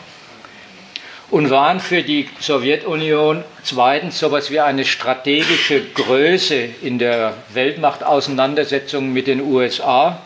und 1.32 1.50
waren 1.50 1.80
für 1.80 2.04
die 2.04 2.30
Sowjetunion 2.40 3.44
zweitens 3.64 4.20
so 4.20 4.28
etwas 4.28 4.52
wie 4.52 4.60
eine 4.60 4.86
strategische 4.86 5.84
Größe 5.84 6.70
in 6.82 7.00
der 7.00 7.36
Weltmachtauseinandersetzung 7.54 9.12
mit 9.12 9.28
den 9.28 9.42
USA 9.42 10.22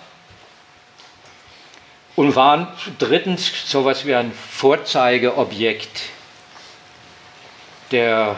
und 2.16 2.36
waren 2.36 2.68
drittens 2.98 3.50
so 3.66 3.80
etwas 3.82 4.06
wie 4.06 4.14
ein 4.14 4.34
Vorzeigeobjekt 4.34 6.02
der 7.92 8.36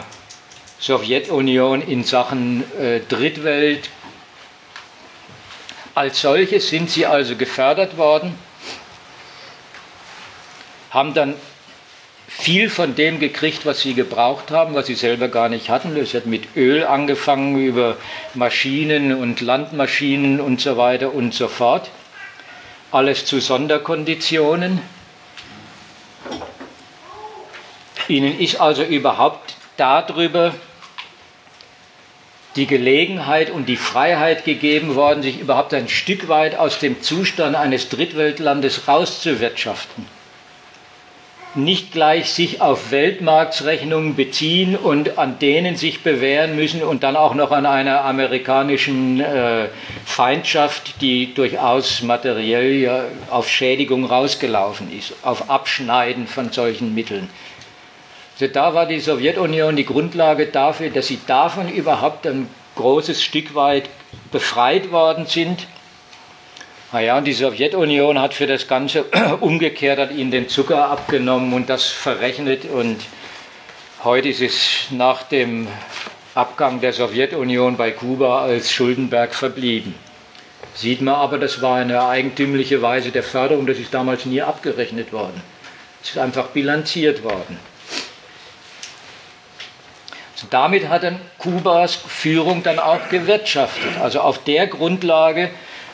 Sowjetunion 0.79 1.81
in 1.81 2.03
Sachen 2.03 2.63
äh, 2.79 2.99
Drittwelt. 2.99 3.89
Als 5.93 6.21
solche 6.21 6.59
sind 6.59 6.89
sie 6.89 7.05
also 7.05 7.35
gefördert 7.35 7.97
worden, 7.97 8.37
haben 10.91 11.13
dann 11.13 11.35
viel 12.41 12.71
von 12.71 12.95
dem 12.95 13.19
gekriegt, 13.19 13.67
was 13.67 13.81
sie 13.81 13.93
gebraucht 13.93 14.49
haben, 14.49 14.73
was 14.73 14.87
sie 14.87 14.95
selber 14.95 15.27
gar 15.27 15.47
nicht 15.47 15.69
hatten. 15.69 15.95
Es 15.95 16.15
hat 16.15 16.25
mit 16.25 16.55
Öl 16.55 16.83
angefangen, 16.83 17.55
über 17.63 17.97
Maschinen 18.33 19.13
und 19.13 19.41
Landmaschinen 19.41 20.41
und 20.41 20.59
so 20.59 20.75
weiter 20.75 21.13
und 21.13 21.35
so 21.35 21.47
fort. 21.47 21.91
Alles 22.91 23.25
zu 23.25 23.39
Sonderkonditionen. 23.39 24.81
Ihnen 28.07 28.39
ist 28.39 28.59
also 28.59 28.83
überhaupt 28.83 29.55
darüber 29.77 30.55
die 32.55 32.65
Gelegenheit 32.65 33.51
und 33.51 33.67
die 33.67 33.77
Freiheit 33.77 34.45
gegeben 34.45 34.95
worden, 34.95 35.21
sich 35.21 35.39
überhaupt 35.39 35.75
ein 35.75 35.87
Stück 35.87 36.27
weit 36.27 36.55
aus 36.55 36.79
dem 36.79 37.03
Zustand 37.03 37.55
eines 37.55 37.87
Drittweltlandes 37.89 38.87
rauszuwirtschaften 38.87 40.20
nicht 41.53 41.91
gleich 41.91 42.31
sich 42.31 42.61
auf 42.61 42.91
Weltmarktrechnungen 42.91 44.15
beziehen 44.15 44.77
und 44.77 45.17
an 45.17 45.37
denen 45.39 45.75
sich 45.75 46.01
bewähren 46.01 46.55
müssen 46.55 46.81
und 46.81 47.03
dann 47.03 47.17
auch 47.17 47.35
noch 47.35 47.51
an 47.51 47.65
einer 47.65 48.05
amerikanischen 48.05 49.19
äh, 49.19 49.67
Feindschaft, 50.05 51.01
die 51.01 51.33
durchaus 51.33 52.03
materiell 52.03 52.73
ja 52.73 53.03
auf 53.29 53.49
Schädigung 53.49 54.05
rausgelaufen 54.05 54.97
ist, 54.97 55.13
auf 55.23 55.49
Abschneiden 55.49 56.27
von 56.27 56.51
solchen 56.51 56.95
Mitteln. 56.95 57.29
Also 58.39 58.51
da 58.51 58.73
war 58.73 58.85
die 58.85 58.99
Sowjetunion 58.99 59.75
die 59.75 59.85
Grundlage 59.85 60.47
dafür, 60.47 60.89
dass 60.89 61.07
sie 61.07 61.19
davon 61.27 61.69
überhaupt 61.69 62.25
ein 62.25 62.47
großes 62.75 63.21
Stück 63.21 63.53
weit 63.55 63.89
befreit 64.31 64.91
worden 64.91 65.25
sind. 65.25 65.67
Naja, 66.93 67.17
und 67.17 67.23
die 67.23 67.31
Sowjetunion 67.31 68.19
hat 68.19 68.33
für 68.33 68.47
das 68.47 68.67
Ganze 68.67 69.05
umgekehrt, 69.39 69.97
hat 69.97 70.11
ihnen 70.11 70.29
den 70.29 70.49
Zucker 70.49 70.89
abgenommen 70.89 71.53
und 71.53 71.69
das 71.69 71.85
verrechnet. 71.85 72.65
Und 72.65 72.97
heute 74.03 74.27
ist 74.27 74.41
es 74.41 74.87
nach 74.89 75.23
dem 75.23 75.69
Abgang 76.35 76.81
der 76.81 76.91
Sowjetunion 76.91 77.77
bei 77.77 77.91
Kuba 77.91 78.41
als 78.41 78.73
Schuldenberg 78.73 79.33
verblieben. 79.33 79.95
Sieht 80.73 81.01
man 81.01 81.15
aber, 81.15 81.37
das 81.37 81.61
war 81.61 81.77
eine 81.77 82.05
eigentümliche 82.05 82.81
Weise 82.81 83.11
der 83.11 83.23
Förderung, 83.23 83.65
das 83.67 83.77
ist 83.77 83.93
damals 83.93 84.25
nie 84.25 84.41
abgerechnet 84.41 85.13
worden. 85.13 85.41
Es 86.03 86.09
ist 86.09 86.17
einfach 86.17 86.47
bilanziert 86.47 87.23
worden. 87.23 87.57
Also 90.33 90.47
damit 90.49 90.89
hat 90.89 91.03
dann 91.03 91.21
Kubas 91.37 91.95
Führung 91.95 92.63
dann 92.63 92.79
auch 92.79 93.07
gewirtschaftet. 93.09 93.97
Also 94.01 94.19
auf 94.19 94.43
der 94.43 94.67
Grundlage 94.67 95.51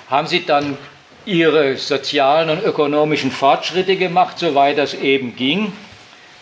haben 0.09 0.27
sie 0.27 0.45
dann 0.45 0.77
ihre 1.25 1.75
sozialen 1.75 2.49
und 2.49 2.63
ökonomischen 2.63 3.31
Fortschritte 3.31 3.97
gemacht, 3.97 4.39
soweit 4.39 4.77
das 4.77 4.93
eben 4.93 5.35
ging. 5.35 5.73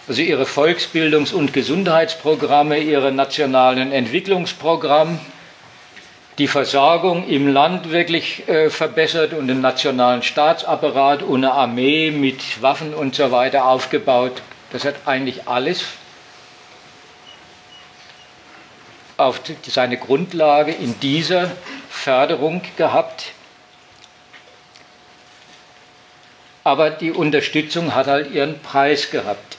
Also 0.07 0.21
ihre 0.21 0.43
Volksbildungs- 0.43 1.33
und 1.33 1.53
Gesundheitsprogramme, 1.53 2.77
ihre 2.77 3.11
nationalen 3.11 3.91
Entwicklungsprogramme, 3.91 5.17
die 6.37 6.47
Versorgung 6.47 7.27
im 7.27 7.47
Land 7.47 7.91
wirklich 7.91 8.47
äh, 8.47 8.69
verbessert 8.69 9.33
und 9.33 9.47
den 9.47 9.61
nationalen 9.61 10.21
Staatsapparat 10.21 11.23
eine 11.23 11.53
Armee 11.53 12.11
mit 12.11 12.61
Waffen 12.61 12.93
und 12.93 13.15
so 13.15 13.31
weiter 13.31 13.65
aufgebaut. 13.65 14.41
Das 14.71 14.85
hat 14.85 14.95
eigentlich 15.05 15.47
alles 15.47 15.85
auf 19.17 19.41
seine 19.65 19.97
Grundlage 19.97 20.73
in 20.73 20.99
dieser 20.99 21.51
Förderung 21.89 22.61
gehabt. 22.75 23.31
Aber 26.65 26.89
die 26.89 27.11
Unterstützung 27.11 27.95
hat 27.95 28.07
halt 28.07 28.31
ihren 28.31 28.59
Preis 28.59 29.09
gehabt 29.11 29.55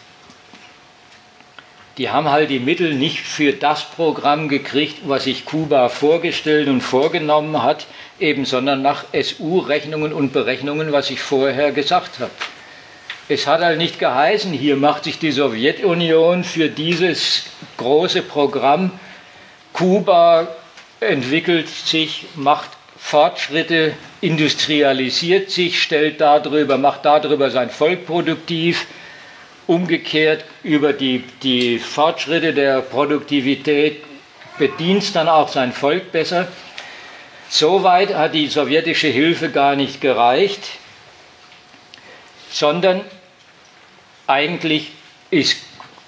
die 1.99 2.11
haben 2.11 2.31
halt 2.31 2.51
die 2.51 2.59
Mittel 2.59 2.95
nicht 2.95 3.21
für 3.21 3.53
das 3.55 3.85
Programm 3.85 4.49
gekriegt, 4.49 5.09
was 5.09 5.25
sich 5.25 5.47
Kuba 5.47 5.89
vorgestellt 5.89 6.69
und 6.69 6.83
vorgenommen 6.83 7.63
hat, 7.63 7.87
eben, 8.21 8.45
sondern 8.45 8.83
nach 8.83 9.05
SU-Rechnungen 9.15 10.13
und 10.13 10.33
Berechnungen, 10.33 10.93
was 10.93 11.11
ich 11.11 11.21
vorher 11.21 11.73
gesagt 11.73 12.19
habe. 12.21 12.31
Es 13.29 13.47
hat 13.47 13.61
halt 13.63 13.79
nicht 13.79 13.99
geheißen, 13.99 14.53
hier 14.53 14.77
macht 14.77 15.05
sich 15.05 15.19
die 15.19 15.33
Sowjetunion 15.33 16.45
für 16.45 16.69
dieses 16.69 17.45
große 17.79 18.23
Programm, 18.23 18.91
Kuba 19.73 20.49
entwickelt 21.01 21.69
sich, 21.69 22.27
macht 22.35 22.71
Fortschritte, 23.07 23.93
industrialisiert 24.21 25.53
sich, 25.53 25.81
stellt 25.81 26.21
darüber, 26.21 26.77
macht 26.77 27.05
darüber 27.05 27.51
sein 27.53 27.71
Volk 27.71 28.05
produktiv, 28.05 28.85
Umgekehrt 29.69 30.45
über 30.65 30.93
die, 30.93 31.23
die 31.45 31.79
Fortschritte 31.79 32.53
der 32.53 32.81
Produktivität 32.83 34.03
bedient 34.59 35.15
dann 35.15 35.29
auch 35.29 35.49
sein 35.49 35.73
Volk 35.73 36.11
besser. 36.11 36.49
Soweit 37.49 38.13
hat 38.13 38.35
die 38.35 38.49
sowjetische 38.49 39.07
Hilfe 39.09 39.51
gar 39.51 39.77
nicht 39.77 40.01
gereicht, 40.01 40.63
sondern 42.51 43.03
eigentlich 44.27 44.91
ist 45.31 45.57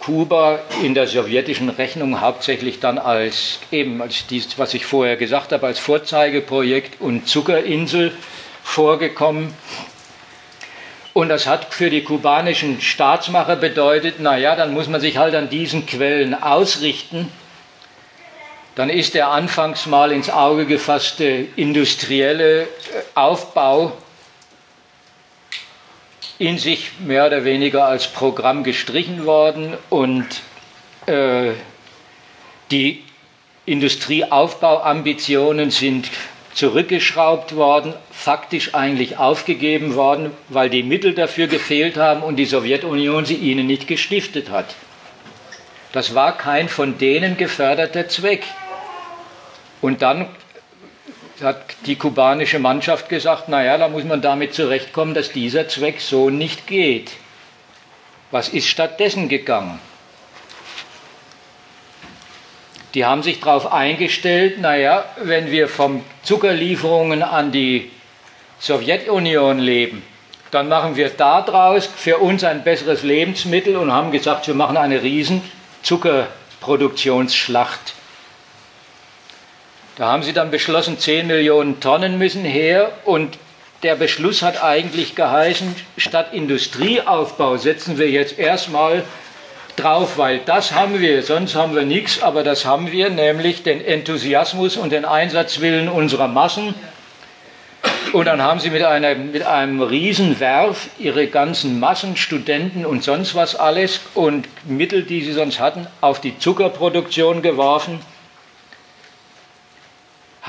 Kuba 0.08 0.60
in 0.82 0.94
der 0.94 1.06
sowjetischen 1.06 1.68
Rechnung 1.68 2.22
hauptsächlich 2.22 2.80
dann 2.80 2.96
als 2.96 3.58
eben 3.70 4.00
als 4.00 4.26
dies, 4.26 4.58
was 4.58 4.72
ich 4.72 4.86
vorher 4.86 5.18
gesagt 5.18 5.52
habe, 5.52 5.66
als 5.66 5.78
Vorzeigeprojekt 5.78 6.98
und 6.98 7.28
Zuckerinsel 7.28 8.16
vorgekommen. 8.62 9.52
Und 11.12 11.28
das 11.28 11.46
hat 11.46 11.74
für 11.74 11.90
die 11.90 12.04
kubanischen 12.04 12.80
Staatsmacher 12.80 13.56
bedeutet, 13.56 14.18
naja, 14.18 14.56
dann 14.56 14.72
muss 14.72 14.88
man 14.88 15.02
sich 15.02 15.18
halt 15.18 15.34
an 15.34 15.50
diesen 15.50 15.84
Quellen 15.84 16.32
ausrichten. 16.32 17.30
Dann 18.76 18.88
ist 18.88 19.12
der 19.12 19.28
anfangs 19.28 19.84
mal 19.84 20.10
ins 20.10 20.30
Auge 20.30 20.64
gefasste 20.64 21.48
industrielle 21.54 22.62
äh, 22.62 22.66
Aufbau 23.14 23.92
in 26.38 26.58
sich 26.58 26.90
mehr 27.00 27.26
oder 27.26 27.44
weniger 27.44 27.86
als 27.86 28.08
Programm 28.08 28.62
gestrichen 28.62 29.26
worden 29.26 29.74
und 29.90 30.26
äh, 31.06 31.52
die 32.70 33.02
Industrieaufbauambitionen 33.66 35.70
sind 35.70 36.10
zurückgeschraubt 36.54 37.54
worden, 37.54 37.94
faktisch 38.10 38.74
eigentlich 38.74 39.18
aufgegeben 39.18 39.94
worden, 39.94 40.32
weil 40.48 40.70
die 40.70 40.82
Mittel 40.82 41.14
dafür 41.14 41.46
gefehlt 41.46 41.96
haben 41.96 42.22
und 42.22 42.36
die 42.36 42.46
Sowjetunion 42.46 43.24
sie 43.24 43.34
ihnen 43.34 43.66
nicht 43.66 43.86
gestiftet 43.86 44.50
hat. 44.50 44.74
Das 45.92 46.14
war 46.14 46.36
kein 46.36 46.68
von 46.68 46.98
denen 46.98 47.36
geförderter 47.36 48.08
Zweck. 48.08 48.44
Und 49.80 50.02
dann 50.02 50.26
hat 51.42 51.62
die 51.86 51.96
kubanische 51.96 52.58
Mannschaft 52.58 53.08
gesagt, 53.08 53.48
naja, 53.48 53.78
da 53.78 53.88
muss 53.88 54.04
man 54.04 54.20
damit 54.20 54.52
zurechtkommen, 54.54 55.14
dass 55.14 55.32
dieser 55.32 55.68
Zweck 55.68 56.00
so 56.00 56.28
nicht 56.30 56.66
geht. 56.66 57.12
Was 58.30 58.48
ist 58.48 58.68
stattdessen 58.68 59.28
gegangen? 59.28 59.78
Die 62.94 63.04
haben 63.04 63.22
sich 63.22 63.40
darauf 63.40 63.70
eingestellt, 63.72 64.60
naja, 64.60 65.04
wenn 65.22 65.50
wir 65.50 65.68
von 65.68 66.02
Zuckerlieferungen 66.22 67.22
an 67.22 67.52
die 67.52 67.90
Sowjetunion 68.60 69.58
leben, 69.58 70.02
dann 70.50 70.68
machen 70.68 70.96
wir 70.96 71.10
daraus 71.10 71.86
für 71.86 72.16
uns 72.18 72.42
ein 72.44 72.64
besseres 72.64 73.02
Lebensmittel 73.02 73.76
und 73.76 73.92
haben 73.92 74.10
gesagt, 74.10 74.48
wir 74.48 74.54
machen 74.54 74.78
eine 74.78 75.02
riesen 75.02 75.42
Zuckerproduktionsschlacht. 75.82 77.92
Da 79.98 80.06
haben 80.06 80.22
sie 80.22 80.32
dann 80.32 80.52
beschlossen, 80.52 80.96
10 80.96 81.26
Millionen 81.26 81.80
Tonnen 81.80 82.18
müssen 82.18 82.44
her 82.44 82.92
und 83.04 83.36
der 83.82 83.96
Beschluss 83.96 84.42
hat 84.42 84.62
eigentlich 84.62 85.16
geheißen, 85.16 85.74
statt 85.96 86.28
Industrieaufbau 86.32 87.56
setzen 87.56 87.98
wir 87.98 88.08
jetzt 88.08 88.38
erstmal 88.38 89.02
drauf, 89.74 90.16
weil 90.16 90.38
das 90.38 90.72
haben 90.72 91.00
wir, 91.00 91.24
sonst 91.24 91.56
haben 91.56 91.74
wir 91.74 91.82
nichts, 91.82 92.22
aber 92.22 92.44
das 92.44 92.64
haben 92.64 92.92
wir, 92.92 93.10
nämlich 93.10 93.64
den 93.64 93.84
Enthusiasmus 93.84 94.76
und 94.76 94.90
den 94.90 95.04
Einsatzwillen 95.04 95.88
unserer 95.88 96.28
Massen. 96.28 96.76
Und 98.12 98.26
dann 98.26 98.40
haben 98.40 98.60
sie 98.60 98.70
mit, 98.70 98.84
einer, 98.84 99.16
mit 99.16 99.42
einem 99.42 99.82
Riesenwerf 99.82 100.90
ihre 101.00 101.26
ganzen 101.26 101.80
Massen, 101.80 102.16
Studenten 102.16 102.86
und 102.86 103.02
sonst 103.02 103.34
was 103.34 103.56
alles 103.56 104.00
und 104.14 104.46
Mittel, 104.64 105.02
die 105.02 105.22
sie 105.22 105.32
sonst 105.32 105.58
hatten, 105.58 105.88
auf 106.00 106.20
die 106.20 106.38
Zuckerproduktion 106.38 107.42
geworfen 107.42 107.98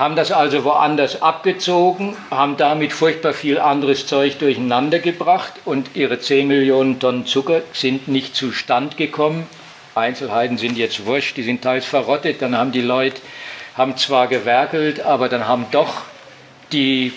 haben 0.00 0.16
das 0.16 0.32
also 0.32 0.64
woanders 0.64 1.20
abgezogen, 1.20 2.16
haben 2.30 2.56
damit 2.56 2.94
furchtbar 2.94 3.34
viel 3.34 3.58
anderes 3.58 4.06
Zeug 4.06 4.38
durcheinander 4.38 4.98
gebracht 4.98 5.52
und 5.66 5.90
ihre 5.94 6.18
10 6.18 6.48
Millionen 6.48 6.98
Tonnen 6.98 7.26
Zucker 7.26 7.60
sind 7.74 8.08
nicht 8.08 8.34
zustand 8.34 8.96
gekommen. 8.96 9.46
Einzelheiten 9.94 10.56
sind 10.56 10.78
jetzt 10.78 11.04
wurscht, 11.04 11.36
die 11.36 11.42
sind 11.42 11.60
teils 11.60 11.84
verrottet. 11.84 12.40
Dann 12.40 12.56
haben 12.56 12.72
die 12.72 12.80
Leute 12.80 13.20
haben 13.76 13.94
zwar 13.98 14.26
gewerkelt, 14.26 15.02
aber 15.02 15.28
dann 15.28 15.46
haben 15.46 15.66
doch 15.70 16.04
die 16.72 17.12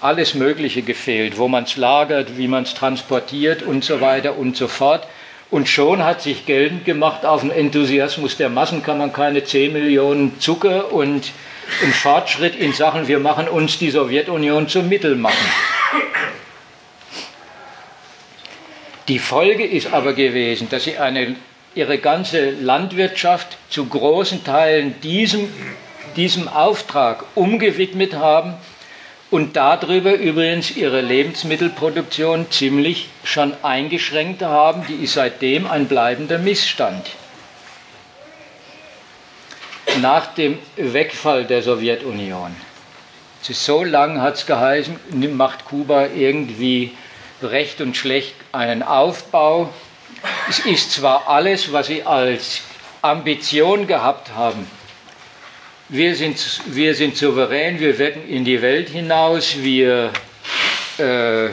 alles 0.00 0.36
Mögliche 0.36 0.82
gefehlt, 0.82 1.36
wo 1.36 1.48
man 1.48 1.64
es 1.64 1.76
lagert, 1.76 2.38
wie 2.38 2.46
man 2.46 2.62
es 2.62 2.74
transportiert 2.74 3.64
und 3.64 3.82
so 3.82 4.00
weiter 4.00 4.38
und 4.38 4.56
so 4.56 4.68
fort. 4.68 5.04
Und 5.50 5.68
schon 5.68 6.04
hat 6.04 6.22
sich 6.22 6.46
geltend 6.46 6.84
gemacht, 6.84 7.26
auf 7.26 7.40
den 7.40 7.50
Enthusiasmus 7.50 8.36
der 8.36 8.50
Massen 8.50 8.84
kann 8.84 8.98
man 8.98 9.12
keine 9.12 9.42
10 9.42 9.72
Millionen 9.72 10.38
Zucker 10.38 10.92
und 10.92 11.32
ein 11.82 11.92
Fortschritt 11.92 12.56
in 12.56 12.72
Sachen, 12.72 13.08
wir 13.08 13.18
machen 13.18 13.48
uns 13.48 13.78
die 13.78 13.90
Sowjetunion 13.90 14.68
zum 14.68 14.88
Mittel 14.88 15.16
machen. 15.16 15.46
Die 19.08 19.18
Folge 19.18 19.66
ist 19.66 19.92
aber 19.92 20.12
gewesen, 20.12 20.68
dass 20.70 20.84
sie 20.84 20.98
eine, 20.98 21.34
ihre 21.74 21.98
ganze 21.98 22.50
Landwirtschaft 22.50 23.56
zu 23.68 23.86
großen 23.86 24.44
Teilen 24.44 25.00
diesem, 25.00 25.48
diesem 26.16 26.48
Auftrag 26.48 27.24
umgewidmet 27.34 28.14
haben 28.14 28.54
und 29.30 29.56
darüber 29.56 30.14
übrigens 30.14 30.76
ihre 30.76 31.00
Lebensmittelproduktion 31.00 32.50
ziemlich 32.50 33.08
schon 33.24 33.52
eingeschränkt 33.62 34.42
haben. 34.42 34.84
Die 34.88 35.04
ist 35.04 35.14
seitdem 35.14 35.66
ein 35.66 35.86
bleibender 35.86 36.38
Missstand 36.38 37.06
nach 40.00 40.34
dem 40.34 40.58
Wegfall 40.76 41.44
der 41.44 41.62
Sowjetunion. 41.62 42.54
So 43.42 43.84
lange 43.84 44.20
hat 44.20 44.34
es 44.36 44.46
geheißen, 44.46 44.98
macht 45.36 45.64
Kuba 45.64 46.06
irgendwie 46.06 46.92
recht 47.42 47.80
und 47.80 47.96
schlecht 47.96 48.34
einen 48.52 48.82
Aufbau 48.82 49.70
Es 50.48 50.58
ist 50.60 50.92
zwar 50.92 51.28
alles, 51.28 51.72
was 51.72 51.86
sie 51.86 52.02
als 52.02 52.62
Ambition 53.02 53.86
gehabt 53.86 54.34
haben. 54.34 54.66
Wir 55.88 56.14
sind, 56.14 56.38
wir 56.66 56.94
sind 56.94 57.16
souverän, 57.16 57.80
wir 57.80 57.98
wetten 57.98 58.28
in 58.28 58.44
die 58.44 58.60
Welt 58.62 58.90
hinaus, 58.90 59.56
wir 59.62 60.12
äh, 60.98 61.48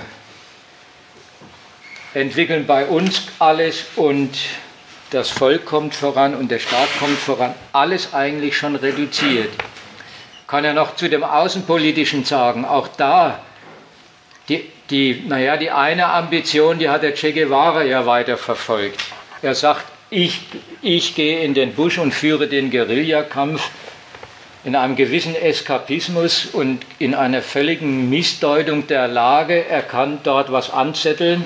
entwickeln 2.14 2.68
bei 2.68 2.86
uns 2.86 3.24
alles 3.40 3.86
und 3.96 4.38
das 5.12 5.30
Volk 5.30 5.66
kommt 5.66 5.96
voran 5.96 6.36
und 6.36 6.52
der 6.52 6.60
Staat 6.60 6.90
kommt 7.00 7.18
voran. 7.18 7.54
Alles 7.74 8.14
eigentlich 8.14 8.58
schon 8.58 8.76
reduziert. 8.76 9.52
Kann 10.48 10.66
er 10.66 10.74
noch 10.74 10.96
zu 10.96 11.10
dem 11.10 11.24
Außenpolitischen 11.24 12.26
sagen, 12.26 12.66
auch 12.66 12.88
da, 12.88 13.40
die, 14.50 14.66
die, 14.90 15.24
naja, 15.28 15.58
die 15.58 15.72
eine 15.72 16.08
Ambition, 16.08 16.80
die 16.80 16.90
hat 16.90 17.04
der 17.04 17.14
Che 17.14 17.34
Guevara 17.34 17.84
ja 17.84 18.06
weiter 18.06 18.38
verfolgt. 18.38 19.02
Er 19.42 19.56
sagt, 19.56 19.86
ich, 20.10 20.40
ich 20.82 21.16
gehe 21.16 21.42
in 21.42 21.54
den 21.54 21.74
Busch 21.74 21.98
und 21.98 22.14
führe 22.14 22.48
den 22.48 22.72
Guerillakampf 22.72 23.70
in 24.64 24.76
einem 24.76 24.96
gewissen 24.96 25.36
Eskapismus 25.36 26.46
und 26.46 26.86
in 27.00 27.14
einer 27.14 27.42
völligen 27.42 28.10
Missdeutung 28.10 28.88
der 28.88 29.08
Lage. 29.08 29.66
Er 29.66 29.82
kann 29.82 30.20
dort 30.24 30.52
was 30.52 30.72
anzetteln. 30.72 31.46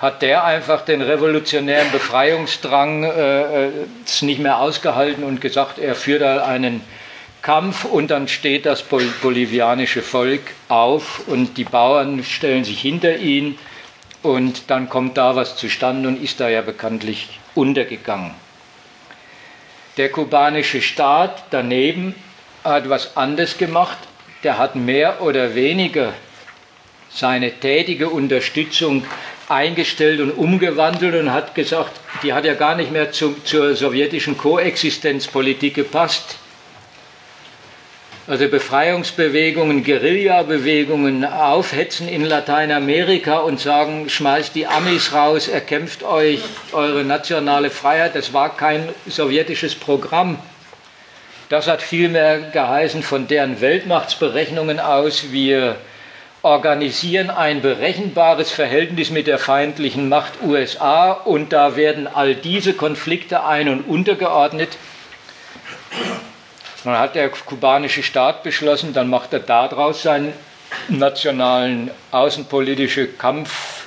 Hat 0.00 0.22
der 0.22 0.44
einfach 0.44 0.82
den 0.84 1.02
revolutionären 1.02 1.90
Befreiungsdrang 1.90 3.04
äh, 3.04 3.66
äh 3.66 3.70
nicht 4.20 4.38
mehr 4.38 4.58
ausgehalten 4.58 5.24
und 5.24 5.40
gesagt, 5.40 5.78
er 5.78 5.94
führt 5.94 6.22
da 6.22 6.44
einen 6.44 6.82
Kampf 7.42 7.84
und 7.84 8.10
dann 8.10 8.28
steht 8.28 8.66
das 8.66 8.82
bolivianische 8.82 10.02
Volk 10.02 10.42
auf 10.68 11.26
und 11.26 11.56
die 11.56 11.64
Bauern 11.64 12.22
stellen 12.24 12.64
sich 12.64 12.80
hinter 12.80 13.16
ihn 13.16 13.58
und 14.22 14.70
dann 14.70 14.88
kommt 14.88 15.16
da 15.16 15.36
was 15.36 15.56
zustande 15.56 16.08
und 16.08 16.22
ist 16.22 16.40
da 16.40 16.48
ja 16.48 16.62
bekanntlich 16.62 17.38
untergegangen. 17.54 18.32
Der 19.96 20.10
kubanische 20.10 20.80
Staat 20.82 21.44
daneben 21.50 22.14
hat 22.64 22.88
was 22.88 23.16
anderes 23.16 23.58
gemacht. 23.58 23.98
Der 24.44 24.58
hat 24.58 24.76
mehr 24.76 25.22
oder 25.22 25.54
weniger 25.54 26.12
seine 27.10 27.50
tätige 27.52 28.08
Unterstützung 28.08 29.04
eingestellt 29.48 30.20
und 30.20 30.30
umgewandelt 30.32 31.14
und 31.14 31.32
hat 31.32 31.54
gesagt, 31.54 32.00
die 32.22 32.32
hat 32.32 32.44
ja 32.44 32.54
gar 32.54 32.74
nicht 32.74 32.92
mehr 32.92 33.12
zu, 33.12 33.36
zur 33.44 33.74
sowjetischen 33.74 34.36
Koexistenzpolitik 34.36 35.74
gepasst 35.74 36.36
also 38.28 38.46
Befreiungsbewegungen, 38.46 39.82
Guerillabewegungen 39.82 41.24
aufhetzen 41.24 42.08
in 42.08 42.26
Lateinamerika 42.26 43.38
und 43.38 43.58
sagen, 43.58 44.10
schmeißt 44.10 44.54
die 44.54 44.66
Amis 44.66 45.14
raus, 45.14 45.48
erkämpft 45.48 46.02
euch 46.02 46.40
eure 46.72 47.04
nationale 47.04 47.70
Freiheit. 47.70 48.14
Das 48.14 48.34
war 48.34 48.54
kein 48.54 48.90
sowjetisches 49.06 49.74
Programm. 49.74 50.38
Das 51.48 51.66
hat 51.66 51.80
vielmehr 51.80 52.50
geheißen 52.52 53.02
von 53.02 53.26
deren 53.28 53.62
Weltmachtsberechnungen 53.62 54.78
aus, 54.78 55.32
wir 55.32 55.76
organisieren 56.42 57.30
ein 57.30 57.62
berechenbares 57.62 58.50
Verhältnis 58.50 59.10
mit 59.10 59.26
der 59.26 59.38
feindlichen 59.38 60.08
Macht 60.08 60.34
USA 60.42 61.12
und 61.12 61.52
da 61.52 61.76
werden 61.76 62.06
all 62.06 62.34
diese 62.34 62.74
Konflikte 62.74 63.44
ein- 63.44 63.68
und 63.68 63.80
untergeordnet. 63.82 64.76
Dann 66.84 66.98
hat 66.98 67.16
der 67.16 67.28
kubanische 67.30 68.02
Staat 68.02 68.42
beschlossen, 68.44 68.92
dann 68.92 69.08
macht 69.10 69.32
er 69.32 69.40
daraus 69.40 70.02
seinen 70.02 70.32
nationalen 70.88 71.90
außenpolitische 72.12 73.08
Kampf, 73.08 73.86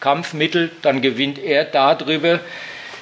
Kampfmittel, 0.00 0.70
dann 0.82 1.02
gewinnt 1.02 1.38
er 1.38 1.64
darüber, 1.64 2.40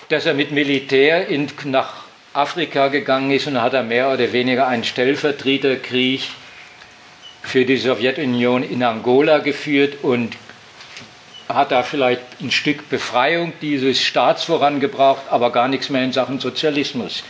dass 0.08 0.26
er 0.26 0.34
mit 0.34 0.50
Militär 0.50 1.28
in, 1.28 1.48
nach 1.64 1.94
Afrika 2.32 2.88
gegangen 2.88 3.30
ist 3.30 3.46
und 3.46 3.60
hat 3.60 3.74
er 3.74 3.82
mehr 3.82 4.12
oder 4.12 4.32
weniger 4.32 4.66
einen 4.66 4.84
Stellvertreterkrieg 4.84 6.22
für 7.42 7.64
die 7.64 7.76
Sowjetunion 7.76 8.62
in 8.62 8.82
Angola 8.82 9.38
geführt 9.38 10.02
und 10.02 10.36
hat 11.48 11.72
da 11.72 11.82
vielleicht 11.82 12.22
ein 12.40 12.50
Stück 12.50 12.88
Befreiung 12.90 13.52
dieses 13.62 14.02
Staats 14.02 14.44
vorangebracht, 14.44 15.22
aber 15.30 15.50
gar 15.50 15.68
nichts 15.68 15.88
mehr 15.88 16.04
in 16.04 16.12
Sachen 16.12 16.40
Sozialismus 16.40 17.22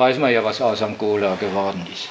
weiß 0.00 0.18
man 0.18 0.32
ja, 0.32 0.42
was 0.42 0.60
aus 0.62 0.82
Angola 0.82 1.36
geworden 1.36 1.86
ist. 1.92 2.08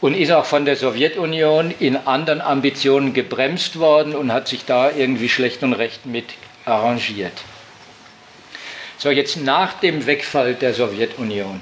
Und 0.00 0.14
ist 0.14 0.30
auch 0.30 0.44
von 0.44 0.66
der 0.66 0.76
Sowjetunion 0.76 1.74
in 1.80 1.96
anderen 1.96 2.42
Ambitionen 2.42 3.14
gebremst 3.14 3.78
worden 3.78 4.14
und 4.14 4.30
hat 4.30 4.46
sich 4.46 4.66
da 4.66 4.90
irgendwie 4.90 5.30
schlecht 5.30 5.62
und 5.62 5.72
recht 5.72 6.04
mit 6.04 6.26
arrangiert. 6.66 7.32
So, 8.98 9.10
jetzt 9.10 9.38
nach 9.38 9.72
dem 9.80 10.06
Wegfall 10.06 10.54
der 10.54 10.74
Sowjetunion 10.74 11.60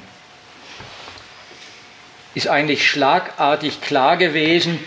ist 2.35 2.49
eigentlich 2.49 2.89
schlagartig 2.89 3.81
klar 3.81 4.17
gewesen, 4.17 4.79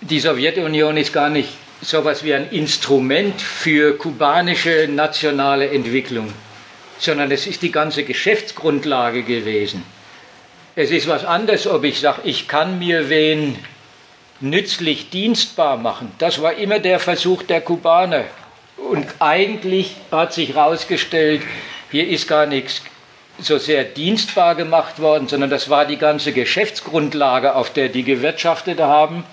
die 0.00 0.20
Sowjetunion 0.20 0.96
ist 0.96 1.12
gar 1.12 1.28
nicht 1.28 1.50
so 1.80 1.98
etwas 1.98 2.24
wie 2.24 2.34
ein 2.34 2.50
Instrument 2.50 3.40
für 3.40 3.96
kubanische 3.96 4.88
nationale 4.90 5.70
Entwicklung 5.70 6.32
sondern 6.98 7.30
es 7.30 7.46
ist 7.46 7.62
die 7.62 7.72
ganze 7.72 8.02
Geschäftsgrundlage 8.04 9.22
gewesen. 9.22 9.82
Es 10.74 10.90
ist 10.90 11.08
was 11.08 11.24
anderes, 11.24 11.66
ob 11.66 11.84
ich 11.84 12.00
sage, 12.00 12.22
ich 12.24 12.48
kann 12.48 12.78
mir 12.78 13.08
wen 13.08 13.56
nützlich 14.40 15.10
dienstbar 15.10 15.76
machen. 15.76 16.12
Das 16.18 16.40
war 16.42 16.54
immer 16.54 16.78
der 16.78 17.00
Versuch 17.00 17.42
der 17.42 17.60
Kubaner. 17.60 18.24
Und 18.76 19.06
eigentlich 19.18 19.96
hat 20.12 20.32
sich 20.32 20.54
herausgestellt, 20.54 21.42
hier 21.90 22.06
ist 22.08 22.28
gar 22.28 22.46
nichts 22.46 22.82
so 23.40 23.58
sehr 23.58 23.84
dienstbar 23.84 24.54
gemacht 24.54 25.00
worden, 25.00 25.28
sondern 25.28 25.50
das 25.50 25.70
war 25.70 25.84
die 25.84 25.98
ganze 25.98 26.32
Geschäftsgrundlage, 26.32 27.54
auf 27.54 27.72
der 27.72 27.88
die 27.88 28.02
gewirtschaftet 28.02 28.80
haben 28.80 29.24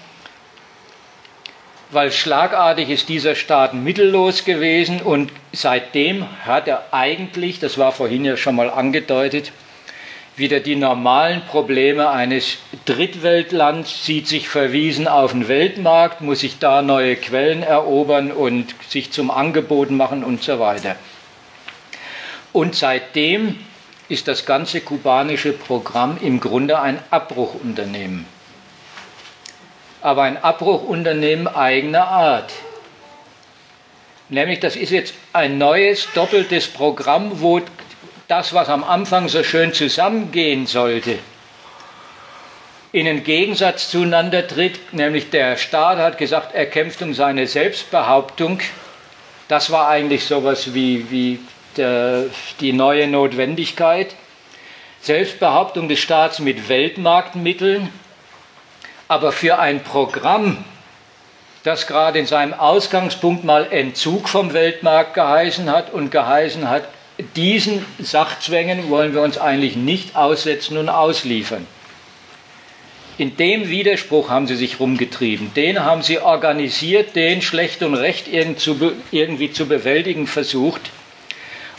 weil 1.91 2.11
schlagartig 2.11 2.89
ist 2.89 3.09
dieser 3.09 3.35
Staat 3.35 3.73
mittellos 3.73 4.45
gewesen 4.45 5.01
und 5.01 5.31
seitdem 5.51 6.25
hat 6.45 6.67
er 6.67 6.83
eigentlich, 6.91 7.59
das 7.59 7.77
war 7.77 7.91
vorhin 7.91 8.25
ja 8.25 8.37
schon 8.37 8.55
mal 8.55 8.69
angedeutet, 8.69 9.51
wieder 10.35 10.59
die 10.59 10.75
normalen 10.75 11.43
Probleme 11.43 12.09
eines 12.09 12.57
Drittweltlands, 12.83 14.05
sieht 14.05 14.27
sich 14.27 14.49
verwiesen 14.49 15.07
auf 15.07 15.31
den 15.31 15.47
Weltmarkt, 15.47 16.19
muss 16.19 16.41
sich 16.41 16.59
da 16.59 16.81
neue 16.81 17.15
Quellen 17.15 17.63
erobern 17.63 18.31
und 18.31 18.75
sich 18.89 19.11
zum 19.11 19.31
Angebot 19.31 19.91
machen 19.91 20.25
und 20.25 20.43
so 20.43 20.59
weiter. 20.59 20.97
Und 22.51 22.75
seitdem 22.75 23.57
ist 24.09 24.27
das 24.27 24.45
ganze 24.45 24.81
kubanische 24.81 25.53
Programm 25.53 26.17
im 26.21 26.39
Grunde 26.39 26.79
ein 26.79 26.99
Abbruchunternehmen 27.09 28.25
aber 30.05 30.21
ein 30.21 30.37
Abbruchunternehmen 30.37 31.47
eigener 31.47 32.07
Art. 32.07 32.53
Nämlich, 34.29 34.59
das 34.59 34.75
ist 34.75 34.91
jetzt 34.91 35.15
ein 35.33 35.57
neues, 35.57 36.07
doppeltes 36.13 36.67
Programm, 36.67 37.41
wo 37.41 37.59
das, 38.27 38.53
was 38.53 38.69
am 38.69 38.83
Anfang 38.83 39.29
so 39.29 39.43
schön 39.43 39.73
zusammengehen 39.73 40.67
sollte, 40.67 41.17
in 42.91 43.07
einen 43.07 43.23
Gegensatz 43.23 43.89
zueinander 43.89 44.47
tritt, 44.47 44.93
nämlich 44.93 45.31
der 45.31 45.57
Staat 45.57 45.97
hat 45.97 46.19
gesagt, 46.19 46.53
er 46.53 46.67
kämpft 46.67 47.01
um 47.01 47.15
seine 47.15 47.47
Selbstbehauptung. 47.47 48.59
Das 49.47 49.71
war 49.71 49.87
eigentlich 49.89 50.23
sowas 50.25 50.75
wie, 50.75 51.09
wie 51.09 51.39
der, 51.77 52.25
die 52.59 52.73
neue 52.73 53.07
Notwendigkeit. 53.07 54.15
Selbstbehauptung 55.01 55.87
des 55.87 55.99
Staats 55.99 56.39
mit 56.39 56.67
Weltmarktmitteln, 56.67 57.89
aber 59.07 59.31
für 59.31 59.59
ein 59.59 59.83
Programm, 59.83 60.63
das 61.63 61.85
gerade 61.85 62.17
in 62.17 62.25
seinem 62.25 62.53
Ausgangspunkt 62.55 63.43
mal 63.43 63.71
Entzug 63.71 64.27
vom 64.27 64.53
Weltmarkt 64.53 65.13
geheißen 65.13 65.69
hat 65.69 65.93
und 65.93 66.09
geheißen 66.09 66.69
hat, 66.69 66.87
diesen 67.35 67.85
Sachzwängen 67.99 68.89
wollen 68.89 69.13
wir 69.13 69.21
uns 69.21 69.37
eigentlich 69.37 69.75
nicht 69.75 70.15
aussetzen 70.15 70.77
und 70.77 70.89
ausliefern. 70.89 71.65
In 73.17 73.37
dem 73.37 73.69
Widerspruch 73.69 74.29
haben 74.29 74.45
sie 74.47 74.57
sich 74.57 74.79
rumgetrieben. 74.79 75.53
Den 75.53 75.83
haben 75.85 76.01
sie 76.01 76.19
organisiert, 76.19 77.15
den 77.15 77.41
schlecht 77.41 77.81
und 77.81 77.93
recht 77.93 78.27
irgendwie 78.27 79.51
zu 79.53 79.67
bewältigen 79.67 80.27
versucht. 80.27 80.81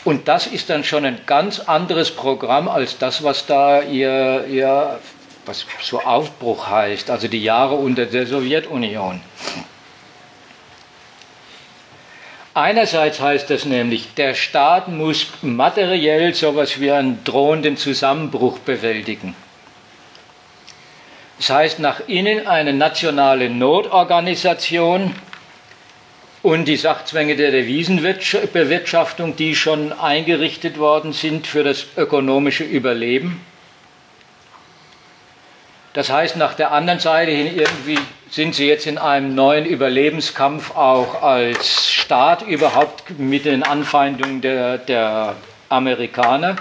Und 0.07 0.29
das 0.29 0.47
ist 0.47 0.71
dann 0.71 0.85
schon 0.85 1.05
ein 1.05 1.19
ganz 1.27 1.59
anderes 1.59 2.13
Programm 2.13 2.69
als 2.69 2.97
das, 2.97 3.25
was 3.25 3.45
da 3.45 3.83
ihr, 3.83 4.47
ihr 4.49 5.01
was 5.45 5.67
so 5.83 6.01
Aufbruch 6.01 6.69
heißt, 6.71 7.11
also 7.11 7.27
die 7.27 7.43
Jahre 7.43 7.75
unter 7.75 8.07
der 8.07 8.25
Sowjetunion. 8.25 9.21
Einerseits 12.55 13.21
heißt 13.21 13.51
das 13.51 13.65
nämlich, 13.65 14.15
der 14.15 14.35
Staat 14.35 14.87
muss 14.87 15.27
materiell 15.43 16.33
so 16.35 16.51
etwas 16.51 16.79
wie 16.79 16.93
einen 16.93 17.25
drohenden 17.25 17.77
Zusammenbruch 17.77 18.61
bewältigen. 18.61 19.35
Das 21.39 21.51
heißt 21.51 21.81
nach 21.81 21.99
innen 22.07 22.47
eine 22.47 22.73
nationale 22.73 23.51
Notorganisation 23.51 25.17
und 26.47 26.67
die 26.67 26.77
Sachzwänge 26.77 27.35
der 27.35 27.51
Devisenbewirtschaftung, 27.51 29.35
die 29.35 29.57
schon 29.57 29.93
eingerichtet 29.93 30.79
worden 30.79 31.13
sind 31.13 31.45
für 31.45 31.65
das 31.65 31.87
ökonomische 31.97 32.63
Überleben. 32.63 33.41
Das 35.93 36.09
heißt, 36.09 36.37
nach 36.37 36.55
der 36.55 36.71
anderen 36.71 37.01
Seite 37.01 37.33
hin 37.33 37.53
irgendwie 37.53 37.99
sind 38.31 38.55
sie 38.55 38.69
jetzt 38.69 38.87
in 38.87 38.97
einem 38.97 39.35
neuen 39.35 39.67
Überlebenskampf 39.67 40.77
auch 40.77 41.21
als 41.21 41.93
Staat 41.93 42.43
überhaupt 42.43 43.19
mit 43.19 43.45
den 43.45 43.65
Anfeindungen 43.65 44.41
der, 44.41 44.79
der 44.79 45.35
Amerikaner. 45.69 46.55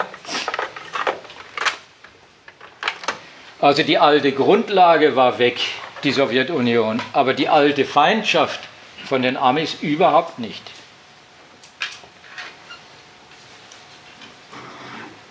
Also 3.61 3.83
die 3.83 3.99
alte 3.99 4.31
Grundlage 4.31 5.15
war 5.15 5.37
weg, 5.37 5.59
die 6.03 6.11
Sowjetunion, 6.11 6.99
aber 7.13 7.35
die 7.35 7.49
alte 7.49 7.85
Feindschaft 7.85 8.61
von 9.05 9.21
den 9.21 9.37
Amis 9.37 9.77
überhaupt 9.81 10.39
nicht. 10.39 10.63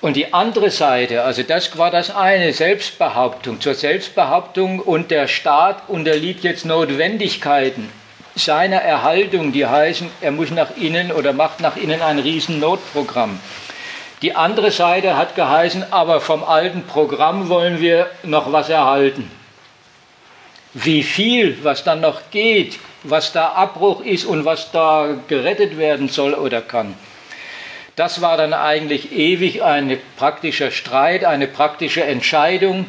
Und 0.00 0.16
die 0.16 0.34
andere 0.34 0.70
Seite, 0.70 1.22
also 1.22 1.42
das 1.42 1.78
war 1.78 1.90
das 1.90 2.14
eine, 2.14 2.52
Selbstbehauptung. 2.52 3.60
Zur 3.62 3.74
Selbstbehauptung 3.74 4.80
und 4.80 5.10
der 5.10 5.28
Staat 5.28 5.88
unterliegt 5.88 6.44
jetzt 6.44 6.66
Notwendigkeiten 6.66 7.90
seiner 8.36 8.82
Erhaltung, 8.82 9.52
die 9.52 9.64
heißen, 9.64 10.10
er 10.20 10.32
muss 10.32 10.50
nach 10.50 10.76
innen 10.76 11.12
oder 11.12 11.32
macht 11.32 11.60
nach 11.60 11.76
innen 11.76 12.02
ein 12.02 12.18
Riesennotprogramm. 12.18 13.40
Die 14.22 14.34
andere 14.34 14.70
Seite 14.70 15.16
hat 15.16 15.36
geheißen, 15.36 15.92
aber 15.92 16.20
vom 16.20 16.44
alten 16.44 16.84
Programm 16.84 17.48
wollen 17.48 17.80
wir 17.80 18.10
noch 18.22 18.52
was 18.52 18.68
erhalten. 18.68 19.30
Wie 20.72 21.02
viel, 21.02 21.58
was 21.62 21.84
dann 21.84 22.00
noch 22.00 22.30
geht, 22.30 22.78
was 23.04 23.32
da 23.32 23.48
Abbruch 23.50 24.04
ist 24.04 24.24
und 24.24 24.44
was 24.44 24.72
da 24.72 25.16
gerettet 25.28 25.78
werden 25.78 26.08
soll 26.08 26.34
oder 26.34 26.60
kann. 26.60 26.94
Das 27.96 28.20
war 28.20 28.36
dann 28.36 28.52
eigentlich 28.52 29.12
ewig 29.12 29.62
ein 29.62 29.96
praktischer 30.16 30.72
Streit, 30.72 31.24
eine 31.24 31.46
praktische 31.46 32.02
Entscheidung. 32.02 32.86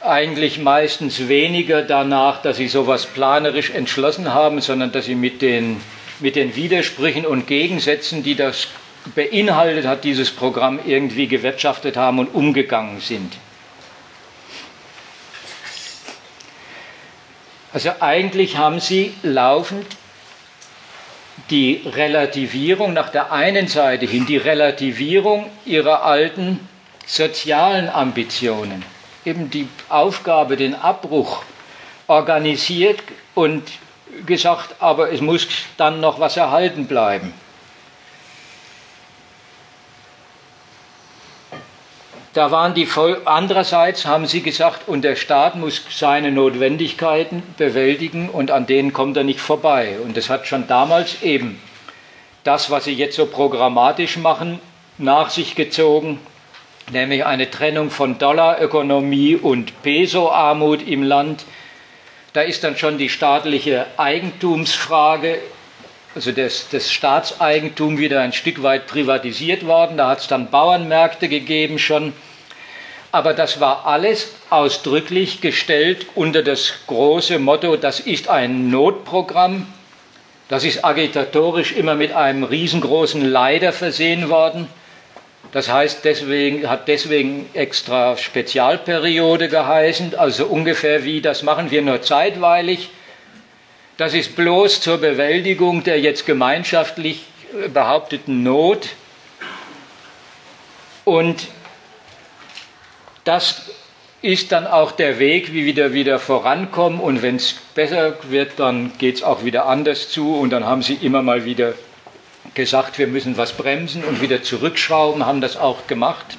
Eigentlich 0.00 0.58
meistens 0.58 1.28
weniger 1.28 1.82
danach, 1.82 2.42
dass 2.42 2.56
sie 2.56 2.66
sowas 2.66 3.06
planerisch 3.06 3.70
entschlossen 3.70 4.34
haben, 4.34 4.60
sondern 4.60 4.90
dass 4.90 5.04
sie 5.04 5.14
mit 5.14 5.40
den, 5.40 5.80
mit 6.18 6.34
den 6.34 6.56
Widersprüchen 6.56 7.24
und 7.24 7.46
Gegensätzen, 7.46 8.24
die 8.24 8.34
das 8.34 8.68
beinhaltet 9.14 9.86
hat, 9.86 10.02
dieses 10.02 10.30
Programm 10.30 10.80
irgendwie 10.84 11.28
gewirtschaftet 11.28 11.96
haben 11.96 12.18
und 12.18 12.34
umgegangen 12.34 13.00
sind. 13.00 13.32
Also 17.74 17.90
eigentlich 17.98 18.56
haben 18.56 18.78
sie 18.78 19.12
laufend 19.24 19.84
die 21.50 21.82
Relativierung 21.84 22.92
nach 22.92 23.08
der 23.08 23.32
einen 23.32 23.66
Seite 23.66 24.06
hin, 24.06 24.26
die 24.26 24.36
Relativierung 24.36 25.50
ihrer 25.66 26.04
alten 26.04 26.60
sozialen 27.04 27.88
Ambitionen, 27.90 28.84
eben 29.24 29.50
die 29.50 29.68
Aufgabe, 29.88 30.56
den 30.56 30.76
Abbruch 30.76 31.42
organisiert 32.06 33.00
und 33.34 33.64
gesagt, 34.24 34.76
aber 34.78 35.12
es 35.12 35.20
muss 35.20 35.48
dann 35.76 36.00
noch 36.00 36.20
was 36.20 36.36
erhalten 36.36 36.86
bleiben. 36.86 37.34
Da 42.34 42.50
waren 42.50 42.74
die 42.74 42.86
Vol 42.86 43.22
andererseits 43.26 44.06
haben 44.06 44.26
sie 44.26 44.42
gesagt, 44.42 44.88
und 44.88 45.02
der 45.02 45.14
Staat 45.14 45.54
muss 45.54 45.80
seine 45.88 46.32
Notwendigkeiten 46.32 47.44
bewältigen 47.56 48.28
und 48.28 48.50
an 48.50 48.66
denen 48.66 48.92
kommt 48.92 49.16
er 49.16 49.22
nicht 49.22 49.38
vorbei. 49.38 49.98
Und 50.02 50.16
das 50.16 50.28
hat 50.28 50.48
schon 50.48 50.66
damals 50.66 51.22
eben 51.22 51.60
das, 52.42 52.72
was 52.72 52.84
sie 52.84 52.92
jetzt 52.92 53.14
so 53.14 53.26
programmatisch 53.26 54.16
machen, 54.16 54.58
nach 54.98 55.30
sich 55.30 55.54
gezogen, 55.54 56.18
nämlich 56.90 57.24
eine 57.24 57.50
Trennung 57.50 57.90
von 57.90 58.18
Dollarökonomie 58.18 59.36
und 59.36 59.80
Peso-Armut 59.82 60.86
im 60.88 61.04
Land. 61.04 61.44
Da 62.32 62.40
ist 62.40 62.64
dann 62.64 62.76
schon 62.76 62.98
die 62.98 63.10
staatliche 63.10 63.86
Eigentumsfrage, 63.96 65.38
also 66.14 66.32
das, 66.32 66.68
das 66.70 66.92
Staatseigentum 66.92 67.98
wieder 67.98 68.20
ein 68.20 68.32
Stück 68.32 68.62
weit 68.62 68.86
privatisiert 68.86 69.66
worden. 69.66 69.96
Da 69.96 70.08
hat 70.08 70.20
es 70.20 70.28
dann 70.28 70.50
Bauernmärkte 70.50 71.28
gegeben 71.28 71.78
schon 71.78 72.12
aber 73.14 73.32
das 73.32 73.60
war 73.60 73.86
alles 73.86 74.34
ausdrücklich 74.50 75.40
gestellt 75.40 76.06
unter 76.16 76.42
das 76.42 76.72
große 76.88 77.38
Motto, 77.38 77.76
das 77.76 78.00
ist 78.00 78.28
ein 78.28 78.70
Notprogramm, 78.70 79.68
das 80.48 80.64
ist 80.64 80.84
agitatorisch 80.84 81.70
immer 81.70 81.94
mit 81.94 82.10
einem 82.10 82.42
riesengroßen 82.42 83.24
Leider 83.24 83.72
versehen 83.72 84.30
worden. 84.30 84.66
Das 85.52 85.72
heißt, 85.72 86.04
deswegen, 86.04 86.68
hat 86.68 86.88
deswegen 86.88 87.48
extra 87.54 88.16
Spezialperiode 88.16 89.48
geheißen, 89.48 90.16
also 90.16 90.46
ungefähr 90.46 91.04
wie, 91.04 91.20
das 91.20 91.44
machen 91.44 91.70
wir 91.70 91.82
nur 91.82 92.02
zeitweilig. 92.02 92.90
Das 93.96 94.12
ist 94.12 94.34
bloß 94.34 94.80
zur 94.80 94.98
Bewältigung 94.98 95.84
der 95.84 96.00
jetzt 96.00 96.26
gemeinschaftlich 96.26 97.24
behaupteten 97.72 98.42
Not. 98.42 98.88
Und 101.04 101.46
das 103.22 103.70
ist 104.20 104.52
dann 104.52 104.66
auch 104.66 104.92
der 104.92 105.18
Weg, 105.18 105.52
wie 105.52 105.76
wir 105.76 105.92
wieder 105.92 106.18
vorankommen. 106.18 106.98
Und 106.98 107.22
wenn 107.22 107.36
es 107.36 107.54
besser 107.74 108.16
wird, 108.30 108.58
dann 108.58 108.92
geht 108.98 109.16
es 109.16 109.22
auch 109.22 109.44
wieder 109.44 109.66
anders 109.66 110.08
zu. 110.08 110.34
Und 110.34 110.50
dann 110.50 110.64
haben 110.64 110.82
sie 110.82 110.94
immer 110.94 111.22
mal 111.22 111.44
wieder 111.44 111.74
gesagt, 112.54 112.98
wir 112.98 113.06
müssen 113.06 113.36
was 113.36 113.52
bremsen 113.52 114.02
und 114.02 114.20
wieder 114.20 114.42
zurückschrauben, 114.42 115.24
haben 115.24 115.40
das 115.40 115.56
auch 115.56 115.86
gemacht. 115.86 116.36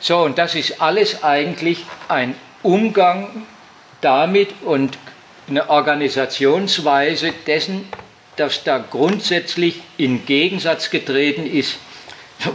So, 0.00 0.18
und 0.20 0.38
das 0.38 0.54
ist 0.54 0.80
alles 0.80 1.22
eigentlich 1.22 1.84
ein 2.08 2.34
Umgang 2.62 3.46
damit 4.00 4.50
und 4.64 4.98
eine 5.48 5.70
Organisationsweise 5.70 7.32
dessen, 7.46 7.88
dass 8.36 8.64
da 8.64 8.78
grundsätzlich 8.78 9.80
in 9.96 10.26
Gegensatz 10.26 10.90
getreten 10.90 11.46
ist 11.46 11.78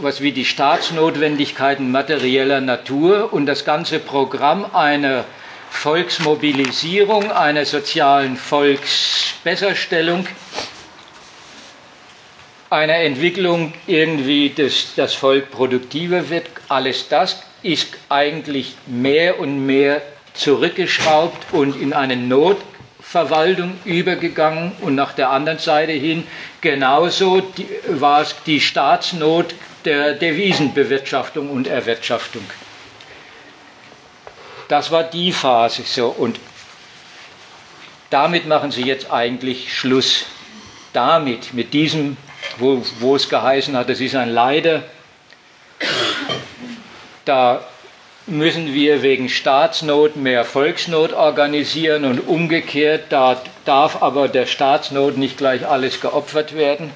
was 0.00 0.20
wie 0.20 0.32
die 0.32 0.44
Staatsnotwendigkeiten 0.44 1.90
materieller 1.90 2.60
Natur 2.60 3.32
und 3.32 3.46
das 3.46 3.64
ganze 3.64 3.98
Programm 3.98 4.64
einer 4.74 5.24
Volksmobilisierung, 5.70 7.30
einer 7.30 7.64
sozialen 7.66 8.36
Volksbesserstellung, 8.36 10.26
einer 12.70 12.94
Entwicklung 12.96 13.74
irgendwie, 13.86 14.50
dass 14.50 14.94
das 14.96 15.14
Volk 15.14 15.50
produktiver 15.50 16.30
wird, 16.30 16.46
alles 16.68 17.08
das 17.08 17.42
ist 17.62 17.88
eigentlich 18.08 18.76
mehr 18.86 19.38
und 19.38 19.66
mehr 19.66 20.00
zurückgeschraubt 20.34 21.52
und 21.52 21.80
in 21.80 21.92
eine 21.92 22.16
Notverwaltung 22.16 23.78
übergegangen 23.84 24.72
und 24.80 24.94
nach 24.94 25.12
der 25.12 25.30
anderen 25.30 25.58
Seite 25.58 25.92
hin 25.92 26.26
genauso 26.60 27.42
war 27.88 28.22
es 28.22 28.34
die 28.44 28.60
Staatsnot 28.60 29.54
der 29.84 30.14
Devisenbewirtschaftung 30.14 31.50
und 31.50 31.66
Erwirtschaftung. 31.66 32.44
Das 34.68 34.90
war 34.90 35.04
die 35.04 35.32
Phase 35.32 35.82
so 35.82 36.08
und 36.08 36.40
damit 38.10 38.46
machen 38.46 38.70
sie 38.70 38.84
jetzt 38.84 39.10
eigentlich 39.10 39.76
Schluss. 39.76 40.26
Damit, 40.92 41.52
mit 41.54 41.74
diesem, 41.74 42.16
wo, 42.58 42.80
wo 43.00 43.16
es 43.16 43.28
geheißen 43.28 43.76
hat, 43.76 43.90
es 43.90 44.00
ist 44.00 44.14
ein 44.14 44.30
Leider, 44.30 44.84
da 47.24 47.66
müssen 48.26 48.72
wir 48.72 49.02
wegen 49.02 49.28
Staatsnot 49.28 50.16
mehr 50.16 50.44
Volksnot 50.44 51.12
organisieren 51.12 52.04
und 52.04 52.26
umgekehrt, 52.26 53.06
da 53.10 53.40
darf 53.64 54.02
aber 54.02 54.28
der 54.28 54.46
Staatsnot 54.46 55.16
nicht 55.16 55.36
gleich 55.36 55.66
alles 55.66 56.00
geopfert 56.00 56.56
werden. 56.56 56.90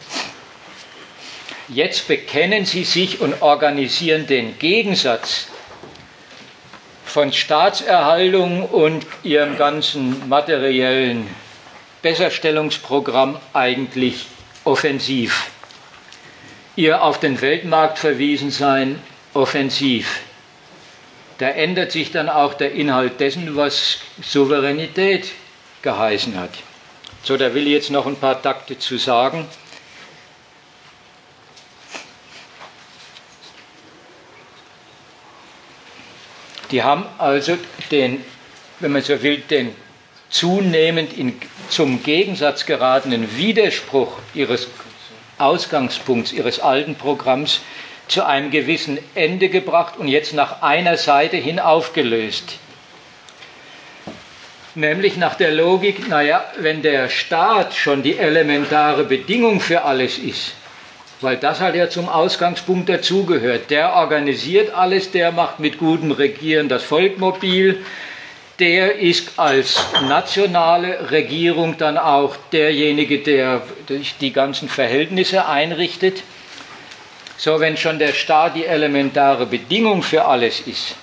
Jetzt 1.69 2.09
bekennen 2.09 2.65
sie 2.65 2.85
sich 2.85 3.21
und 3.21 3.43
organisieren 3.43 4.27
den 4.27 4.59
Gegensatz 4.59 5.49
von 7.05 7.33
Staatserhaltung 7.33 8.63
und 8.65 9.05
ihrem 9.23 9.59
ganzen 9.59 10.29
materiellen 10.29 11.29
Besserstellungsprogramm 12.01 13.39
eigentlich 13.53 14.27
offensiv. 14.65 15.51
Ihr 16.77 17.03
auf 17.03 17.21
den 17.21 17.41
Weltmarkt 17.41 17.99
verwiesen 17.99 18.51
sein 18.51 19.01
offensiv. 19.35 20.21
Da 21.39 21.49
ändert 21.49 21.93
sich 21.93 22.11
dann 22.11 22.29
auch 22.29 22.55
der 22.55 22.73
Inhalt 22.73 23.21
dessen, 23.21 23.57
was 23.57 23.99
Souveränität 24.23 25.31
geheißen 25.83 26.39
hat. 26.39 26.51
So, 27.23 27.37
da 27.37 27.55
will 27.55 27.67
ich 27.67 27.73
jetzt 27.73 27.91
noch 27.91 28.07
ein 28.07 28.17
paar 28.17 28.43
Takte 28.43 28.79
zu 28.79 28.99
sagen. 28.99 29.47
Die 36.71 36.83
haben 36.83 37.07
also 37.19 37.57
den, 37.91 38.25
wenn 38.81 38.93
man 38.93 39.03
so 39.03 39.23
will, 39.23 39.39
den 39.39 39.75
zunehmend 40.31 41.17
in, 41.17 41.41
zum 41.71 42.03
Gegensatz 42.03 42.67
geratenen 42.67 43.37
Widerspruch 43.37 44.19
ihres 44.35 44.69
Ausgangspunkts, 45.39 46.33
ihres 46.33 46.61
alten 46.61 46.97
Programms 46.97 47.61
zu 48.09 48.25
einem 48.25 48.51
gewissen 48.51 48.99
Ende 49.15 49.49
gebracht 49.49 49.95
und 49.99 50.09
jetzt 50.09 50.35
nach 50.35 50.63
einer 50.63 50.97
Seite 50.97 51.37
hin 51.37 51.61
aufgelöst. 51.61 52.59
Nämlich 54.75 55.17
nach 55.17 55.35
der 55.35 55.51
Logik, 55.51 56.09
naja, 56.09 56.45
wenn 56.59 56.83
der 56.83 57.09
Staat 57.09 57.75
schon 57.75 58.03
die 58.03 58.17
elementare 58.17 59.05
Bedingung 59.05 59.61
für 59.61 59.83
alles 59.83 60.19
ist, 60.19 60.55
weil 61.21 61.37
das 61.37 61.61
halt 61.61 61.75
ja 61.75 61.89
zum 61.89 62.09
Ausgangspunkt 62.09 62.89
dazugehört, 62.89 63.71
der 63.71 63.95
organisiert 63.95 64.73
alles, 64.75 65.11
der 65.11 65.33
macht 65.33 65.59
mit 65.59 65.79
gutem 65.79 66.13
Regieren 66.13 66.69
das 66.69 66.85
Volk 66.85 67.19
mobil, 67.19 67.85
der 68.59 68.99
ist 68.99 69.39
als 69.39 69.79
nationale 70.09 71.11
Regierung 71.11 71.77
dann 71.79 71.97
auch 71.97 72.37
derjenige, 72.53 73.19
der 73.19 73.63
die 74.21 74.33
ganzen 74.33 74.69
Verhältnisse 74.69 75.47
einrichtet. 75.47 76.23
So, 77.39 77.61
wenn 77.61 77.77
schon 77.77 78.01
der 78.01 78.15
Staat 78.15 78.57
die 78.57 78.67
elementare 78.67 79.47
Bedingung 79.47 80.03
für 80.03 80.25
alles 80.25 80.61
ist, 80.61 80.97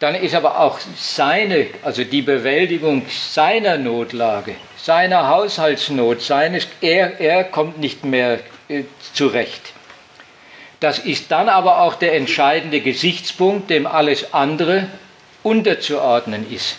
dann 0.00 0.16
ist 0.16 0.34
aber 0.34 0.58
auch 0.58 0.80
seine, 0.96 1.68
also 1.82 2.02
die 2.02 2.22
Bewältigung 2.22 3.06
seiner 3.08 3.78
Notlage, 3.78 4.56
seiner 4.76 5.28
Haushaltsnot, 5.28 6.20
seines, 6.22 6.66
er, 6.80 7.20
er 7.20 7.44
kommt 7.44 7.78
nicht 7.78 8.04
mehr 8.04 8.40
äh, 8.68 8.82
zurecht. 9.14 9.72
Das 10.80 10.98
ist 10.98 11.30
dann 11.30 11.48
aber 11.48 11.82
auch 11.82 11.94
der 11.94 12.14
entscheidende 12.16 12.80
Gesichtspunkt, 12.80 13.70
dem 13.70 13.86
alles 13.86 14.34
andere 14.34 14.88
unterzuordnen 15.44 16.52
ist. 16.52 16.78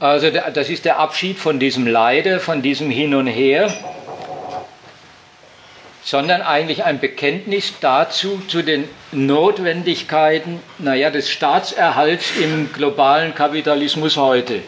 Also 0.00 0.30
das 0.30 0.70
ist 0.70 0.86
der 0.86 0.98
Abschied 0.98 1.38
von 1.38 1.60
diesem 1.60 1.86
Leide, 1.86 2.40
von 2.40 2.62
diesem 2.62 2.90
Hin 2.90 3.14
und 3.14 3.28
Her, 3.28 3.72
sondern 6.04 6.42
eigentlich 6.42 6.84
ein 6.84 6.98
Bekenntnis 6.98 7.74
dazu, 7.80 8.42
zu 8.48 8.62
den 8.62 8.88
Notwendigkeiten 9.12 10.60
naja, 10.78 11.10
des 11.10 11.30
Staatserhalts 11.30 12.36
im 12.40 12.72
globalen 12.72 13.34
Kapitalismus 13.34 14.16
heute. 14.16 14.62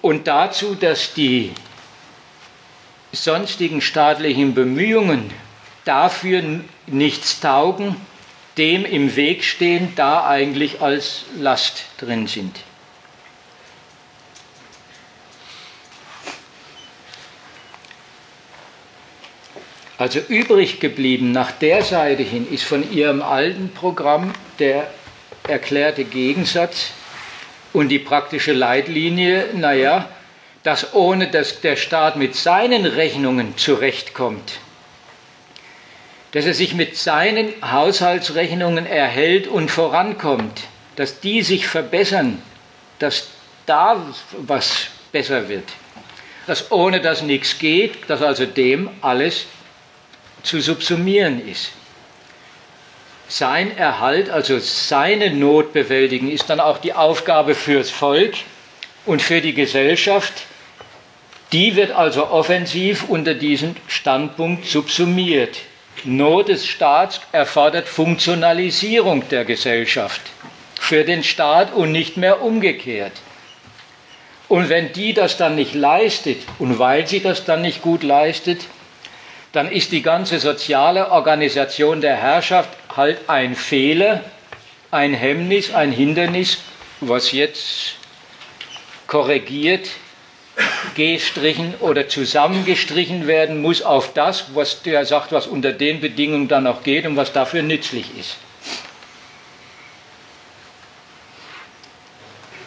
Und 0.00 0.28
dazu, 0.28 0.74
dass 0.74 1.14
die 1.14 1.52
sonstigen 3.12 3.80
staatlichen 3.80 4.54
Bemühungen 4.54 5.30
dafür 5.84 6.42
nichts 6.86 7.40
taugen, 7.40 7.96
dem 8.58 8.84
im 8.84 9.16
Weg 9.16 9.44
stehen, 9.44 9.92
da 9.96 10.26
eigentlich 10.26 10.80
als 10.80 11.24
Last 11.38 11.84
drin 11.98 12.26
sind. 12.26 12.56
Also 19.96 20.18
übrig 20.18 20.80
geblieben 20.80 21.30
nach 21.30 21.52
der 21.52 21.82
Seite 21.84 22.24
hin 22.24 22.46
ist 22.50 22.64
von 22.64 22.90
ihrem 22.92 23.22
alten 23.22 23.70
Programm 23.70 24.34
der 24.58 24.88
erklärte 25.46 26.04
Gegensatz 26.04 26.90
und 27.72 27.88
die 27.88 28.00
praktische 28.00 28.52
Leitlinie, 28.52 29.50
naja, 29.54 30.08
dass 30.64 30.94
ohne 30.94 31.28
dass 31.28 31.60
der 31.60 31.76
Staat 31.76 32.16
mit 32.16 32.34
seinen 32.34 32.86
Rechnungen 32.86 33.56
zurechtkommt, 33.56 34.54
dass 36.32 36.46
er 36.46 36.54
sich 36.54 36.74
mit 36.74 36.96
seinen 36.96 37.52
Haushaltsrechnungen 37.62 38.86
erhält 38.86 39.46
und 39.46 39.70
vorankommt, 39.70 40.62
dass 40.96 41.20
die 41.20 41.42
sich 41.42 41.68
verbessern, 41.68 42.42
dass 42.98 43.28
da 43.66 44.04
was 44.38 44.88
besser 45.12 45.48
wird, 45.48 45.68
dass 46.46 46.72
ohne 46.72 47.00
das 47.00 47.22
nichts 47.22 47.58
geht, 47.58 48.08
dass 48.08 48.22
also 48.22 48.46
dem 48.46 48.88
alles 49.00 49.46
zu 50.44 50.60
subsumieren 50.60 51.46
ist. 51.46 51.72
Sein 53.26 53.76
Erhalt, 53.76 54.30
also 54.30 54.58
seine 54.58 55.30
Not 55.30 55.72
bewältigen, 55.72 56.30
ist 56.30 56.48
dann 56.50 56.60
auch 56.60 56.78
die 56.78 56.92
Aufgabe 56.92 57.54
fürs 57.54 57.90
Volk 57.90 58.34
und 59.06 59.22
für 59.22 59.40
die 59.40 59.54
Gesellschaft. 59.54 60.32
Die 61.52 61.74
wird 61.74 61.90
also 61.90 62.28
offensiv 62.28 63.08
unter 63.08 63.34
diesem 63.34 63.74
Standpunkt 63.88 64.66
subsumiert. 64.66 65.56
Not 66.04 66.48
des 66.48 66.66
Staats 66.66 67.20
erfordert 67.32 67.88
Funktionalisierung 67.88 69.28
der 69.30 69.44
Gesellschaft 69.44 70.20
für 70.78 71.04
den 71.04 71.24
Staat 71.24 71.72
und 71.72 71.92
nicht 71.92 72.18
mehr 72.18 72.42
umgekehrt. 72.42 73.12
Und 74.48 74.68
wenn 74.68 74.92
die 74.92 75.14
das 75.14 75.38
dann 75.38 75.54
nicht 75.54 75.74
leistet 75.74 76.42
und 76.58 76.78
weil 76.78 77.06
sie 77.06 77.20
das 77.20 77.46
dann 77.46 77.62
nicht 77.62 77.80
gut 77.80 78.02
leistet, 78.02 78.66
dann 79.54 79.70
ist 79.70 79.92
die 79.92 80.02
ganze 80.02 80.40
soziale 80.40 81.12
Organisation 81.12 82.00
der 82.00 82.16
Herrschaft 82.16 82.70
halt 82.96 83.28
ein 83.28 83.54
Fehler, 83.54 84.24
ein 84.90 85.14
Hemmnis, 85.14 85.72
ein 85.72 85.92
Hindernis, 85.92 86.58
was 87.00 87.30
jetzt 87.30 87.94
korrigiert, 89.06 89.88
gestrichen 90.96 91.74
oder 91.80 92.08
zusammengestrichen 92.08 93.28
werden 93.28 93.62
muss 93.62 93.82
auf 93.82 94.12
das, 94.12 94.54
was 94.54 94.82
der 94.82 95.06
sagt, 95.06 95.30
was 95.30 95.46
unter 95.46 95.72
den 95.72 96.00
Bedingungen 96.00 96.48
dann 96.48 96.66
auch 96.66 96.82
geht 96.82 97.06
und 97.06 97.16
was 97.16 97.32
dafür 97.32 97.62
nützlich 97.62 98.06
ist. 98.18 98.36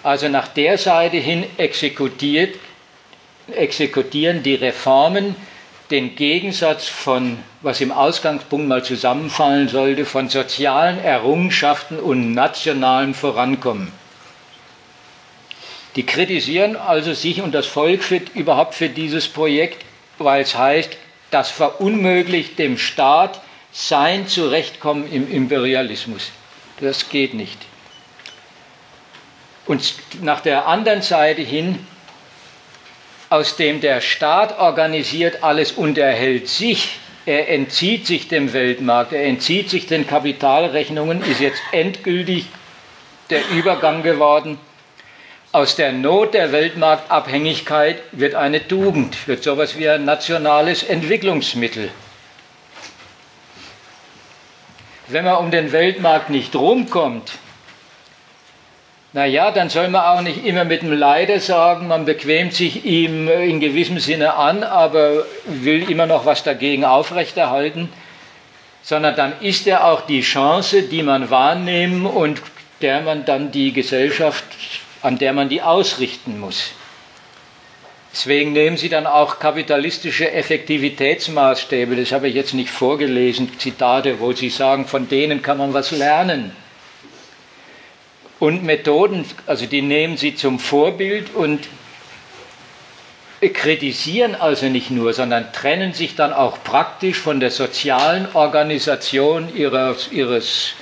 Also 0.03 0.30
nach 0.30 0.47
der 0.47 0.77
Seite 0.77 1.18
hin 1.18 1.45
exekutiert, 1.57 2.55
exekutieren 3.53 4.41
die 4.41 4.55
Reformen 4.55 5.35
den 5.91 6.15
Gegensatz 6.15 6.88
von, 6.88 7.39
was 7.61 7.80
im 7.80 7.91
Ausgangspunkt 7.91 8.68
mal 8.68 8.84
zusammenfallen 8.84 9.69
sollte, 9.69 10.05
von 10.05 10.27
sozialen 10.30 10.99
Errungenschaften 10.99 11.99
und 11.99 12.34
nationalem 12.34 13.14
Vorankommen. 13.14 13.91
Die 15.95 16.05
kritisieren 16.05 16.76
also 16.76 17.14
sich 17.14 17.41
und 17.41 17.53
das 17.53 17.65
Volk 17.65 18.03
für, 18.03 18.22
überhaupt 18.35 18.76
für 18.76 18.89
dieses 18.89 19.27
Projekt, 19.27 19.84
weil 20.18 20.41
es 20.41 20.55
heißt, 20.55 20.95
das 21.31 21.49
verunmöglicht 21.49 22.59
dem 22.59 22.77
Staat 22.77 23.41
sein 23.72 24.27
Zurechtkommen 24.27 25.11
im 25.11 25.30
Imperialismus. 25.31 26.31
Das 26.80 27.09
geht 27.09 27.34
nicht. 27.34 27.57
Und 29.65 29.95
nach 30.22 30.41
der 30.41 30.68
anderen 30.68 31.01
Seite 31.01 31.41
hin 31.41 31.85
aus 33.30 33.56
dem 33.56 33.82
der 33.82 34.02
Staat 34.02 34.58
organisiert 34.60 35.44
alles 35.44 35.72
und 35.72 35.98
erhält 35.98 36.48
sich, 36.48 36.99
er 37.26 37.49
entzieht 37.49 38.08
sich 38.08 38.30
dem 38.30 38.54
Weltmarkt, 38.54 39.12
er 39.12 39.26
entzieht 39.26 39.70
sich 39.70 39.86
den 39.86 40.08
Kapitalrechnungen, 40.08 41.22
ist 41.24 41.41
jetzt 41.41 41.62
endgültig 41.72 42.45
der 43.30 43.41
Übergang 43.49 44.02
geworden. 44.02 44.58
Aus 45.52 45.76
der 45.76 45.91
Not 45.91 46.34
der 46.34 46.52
Weltmarktabhängigkeit 46.52 48.02
wird 48.12 48.36
eine 48.36 48.66
Tugend, 48.66 49.28
wird 49.28 49.44
sowas 49.44 49.78
wie 49.78 49.90
ein 49.90 50.06
nationales 50.06 50.84
Entwicklungsmittel. 50.84 51.90
Wenn 55.08 55.26
man 55.26 55.38
um 55.38 55.52
den 55.52 55.72
Weltmarkt 55.72 56.30
nicht 56.30 56.56
rumkommt, 56.56 57.32
naja, 59.18 59.49
dann 59.49 59.72
soll 59.72 59.88
man 59.88 60.02
auch 60.02 60.22
nicht 60.22 60.45
immer 60.45 60.64
mit 60.64 60.84
dem 60.84 60.91
Leider 60.91 61.39
sagen, 61.39 61.88
man 61.88 62.06
bequemt 62.06 62.53
sich 62.53 62.85
ihm 62.85 63.27
in 63.27 63.60
gewissem 63.60 63.98
Sinne 63.98 64.35
an, 64.35 64.61
aber 64.64 65.26
will 65.45 65.89
immer 65.89 66.06
noch 66.06 66.27
was 66.27 66.44
dagegen 66.44 66.85
aufrechterhalten, 66.85 67.89
sondern 68.84 69.15
dann 69.15 69.34
ist 69.41 69.65
er 69.65 69.85
auch 69.85 70.02
die 70.02 70.22
Chance, 70.22 70.84
die 70.84 71.02
man 71.02 71.31
wahrnehmen 71.31 72.06
und 72.06 72.44
der 72.81 73.02
man 73.02 73.26
dann 73.26 73.52
die 73.52 73.73
Gesellschaft, 73.73 74.44
an 75.02 75.18
der 75.18 75.34
man 75.34 75.49
die 75.49 75.64
ausrichten 75.64 76.39
muss. 76.39 76.73
Deswegen 78.14 78.53
nehmen 78.53 78.77
Sie 78.77 78.89
dann 78.89 79.07
auch 79.07 79.39
kapitalistische 79.39 80.31
Effektivitätsmaßstäbe, 80.31 81.95
das 81.95 82.11
habe 82.11 82.27
ich 82.27 82.35
jetzt 82.35 82.53
nicht 82.53 82.69
vorgelesen, 82.69 83.57
Zitate, 83.57 84.19
wo 84.19 84.31
Sie 84.34 84.52
sagen, 84.52 84.85
von 84.85 85.10
denen 85.10 85.41
kann 85.41 85.57
man 85.57 85.73
was 85.73 85.89
lernen 85.89 86.52
und 88.39 88.64
Methoden, 88.64 89.26
also 89.45 89.65
die 89.65 89.81
nehmen 89.81 90.18
sie 90.18 90.35
zum 90.35 90.59
Vorbild 90.59 91.34
und 91.34 91.68
kritisieren 93.53 94.35
also 94.35 94.65
nicht 94.68 94.89
nur, 94.89 95.14
sondern 95.14 95.51
trennen 95.53 95.93
sich 95.93 96.15
dann 96.15 96.34
auch 96.34 96.64
praktisch 96.64 97.18
von 97.18 97.39
der 97.39 97.51
sozialen 97.51 98.27
Organisation 98.34 99.55
ihres, 99.55 100.11
ihres 100.11 100.73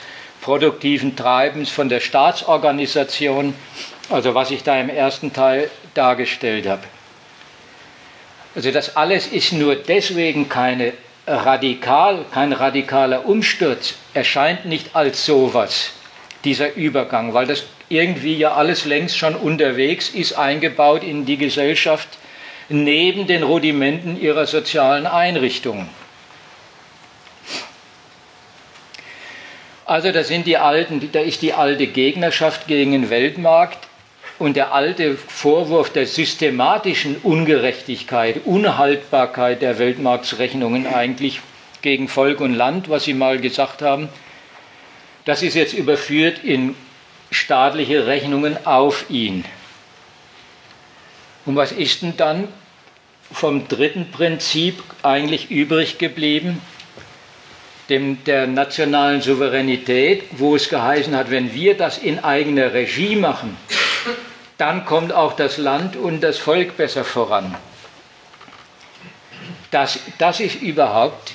produktiven 0.41 1.15
Treibens, 1.15 1.69
von 1.69 1.89
der 1.89 1.99
Staatsorganisation, 1.99 3.53
also 4.09 4.35
was 4.35 4.51
ich 4.51 4.63
da 4.63 4.79
im 4.79 4.89
ersten 4.89 5.33
Teil 5.33 5.69
dargestellt 5.95 6.67
habe. 6.67 6.83
Also 8.55 8.71
das 8.71 8.95
alles 8.95 9.27
ist 9.27 9.51
nur 9.51 9.75
deswegen 9.75 10.47
keine 10.47 10.93
radikal, 11.27 12.23
kein 12.31 12.53
radikaler 12.53 13.25
Umsturz, 13.25 13.95
erscheint 14.13 14.65
nicht 14.65 14.95
als 14.95 15.25
sowas, 15.25 15.91
dieser 16.45 16.75
Übergang, 16.75 17.33
weil 17.33 17.47
das 17.47 17.63
irgendwie 17.89 18.35
ja 18.35 18.53
alles 18.53 18.85
längst 18.85 19.17
schon 19.17 19.35
unterwegs 19.35 20.09
ist, 20.09 20.33
eingebaut 20.33 21.03
in 21.03 21.25
die 21.25 21.37
Gesellschaft, 21.37 22.07
neben 22.69 23.27
den 23.27 23.43
Rudimenten 23.43 24.19
ihrer 24.19 24.45
sozialen 24.45 25.05
Einrichtungen. 25.05 25.89
Also 29.85 30.11
da 30.11 30.23
sind 30.23 30.47
die 30.47 30.57
alten, 30.57 31.11
da 31.11 31.19
ist 31.19 31.43
die 31.43 31.53
alte 31.53 31.85
Gegnerschaft 31.85 32.67
gegen 32.67 32.93
den 32.93 33.09
Weltmarkt 33.11 33.87
und 34.39 34.55
der 34.57 34.73
alte 34.73 35.15
Vorwurf 35.15 35.91
der 35.91 36.07
systematischen 36.07 37.17
Ungerechtigkeit, 37.17 38.41
Unhaltbarkeit 38.45 39.61
der 39.61 39.77
Weltmarktrechnungen 39.77 40.87
eigentlich 40.87 41.39
gegen 41.83 42.07
Volk 42.07 42.41
und 42.41 42.55
Land, 42.55 42.89
was 42.89 43.03
Sie 43.03 43.13
mal 43.13 43.39
gesagt 43.39 43.83
haben, 43.83 44.09
das 45.25 45.41
ist 45.41 45.55
jetzt 45.55 45.73
überführt 45.73 46.43
in 46.43 46.75
staatliche 47.31 48.07
Rechnungen 48.07 48.65
auf 48.65 49.09
ihn. 49.09 49.43
Und 51.45 51.55
was 51.55 51.71
ist 51.71 52.01
denn 52.01 52.15
dann 52.17 52.47
vom 53.31 53.67
dritten 53.67 54.11
Prinzip 54.11 54.81
eigentlich 55.03 55.51
übrig 55.51 55.97
geblieben? 55.97 56.61
Dem, 57.89 58.23
der 58.23 58.47
nationalen 58.47 59.21
Souveränität, 59.21 60.23
wo 60.31 60.55
es 60.55 60.69
geheißen 60.69 61.15
hat, 61.15 61.29
wenn 61.29 61.53
wir 61.53 61.77
das 61.77 61.99
in 61.99 62.23
eigener 62.23 62.73
Regie 62.73 63.15
machen, 63.15 63.57
dann 64.57 64.85
kommt 64.85 65.13
auch 65.13 65.33
das 65.33 65.57
Land 65.57 65.95
und 65.95 66.21
das 66.21 66.39
Volk 66.39 66.77
besser 66.77 67.03
voran. 67.03 67.55
Das, 69.69 69.99
das 70.17 70.39
ist 70.39 70.61
überhaupt 70.61 71.34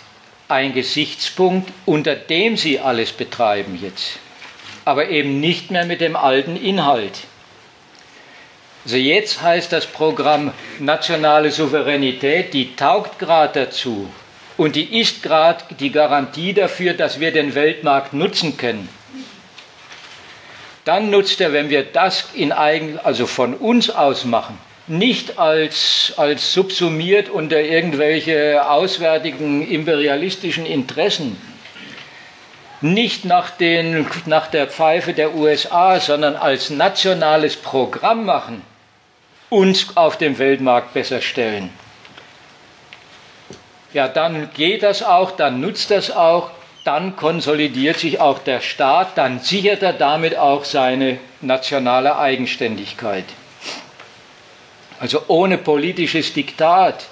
ein 0.50 0.74
Gesichtspunkt, 0.74 1.70
unter 1.86 2.16
dem 2.16 2.56
Sie 2.56 2.80
alles 2.80 3.12
betreiben 3.12 3.78
jetzt, 3.80 4.18
aber 4.84 5.08
eben 5.08 5.40
nicht 5.40 5.70
mehr 5.70 5.86
mit 5.86 6.00
dem 6.00 6.16
alten 6.16 6.56
Inhalt. 6.56 7.20
Also 8.84 8.96
jetzt 8.96 9.42
heißt 9.42 9.72
das 9.72 9.86
Programm 9.86 10.52
nationale 10.78 11.50
Souveränität, 11.50 12.54
die 12.54 12.74
taugt 12.76 13.18
gerade 13.18 13.66
dazu 13.66 14.08
und 14.56 14.74
die 14.74 15.00
ist 15.00 15.22
gerade 15.22 15.64
die 15.78 15.92
Garantie 15.92 16.54
dafür, 16.54 16.94
dass 16.94 17.20
wir 17.20 17.32
den 17.32 17.54
Weltmarkt 17.54 18.12
nutzen 18.14 18.56
können. 18.56 18.88
Dann 20.84 21.10
nutzt 21.10 21.40
er, 21.40 21.52
wenn 21.52 21.70
wir 21.70 21.84
das 21.84 22.30
in 22.34 22.52
eigen, 22.52 22.98
also 22.98 23.26
von 23.26 23.54
uns 23.54 23.90
aus 23.90 24.24
machen, 24.24 24.58
nicht 24.90 25.38
als, 25.38 26.14
als 26.16 26.52
subsumiert 26.52 27.28
unter 27.28 27.60
irgendwelche 27.60 28.68
auswärtigen 28.68 29.66
imperialistischen 29.66 30.66
Interessen, 30.66 31.40
nicht 32.80 33.24
nach, 33.24 33.50
den, 33.50 34.06
nach 34.26 34.48
der 34.48 34.66
Pfeife 34.66 35.12
der 35.12 35.34
USA, 35.34 36.00
sondern 36.00 36.34
als 36.34 36.70
nationales 36.70 37.56
Programm 37.56 38.24
machen, 38.24 38.62
uns 39.48 39.96
auf 39.96 40.18
dem 40.18 40.38
Weltmarkt 40.38 40.92
besser 40.92 41.20
stellen. 41.20 41.70
Ja, 43.92 44.08
dann 44.08 44.50
geht 44.54 44.82
das 44.82 45.04
auch, 45.04 45.30
dann 45.32 45.60
nutzt 45.60 45.92
das 45.92 46.10
auch, 46.10 46.50
dann 46.84 47.14
konsolidiert 47.14 47.98
sich 47.98 48.20
auch 48.20 48.40
der 48.40 48.60
Staat, 48.60 49.16
dann 49.16 49.38
sichert 49.38 49.82
er 49.82 49.92
damit 49.92 50.36
auch 50.36 50.64
seine 50.64 51.18
nationale 51.42 52.18
Eigenständigkeit. 52.18 53.26
Also 55.00 55.22
ohne 55.28 55.56
politisches 55.56 56.34
Diktat, 56.34 57.06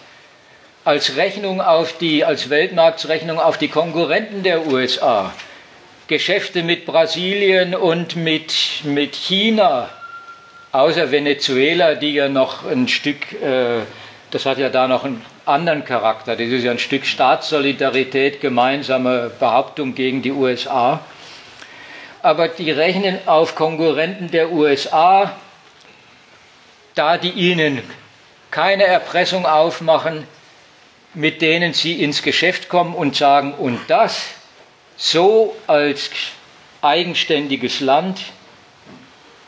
als 0.84 1.16
Rechnung 1.16 1.62
auf 1.62 1.96
die, 1.96 2.22
als 2.24 2.50
Weltmarktrechnung 2.50 3.40
auf 3.40 3.56
die 3.56 3.68
Konkurrenten 3.68 4.42
der 4.42 4.66
USA, 4.66 5.32
Geschäfte 6.06 6.62
mit 6.62 6.84
Brasilien 6.84 7.74
und 7.74 8.14
mit, 8.14 8.54
mit 8.84 9.14
China, 9.14 9.88
außer 10.72 11.10
Venezuela, 11.10 11.94
die 11.94 12.12
ja 12.12 12.28
noch 12.28 12.66
ein 12.66 12.88
Stück, 12.88 13.32
äh, 13.42 13.80
das 14.30 14.44
hat 14.44 14.58
ja 14.58 14.68
da 14.68 14.86
noch 14.86 15.04
einen 15.04 15.24
anderen 15.46 15.84
Charakter, 15.84 16.36
das 16.36 16.48
ist 16.48 16.64
ja 16.64 16.70
ein 16.70 16.78
Stück 16.78 17.06
Staatssolidarität, 17.06 18.42
gemeinsame 18.42 19.30
Behauptung 19.40 19.94
gegen 19.94 20.20
die 20.20 20.32
USA. 20.32 21.00
Aber 22.20 22.48
die 22.48 22.70
rechnen 22.70 23.18
auf 23.26 23.54
Konkurrenten 23.54 24.30
der 24.30 24.52
USA, 24.52 25.32
da 26.98 27.16
die 27.16 27.30
ihnen 27.30 27.82
keine 28.50 28.84
Erpressung 28.84 29.46
aufmachen, 29.46 30.26
mit 31.14 31.40
denen 31.42 31.72
sie 31.72 32.02
ins 32.02 32.22
Geschäft 32.22 32.68
kommen 32.68 32.94
und 32.94 33.14
sagen, 33.14 33.54
und 33.54 33.78
das 33.88 34.20
so 34.96 35.56
als 35.66 36.10
eigenständiges 36.82 37.80
Land, 37.80 38.20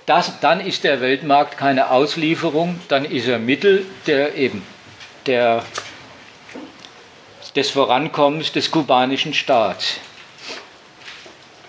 das, 0.06 0.40
dann 0.40 0.60
ist 0.60 0.84
der 0.84 1.00
Weltmarkt 1.00 1.58
keine 1.58 1.90
Auslieferung, 1.90 2.80
dann 2.88 3.04
ist 3.04 3.26
er 3.26 3.38
Mittel 3.38 3.84
der 4.06 4.34
eben 4.34 4.64
der, 5.26 5.64
des 7.54 7.70
Vorankommens 7.70 8.52
des 8.52 8.70
kubanischen 8.70 9.34
Staats. 9.34 10.00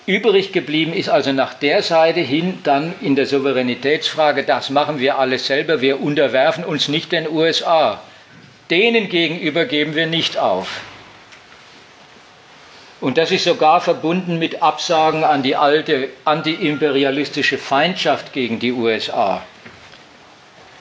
Übrig 0.07 0.51
geblieben 0.51 0.93
ist 0.93 1.09
also 1.09 1.31
nach 1.31 1.53
der 1.53 1.83
Seite 1.83 2.21
hin 2.21 2.59
dann 2.63 2.93
in 3.01 3.15
der 3.15 3.27
Souveränitätsfrage, 3.27 4.43
das 4.43 4.71
machen 4.71 4.99
wir 4.99 5.19
alles 5.19 5.45
selber, 5.45 5.79
wir 5.81 6.01
unterwerfen 6.01 6.63
uns 6.63 6.87
nicht 6.87 7.11
den 7.11 7.29
USA. 7.29 8.01
Denen 8.71 9.09
gegenüber 9.09 9.65
geben 9.65 9.95
wir 9.95 10.07
nicht 10.07 10.37
auf. 10.37 10.81
Und 12.99 13.17
das 13.17 13.31
ist 13.31 13.43
sogar 13.43 13.81
verbunden 13.81 14.39
mit 14.39 14.61
Absagen 14.61 15.23
an 15.23 15.43
die 15.43 15.55
alte 15.55 16.09
antiimperialistische 16.25 17.57
Feindschaft 17.57 18.31
gegen 18.33 18.59
die 18.59 18.71
USA. 18.71 19.43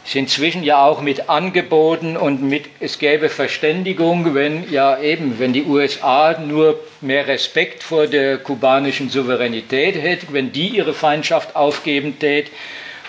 Ist 0.04 0.16
inzwischen 0.16 0.64
ja 0.64 0.84
auch 0.84 1.02
mit 1.02 1.28
Angeboten 1.28 2.16
und 2.16 2.42
mit, 2.42 2.64
es 2.80 2.98
gäbe 2.98 3.28
Verständigung, 3.28 4.34
wenn 4.34 4.70
ja 4.70 4.98
eben, 5.00 5.38
wenn 5.38 5.52
die 5.52 5.64
USA 5.64 6.36
nur 6.38 6.80
mehr 7.00 7.28
Respekt 7.28 7.82
vor 7.82 8.06
der 8.06 8.38
kubanischen 8.38 9.10
Souveränität 9.10 9.94
hätte, 9.94 10.26
wenn 10.32 10.52
die 10.52 10.68
ihre 10.68 10.94
Feindschaft 10.94 11.54
aufgeben 11.54 12.18
tät 12.18 12.50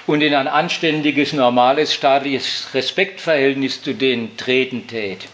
und 0.06 0.22
in 0.22 0.36
ein 0.36 0.48
anständiges, 0.48 1.34
normales 1.34 1.94
staatliches 1.94 2.68
Respektverhältnis 2.74 3.82
zu 3.82 3.94
denen 3.94 4.36
treten 4.38 4.86
tät. 4.88 5.28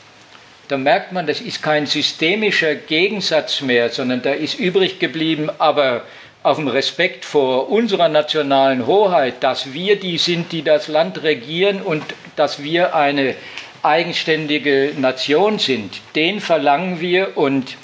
Da 0.68 0.78
merkt 0.78 1.14
man, 1.14 1.26
das 1.28 1.40
ist 1.40 1.64
kein 1.64 1.86
systemischer 1.86 2.76
Gegensatz 2.76 3.62
mehr, 3.62 3.90
sondern 3.90 4.22
da 4.22 4.32
ist 4.32 4.60
übrig 4.60 5.00
geblieben, 5.00 5.50
aber 5.60 6.04
auf 6.48 6.56
dem 6.56 6.70
Respekt 6.70 7.26
vor 7.26 7.70
unserer 7.70 8.08
nationalen 8.08 8.88
Hoheit, 8.88 9.44
dass 9.44 9.74
wir 9.74 10.00
die 10.00 10.18
sind, 10.18 10.54
die 10.54 10.62
das 10.62 10.88
Land 10.88 11.22
regieren 11.22 11.82
und 11.82 12.04
dass 12.38 12.64
wir 12.64 12.96
eine 12.96 13.36
eigenständige 13.84 14.94
Nation 14.96 15.60
sind, 15.60 16.00
den 16.16 16.40
verlangen 16.40 17.02
wir 17.02 17.36
und 17.38 17.76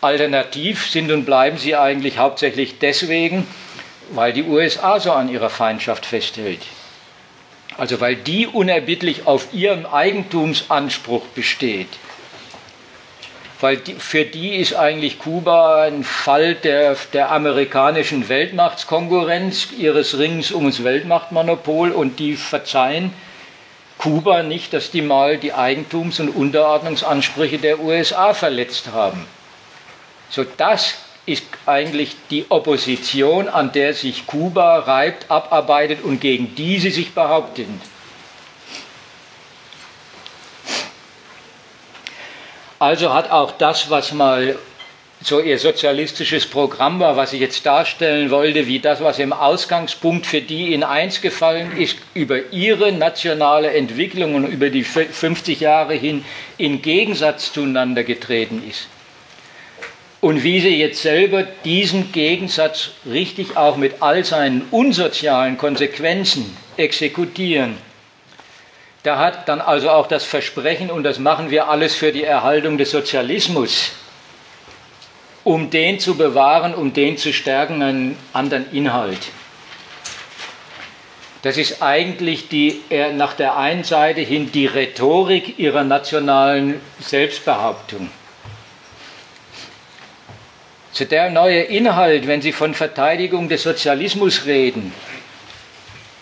alternativ 0.00 0.90
sind 0.90 1.12
und 1.12 1.26
bleiben 1.26 1.56
sie 1.56 1.76
eigentlich 1.76 2.18
hauptsächlich 2.18 2.80
deswegen, 2.80 3.46
weil 4.10 4.32
die 4.32 4.42
USA 4.42 4.98
so 4.98 5.12
an 5.12 5.28
ihrer 5.28 5.48
Feindschaft 5.48 6.06
festhält. 6.06 6.62
Also 7.78 8.00
weil 8.00 8.16
die 8.16 8.48
unerbittlich 8.48 9.28
auf 9.28 9.54
ihrem 9.54 9.86
Eigentumsanspruch 9.86 11.24
besteht. 11.36 11.88
Weil 13.60 13.76
die, 13.78 13.94
für 13.94 14.24
die 14.24 14.56
ist 14.56 14.74
eigentlich 14.74 15.18
Kuba 15.18 15.84
ein 15.84 16.02
Fall 16.04 16.54
der, 16.54 16.96
der 17.12 17.30
amerikanischen 17.30 18.28
Weltmachtskonkurrenz, 18.28 19.68
ihres 19.78 20.18
Rings 20.18 20.52
ums 20.52 20.82
Weltmachtmonopol 20.82 21.92
und 21.92 22.18
die 22.18 22.36
verzeihen 22.36 23.12
Kuba 23.98 24.42
nicht, 24.42 24.72
dass 24.72 24.90
die 24.90 25.02
mal 25.02 25.38
die 25.38 25.54
Eigentums- 25.54 26.20
und 26.20 26.28
Unterordnungsansprüche 26.30 27.58
der 27.58 27.80
USA 27.80 28.34
verletzt 28.34 28.88
haben. 28.92 29.24
So 30.28 30.44
das 30.44 30.96
ist 31.26 31.44
eigentlich 31.64 32.16
die 32.30 32.44
Opposition, 32.50 33.48
an 33.48 33.72
der 33.72 33.94
sich 33.94 34.26
Kuba 34.26 34.80
reibt, 34.80 35.30
abarbeitet 35.30 36.02
und 36.02 36.20
gegen 36.20 36.54
die 36.54 36.78
sie 36.78 36.90
sich 36.90 37.14
behauptet. 37.14 37.66
Also 42.84 43.14
hat 43.14 43.30
auch 43.30 43.52
das, 43.52 43.88
was 43.88 44.12
mal 44.12 44.58
so 45.22 45.40
ihr 45.40 45.58
sozialistisches 45.58 46.44
Programm 46.44 47.00
war, 47.00 47.16
was 47.16 47.32
ich 47.32 47.40
jetzt 47.40 47.64
darstellen 47.64 48.28
wollte, 48.30 48.66
wie 48.66 48.78
das, 48.78 49.02
was 49.02 49.18
im 49.18 49.32
Ausgangspunkt 49.32 50.26
für 50.26 50.42
die 50.42 50.74
in 50.74 50.84
eins 50.84 51.22
gefallen 51.22 51.78
ist, 51.78 51.96
über 52.12 52.52
ihre 52.52 52.92
nationale 52.92 53.70
Entwicklung 53.70 54.34
und 54.34 54.44
über 54.44 54.68
die 54.68 54.84
50 54.84 55.60
Jahre 55.60 55.94
hin 55.94 56.26
in 56.58 56.82
Gegensatz 56.82 57.54
zueinander 57.54 58.04
getreten 58.04 58.62
ist 58.68 58.86
und 60.20 60.42
wie 60.42 60.60
sie 60.60 60.76
jetzt 60.76 61.00
selber 61.00 61.42
diesen 61.64 62.12
Gegensatz 62.12 62.90
richtig 63.06 63.56
auch 63.56 63.78
mit 63.78 64.02
all 64.02 64.26
seinen 64.26 64.60
unsozialen 64.70 65.56
Konsequenzen 65.56 66.54
exekutieren. 66.76 67.78
Da 69.04 69.18
hat 69.18 69.48
dann 69.48 69.60
also 69.60 69.90
auch 69.90 70.08
das 70.08 70.24
Versprechen, 70.24 70.90
und 70.90 71.02
das 71.02 71.18
machen 71.18 71.50
wir 71.50 71.68
alles 71.68 71.94
für 71.94 72.10
die 72.10 72.24
Erhaltung 72.24 72.78
des 72.78 72.90
Sozialismus, 72.90 73.92
um 75.44 75.68
den 75.68 76.00
zu 76.00 76.16
bewahren, 76.16 76.74
um 76.74 76.94
den 76.94 77.18
zu 77.18 77.34
stärken, 77.34 77.82
einen 77.82 78.18
anderen 78.32 78.72
Inhalt. 78.72 79.20
Das 81.42 81.58
ist 81.58 81.82
eigentlich 81.82 82.48
die, 82.48 82.80
nach 83.12 83.34
der 83.34 83.58
einen 83.58 83.84
Seite 83.84 84.22
hin 84.22 84.50
die 84.50 84.64
Rhetorik 84.64 85.58
ihrer 85.58 85.84
nationalen 85.84 86.80
Selbstbehauptung. 87.00 88.08
So 90.92 91.04
der 91.04 91.28
neue 91.28 91.60
Inhalt, 91.60 92.26
wenn 92.26 92.40
Sie 92.40 92.52
von 92.52 92.72
Verteidigung 92.72 93.50
des 93.50 93.64
Sozialismus 93.64 94.46
reden, 94.46 94.94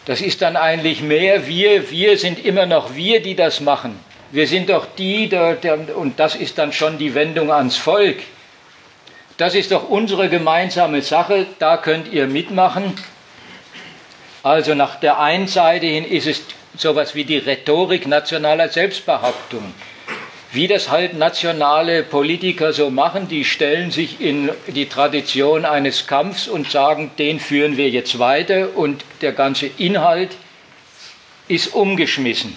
das 0.07 0.21
ist 0.21 0.43
dann 0.43 0.57
eigentlich 0.57 1.01
mehr 1.01 1.47
wir, 1.47 1.91
wir 1.91 2.19
sind 2.19 2.45
immer 2.45 2.67
noch 2.67 2.95
wir, 2.95 3.23
die 3.23 3.37
das 3.37 3.61
machen. 3.61 3.99
Wir 4.31 4.47
sind 4.47 4.71
doch 4.71 4.87
die, 4.97 5.29
der, 5.29 5.55
der, 5.55 5.97
und 5.97 6.19
das 6.19 6.35
ist 6.35 6.59
dann 6.59 6.73
schon 6.73 6.99
die 6.99 7.15
Wendung 7.15 7.53
ans 7.53 7.77
Volk. 7.77 8.19
Das 9.37 9.55
ist 9.55 9.71
doch 9.71 9.89
unsere 9.89 10.29
gemeinsame 10.29 11.03
Sache, 11.03 11.47
da 11.59 11.77
könnt 11.77 12.13
ihr 12.13 12.27
mitmachen. 12.27 12.95
Also 14.43 14.75
nach 14.75 14.97
der 14.97 15.21
einen 15.21 15.47
Seite 15.47 15.87
hin 15.87 16.05
ist 16.05 16.27
es 16.27 16.43
sowas 16.77 17.15
wie 17.15 17.25
die 17.25 17.39
Rhetorik 17.39 18.07
nationaler 18.07 18.69
Selbstbehauptung. 18.69 19.75
Wie 20.53 20.69
das 20.69 20.91
halt 20.91 21.15
nationale 21.15 22.03
Politiker 22.03 22.75
so 22.75 22.91
machen, 22.91 23.27
die 23.27 23.43
stellen 23.47 23.91
sich 23.91 24.21
in 24.21 24.51
die 24.67 24.87
Tradition 24.87 25.65
eines 25.65 26.07
Kampfs 26.07 26.47
und 26.47 26.71
sagen, 26.71 27.11
den 27.19 27.41
führen 27.41 27.79
wir 27.79 27.89
jetzt 27.89 28.19
weiter 28.19 28.77
und 28.77 29.03
der 29.23 29.33
ganze 29.33 29.71
Inhalt 29.79 30.37
ist 31.49 31.75
umgeschmissen. 31.75 32.55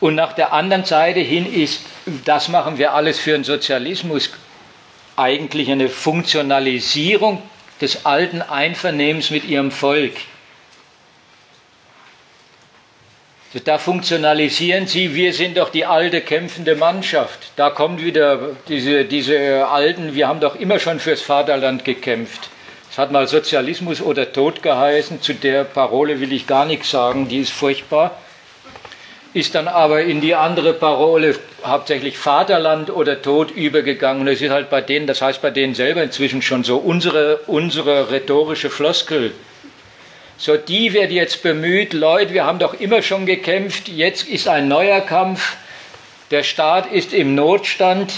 Und 0.00 0.16
nach 0.16 0.32
der 0.32 0.52
anderen 0.52 0.84
Seite 0.84 1.20
hin 1.20 1.46
ist, 1.46 1.82
das 2.24 2.48
machen 2.48 2.76
wir 2.76 2.92
alles 2.92 3.20
für 3.20 3.32
den 3.32 3.44
Sozialismus, 3.44 4.30
eigentlich 5.14 5.70
eine 5.70 5.88
Funktionalisierung 5.88 7.40
des 7.80 8.04
alten 8.04 8.42
Einvernehmens 8.42 9.30
mit 9.30 9.44
ihrem 9.44 9.70
Volk. 9.70 10.14
Da 13.64 13.78
funktionalisieren 13.78 14.86
sie, 14.86 15.14
wir 15.14 15.32
sind 15.32 15.56
doch 15.56 15.70
die 15.70 15.86
alte 15.86 16.20
kämpfende 16.20 16.74
Mannschaft. 16.74 17.52
Da 17.56 17.70
kommt 17.70 18.04
wieder 18.04 18.56
diese, 18.68 19.04
diese 19.04 19.66
alten, 19.68 20.14
wir 20.14 20.28
haben 20.28 20.40
doch 20.40 20.56
immer 20.56 20.78
schon 20.78 20.98
fürs 20.98 21.22
Vaterland 21.22 21.84
gekämpft. 21.84 22.50
Es 22.90 22.98
hat 22.98 23.12
mal 23.12 23.28
Sozialismus 23.28 24.00
oder 24.00 24.32
Tod 24.32 24.62
geheißen, 24.62 25.22
zu 25.22 25.34
der 25.34 25.64
Parole 25.64 26.20
will 26.20 26.32
ich 26.32 26.46
gar 26.46 26.64
nichts 26.64 26.90
sagen, 26.90 27.28
die 27.28 27.40
ist 27.40 27.52
furchtbar. 27.52 28.18
Ist 29.32 29.54
dann 29.54 29.68
aber 29.68 30.02
in 30.02 30.20
die 30.20 30.34
andere 30.34 30.72
Parole 30.72 31.38
hauptsächlich 31.62 32.16
Vaterland 32.16 32.90
oder 32.90 33.20
Tod 33.20 33.50
übergegangen. 33.50 34.26
Das 34.26 34.40
ist 34.40 34.50
halt 34.50 34.70
bei 34.70 34.80
denen, 34.80 35.06
das 35.06 35.20
heißt 35.20 35.42
bei 35.42 35.50
denen 35.50 35.74
selber 35.74 36.02
inzwischen 36.02 36.40
schon 36.42 36.64
so 36.64 36.78
unsere, 36.78 37.40
unsere 37.46 38.10
rhetorische 38.10 38.70
Floskel. 38.70 39.32
So, 40.38 40.58
die 40.58 40.92
wird 40.92 41.12
jetzt 41.12 41.42
bemüht, 41.42 41.94
Leute, 41.94 42.34
wir 42.34 42.44
haben 42.44 42.58
doch 42.58 42.74
immer 42.74 43.00
schon 43.00 43.24
gekämpft, 43.24 43.88
jetzt 43.88 44.28
ist 44.28 44.48
ein 44.48 44.68
neuer 44.68 45.00
Kampf, 45.00 45.56
der 46.30 46.42
Staat 46.42 46.92
ist 46.92 47.14
im 47.14 47.34
Notstand, 47.34 48.12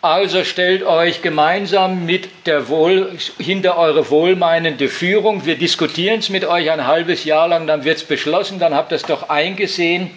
also 0.00 0.44
stellt 0.44 0.84
euch 0.84 1.22
gemeinsam 1.22 2.06
mit 2.06 2.46
der 2.46 2.68
Wohl, 2.68 3.18
hinter 3.38 3.76
eure 3.76 4.10
wohlmeinende 4.10 4.88
Führung. 4.88 5.44
Wir 5.44 5.56
diskutieren 5.56 6.20
es 6.20 6.28
mit 6.28 6.44
euch 6.44 6.70
ein 6.70 6.86
halbes 6.86 7.24
Jahr 7.24 7.48
lang, 7.48 7.66
dann 7.66 7.82
wird 7.82 7.96
es 7.96 8.04
beschlossen, 8.04 8.60
dann 8.60 8.72
habt 8.72 8.92
ihr 8.92 8.96
es 8.96 9.02
doch 9.02 9.28
eingesehen. 9.28 10.12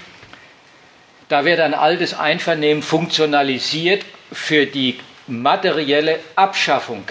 Da 1.30 1.46
wird 1.46 1.62
ein 1.62 1.74
altes 1.74 2.14
Einvernehmen 2.14 2.84
funktionalisiert 2.84 4.06
für 4.32 4.68
die 4.68 5.00
materielle 5.26 6.20
Abschaffung 6.36 7.06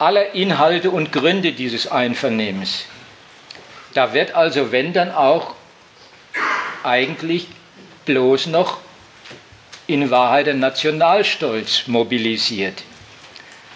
aller 0.00 0.34
Inhalte 0.34 0.90
und 0.90 1.12
Gründe 1.12 1.52
dieses 1.52 1.86
Einvernehmens. 1.86 2.86
Da 3.92 4.14
wird 4.14 4.34
also, 4.34 4.72
wenn 4.72 4.92
dann 4.92 5.12
auch, 5.12 5.54
eigentlich 6.82 7.46
bloß 8.06 8.46
noch 8.46 8.78
in 9.86 10.10
Wahrheit 10.10 10.46
der 10.46 10.54
Nationalstolz 10.54 11.86
mobilisiert. 11.86 12.82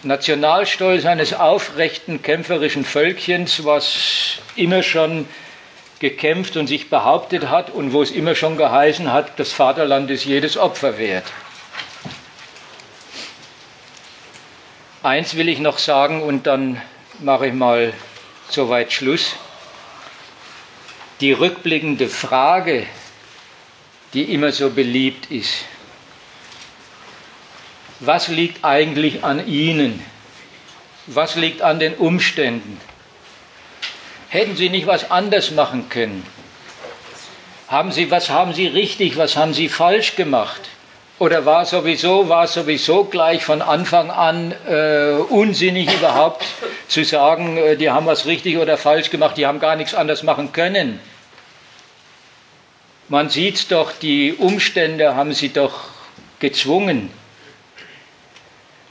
Nationalstolz 0.02 1.04
eines 1.04 1.34
aufrechten, 1.34 2.22
kämpferischen 2.22 2.86
Völkchens, 2.86 3.64
was 3.64 4.38
immer 4.56 4.82
schon 4.82 5.28
gekämpft 5.98 6.56
und 6.56 6.68
sich 6.68 6.88
behauptet 6.88 7.50
hat 7.50 7.70
und 7.70 7.92
wo 7.92 8.02
es 8.02 8.10
immer 8.10 8.34
schon 8.34 8.56
geheißen 8.56 9.12
hat, 9.12 9.38
das 9.38 9.52
Vaterland 9.52 10.10
ist 10.10 10.24
jedes 10.24 10.56
Opfer 10.56 10.96
wert. 10.98 11.24
Eins 15.04 15.36
will 15.36 15.50
ich 15.50 15.58
noch 15.58 15.76
sagen 15.76 16.22
und 16.22 16.46
dann 16.46 16.80
mache 17.18 17.48
ich 17.48 17.52
mal 17.52 17.92
soweit 18.48 18.90
Schluss. 18.90 19.34
Die 21.20 21.32
rückblickende 21.32 22.08
Frage, 22.08 22.86
die 24.14 24.32
immer 24.32 24.50
so 24.50 24.70
beliebt 24.70 25.30
ist, 25.30 25.66
was 28.00 28.28
liegt 28.28 28.64
eigentlich 28.64 29.22
an 29.24 29.46
Ihnen? 29.46 30.02
Was 31.06 31.34
liegt 31.34 31.60
an 31.60 31.80
den 31.80 31.96
Umständen? 31.96 32.80
Hätten 34.30 34.56
Sie 34.56 34.70
nicht 34.70 34.86
was 34.86 35.10
anders 35.10 35.50
machen 35.50 35.90
können? 35.90 36.24
Haben 37.68 37.92
Sie, 37.92 38.10
was 38.10 38.30
haben 38.30 38.54
Sie 38.54 38.68
richtig, 38.68 39.18
was 39.18 39.36
haben 39.36 39.52
Sie 39.52 39.68
falsch 39.68 40.16
gemacht? 40.16 40.62
Oder 41.20 41.46
war 41.46 41.64
sowieso, 41.64 42.28
war 42.28 42.48
sowieso 42.48 43.04
gleich 43.04 43.44
von 43.44 43.62
Anfang 43.62 44.10
an 44.10 44.52
äh, 44.68 45.12
unsinnig 45.28 45.92
überhaupt 45.94 46.44
zu 46.88 47.04
sagen, 47.04 47.56
äh, 47.56 47.76
die 47.76 47.90
haben 47.90 48.06
was 48.06 48.26
richtig 48.26 48.58
oder 48.58 48.76
falsch 48.76 49.10
gemacht, 49.10 49.36
die 49.36 49.46
haben 49.46 49.60
gar 49.60 49.76
nichts 49.76 49.94
anders 49.94 50.24
machen 50.24 50.52
können? 50.52 50.98
Man 53.08 53.28
sieht 53.28 53.70
doch, 53.70 53.92
die 53.92 54.32
Umstände 54.32 55.14
haben 55.14 55.34
sie 55.34 55.52
doch 55.52 55.84
gezwungen. 56.40 57.10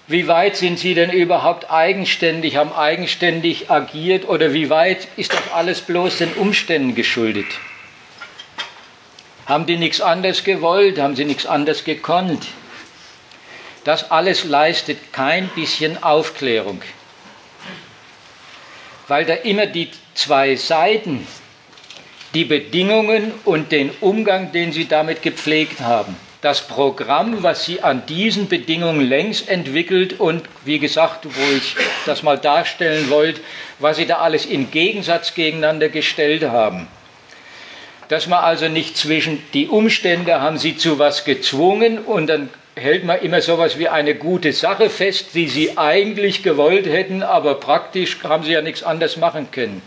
Wie 0.08 0.28
weit 0.28 0.56
sind 0.56 0.80
sie 0.80 0.94
denn 0.94 1.10
überhaupt 1.12 1.72
eigenständig, 1.72 2.56
haben 2.56 2.74
eigenständig 2.74 3.70
agiert 3.70 4.30
oder 4.30 4.54
wie 4.54 4.70
weit 4.70 5.08
ist 5.18 5.34
das 5.34 5.52
alles 5.54 5.82
bloß 5.82 6.20
den 6.20 6.34
Umständen 6.34 6.95
geschuldet? 6.95 7.48
Haben 9.45 9.65
die 9.65 9.78
nichts 9.78 9.99
anderes 9.99 10.44
gewollt? 10.44 10.99
Haben 10.99 11.15
sie 11.15 11.26
nichts 11.26 11.45
anderes 11.45 11.84
gekonnt? 11.84 12.48
Das 13.84 14.11
alles 14.11 14.45
leistet 14.45 15.11
kein 15.11 15.49
bisschen 15.49 16.02
Aufklärung, 16.02 16.82
weil 19.10 19.26
da 19.26 19.34
immer 19.34 19.65
die 19.65 19.90
zwei 20.14 20.56
Seiten, 20.56 21.28
die 22.34 22.45
Bedingungen 22.45 23.34
und 23.44 23.74
den 23.74 23.91
Umgang, 23.99 24.53
den 24.53 24.72
sie 24.72 24.88
damit 24.88 25.22
gepflegt 25.22 25.82
haben, 25.82 26.15
das 26.40 26.65
Programm, 26.65 27.44
was 27.44 27.65
sie 27.65 27.82
an 27.82 28.06
diesen 28.06 28.48
Bedingungen 28.48 29.02
längst 29.02 29.49
entwickelt 29.49 30.18
und 30.18 30.44
wie 30.64 30.80
gesagt, 30.80 31.26
wo 31.26 31.56
ich 31.56 31.76
das 32.06 32.24
mal 32.24 32.38
darstellen 32.38 33.10
wollte, 33.10 33.41
was 33.80 33.98
sie 33.98 34.06
da 34.06 34.20
alles 34.20 34.45
in 34.45 34.72
Gegensatz 34.72 35.34
gegeneinander 35.34 35.90
gestellt 35.90 36.44
haben 36.44 36.88
dass 38.09 38.27
man 38.27 38.43
also 38.43 38.67
nicht 38.67 38.97
zwischen 38.97 39.41
die 39.53 39.67
Umstände 39.67 40.41
haben 40.41 40.57
sie 40.57 40.77
zu 40.77 40.99
was 40.99 41.25
gezwungen 41.25 41.99
und 41.99 42.27
dann 42.27 42.49
hält 42.75 43.03
man 43.03 43.19
immer 43.19 43.41
sowas 43.41 43.77
wie 43.77 43.88
eine 43.88 44.15
gute 44.15 44.51
Sache 44.51 44.89
fest, 44.89 45.35
die 45.35 45.47
sie 45.47 45.77
eigentlich 45.77 46.43
gewollt 46.43 46.88
hätten, 46.88 47.23
aber 47.23 47.55
praktisch 47.55 48.17
haben 48.23 48.43
sie 48.43 48.53
ja 48.53 48.61
nichts 48.61 48.84
anderes 48.84 49.17
machen 49.17 49.49
können. 49.51 49.81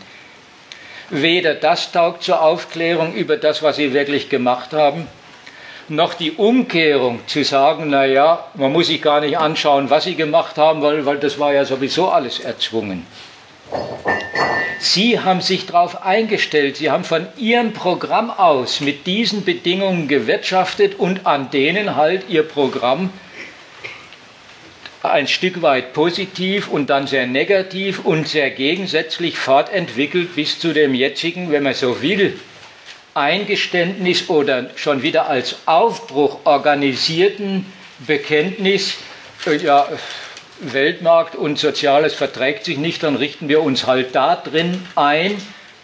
Weder 1.09 1.55
das 1.55 1.91
taugt 1.91 2.23
zur 2.23 2.41
Aufklärung 2.41 3.13
über 3.13 3.37
das, 3.37 3.63
was 3.63 3.77
sie 3.77 3.93
wirklich 3.93 4.29
gemacht 4.29 4.73
haben, 4.73 5.07
noch 5.89 6.13
die 6.13 6.33
Umkehrung 6.33 7.21
zu 7.27 7.43
sagen, 7.43 7.89
naja, 7.89 8.45
man 8.55 8.73
muss 8.73 8.87
sich 8.87 9.01
gar 9.01 9.21
nicht 9.21 9.37
anschauen, 9.37 9.89
was 9.89 10.03
sie 10.03 10.15
gemacht 10.15 10.57
haben, 10.57 10.81
weil, 10.81 11.05
weil 11.05 11.17
das 11.17 11.39
war 11.39 11.53
ja 11.53 11.63
sowieso 11.63 12.09
alles 12.09 12.39
erzwungen. 12.39 13.05
Sie 14.79 15.19
haben 15.19 15.41
sich 15.41 15.65
darauf 15.65 16.03
eingestellt, 16.03 16.77
Sie 16.77 16.91
haben 16.91 17.03
von 17.03 17.27
Ihrem 17.37 17.73
Programm 17.73 18.29
aus 18.29 18.79
mit 18.79 19.07
diesen 19.07 19.43
Bedingungen 19.43 20.07
gewirtschaftet 20.07 20.99
und 20.99 21.25
an 21.25 21.49
denen 21.49 21.95
halt 21.95 22.29
Ihr 22.29 22.43
Programm 22.43 23.11
ein 25.03 25.27
Stück 25.27 25.61
weit 25.61 25.93
positiv 25.93 26.67
und 26.67 26.89
dann 26.89 27.07
sehr 27.07 27.27
negativ 27.27 28.05
und 28.05 28.27
sehr 28.27 28.49
gegensätzlich 28.51 29.37
fortentwickelt 29.37 30.35
bis 30.35 30.59
zu 30.59 30.73
dem 30.73 30.93
jetzigen, 30.93 31.51
wenn 31.51 31.63
man 31.63 31.73
so 31.73 32.01
will, 32.01 32.39
Eingeständnis 33.13 34.29
oder 34.29 34.69
schon 34.75 35.01
wieder 35.01 35.27
als 35.27 35.55
Aufbruch 35.65 36.39
organisierten 36.43 37.65
Bekenntnis, 37.99 38.95
äh, 39.47 39.57
ja, 39.57 39.87
Weltmarkt 40.59 41.35
und 41.35 41.59
Soziales 41.59 42.13
verträgt 42.13 42.65
sich 42.65 42.77
nicht, 42.77 43.03
dann 43.03 43.15
richten 43.15 43.47
wir 43.47 43.61
uns 43.61 43.85
halt 43.85 44.15
da 44.15 44.35
drin 44.35 44.85
ein, 44.95 45.41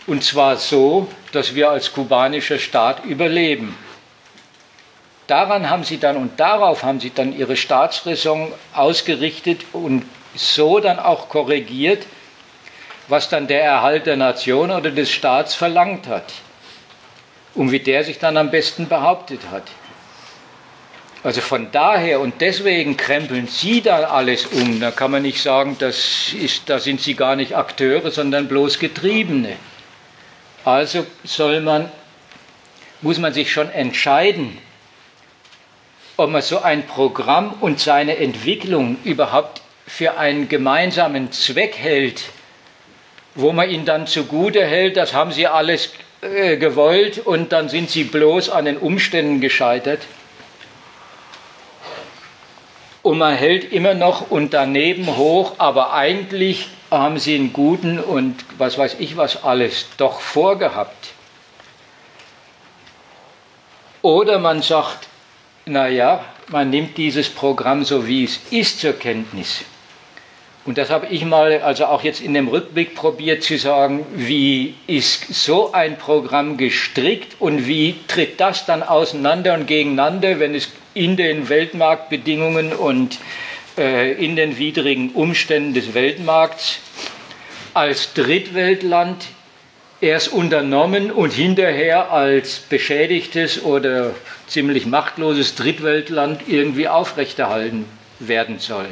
und 0.08 0.24
zwar 0.24 0.58
so, 0.58 1.08
dass 1.32 1.56
wir 1.56 1.70
als 1.70 1.94
kubanischer 1.94 2.60
Staat 2.60 3.06
überleben. 3.06 3.78
daran 5.28 5.70
haben 5.70 5.84
sie 5.84 5.98
dann 6.00 6.18
und 6.18 6.40
darauf 6.40 6.84
haben 6.84 7.00
sie 7.00 7.12
dann 7.12 7.38
ihre 7.38 7.56
Staatsräson 7.56 8.52
ausgerichtet 8.74 9.62
und 9.72 10.06
so 10.36 10.80
dann 10.80 11.00
auch 11.00 11.30
korrigiert, 11.30 12.06
was 13.08 13.30
dann 13.30 13.48
der 13.48 13.64
Erhalt 13.64 14.06
der 14.06 14.18
Nation 14.18 14.72
oder 14.72 14.91
des 14.91 15.12
Staats 15.12 15.56
verlangt 15.56 16.08
hat 16.08 16.34
und 17.56 17.72
wie 17.72 17.80
der 17.80 18.04
sich 18.04 18.20
dann 18.20 18.38
am 18.38 18.52
besten 18.52 18.88
behauptet 18.88 19.41
hat. 19.52 19.64
Also 21.24 21.40
von 21.40 21.72
daher 21.72 22.20
und 22.20 22.41
deswegen 22.41 22.98
krempeln 22.98 23.48
Sie 23.48 23.82
da 23.82 24.04
alles 24.04 24.45
um. 24.48 24.82
Da 24.82 24.91
kann 24.91 25.10
man 25.10 25.22
nicht 25.22 25.41
sagen, 25.41 25.78
das 25.80 26.34
ist, 26.34 26.70
da 26.70 26.80
sind 26.80 27.00
Sie 27.00 27.14
gar 27.14 27.38
nicht 27.38 27.56
Akteure, 27.56 28.12
sondern 28.12 28.50
bloß 28.50 28.78
Getriebene. 28.78 29.56
Also 30.66 31.06
soll 31.24 31.62
man, 31.62 31.90
muss 33.02 33.20
man 33.20 33.34
sich 33.34 33.52
schon 33.54 33.70
entscheiden, 33.70 34.58
ob 36.18 36.30
man 36.30 36.41
so 36.41 36.62
ein 36.62 36.86
Programm 36.86 37.56
und 37.62 37.80
seine 37.80 38.18
Entwicklung 38.18 38.98
überhaupt 39.06 39.62
für 39.88 40.18
einen 40.18 40.50
gemeinsamen 40.50 41.32
Zweck 41.32 41.78
hält, 41.78 42.24
wo 43.36 43.54
man 43.54 43.70
ihn 43.70 43.86
dann 43.86 44.08
zugute 44.08 44.66
hält, 44.66 44.98
das 44.98 45.14
haben 45.14 45.32
Sie 45.32 45.48
alles 45.48 45.94
äh, 46.22 46.58
gewollt 46.58 47.20
und 47.20 47.54
dann 47.54 47.70
sind 47.70 47.90
Sie 47.90 48.04
bloß 48.04 48.50
an 48.50 48.66
den 48.66 48.78
Umständen 48.78 49.40
gescheitert 49.40 50.02
und 53.04 53.18
man 53.18 53.36
hält 53.36 53.72
immer 53.72 53.94
noch 53.94 54.32
und 54.32 54.54
daneben 54.54 55.18
hoch, 55.18 55.56
aber 55.60 55.94
eigentlich 55.94 56.70
haben 56.90 57.20
sie 57.20 57.36
einen 57.36 57.54
guten 57.54 58.00
und 58.00 58.44
was 58.58 58.78
weiß 58.78 58.96
ich 59.00 59.18
was 59.18 59.44
alles 59.44 59.88
doch 59.98 60.22
vorgehabt. 60.22 61.10
Oder 64.02 64.40
man 64.40 64.62
sagt, 64.62 65.08
naja, 65.66 66.24
man 66.48 66.70
nimmt 66.70 66.98
dieses 66.98 67.30
Programm 67.30 67.84
so 67.84 68.08
wie 68.08 68.24
es 68.24 68.40
ist 68.52 68.80
zur 68.80 68.94
Kenntnis. 68.94 69.64
Und 70.65 70.77
das 70.77 70.90
habe 70.90 71.07
ich 71.07 71.26
mal, 71.26 71.61
also 71.61 71.85
auch 71.85 72.03
jetzt 72.03 72.22
in 72.22 72.34
dem 72.34 72.48
Rückblick 72.48 72.95
probiert 72.95 73.44
zu 73.44 73.57
sagen, 73.57 74.06
wie 74.15 74.76
ist 74.88 75.34
so 75.34 75.73
ein 75.73 75.98
Programm 75.98 76.56
gestrickt 76.56 77.35
und 77.40 77.68
wie 77.68 77.95
tritt 78.07 78.40
das 78.40 78.65
dann 78.65 78.81
auseinander 78.81 79.56
und 79.56 79.68
gegeneinander, 79.68 80.40
wenn 80.40 80.56
es 80.56 80.69
in 80.94 81.18
den 81.18 81.49
Weltmarktbedingungen 81.49 82.72
und 82.72 83.18
äh, 83.77 84.14
in 84.14 84.38
den 84.38 84.57
widrigen 84.57 85.11
Umständen 85.11 85.73
des 85.73 85.94
Weltmarkts 85.94 86.80
als 87.73 88.14
Drittweltland 88.14 89.26
erst 89.99 90.31
unternommen 90.31 91.11
und 91.11 91.34
hinterher 91.34 92.11
als 92.11 92.60
beschädigtes 92.60 93.64
oder 93.64 94.11
ziemlich 94.48 94.85
machtloses 94.85 95.56
Drittweltland 95.56 96.41
irgendwie 96.48 96.88
aufrechterhalten 96.88 97.85
werden 98.19 98.60
soll. 98.60 98.88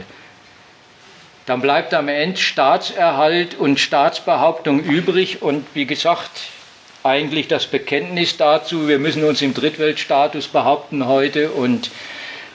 Dann 1.52 1.60
bleibt 1.60 1.94
am 1.94 2.07
Ende 2.07 2.40
Staatserhalt 2.40 3.56
und 3.56 3.78
Staatsbehauptung 3.78 4.80
übrig. 4.80 5.41
Und 5.41 5.65
wie 5.73 5.86
gesagt, 5.86 6.44
eigentlich 7.03 7.49
das 7.49 7.65
Bekenntnis 7.65 8.38
dazu, 8.38 8.88
wir 8.88 8.99
müssen 8.99 9.26
uns 9.26 9.41
im 9.41 9.53
Drittweltstatus 9.53 10.48
behaupten 10.48 11.07
heute. 11.07 11.52
Und 11.52 11.91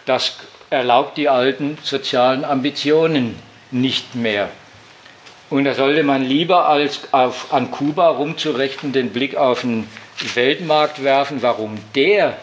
das 0.07 0.39
erlaubt 0.71 1.19
die 1.19 1.29
alten 1.29 1.77
sozialen 1.83 2.43
Ambitionen 2.47 3.39
nicht 3.71 4.15
mehr. 4.15 4.49
Und 5.51 5.65
da 5.65 5.75
sollte 5.75 6.03
man 6.03 6.25
lieber 6.25 6.67
als 6.67 7.13
auf, 7.13 7.53
an 7.53 7.71
Kuba 7.71 8.09
rumzurechnen 8.09 8.95
den 8.95 9.11
Blick 9.11 9.37
auf 9.37 9.61
den 9.61 9.87
Weltmarkt 10.33 11.05
werfen, 11.05 11.43
warum 11.43 11.77
der 11.95 12.39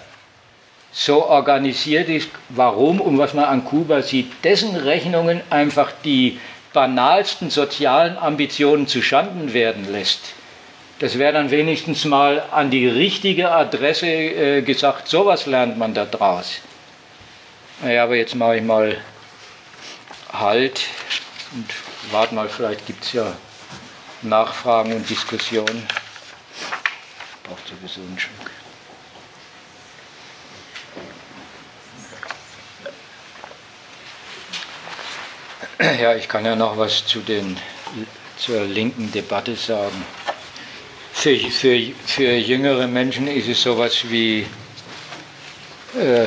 so 0.93 1.25
organisiert 1.25 2.07
ist, 2.07 2.29
warum 2.49 3.01
und 3.01 3.17
was 3.17 3.33
man 3.33 3.45
an 3.45 3.65
Kuba 3.65 4.03
sieht, 4.03 4.31
dessen 4.43 4.75
Rechnungen 4.75 5.41
einfach 5.49 5.91
die 6.03 6.39
banalsten 6.71 7.49
sozialen 7.49 8.17
Ambitionen 8.17 8.87
zuschanden 8.87 9.53
werden 9.53 9.91
lässt. 9.91 10.33
Das 10.99 11.17
wäre 11.17 11.33
dann 11.33 11.51
wenigstens 11.51 12.05
mal 12.05 12.43
an 12.51 12.69
die 12.69 12.87
richtige 12.87 13.51
Adresse 13.51 14.07
äh, 14.07 14.61
gesagt, 14.61 15.07
sowas 15.07 15.47
lernt 15.47 15.77
man 15.77 15.93
da 15.93 16.05
draus. 16.05 16.59
Naja, 17.81 18.03
aber 18.03 18.15
jetzt 18.15 18.35
mache 18.35 18.57
ich 18.57 18.63
mal 18.63 18.97
Halt 20.31 20.81
und 21.53 21.67
warte 22.11 22.33
mal, 22.33 22.49
vielleicht 22.49 22.87
gibt 22.87 23.03
es 23.03 23.13
ja 23.13 23.33
Nachfragen 24.23 24.93
und 24.93 25.07
Diskussionen. 25.07 25.87
Braucht 27.43 27.67
sowieso 27.67 28.01
einen 28.01 28.17
Schluck. 28.17 28.62
Ja, 35.79 36.15
ich 36.15 36.27
kann 36.27 36.45
ja 36.45 36.55
noch 36.55 36.77
was 36.77 37.05
zu 37.05 37.19
den, 37.19 37.57
zur 38.37 38.63
linken 38.63 39.11
Debatte 39.11 39.55
sagen. 39.55 40.05
Für, 41.13 41.35
für, 41.35 41.79
für 42.05 42.35
jüngere 42.35 42.87
Menschen 42.87 43.27
ist 43.27 43.47
es 43.47 43.63
sowas 43.63 44.09
wie 44.09 44.45
äh, 45.99 46.25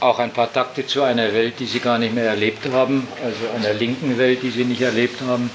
auch 0.00 0.18
ein 0.18 0.32
paar 0.32 0.52
Takte 0.52 0.86
zu 0.86 1.02
einer 1.02 1.32
Welt, 1.32 1.54
die 1.58 1.66
sie 1.66 1.80
gar 1.80 1.98
nicht 1.98 2.14
mehr 2.14 2.26
erlebt 2.26 2.66
haben, 2.72 3.06
also 3.22 3.48
einer 3.54 3.74
linken 3.74 4.18
Welt, 4.18 4.42
die 4.42 4.50
sie 4.50 4.64
nicht 4.64 4.82
erlebt 4.82 5.20
haben. 5.20 5.50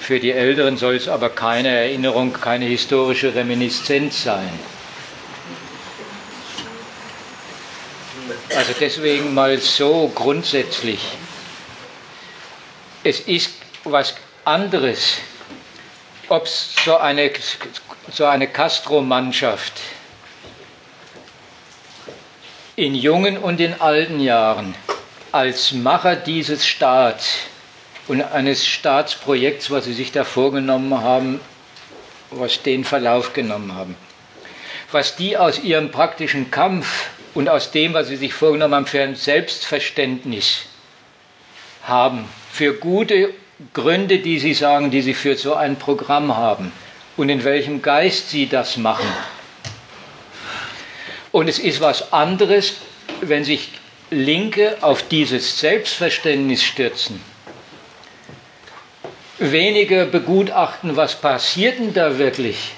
Für 0.00 0.18
die 0.18 0.30
Älteren 0.30 0.76
soll 0.76 0.96
es 0.96 1.08
aber 1.08 1.30
keine 1.30 1.68
Erinnerung, 1.68 2.32
keine 2.32 2.64
historische 2.66 3.34
Reminiszenz 3.34 4.22
sein. 4.22 4.50
Also 8.56 8.72
deswegen 8.80 9.34
mal 9.34 9.58
so 9.58 10.10
grundsätzlich 10.14 11.00
es 13.08 13.20
ist 13.20 13.54
was 13.84 14.14
anderes, 14.44 15.16
ob 16.28 16.46
so 16.46 16.98
eine, 16.98 17.30
so 18.12 18.26
eine 18.26 18.46
Castro-Mannschaft 18.46 19.72
in 22.76 22.94
jungen 22.94 23.38
und 23.38 23.60
in 23.60 23.80
alten 23.80 24.20
Jahren 24.20 24.74
als 25.32 25.72
Macher 25.72 26.16
dieses 26.16 26.66
Staats 26.66 27.38
und 28.08 28.20
eines 28.20 28.66
Staatsprojekts, 28.66 29.70
was 29.70 29.86
sie 29.86 29.94
sich 29.94 30.12
da 30.12 30.24
vorgenommen 30.24 31.00
haben, 31.00 31.40
was 32.30 32.62
den 32.62 32.84
Verlauf 32.84 33.32
genommen 33.32 33.74
haben. 33.74 33.96
Was 34.92 35.16
die 35.16 35.38
aus 35.38 35.58
ihrem 35.60 35.90
praktischen 35.90 36.50
Kampf 36.50 37.06
und 37.32 37.48
aus 37.48 37.70
dem, 37.70 37.94
was 37.94 38.08
sie 38.08 38.16
sich 38.16 38.34
vorgenommen 38.34 38.74
haben, 38.74 38.86
für 38.86 39.02
ein 39.02 39.14
Selbstverständnis 39.14 40.66
haben, 41.88 42.26
für 42.52 42.74
gute 42.74 43.34
Gründe, 43.72 44.18
die 44.18 44.38
Sie 44.38 44.54
sagen, 44.54 44.90
die 44.90 45.02
Sie 45.02 45.14
für 45.14 45.36
so 45.36 45.54
ein 45.54 45.76
Programm 45.76 46.36
haben. 46.36 46.72
Und 47.16 47.28
in 47.28 47.42
welchem 47.42 47.82
Geist 47.82 48.30
Sie 48.30 48.48
das 48.48 48.76
machen. 48.76 49.08
Und 51.32 51.48
es 51.48 51.58
ist 51.58 51.80
was 51.80 52.12
anderes, 52.12 52.74
wenn 53.20 53.44
sich 53.44 53.70
Linke 54.10 54.76
auf 54.80 55.06
dieses 55.08 55.58
Selbstverständnis 55.58 56.62
stürzen, 56.62 57.20
weniger 59.38 60.06
begutachten, 60.06 60.96
was 60.96 61.20
passiert 61.20 61.78
denn 61.78 61.92
da 61.92 62.18
wirklich, 62.18 62.72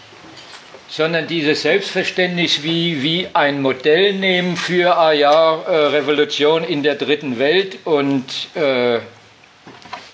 sondern 0.90 1.28
dieses 1.28 1.62
Selbstverständnis 1.62 2.64
wie, 2.64 3.00
wie 3.00 3.28
ein 3.32 3.62
Modell 3.62 4.12
nehmen 4.12 4.56
für, 4.56 4.98
ah 4.98 5.12
ja, 5.12 5.62
äh, 5.62 5.76
Revolution 5.86 6.64
in 6.64 6.82
der 6.82 6.96
dritten 6.96 7.38
Welt 7.38 7.78
und 7.84 8.24
äh, 8.56 8.98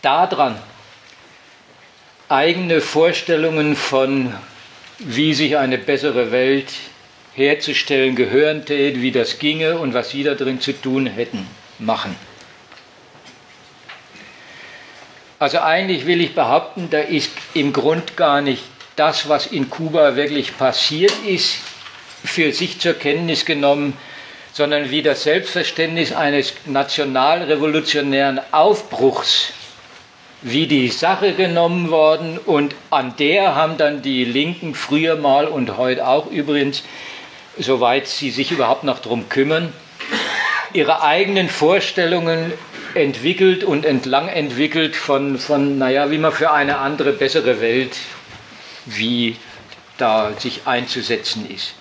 daran 0.02 0.56
eigene 2.28 2.82
Vorstellungen 2.82 3.74
von, 3.74 4.34
wie 4.98 5.32
sich 5.32 5.56
eine 5.56 5.78
bessere 5.78 6.30
Welt 6.30 6.68
herzustellen 7.34 8.14
gehören 8.14 8.66
tät, 8.66 9.00
wie 9.00 9.12
das 9.12 9.38
ginge 9.38 9.78
und 9.78 9.94
was 9.94 10.10
sie 10.10 10.24
da 10.24 10.34
drin 10.34 10.60
zu 10.60 10.72
tun 10.72 11.06
hätten, 11.06 11.46
machen. 11.78 12.14
Also 15.38 15.60
eigentlich 15.60 16.06
will 16.06 16.20
ich 16.20 16.34
behaupten, 16.34 16.88
da 16.90 16.98
ist 16.98 17.30
im 17.54 17.72
Grund 17.72 18.16
gar 18.16 18.40
nicht 18.40 18.62
das, 18.96 19.28
was 19.28 19.46
in 19.46 19.70
Kuba 19.70 20.16
wirklich 20.16 20.56
passiert 20.56 21.12
ist, 21.26 21.56
für 22.24 22.52
sich 22.52 22.80
zur 22.80 22.94
Kenntnis 22.94 23.44
genommen, 23.44 23.96
sondern 24.52 24.90
wie 24.90 25.02
das 25.02 25.22
Selbstverständnis 25.22 26.12
eines 26.12 26.54
nationalrevolutionären 26.64 28.40
Aufbruchs 28.52 29.52
wie 30.42 30.66
die 30.66 30.88
Sache 30.88 31.32
genommen 31.32 31.90
worden 31.90 32.38
und 32.38 32.74
an 32.90 33.14
der 33.18 33.54
haben 33.54 33.78
dann 33.78 34.02
die 34.02 34.24
Linken 34.24 34.74
früher 34.74 35.16
mal 35.16 35.46
und 35.46 35.76
heute 35.76 36.06
auch 36.06 36.30
übrigens, 36.30 36.82
soweit 37.58 38.06
sie 38.06 38.30
sich 38.30 38.52
überhaupt 38.52 38.84
noch 38.84 38.98
darum 38.98 39.28
kümmern, 39.28 39.72
ihre 40.72 41.02
eigenen 41.02 41.48
Vorstellungen 41.48 42.52
entwickelt 42.94 43.64
und 43.64 43.84
entlang 43.84 44.28
entwickelt 44.28 44.94
von, 44.94 45.38
von, 45.38 45.78
naja, 45.78 46.10
wie 46.10 46.18
man 46.18 46.32
für 46.32 46.50
eine 46.50 46.78
andere, 46.78 47.12
bessere 47.12 47.60
Welt, 47.60 47.96
wie 48.86 49.36
da 49.98 50.32
sich 50.38 50.66
einzusetzen 50.66 51.48
ist. 51.50 51.74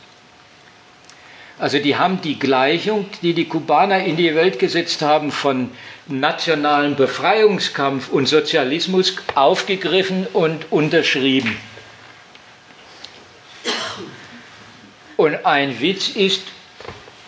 Also 1.57 1.79
die 1.79 1.95
haben 1.95 2.21
die 2.21 2.37
Gleichung, 2.37 3.05
die 3.21 3.33
die 3.33 3.45
Kubaner 3.45 4.03
in 4.03 4.17
die 4.17 4.35
Welt 4.35 4.59
gesetzt 4.59 5.01
haben 5.01 5.31
von 5.31 5.71
nationalem 6.07 6.95
Befreiungskampf 6.95 8.09
und 8.09 8.27
Sozialismus 8.27 9.15
aufgegriffen 9.35 10.27
und 10.33 10.71
unterschrieben. 10.71 11.55
Und 15.15 15.45
ein 15.45 15.79
Witz 15.79 16.09
ist, 16.09 16.41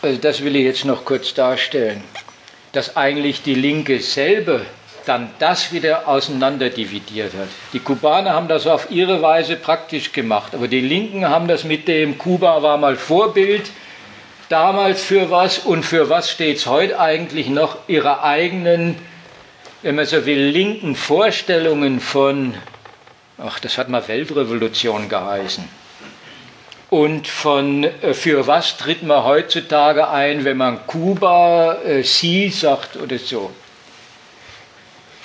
also 0.01 0.19
das 0.19 0.43
will 0.43 0.57
ich 0.57 0.65
jetzt 0.65 0.83
noch 0.83 1.05
kurz 1.05 1.33
darstellen, 1.33 2.03
dass 2.73 2.97
eigentlich 2.97 3.43
die 3.43 3.55
Linke 3.55 4.01
selber 4.01 4.65
dann 5.07 5.29
das 5.39 5.71
wieder 5.71 6.07
auseinanderdividiert 6.07 7.34
hat. 7.34 7.47
Die 7.73 7.79
Kubaner 7.79 8.34
haben 8.34 8.47
das 8.47 8.67
auf 8.67 8.91
ihre 8.91 9.21
Weise 9.21 9.55
praktisch 9.55 10.11
gemacht, 10.11 10.53
aber 10.53 10.67
die 10.67 10.81
Linken 10.81 11.27
haben 11.27 11.47
das 11.47 11.63
mit 11.63 11.88
dem 11.88 12.17
Kuba 12.17 12.61
war 12.61 12.77
mal 12.77 12.95
Vorbild 12.95 13.69
damals 14.49 15.03
für 15.03 15.29
was 15.29 15.59
und 15.59 15.84
für 15.84 16.09
was 16.09 16.29
steht 16.29 16.57
es 16.57 16.65
heute 16.67 16.99
eigentlich 16.99 17.47
noch 17.47 17.77
ihre 17.88 18.23
eigenen, 18.23 18.97
wenn 19.81 19.95
man 19.95 20.05
so 20.05 20.25
will, 20.25 20.49
linken 20.49 20.95
Vorstellungen 20.95 21.99
von, 21.99 22.55
ach, 23.38 23.59
das 23.59 23.77
hat 23.77 23.89
mal 23.89 24.07
Weltrevolution 24.07 25.09
geheißen. 25.09 25.63
Und 26.89 27.27
von 27.27 27.84
äh, 27.84 28.13
für 28.13 28.47
was 28.47 28.77
tritt 28.77 29.03
man 29.03 29.25
heutzutage 29.25 30.09
ein, 30.09 30.45
wenn 30.45 30.57
man 30.57 30.88
Kuba 30.88 31.79
äh, 31.84 32.03
sie 32.03 32.49
sagt 32.49 32.95
oder 32.95 33.17
so 33.17 33.51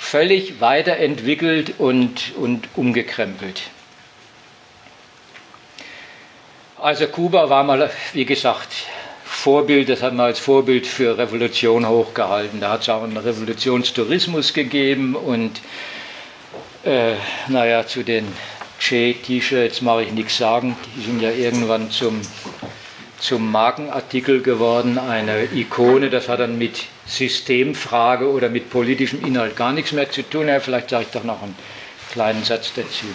völlig 0.03 0.59
weiterentwickelt 0.59 1.75
und, 1.79 2.35
und 2.35 2.67
umgekrempelt. 2.75 3.61
Also 6.77 7.07
Kuba 7.07 7.49
war 7.49 7.63
mal, 7.63 7.89
wie 8.11 8.25
gesagt, 8.25 8.67
Vorbild, 9.23 9.87
das 9.87 10.03
hat 10.03 10.13
man 10.13 10.25
als 10.27 10.39
Vorbild 10.39 10.85
für 10.85 11.17
Revolution 11.17 11.87
hochgehalten. 11.87 12.59
Da 12.59 12.71
hat 12.71 12.81
es 12.81 12.89
auch 12.89 13.01
einen 13.03 13.17
Revolutionstourismus 13.17 14.53
gegeben 14.53 15.15
und 15.15 15.61
äh, 16.83 17.13
naja, 17.47 17.87
zu 17.87 18.03
den 18.03 18.27
Che-T-Shirts 18.79 19.81
mache 19.81 20.03
ich 20.03 20.11
nichts 20.11 20.37
sagen. 20.37 20.75
Die 20.97 21.01
sind 21.01 21.21
ja 21.21 21.31
irgendwann 21.31 21.89
zum, 21.89 22.21
zum 23.23 23.51
Markenartikel 23.51 24.41
geworden, 24.41 24.99
eine 24.99 25.45
Ikone. 25.53 26.09
Das 26.09 26.27
hat 26.27 26.41
dann 26.41 26.57
mit 26.57 26.83
Systemfrage 27.05 28.29
oder 28.29 28.49
mit 28.49 28.69
politischem 28.69 29.25
Inhalt 29.25 29.55
gar 29.55 29.71
nichts 29.71 29.93
mehr 29.93 30.11
zu 30.11 30.23
tun. 30.29 30.49
Ja, 30.49 30.59
vielleicht 30.59 30.89
sage 30.89 31.05
ich 31.05 31.11
doch 31.11 31.23
noch 31.23 31.41
einen 31.41 31.55
kleinen 32.11 32.43
Satz 32.43 32.73
dazu. 32.75 33.05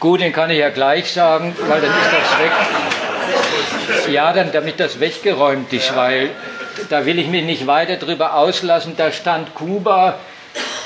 Gut, 0.00 0.20
den 0.20 0.32
kann 0.32 0.50
ich 0.50 0.58
ja 0.58 0.70
gleich 0.70 1.12
sagen, 1.12 1.54
weil 1.68 1.80
dann 1.80 1.90
ist 1.90 2.10
das 2.12 2.38
weg. 2.40 4.12
Ja, 4.12 4.32
dann, 4.32 4.50
damit 4.50 4.80
das 4.80 4.98
weggeräumt 4.98 5.72
ist, 5.72 5.94
weil 5.94 6.30
da 6.88 7.06
will 7.06 7.20
ich 7.20 7.28
mich 7.28 7.44
nicht 7.44 7.68
weiter 7.68 7.96
drüber 7.96 8.34
auslassen. 8.34 8.94
Da 8.96 9.12
stand 9.12 9.54
Kuba 9.54 10.18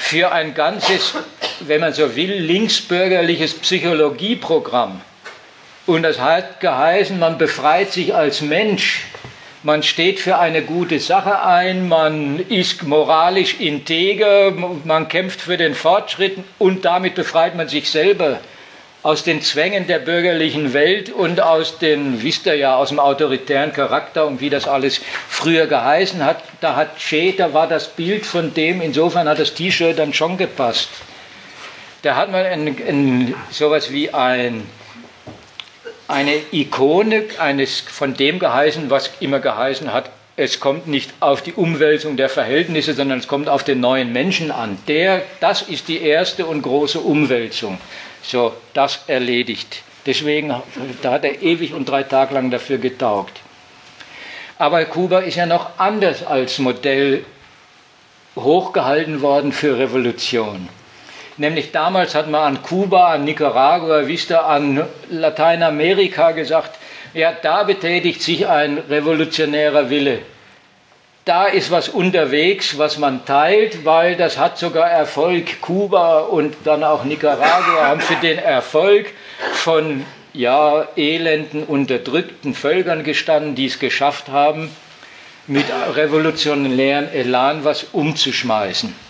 für 0.00 0.32
ein 0.32 0.52
ganzes, 0.52 1.14
wenn 1.60 1.80
man 1.80 1.94
so 1.94 2.14
will, 2.14 2.34
linksbürgerliches 2.34 3.54
Psychologieprogramm. 3.54 5.00
Und 5.86 6.02
das 6.02 6.20
hat 6.20 6.60
geheißen, 6.60 7.18
man 7.18 7.38
befreit 7.38 7.92
sich 7.92 8.14
als 8.14 8.40
Mensch 8.40 9.04
man 9.66 9.82
steht 9.82 10.20
für 10.20 10.38
eine 10.38 10.62
gute 10.62 11.00
Sache 11.00 11.42
ein, 11.42 11.88
man 11.88 12.38
ist 12.38 12.84
moralisch 12.84 13.56
integer, 13.58 14.52
man 14.52 15.08
kämpft 15.08 15.40
für 15.40 15.56
den 15.56 15.74
Fortschritt 15.74 16.38
und 16.60 16.84
damit 16.84 17.16
befreit 17.16 17.56
man 17.56 17.66
sich 17.66 17.90
selber 17.90 18.38
aus 19.02 19.24
den 19.24 19.42
Zwängen 19.42 19.88
der 19.88 19.98
bürgerlichen 19.98 20.72
Welt 20.72 21.10
und 21.10 21.40
aus 21.40 21.78
den, 21.78 22.22
wisst 22.22 22.46
ihr 22.46 22.54
ja, 22.54 22.76
aus 22.76 22.90
dem 22.90 23.00
autoritären 23.00 23.72
Charakter 23.72 24.28
und 24.28 24.40
wie 24.40 24.50
das 24.50 24.68
alles 24.68 25.00
früher 25.28 25.66
geheißen 25.66 26.24
hat. 26.24 26.44
Da 26.60 26.76
hat 26.76 26.98
Che, 26.98 27.32
da 27.36 27.52
war 27.52 27.66
das 27.66 27.88
Bild 27.88 28.24
von 28.24 28.54
dem, 28.54 28.80
insofern 28.80 29.28
hat 29.28 29.40
das 29.40 29.54
T-Shirt 29.54 29.98
dann 29.98 30.14
schon 30.14 30.36
gepasst. 30.36 30.90
Da 32.02 32.14
hat 32.14 32.30
man 32.30 32.46
ein, 32.46 32.68
ein, 32.68 33.34
sowas 33.50 33.90
wie 33.90 34.14
ein 34.14 34.64
eine 36.08 36.34
Ikone 36.52 37.24
eines 37.38 37.80
von 37.80 38.14
dem 38.14 38.38
geheißen, 38.38 38.90
was 38.90 39.10
immer 39.20 39.40
geheißen 39.40 39.92
hat, 39.92 40.10
es 40.38 40.60
kommt 40.60 40.86
nicht 40.86 41.12
auf 41.20 41.40
die 41.42 41.54
Umwälzung 41.54 42.18
der 42.18 42.28
Verhältnisse, 42.28 42.92
sondern 42.92 43.18
es 43.18 43.26
kommt 43.26 43.48
auf 43.48 43.64
den 43.64 43.80
neuen 43.80 44.12
Menschen 44.12 44.50
an. 44.50 44.76
Der, 44.86 45.22
das 45.40 45.62
ist 45.62 45.88
die 45.88 46.02
erste 46.02 46.44
und 46.44 46.60
große 46.60 47.00
Umwälzung. 47.00 47.78
So, 48.22 48.52
das 48.74 49.00
erledigt. 49.06 49.82
Deswegen, 50.04 50.54
da 51.00 51.12
hat 51.12 51.24
er 51.24 51.42
ewig 51.42 51.72
und 51.72 51.88
drei 51.88 52.02
Tage 52.02 52.34
lang 52.34 52.50
dafür 52.50 52.76
getaugt. 52.78 53.40
Aber 54.58 54.84
Kuba 54.84 55.20
ist 55.20 55.36
ja 55.36 55.46
noch 55.46 55.78
anders 55.78 56.24
als 56.24 56.58
Modell 56.58 57.24
hochgehalten 58.36 59.22
worden 59.22 59.52
für 59.52 59.78
Revolution. 59.78 60.68
Nämlich 61.38 61.70
damals 61.70 62.14
hat 62.14 62.30
man 62.30 62.56
an 62.56 62.62
Kuba, 62.62 63.12
an 63.12 63.24
Nicaragua, 63.24 64.02
ihr, 64.02 64.46
an 64.46 64.84
Lateinamerika 65.10 66.30
gesagt, 66.32 66.78
ja, 67.12 67.32
da 67.32 67.62
betätigt 67.62 68.22
sich 68.22 68.46
ein 68.46 68.78
revolutionärer 68.78 69.90
Wille. 69.90 70.20
Da 71.26 71.46
ist 71.46 71.70
was 71.70 71.88
unterwegs, 71.88 72.78
was 72.78 72.98
man 72.98 73.24
teilt, 73.24 73.84
weil 73.84 74.16
das 74.16 74.38
hat 74.38 74.58
sogar 74.58 74.88
Erfolg. 74.88 75.60
Kuba 75.60 76.20
und 76.20 76.54
dann 76.64 76.84
auch 76.84 77.04
Nicaragua 77.04 77.86
haben 77.86 78.00
für 78.00 78.16
den 78.16 78.38
Erfolg 78.38 79.12
von 79.52 80.06
ja, 80.32 80.86
elenden, 80.96 81.64
unterdrückten 81.64 82.54
Völkern 82.54 83.02
gestanden, 83.02 83.54
die 83.54 83.66
es 83.66 83.78
geschafft 83.78 84.28
haben, 84.28 84.70
mit 85.46 85.64
revolutionären 85.94 87.12
Elan 87.12 87.64
was 87.64 87.84
umzuschmeißen. 87.92 89.05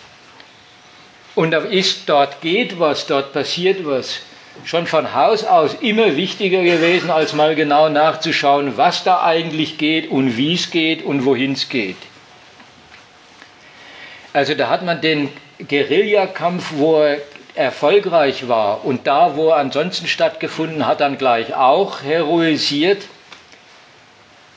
Und 1.37 1.51
da 1.51 1.59
ist, 1.59 2.09
dort 2.09 2.41
geht 2.41 2.79
was, 2.79 3.05
dort 3.05 3.31
passiert 3.31 3.85
was. 3.85 4.21
Schon 4.65 4.87
von 4.87 5.13
Haus 5.13 5.43
aus 5.43 5.75
immer 5.81 6.15
wichtiger 6.15 6.63
gewesen, 6.63 7.11
als 7.11 7.33
mal 7.33 7.53
genau 7.53 7.89
nachzuschauen, 7.89 8.75
was 8.75 9.03
da 9.03 9.21
eigentlich 9.21 9.77
geht 9.77 10.09
und 10.09 10.35
wie 10.35 10.55
es 10.55 10.71
geht 10.71 11.03
und 11.03 11.25
wohin 11.25 11.51
es 11.51 11.69
geht. 11.69 11.97
Also 14.33 14.55
da 14.55 14.67
hat 14.67 14.83
man 14.83 14.99
den 14.99 15.29
Guerillakampf, 15.59 16.71
wo 16.71 17.03
er 17.03 17.19
erfolgreich 17.53 18.47
war 18.47 18.83
und 18.83 19.05
da, 19.05 19.35
wo 19.35 19.49
er 19.49 19.57
ansonsten 19.57 20.07
stattgefunden 20.07 20.87
hat, 20.87 21.01
dann 21.01 21.19
gleich 21.19 21.53
auch 21.53 22.01
heroisiert. 22.01 23.03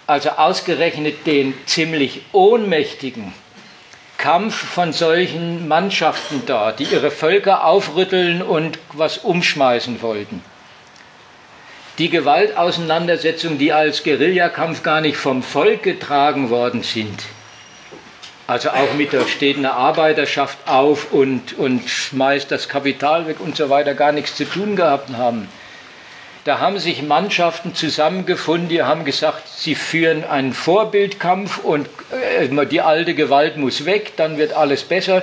Also 0.06 0.30
ausgerechnet 0.30 1.26
den 1.26 1.52
ziemlich 1.66 2.22
ohnmächtigen 2.32 3.34
Kampf 4.20 4.54
von 4.54 4.92
solchen 4.92 5.66
Mannschaften 5.66 6.42
da, 6.44 6.72
die 6.72 6.84
ihre 6.84 7.10
Völker 7.10 7.64
aufrütteln 7.64 8.42
und 8.42 8.78
was 8.92 9.16
umschmeißen 9.16 10.02
wollten. 10.02 10.42
Die 11.96 12.10
Gewaltauseinandersetzungen, 12.10 13.56
die 13.56 13.72
als 13.72 14.04
Guerillakampf 14.04 14.82
gar 14.82 15.00
nicht 15.00 15.16
vom 15.16 15.42
Volk 15.42 15.82
getragen 15.82 16.50
worden 16.50 16.82
sind, 16.82 17.24
also 18.46 18.70
auch 18.70 18.92
mit 18.94 19.14
der 19.14 19.26
steht 19.26 19.56
eine 19.56 19.72
Arbeiterschaft 19.72 20.58
auf 20.66 21.12
und, 21.12 21.56
und 21.58 21.88
schmeißt 21.88 22.50
das 22.50 22.68
Kapital 22.68 23.26
weg 23.26 23.36
und 23.40 23.56
so 23.56 23.70
weiter, 23.70 23.94
gar 23.94 24.12
nichts 24.12 24.36
zu 24.36 24.44
tun 24.44 24.76
gehabt 24.76 25.10
haben 25.16 25.48
da 26.44 26.58
haben 26.58 26.78
sich 26.78 27.02
Mannschaften 27.02 27.74
zusammengefunden, 27.74 28.68
die 28.68 28.82
haben 28.82 29.04
gesagt, 29.04 29.46
sie 29.48 29.74
führen 29.74 30.24
einen 30.24 30.54
Vorbildkampf 30.54 31.58
und 31.58 31.88
äh, 32.12 32.66
die 32.66 32.80
alte 32.80 33.14
Gewalt 33.14 33.56
muss 33.56 33.84
weg, 33.84 34.12
dann 34.16 34.38
wird 34.38 34.52
alles 34.54 34.82
besser. 34.84 35.22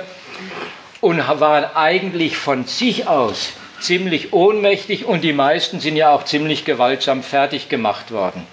Und 1.00 1.18
waren 1.18 1.64
eigentlich 1.76 2.36
von 2.36 2.64
sich 2.64 3.06
aus 3.06 3.52
ziemlich 3.80 4.32
ohnmächtig 4.32 5.04
und 5.04 5.22
die 5.22 5.32
meisten 5.32 5.80
sind 5.80 5.96
ja 5.96 6.10
auch 6.10 6.24
ziemlich 6.24 6.64
gewaltsam 6.64 7.22
fertig 7.22 7.68
gemacht 7.68 8.10
worden. 8.10 8.46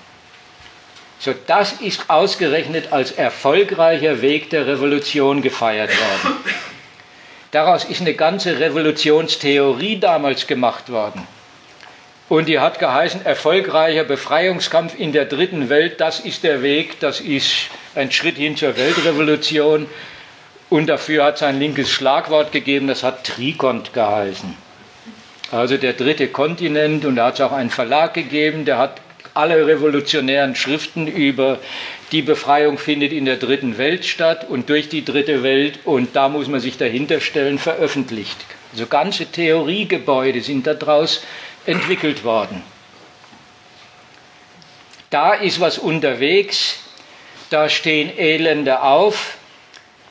So, 1.20 1.34
das 1.48 1.74
ist 1.74 2.10
ausgerechnet 2.10 2.92
als 2.92 3.12
erfolgreicher 3.12 4.22
Weg 4.22 4.50
der 4.50 4.68
Revolution 4.68 5.42
gefeiert 5.42 5.90
worden. 5.90 6.38
Daraus 7.52 7.86
ist 7.86 8.02
eine 8.02 8.14
ganze 8.14 8.60
Revolutionstheorie 8.60 10.00
damals 10.00 10.46
gemacht 10.46 10.92
worden. 10.92 11.26
Und 12.28 12.48
die 12.48 12.60
hat 12.60 12.80
geheißen, 12.80 13.24
erfolgreicher 13.26 14.04
Befreiungskampf 14.04 14.98
in 14.98 15.12
der 15.12 15.26
dritten 15.26 15.70
Welt, 15.70 16.02
das 16.02 16.20
ist 16.20 16.44
der 16.44 16.64
Weg, 16.64 17.00
das 17.00 17.22
ist 17.22 17.70
ein 17.94 18.12
Schritt 18.12 18.38
hin 18.38 18.58
zur 18.58 18.76
Weltrevolution. 18.78 19.86
Und 20.72 20.88
dafür 20.88 21.26
hat 21.26 21.36
es 21.36 21.44
ein 21.44 21.60
linkes 21.60 21.92
Schlagwort 21.92 22.52
gegeben, 22.52 22.88
das 22.88 23.04
hat 23.04 23.26
Trikont 23.26 23.94
geheißen. 23.94 24.56
Also 25.52 25.78
der 25.78 25.94
dritte 25.94 26.28
Kontinent 26.28 27.06
und 27.06 27.18
da 27.18 27.28
hat 27.28 27.36
es 27.36 27.42
auch 27.42 27.52
einen 27.52 27.70
Verlag 27.70 28.16
gegeben, 28.16 28.66
der 28.66 28.80
hat 28.80 29.00
alle 29.36 29.68
revolutionären 29.68 30.56
Schriften 30.56 31.08
über 31.08 31.60
die 32.12 32.22
Befreiung 32.24 32.78
findet 32.78 33.12
in 33.12 33.26
der 33.26 33.36
dritten 33.36 33.78
Welt 33.78 34.06
statt 34.06 34.48
und 34.50 34.70
durch 34.70 34.90
die 34.90 35.06
dritte 35.06 35.44
Welt 35.44 35.80
und 35.86 36.16
da 36.16 36.30
muss 36.30 36.48
man 36.48 36.60
sich 36.60 36.78
dahinter 36.78 37.20
stellen, 37.20 37.60
veröffentlicht. 37.60 38.38
Also 38.72 38.88
ganze 38.88 39.26
Theoriegebäude 39.26 40.42
sind 40.42 40.66
daraus 40.68 41.24
entwickelt 41.66 42.24
worden. 42.24 42.64
da 45.16 45.34
ist 45.34 45.62
was 45.62 45.78
unterwegs, 45.78 46.78
da 47.50 47.70
stehen 47.70 48.12
Elende 48.18 48.82
auf, 48.82 49.38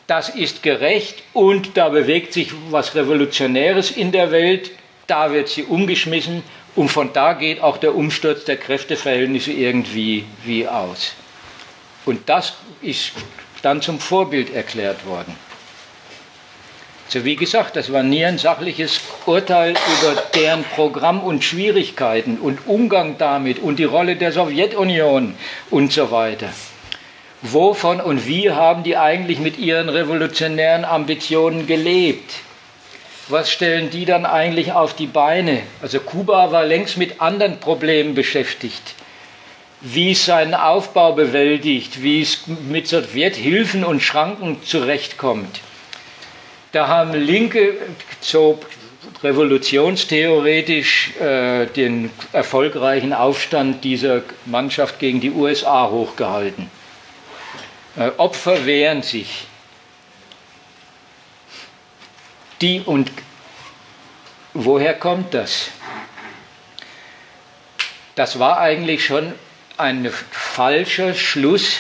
das 0.07 0.31
ist 0.31 0.63
gerecht 0.63 1.23
und 1.35 1.77
da 1.77 1.91
bewegt 1.91 2.33
sich 2.33 2.53
was 2.71 2.95
Revolutionäres 2.95 3.91
in 3.91 4.13
der 4.13 4.31
Welt, 4.31 4.71
da 5.07 5.31
wird 5.31 5.49
sie 5.49 5.65
umgeschmissen 5.65 6.43
und 6.75 6.89
von 6.89 7.13
da 7.13 7.35
geht 7.35 7.61
auch 7.61 7.77
der 7.77 7.95
Umsturz 7.95 8.47
der 8.47 8.57
Kräfteverhältnisse 8.57 9.53
irgendwie 9.53 10.25
wie 10.43 10.67
aus. 10.67 11.13
Und 12.07 12.27
das 12.31 12.55
ist 12.81 13.13
dann 13.61 13.83
zum 13.83 14.01
Vorbild 14.01 14.55
erklärt 14.55 15.05
worden. 15.05 15.37
So 17.09 17.25
wie 17.25 17.37
gesagt, 17.37 17.77
das 17.77 17.93
war 17.93 18.03
nie 18.03 18.25
ein 18.25 18.39
sachliches 18.39 19.01
Urteil 19.27 19.71
über 19.73 20.23
deren 20.35 20.65
Programm 20.65 21.21
und 21.21 21.45
Schwierigkeiten 21.45 22.39
und 22.39 22.67
Umgang 22.67 23.17
damit 23.19 23.59
und 23.59 23.79
die 23.79 23.85
Rolle 23.85 24.17
der 24.17 24.33
Sowjetunion 24.33 25.35
und 25.71 25.93
so 25.93 26.11
weiter. 26.11 26.49
Wovon 27.43 28.01
und 28.01 28.27
wie 28.27 28.51
haben 28.51 28.85
die 28.85 28.97
eigentlich 28.97 29.39
mit 29.39 29.59
ihren 29.59 29.91
revolutionären 29.91 30.87
Ambitionen 30.87 31.67
gelebt? 31.67 32.37
Was 33.29 33.51
stellen 33.51 33.91
die 33.91 34.07
dann 34.07 34.25
eigentlich 34.25 34.73
auf 34.73 34.95
die 34.95 35.07
Beine? 35.07 35.63
Also 35.83 36.01
Kuba 36.01 36.53
war 36.53 36.65
längst 36.65 36.97
mit 36.97 37.21
anderen 37.21 37.61
Problemen 37.61 38.15
beschäftigt. 38.15 38.95
Wie 39.83 40.13
es 40.13 40.25
seinen 40.25 40.55
Aufbau 40.55 41.13
bewältigt, 41.13 42.03
wie 42.03 42.23
es 42.23 42.47
mit 42.47 42.89
Sowjethilfen 42.89 43.85
und 43.85 44.03
Schranken 44.03 44.63
zurechtkommt. 44.63 45.61
Da 46.75 46.89
haben 46.89 47.15
Linke 47.15 47.77
so 48.21 48.59
revolutionstheoretisch 49.23 51.17
äh, 51.21 51.67
den 51.67 52.11
erfolgreichen 52.33 53.13
Aufstand 53.13 53.85
dieser 53.85 54.23
Mannschaft 54.45 54.99
gegen 54.99 55.21
die 55.21 55.31
USA 55.31 55.89
hochgehalten. 55.89 56.69
Äh, 57.97 58.11
Opfer 58.17 58.67
wehren 58.67 59.03
sich. 59.03 59.47
Die 62.61 62.81
und 62.81 63.13
woher 64.53 64.95
kommt 64.95 65.33
das? 65.33 65.69
Das 68.17 68.41
war 68.41 68.59
eigentlich 68.59 69.05
schon 69.05 69.33
ein 69.77 70.11
falscher 70.33 71.15
Schluss 71.15 71.77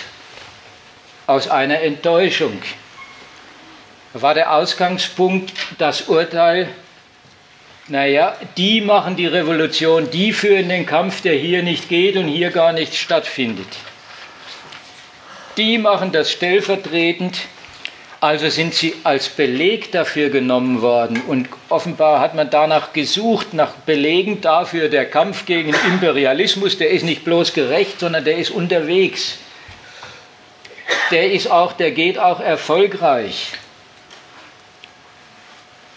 aus 1.27 1.49
einer 1.49 1.81
Enttäuschung. 1.81 2.63
War 4.15 4.35
der 4.35 4.53
Ausgangspunkt 4.55 5.53
das 5.79 6.03
Urteil, 6.03 6.69
naja, 7.89 8.37
die 8.57 8.81
machen 8.81 9.17
die 9.17 9.27
Revolution, 9.27 10.09
die 10.11 10.33
führen 10.33 10.69
den 10.69 10.87
Kampf, 10.87 11.21
der 11.21 11.35
hier 11.35 11.65
nicht 11.65 11.89
geht 11.89 12.17
und 12.17 12.29
hier 12.29 12.51
gar 12.51 12.73
nicht 12.73 12.95
stattfindet. 12.95 13.67
Die 15.57 15.79
machen 15.79 16.13
das 16.13 16.31
stellvertretend, 16.31 17.41
also 18.21 18.49
sind 18.49 18.73
sie 18.73 18.95
als 19.03 19.29
Beleg 19.29 19.91
dafür 19.91 20.31
genommen 20.31 20.81
worden. 20.81 21.21
Und 21.27 21.49
offenbar 21.69 22.21
hat 22.21 22.37
man 22.37 22.49
danach 22.49 22.93
gesucht, 22.93 23.53
nach 23.53 23.73
Belegen 23.85 24.41
dafür, 24.41 24.89
der 24.89 25.07
Kampf 25.07 25.45
gegen 25.45 25.75
Imperialismus, 25.89 26.79
der 26.79 26.91
ist 26.91 27.05
nicht 27.05 27.25
bloß 27.25 27.53
gerecht, 27.53 27.99
sondern 27.99 28.25
der 28.25 28.39
ist 28.39 28.51
unterwegs. 28.51 29.39
Der 31.11 31.33
ist 31.33 31.51
auch, 31.51 31.73
der 31.73 31.91
geht 31.91 32.19
auch 32.19 32.41
erfolgreich. 32.41 33.53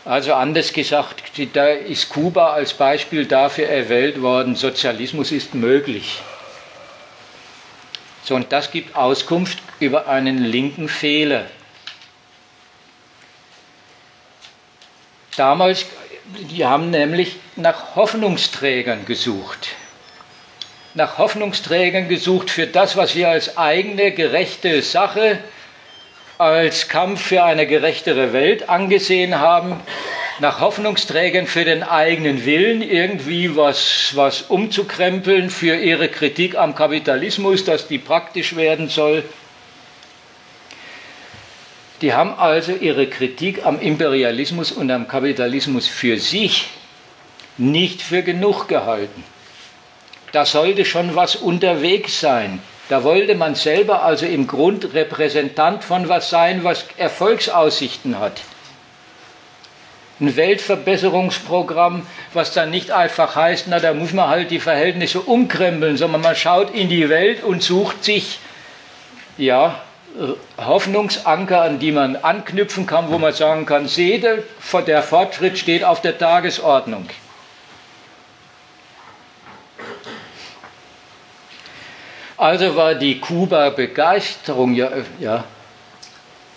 Also 0.08 0.34
anders 0.36 0.72
gesagt, 0.72 1.22
da 1.52 1.68
ist 1.68 2.08
Kuba 2.08 2.54
als 2.54 2.74
Beispiel 2.74 3.26
dafür 3.26 3.68
erwählt 3.68 4.22
worden, 4.22 4.56
Sozialismus 4.56 5.34
ist 5.34 5.54
möglich. 5.54 6.20
So, 8.24 8.36
und 8.36 8.54
das 8.54 8.72
gibt 8.72 8.96
Auskunft 8.96 9.58
über 9.82 10.08
einen 10.08 10.46
linken 10.46 10.88
Fehler. 10.88 11.48
Damals, 15.36 15.86
die 16.52 16.66
haben 16.66 16.90
nämlich 16.90 17.36
nach 17.58 17.98
Hoffnungsträgern 17.98 19.06
gesucht. 19.06 19.76
Nach 20.94 21.18
Hoffnungsträgern 21.18 22.08
gesucht 22.08 22.50
für 22.50 22.66
das, 22.66 22.96
was 22.96 23.14
wir 23.14 23.28
als 23.28 23.58
eigene 23.58 24.14
gerechte 24.14 24.82
Sache, 24.82 25.40
als 26.38 26.88
Kampf 26.88 27.22
für 27.22 27.44
eine 27.44 27.66
gerechtere 27.66 28.34
Welt 28.34 28.70
angesehen 28.70 29.40
haben, 29.40 29.80
nach 30.40 30.60
Hoffnungsträgern 30.60 31.48
für 31.48 31.66
den 31.66 31.82
eigenen 31.82 32.46
Willen, 32.46 32.82
irgendwie 32.82 33.56
was, 33.56 34.12
was 34.14 34.44
umzukrempeln 34.44 35.50
für 35.50 35.76
ihre 35.76 36.10
Kritik 36.10 36.56
am 36.56 36.76
Kapitalismus, 36.76 37.66
dass 37.66 37.88
die 37.88 37.98
praktisch 37.98 38.56
werden 38.56 38.88
soll. 38.88 39.24
Die 42.02 42.14
haben 42.14 42.36
also 42.36 42.74
ihre 42.74 43.08
Kritik 43.08 43.66
am 43.66 43.80
Imperialismus 43.80 44.72
und 44.72 44.92
am 44.92 45.08
Kapitalismus 45.08 45.88
für 45.88 46.20
sich 46.20 46.68
nicht 47.58 48.04
für 48.04 48.22
genug 48.22 48.68
gehalten. 48.68 49.24
Da 50.32 50.46
sollte 50.46 50.86
schon 50.86 51.16
was 51.16 51.36
unterwegs 51.36 52.20
sein. 52.20 52.62
Da 52.90 53.04
wollte 53.04 53.36
man 53.36 53.56
selber 53.56 54.04
also 54.04 54.26
im 54.26 54.48
Grund 54.48 54.94
Repräsentant 54.94 55.84
von 55.84 56.08
was 56.08 56.30
sein, 56.30 56.64
was 56.64 56.86
Erfolgsaussichten 56.98 58.20
hat 58.20 58.42
ein 60.20 60.36
Weltverbesserungsprogramm, 60.36 62.06
was 62.34 62.54
dann 62.54 62.72
nicht 62.72 62.92
einfach 62.92 63.36
heißt, 63.36 63.68
na, 63.68 63.80
da 63.80 63.94
muss 63.94 64.14
man 64.14 64.30
halt 64.30 64.52
die 64.52 64.60
Verhältnisse 64.60 65.22
umkrempeln, 65.22 65.98
sondern 65.98 66.22
man 66.22 66.36
schaut 66.36 66.74
in 66.74 66.90
die 66.90 67.10
Welt 67.10 67.44
und 67.44 67.62
sucht 67.62 68.04
sich, 68.04 68.40
ja, 69.38 69.80
Hoffnungsanker, 70.58 71.62
an 71.62 71.78
die 71.78 71.92
man 71.92 72.16
anknüpfen 72.16 72.88
kann, 72.88 73.12
wo 73.12 73.20
man 73.20 73.34
sagen 73.34 73.68
kann, 73.68 73.88
seht 73.88 74.26
der 74.88 75.04
Fortschritt 75.04 75.60
steht 75.60 75.84
auf 75.84 76.02
der 76.02 76.18
Tagesordnung. 76.18 77.08
Also 82.38 82.76
war 82.76 82.94
die 82.94 83.20
Kuba-Begeisterung, 83.20 84.76
ja, 84.76 84.92
ja. 85.20 85.44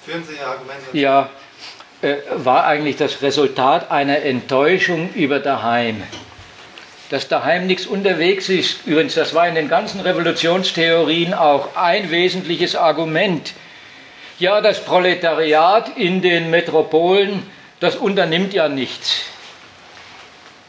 Führen 0.04 0.22
Sie 0.24 0.34
Ihr 0.34 0.46
Argument. 0.46 0.78
Ja, 0.92 1.30
äh, 2.02 2.16
war 2.36 2.66
eigentlich 2.66 2.96
das 2.96 3.22
Resultat 3.22 3.90
einer 3.90 4.18
Enttäuschung 4.18 5.10
über 5.14 5.38
daheim. 5.40 6.02
Dass 7.08 7.28
daheim 7.28 7.66
nichts 7.66 7.86
unterwegs 7.86 8.50
ist, 8.50 8.86
übrigens, 8.86 9.14
das 9.14 9.34
war 9.34 9.48
in 9.48 9.54
den 9.54 9.68
ganzen 9.68 10.00
Revolutionstheorien 10.00 11.32
auch 11.32 11.74
ein 11.76 12.10
wesentliches 12.10 12.76
Argument. 12.76 13.54
Ja, 14.38 14.60
das 14.60 14.84
Proletariat 14.84 15.96
in 15.96 16.20
den 16.20 16.50
Metropolen, 16.50 17.42
das 17.80 17.96
unternimmt 17.96 18.52
ja 18.52 18.68
nichts. 18.68 19.29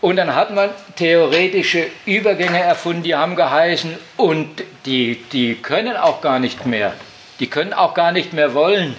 Und 0.02 0.16
dann 0.16 0.36
hat 0.36 0.54
man 0.54 0.72
theoretische 0.96 1.86
Übergänge 2.06 2.60
erfunden, 2.60 3.04
die 3.04 3.16
haben 3.16 3.36
geheißen, 3.36 3.98
und 4.18 4.64
die, 4.86 5.24
die 5.32 5.56
können 5.56 5.96
auch 5.96 6.22
gar 6.22 6.40
nicht 6.40 6.66
mehr. 6.66 6.94
Die 7.40 7.48
können 7.48 7.74
auch 7.74 7.94
gar 7.94 8.12
nicht 8.12 8.34
mehr 8.34 8.54
wollen 8.54 8.96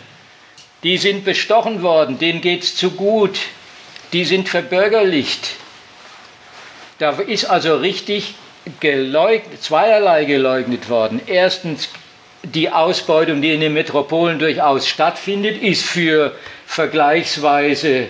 die 0.83 0.99
sind 0.99 1.25
bestochen 1.25 1.83
worden, 1.83 2.19
denen 2.19 2.41
geht 2.41 2.65
es 2.65 2.77
zu 2.77 2.91
gut, 2.91 3.39
die 4.13 4.25
sind 4.25 4.49
verbürgerlicht. 4.49 5.51
Da 6.99 7.11
ist 7.11 7.45
also 7.45 7.77
richtig 7.77 8.35
geleugnet, 8.81 9.63
zweierlei 9.63 10.25
geleugnet 10.25 10.89
worden. 10.89 11.21
Erstens, 11.27 11.89
die 12.43 12.71
Ausbeutung, 12.71 13.41
die 13.43 13.55
in 13.55 13.61
den 13.61 13.73
Metropolen 13.73 14.39
durchaus 14.39 14.89
stattfindet, 14.89 15.63
ist 15.63 15.85
für 15.85 16.35
vergleichsweise, 16.67 18.09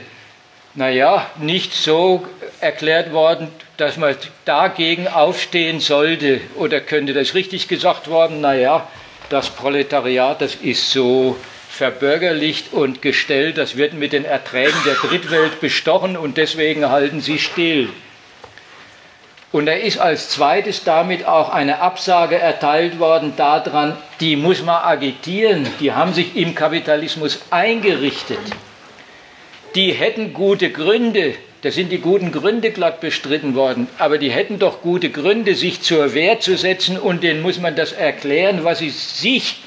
naja, 0.75 1.31
nicht 1.39 1.75
so 1.75 2.27
erklärt 2.63 3.13
worden, 3.13 3.49
dass 3.77 3.97
man 3.97 4.17
dagegen 4.45 5.09
aufstehen 5.09 5.81
sollte. 5.81 6.41
Oder 6.57 6.81
könnte 6.81 7.13
das 7.13 7.35
richtig 7.35 7.69
gesagt 7.69 8.09
worden, 8.09 8.41
naja, 8.41 8.89
das 9.29 9.51
Proletariat, 9.51 10.41
das 10.41 10.55
ist 10.55 10.91
so 10.91 11.37
verbürgerlicht 11.69 12.73
und 12.73 13.01
gestellt, 13.01 13.57
das 13.57 13.77
wird 13.77 13.95
mit 13.95 14.13
den 14.13 14.25
Erträgen 14.25 14.79
der 14.85 14.95
Drittwelt 14.95 15.61
bestochen 15.61 16.17
und 16.17 16.37
deswegen 16.37 16.89
halten 16.91 17.21
sie 17.21 17.39
still. 17.39 17.89
Und 19.53 19.69
er 19.69 19.81
ist 19.81 19.99
als 19.99 20.29
zweites 20.29 20.85
damit 20.85 21.27
auch 21.27 21.51
eine 21.51 21.81
Absage 21.81 22.39
erteilt 22.39 22.99
worden 22.99 23.35
daran, 23.37 23.97
die 24.21 24.37
muss 24.37 24.63
man 24.63 24.83
agitieren, 24.83 25.67
die 25.81 25.93
haben 25.93 26.15
sich 26.15 26.37
im 26.37 26.55
Kapitalismus 26.55 27.41
eingerichtet. 27.51 28.39
Die 29.75 29.93
hätten 29.93 30.33
gute 30.35 30.71
Gründe, 30.71 31.35
da 31.63 31.71
sind 31.71 31.91
die 31.91 32.01
guten 32.01 32.33
Gründe 32.33 32.73
glatt 32.73 33.01
bestritten 33.01 33.55
worden, 33.55 33.87
aber 33.99 34.19
die 34.19 34.33
hätten 34.33 34.59
doch 34.59 34.83
gute 34.83 35.11
Gründe, 35.11 35.55
sich 35.55 35.81
zur 35.81 36.13
Wehr 36.13 36.41
zu 36.41 36.57
setzen 36.57 36.99
und 36.99 37.23
denen 37.23 37.41
muss 37.41 37.61
man 37.61 37.77
das 37.77 37.93
erklären, 37.93 38.65
was 38.65 38.81
sie 38.81 38.91
sich 38.91 39.61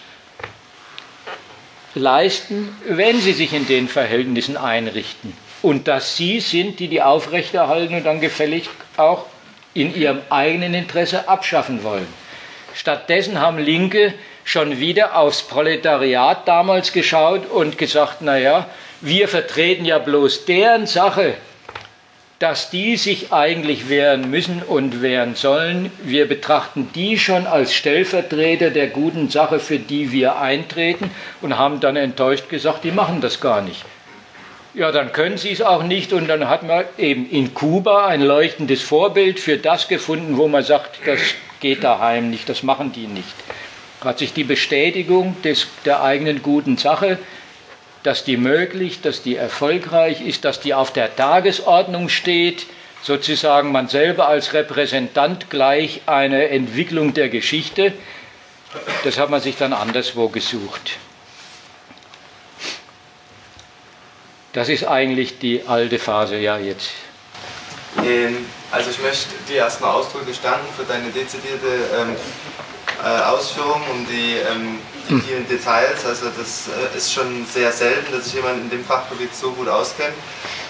leisten, 1.95 2.75
wenn 2.85 3.21
sie 3.21 3.31
sich 3.31 3.53
in 3.53 3.65
den 3.65 3.87
Verhältnissen 3.87 4.57
einrichten. 4.57 5.33
Und 5.61 5.87
dass 5.87 6.17
sie 6.17 6.41
sind, 6.41 6.79
die 6.81 6.89
die 6.89 7.01
aufrechterhalten 7.01 7.95
und 7.95 8.05
dann 8.05 8.19
gefällig 8.19 8.69
auch 8.97 9.25
in 9.73 9.95
ihrem 9.95 10.19
eigenen 10.29 10.73
Interesse 10.73 11.29
abschaffen 11.29 11.83
wollen. 11.83 12.07
Stattdessen 12.73 13.39
haben 13.39 13.57
Linke 13.57 14.13
schon 14.43 14.79
wieder 14.79 15.17
aufs 15.17 15.43
Proletariat 15.43 16.45
damals 16.45 16.91
geschaut 16.91 17.49
und 17.49 17.77
gesagt, 17.77 18.21
naja, 18.21 18.69
wir 18.99 19.29
vertreten 19.29 19.85
ja 19.85 19.97
bloß 19.97 20.45
deren 20.45 20.85
Sache, 20.87 21.35
dass 22.39 22.69
die 22.69 22.97
sich 22.97 23.31
eigentlich 23.31 23.87
wehren 23.87 24.29
müssen 24.29 24.61
und 24.61 25.01
wehren 25.01 25.35
sollen. 25.35 25.91
Wir 26.03 26.27
betrachten 26.27 26.89
die 26.93 27.17
schon 27.17 27.47
als 27.47 27.73
Stellvertreter 27.73 28.71
der 28.71 28.87
guten 28.87 29.29
Sache, 29.29 29.59
für 29.59 29.79
die 29.79 30.11
wir 30.11 30.37
eintreten 30.37 31.11
und 31.41 31.57
haben 31.57 31.79
dann 31.79 31.95
enttäuscht 31.95 32.49
gesagt, 32.49 32.83
die 32.83 32.91
machen 32.91 33.21
das 33.21 33.39
gar 33.39 33.61
nicht. 33.61 33.85
Ja, 34.73 34.91
dann 34.91 35.13
können 35.13 35.37
sie 35.37 35.51
es 35.51 35.61
auch 35.61 35.83
nicht 35.83 36.11
und 36.11 36.27
dann 36.27 36.49
hat 36.49 36.63
man 36.63 36.83
eben 36.97 37.29
in 37.29 37.53
Kuba 37.53 38.07
ein 38.07 38.21
leuchtendes 38.21 38.81
Vorbild 38.81 39.39
für 39.39 39.57
das 39.57 39.87
gefunden, 39.87 40.35
wo 40.35 40.49
man 40.49 40.63
sagt, 40.63 40.99
das 41.05 41.21
geht 41.61 41.85
daheim 41.85 42.29
nicht, 42.29 42.49
das 42.49 42.61
machen 42.61 42.91
die 42.91 43.07
nicht. 43.07 43.33
Hat 44.03 44.19
sich 44.19 44.33
die 44.33 44.43
Bestätigung 44.43 45.41
des, 45.43 45.67
der 45.85 46.03
eigenen 46.03 46.43
guten 46.43 46.77
Sache 46.77 47.17
dass 48.05 48.23
die 48.23 48.37
möglich, 48.37 49.01
dass 49.01 49.23
die 49.23 49.35
erfolgreich 49.35 50.21
ist, 50.21 50.45
dass 50.45 50.59
die 50.59 50.75
auf 50.75 50.93
der 50.93 51.15
Tagesordnung 51.15 52.07
steht, 52.09 52.67
sozusagen 53.01 53.71
man 53.71 53.87
selber 53.87 54.27
als 54.27 54.53
Repräsentant 54.53 55.49
gleich 55.49 56.01
eine 56.05 56.49
Entwicklung 56.49 57.15
der 57.15 57.29
Geschichte. 57.29 57.93
Das 59.03 59.17
hat 59.17 59.31
man 59.31 59.41
sich 59.41 59.57
dann 59.57 59.73
anderswo 59.73 60.29
gesucht. 60.29 60.97
Das 64.53 64.69
ist 64.69 64.85
eigentlich 64.85 65.39
die 65.39 65.63
alte 65.67 65.97
Phase, 65.97 66.37
ja 66.37 66.59
jetzt. 66.59 66.91
Ähm, 68.03 68.45
also 68.71 68.91
ich 68.91 68.99
möchte 68.99 69.29
dir 69.49 69.57
erstmal 69.57 69.95
ausdrücklich 69.95 70.39
danken 70.41 70.67
für 70.77 70.83
deine 70.83 71.09
dezidierte 71.09 71.67
ähm, 71.97 72.15
äh, 73.03 73.21
Ausführungen 73.23 73.83
und 73.91 74.05
die 74.07 74.35
ähm, 74.35 74.79
die 75.09 75.21
vielen 75.21 75.47
Details. 75.47 76.05
Also 76.05 76.27
das 76.37 76.67
äh, 76.67 76.97
ist 76.97 77.13
schon 77.13 77.45
sehr 77.45 77.71
selten, 77.71 78.11
dass 78.11 78.25
sich 78.25 78.35
jemand 78.35 78.61
in 78.61 78.69
dem 78.69 78.83
Fachgebiet 78.83 79.35
so 79.35 79.51
gut 79.51 79.67
auskennt. 79.67 80.13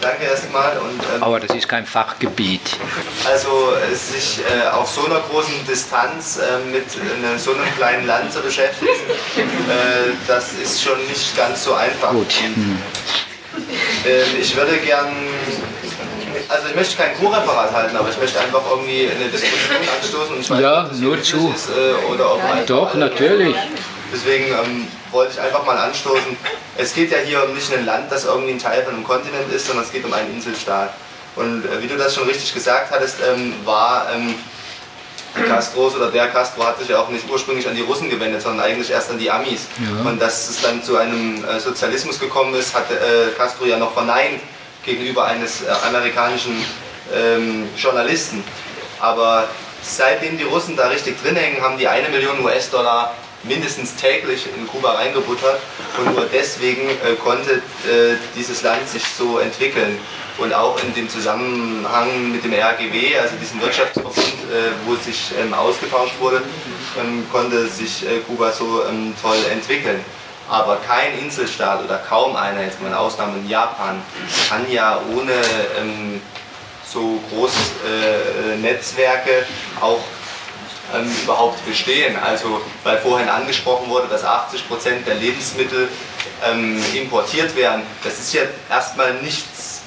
Danke 0.01 0.25
erstmal. 0.25 0.77
Und, 0.77 1.01
ähm, 1.15 1.23
Aber 1.23 1.39
das 1.39 1.55
ist 1.55 1.67
kein 1.67 1.85
Fachgebiet. 1.85 2.77
Also 3.25 3.73
äh, 3.91 3.95
sich 3.95 4.39
äh, 4.39 4.67
auf 4.69 4.89
so 4.89 5.05
einer 5.05 5.21
großen 5.21 5.65
Distanz 5.67 6.37
äh, 6.37 6.71
mit 6.71 6.85
äh, 6.85 7.37
so 7.37 7.53
einem 7.53 7.75
kleinen 7.75 8.05
Land 8.05 8.31
zu 8.31 8.41
beschäftigen, 8.41 8.91
äh, 9.37 10.11
das 10.27 10.53
ist 10.53 10.81
schon 10.81 10.97
nicht 11.07 11.35
ganz 11.37 11.63
so 11.63 11.73
einfach. 11.73 12.11
Gut. 12.11 12.31
Hm. 12.31 12.77
Ähm, 14.05 14.25
ich 14.39 14.55
würde 14.55 14.77
gern 14.77 15.15
also 16.49 16.67
ich 16.69 16.75
möchte 16.75 16.97
kein 16.97 17.17
Co-Referat 17.17 17.71
halten, 17.71 17.95
aber 17.95 18.09
ich 18.09 18.17
möchte 18.19 18.39
einfach 18.39 18.61
irgendwie 18.69 19.09
eine 19.09 19.29
Diskussion 19.29 19.77
anstoßen. 19.99 20.35
Und 20.35 20.41
ich 20.41 20.49
weiß, 20.49 20.61
ja, 20.61 20.89
nur 20.93 21.21
zu. 21.21 21.53
Ist, 21.55 21.69
äh, 21.69 22.11
oder 22.11 22.33
ob 22.33 22.41
Doch, 22.67 22.93
natürlich. 22.93 23.55
Deswegen 24.13 24.45
ähm, 24.45 24.87
wollte 25.11 25.33
ich 25.33 25.41
einfach 25.41 25.65
mal 25.65 25.77
anstoßen. 25.77 26.37
Es 26.77 26.93
geht 26.93 27.11
ja 27.11 27.17
hier 27.17 27.43
um 27.43 27.53
nicht 27.53 27.73
ein 27.73 27.85
Land, 27.85 28.11
das 28.11 28.25
irgendwie 28.25 28.51
ein 28.51 28.59
Teil 28.59 28.83
von 28.83 28.93
einem 28.93 29.03
Kontinent 29.03 29.51
ist, 29.51 29.67
sondern 29.67 29.85
es 29.85 29.91
geht 29.91 30.05
um 30.05 30.13
einen 30.13 30.33
Inselstaat. 30.33 30.93
Und 31.35 31.65
äh, 31.65 31.81
wie 31.81 31.87
du 31.87 31.97
das 31.97 32.15
schon 32.15 32.27
richtig 32.27 32.53
gesagt 32.53 32.91
hattest, 32.91 33.17
ähm, 33.27 33.53
war 33.65 34.07
ähm, 34.13 34.35
Castros 35.47 35.95
oder 35.95 36.11
der 36.11 36.27
Castro 36.29 36.65
hat 36.65 36.79
sich 36.79 36.87
ja 36.87 36.99
auch 36.99 37.09
nicht 37.09 37.29
ursprünglich 37.29 37.67
an 37.67 37.75
die 37.75 37.81
Russen 37.81 38.09
gewendet, 38.09 38.41
sondern 38.41 38.65
eigentlich 38.65 38.89
erst 38.89 39.11
an 39.11 39.19
die 39.19 39.29
Amis. 39.29 39.67
Ja. 39.79 40.09
Und 40.09 40.21
dass 40.21 40.49
es 40.49 40.61
dann 40.61 40.81
zu 40.81 40.97
einem 40.97 41.43
äh, 41.43 41.59
Sozialismus 41.59 42.19
gekommen 42.19 42.53
ist, 42.55 42.73
hat 42.73 42.89
äh, 42.91 43.31
Castro 43.37 43.65
ja 43.65 43.77
noch 43.77 43.93
verneint 43.93 44.41
gegenüber 44.83 45.25
eines 45.25 45.61
äh, 45.61 45.65
amerikanischen 45.87 46.55
ähm, 47.13 47.67
Journalisten. 47.75 48.43
Aber 48.99 49.47
seitdem 49.81 50.37
die 50.37 50.43
Russen 50.43 50.77
da 50.77 50.87
richtig 50.87 51.21
drin 51.21 51.35
hängen, 51.35 51.61
haben 51.61 51.77
die 51.77 51.87
eine 51.87 52.09
Million 52.09 52.43
US-Dollar 52.43 53.13
mindestens 53.47 53.95
täglich 53.95 54.47
in 54.55 54.67
Kuba 54.67 54.93
reingebuttert 54.93 55.59
und 55.97 56.15
nur 56.15 56.25
deswegen 56.31 56.89
äh, 56.89 57.15
konnte 57.23 57.51
äh, 57.51 58.15
dieses 58.35 58.61
Land 58.61 58.87
sich 58.89 59.03
so 59.03 59.39
entwickeln. 59.39 59.97
Und 60.37 60.53
auch 60.53 60.77
in 60.83 60.93
dem 60.93 61.07
Zusammenhang 61.07 62.33
mit 62.33 62.43
dem 62.43 62.51
RGW, 62.51 63.17
also 63.17 63.35
diesem 63.37 63.61
Wirtschaftsverbund, 63.61 64.17
äh, 64.17 64.71
wo 64.85 64.95
sich 64.95 65.31
ähm, 65.39 65.53
ausgetauscht 65.53 66.15
wurde, 66.19 66.41
ähm, 66.99 67.25
konnte 67.31 67.67
sich 67.67 68.05
äh, 68.05 68.19
Kuba 68.27 68.51
so 68.51 68.83
ähm, 68.85 69.13
toll 69.21 69.37
entwickeln. 69.49 70.03
Aber 70.49 70.77
kein 70.85 71.17
Inselstaat 71.19 71.83
oder 71.85 71.97
kaum 71.97 72.35
einer, 72.35 72.63
jetzt 72.63 72.81
mal 72.81 72.93
Ausnahme 72.93 73.37
in 73.37 73.49
Japan, 73.49 74.01
kann 74.49 74.69
ja 74.69 74.99
ohne 75.15 75.31
ähm, 75.79 76.21
so 76.85 77.19
große 77.29 77.57
äh, 77.87 78.57
Netzwerke 78.57 79.45
auch 79.79 80.01
ähm, 80.93 81.09
überhaupt 81.23 81.65
bestehen. 81.65 82.15
Also, 82.17 82.61
weil 82.83 82.97
vorhin 82.99 83.29
angesprochen 83.29 83.89
wurde, 83.89 84.07
dass 84.07 84.23
80 84.23 84.67
Prozent 84.67 85.07
der 85.07 85.15
Lebensmittel 85.15 85.89
ähm, 86.45 86.81
importiert 86.93 87.55
werden, 87.55 87.83
das 88.03 88.19
ist 88.19 88.33
ja 88.33 88.43
erstmal 88.69 89.13
nichts 89.15 89.81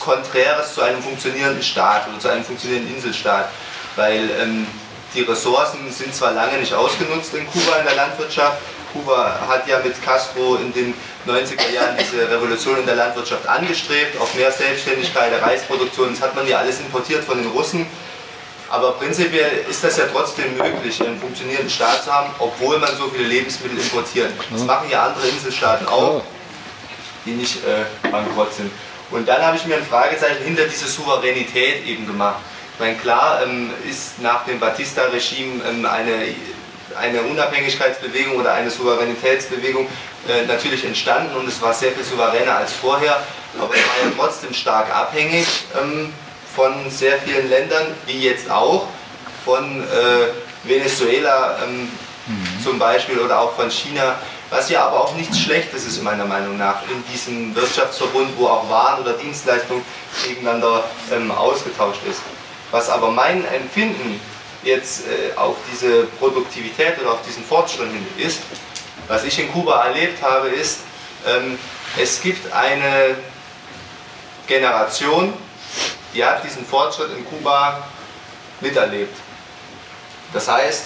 Konträres 0.00 0.74
zu 0.74 0.82
einem 0.82 1.02
funktionierenden 1.02 1.62
Staat 1.62 2.08
oder 2.08 2.18
zu 2.18 2.28
einem 2.28 2.44
funktionierenden 2.44 2.94
Inselstaat, 2.94 3.50
weil 3.96 4.30
ähm, 4.40 4.66
die 5.14 5.22
Ressourcen 5.22 5.90
sind 5.90 6.14
zwar 6.14 6.32
lange 6.32 6.58
nicht 6.58 6.72
ausgenutzt 6.72 7.34
in 7.34 7.46
Kuba 7.46 7.76
in 7.80 7.84
der 7.84 7.96
Landwirtschaft, 7.96 8.58
Kuba 8.92 9.46
hat 9.46 9.68
ja 9.68 9.78
mit 9.80 10.02
Castro 10.02 10.56
in 10.56 10.72
den 10.72 10.94
90er 11.26 11.70
Jahren 11.72 11.96
diese 11.98 12.28
Revolution 12.30 12.78
in 12.78 12.86
der 12.86 12.96
Landwirtschaft 12.96 13.46
angestrebt, 13.46 14.20
auf 14.20 14.34
mehr 14.34 14.50
Selbstständigkeit, 14.50 15.32
der 15.32 15.42
Reisproduktion, 15.42 16.10
das 16.10 16.20
hat 16.20 16.34
man 16.34 16.46
ja 16.46 16.58
alles 16.58 16.80
importiert 16.80 17.24
von 17.24 17.38
den 17.38 17.50
Russen 17.50 17.86
aber 18.70 18.92
prinzipiell 18.92 19.64
ist 19.68 19.82
das 19.82 19.96
ja 19.96 20.04
trotzdem 20.12 20.56
möglich, 20.56 21.00
einen 21.02 21.18
funktionierenden 21.18 21.70
Staat 21.70 22.04
zu 22.04 22.14
haben, 22.14 22.30
obwohl 22.38 22.78
man 22.78 22.94
so 22.96 23.08
viele 23.08 23.26
Lebensmittel 23.26 23.78
importiert. 23.78 24.32
Das 24.50 24.64
machen 24.64 24.88
ja 24.88 25.06
andere 25.06 25.26
Inselstaaten 25.26 25.86
auch, 25.88 26.22
die 27.26 27.32
nicht 27.32 27.56
äh, 27.56 28.08
bankrott 28.08 28.54
sind. 28.54 28.70
Und 29.10 29.28
dann 29.28 29.42
habe 29.42 29.56
ich 29.56 29.66
mir 29.66 29.76
ein 29.76 29.84
Fragezeichen 29.84 30.44
hinter 30.44 30.66
diese 30.66 30.86
Souveränität 30.86 31.84
eben 31.84 32.06
gemacht. 32.06 32.38
Ich 32.74 32.80
meine, 32.80 32.96
klar 32.96 33.42
ähm, 33.42 33.72
ist 33.88 34.20
nach 34.22 34.44
dem 34.44 34.60
Batista-Regime 34.60 35.62
ähm, 35.68 35.84
eine, 35.84 36.32
eine 36.96 37.22
Unabhängigkeitsbewegung 37.22 38.36
oder 38.36 38.52
eine 38.54 38.70
Souveränitätsbewegung 38.70 39.88
äh, 40.28 40.46
natürlich 40.46 40.84
entstanden 40.84 41.34
und 41.36 41.48
es 41.48 41.60
war 41.60 41.74
sehr 41.74 41.90
viel 41.90 42.04
souveräner 42.04 42.56
als 42.56 42.72
vorher, 42.72 43.20
aber 43.58 43.74
es 43.74 43.80
war 43.80 44.06
ja 44.06 44.12
trotzdem 44.16 44.54
stark 44.54 44.94
abhängig. 44.94 45.46
Ähm, 45.80 46.12
von 46.54 46.90
sehr 46.90 47.18
vielen 47.18 47.48
Ländern, 47.48 47.86
wie 48.06 48.20
jetzt 48.20 48.50
auch, 48.50 48.86
von 49.44 49.82
äh, 49.82 50.68
Venezuela 50.68 51.58
ähm, 51.64 51.88
mhm. 52.26 52.62
zum 52.62 52.78
Beispiel 52.78 53.18
oder 53.18 53.40
auch 53.40 53.54
von 53.54 53.70
China, 53.70 54.16
was 54.50 54.68
ja 54.68 54.86
aber 54.86 55.04
auch 55.04 55.14
nichts 55.14 55.38
Schlechtes 55.38 55.86
ist 55.86 56.02
meiner 56.02 56.24
Meinung 56.24 56.58
nach 56.58 56.82
in 56.82 57.04
diesem 57.12 57.54
Wirtschaftsverbund, 57.54 58.30
wo 58.36 58.48
auch 58.48 58.68
Waren 58.68 59.02
oder 59.02 59.14
Dienstleistungen 59.14 59.84
gegeneinander 60.26 60.84
ähm, 61.12 61.30
ausgetauscht 61.30 62.00
ist. 62.08 62.20
Was 62.70 62.90
aber 62.90 63.10
mein 63.10 63.44
Empfinden 63.46 64.20
jetzt 64.62 65.04
äh, 65.06 65.36
auf 65.36 65.56
diese 65.72 66.04
Produktivität 66.18 67.00
oder 67.00 67.12
auf 67.12 67.22
diesen 67.26 67.44
Fortschritt 67.44 67.90
hin 67.90 68.06
ist, 68.18 68.40
was 69.08 69.24
ich 69.24 69.38
in 69.38 69.50
Kuba 69.52 69.84
erlebt 69.86 70.22
habe, 70.22 70.48
ist, 70.48 70.80
ähm, 71.26 71.58
es 72.00 72.20
gibt 72.20 72.52
eine 72.52 73.16
Generation, 74.46 75.32
die 76.14 76.24
hat 76.24 76.44
diesen 76.44 76.64
Fortschritt 76.66 77.10
in 77.16 77.24
Kuba 77.24 77.82
miterlebt. 78.60 79.16
Das 80.32 80.48
heißt, 80.48 80.84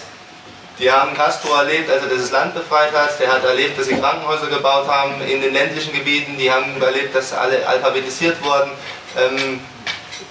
die 0.79 0.91
haben 0.91 1.15
Castro 1.15 1.55
erlebt, 1.55 1.91
als 1.91 2.03
er 2.03 2.09
dieses 2.09 2.31
Land 2.31 2.55
befreit 2.55 2.93
hat. 2.93 3.19
Der 3.21 3.33
hat 3.33 3.45
erlebt, 3.45 3.79
dass 3.79 3.87
sie 3.87 3.97
Krankenhäuser 3.97 4.49
gebaut 4.49 4.89
haben 4.89 5.21
in 5.23 5.41
den 5.41 5.53
ländlichen 5.53 5.93
Gebieten. 5.93 6.37
Die 6.37 6.51
haben 6.51 6.83
erlebt, 6.83 7.15
dass 7.15 7.33
alle 7.33 7.67
alphabetisiert 7.67 8.43
wurden. 8.43 8.73
Ähm, 9.17 9.61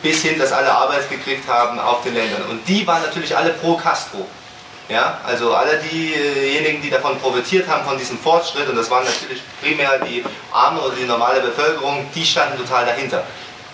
bis 0.01 0.21
hin, 0.21 0.37
dass 0.37 0.51
alle 0.51 0.71
Arbeit 0.71 1.09
gekriegt 1.09 1.47
haben 1.47 1.79
auf 1.79 2.03
den 2.03 2.13
Ländern. 2.13 2.43
Und 2.49 2.67
die 2.67 2.85
waren 2.85 3.01
natürlich 3.01 3.35
alle 3.35 3.51
pro 3.51 3.75
Castro. 3.77 4.27
Ja, 4.89 5.19
also 5.25 5.53
alle 5.53 5.77
diejenigen, 5.77 6.81
die 6.81 6.89
davon 6.89 7.17
profitiert 7.19 7.69
haben, 7.69 7.85
von 7.85 7.97
diesem 7.97 8.19
Fortschritt, 8.19 8.67
und 8.67 8.75
das 8.75 8.91
waren 8.91 9.05
natürlich 9.05 9.41
primär 9.61 9.97
die 9.99 10.25
arme 10.51 10.81
oder 10.81 10.93
die 10.93 11.05
normale 11.05 11.39
Bevölkerung, 11.39 12.05
die 12.13 12.25
standen 12.25 12.57
total 12.57 12.85
dahinter. 12.85 13.23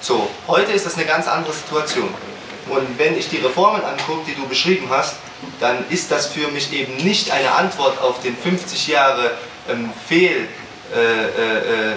So, 0.02 0.30
heute 0.48 0.72
ist 0.72 0.86
das 0.86 0.96
eine 0.96 1.06
ganz 1.06 1.28
andere 1.28 1.54
Situation. 1.54 2.10
Und 2.70 2.98
wenn 2.98 3.18
ich 3.18 3.30
die 3.30 3.38
Reformen 3.38 3.84
angucke, 3.84 4.26
die 4.28 4.36
du 4.36 4.48
beschrieben 4.48 4.88
hast, 4.90 5.16
dann 5.60 5.84
ist 5.90 6.12
das 6.12 6.28
für 6.28 6.48
mich 6.50 6.72
eben 6.72 6.96
nicht 6.98 7.32
eine 7.32 7.52
Antwort 7.52 8.02
auf 8.02 8.22
den 8.22 8.38
50 8.38 8.88
Jahre 8.88 9.32
ähm, 9.70 9.92
Fehl, 10.08 10.48
äh, 10.94 11.00
äh, 11.00 11.92
äh, 11.92 11.96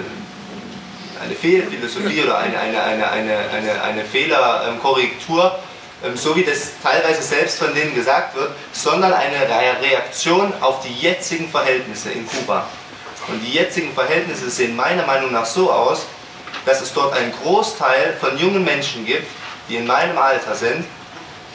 eine 1.22 1.34
Fehlphilosophie 1.34 2.22
oder 2.24 2.38
eine, 2.38 2.58
eine, 2.58 2.82
eine, 2.82 3.08
eine, 3.08 3.38
eine, 3.50 3.82
eine 3.82 4.04
Fehlerkorrektur, 4.04 5.58
ähm, 6.04 6.16
so 6.16 6.34
wie 6.34 6.42
das 6.42 6.72
teilweise 6.82 7.22
selbst 7.22 7.58
von 7.58 7.72
denen 7.74 7.94
gesagt 7.94 8.34
wird, 8.34 8.50
sondern 8.72 9.12
eine 9.12 9.36
Reaktion 9.80 10.52
auf 10.60 10.80
die 10.80 10.94
jetzigen 10.94 11.48
Verhältnisse 11.48 12.10
in 12.10 12.26
Kuba. 12.26 12.66
Und 13.28 13.40
die 13.40 13.52
jetzigen 13.52 13.92
Verhältnisse 13.94 14.50
sehen 14.50 14.74
meiner 14.74 15.06
Meinung 15.06 15.30
nach 15.30 15.46
so 15.46 15.70
aus, 15.70 16.06
dass 16.64 16.80
es 16.80 16.92
dort 16.92 17.14
einen 17.14 17.32
Großteil 17.42 18.16
von 18.20 18.38
jungen 18.38 18.64
Menschen 18.64 19.04
gibt, 19.04 19.26
die 19.68 19.76
in 19.76 19.86
meinem 19.86 20.18
Alter 20.18 20.54
sind, 20.54 20.84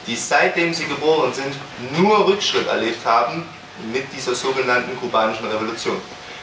die 0.06 0.16
seitdem 0.16 0.72
sie 0.72 0.86
geboren 0.86 1.32
sind 1.32 1.54
nur 1.98 2.26
Rückschritt 2.26 2.66
erlebt 2.66 3.04
haben 3.04 3.46
mit 3.92 4.04
dieser 4.12 4.34
sogenannten 4.34 4.98
kubanischen 4.98 5.46
Revolution. 5.46 6.00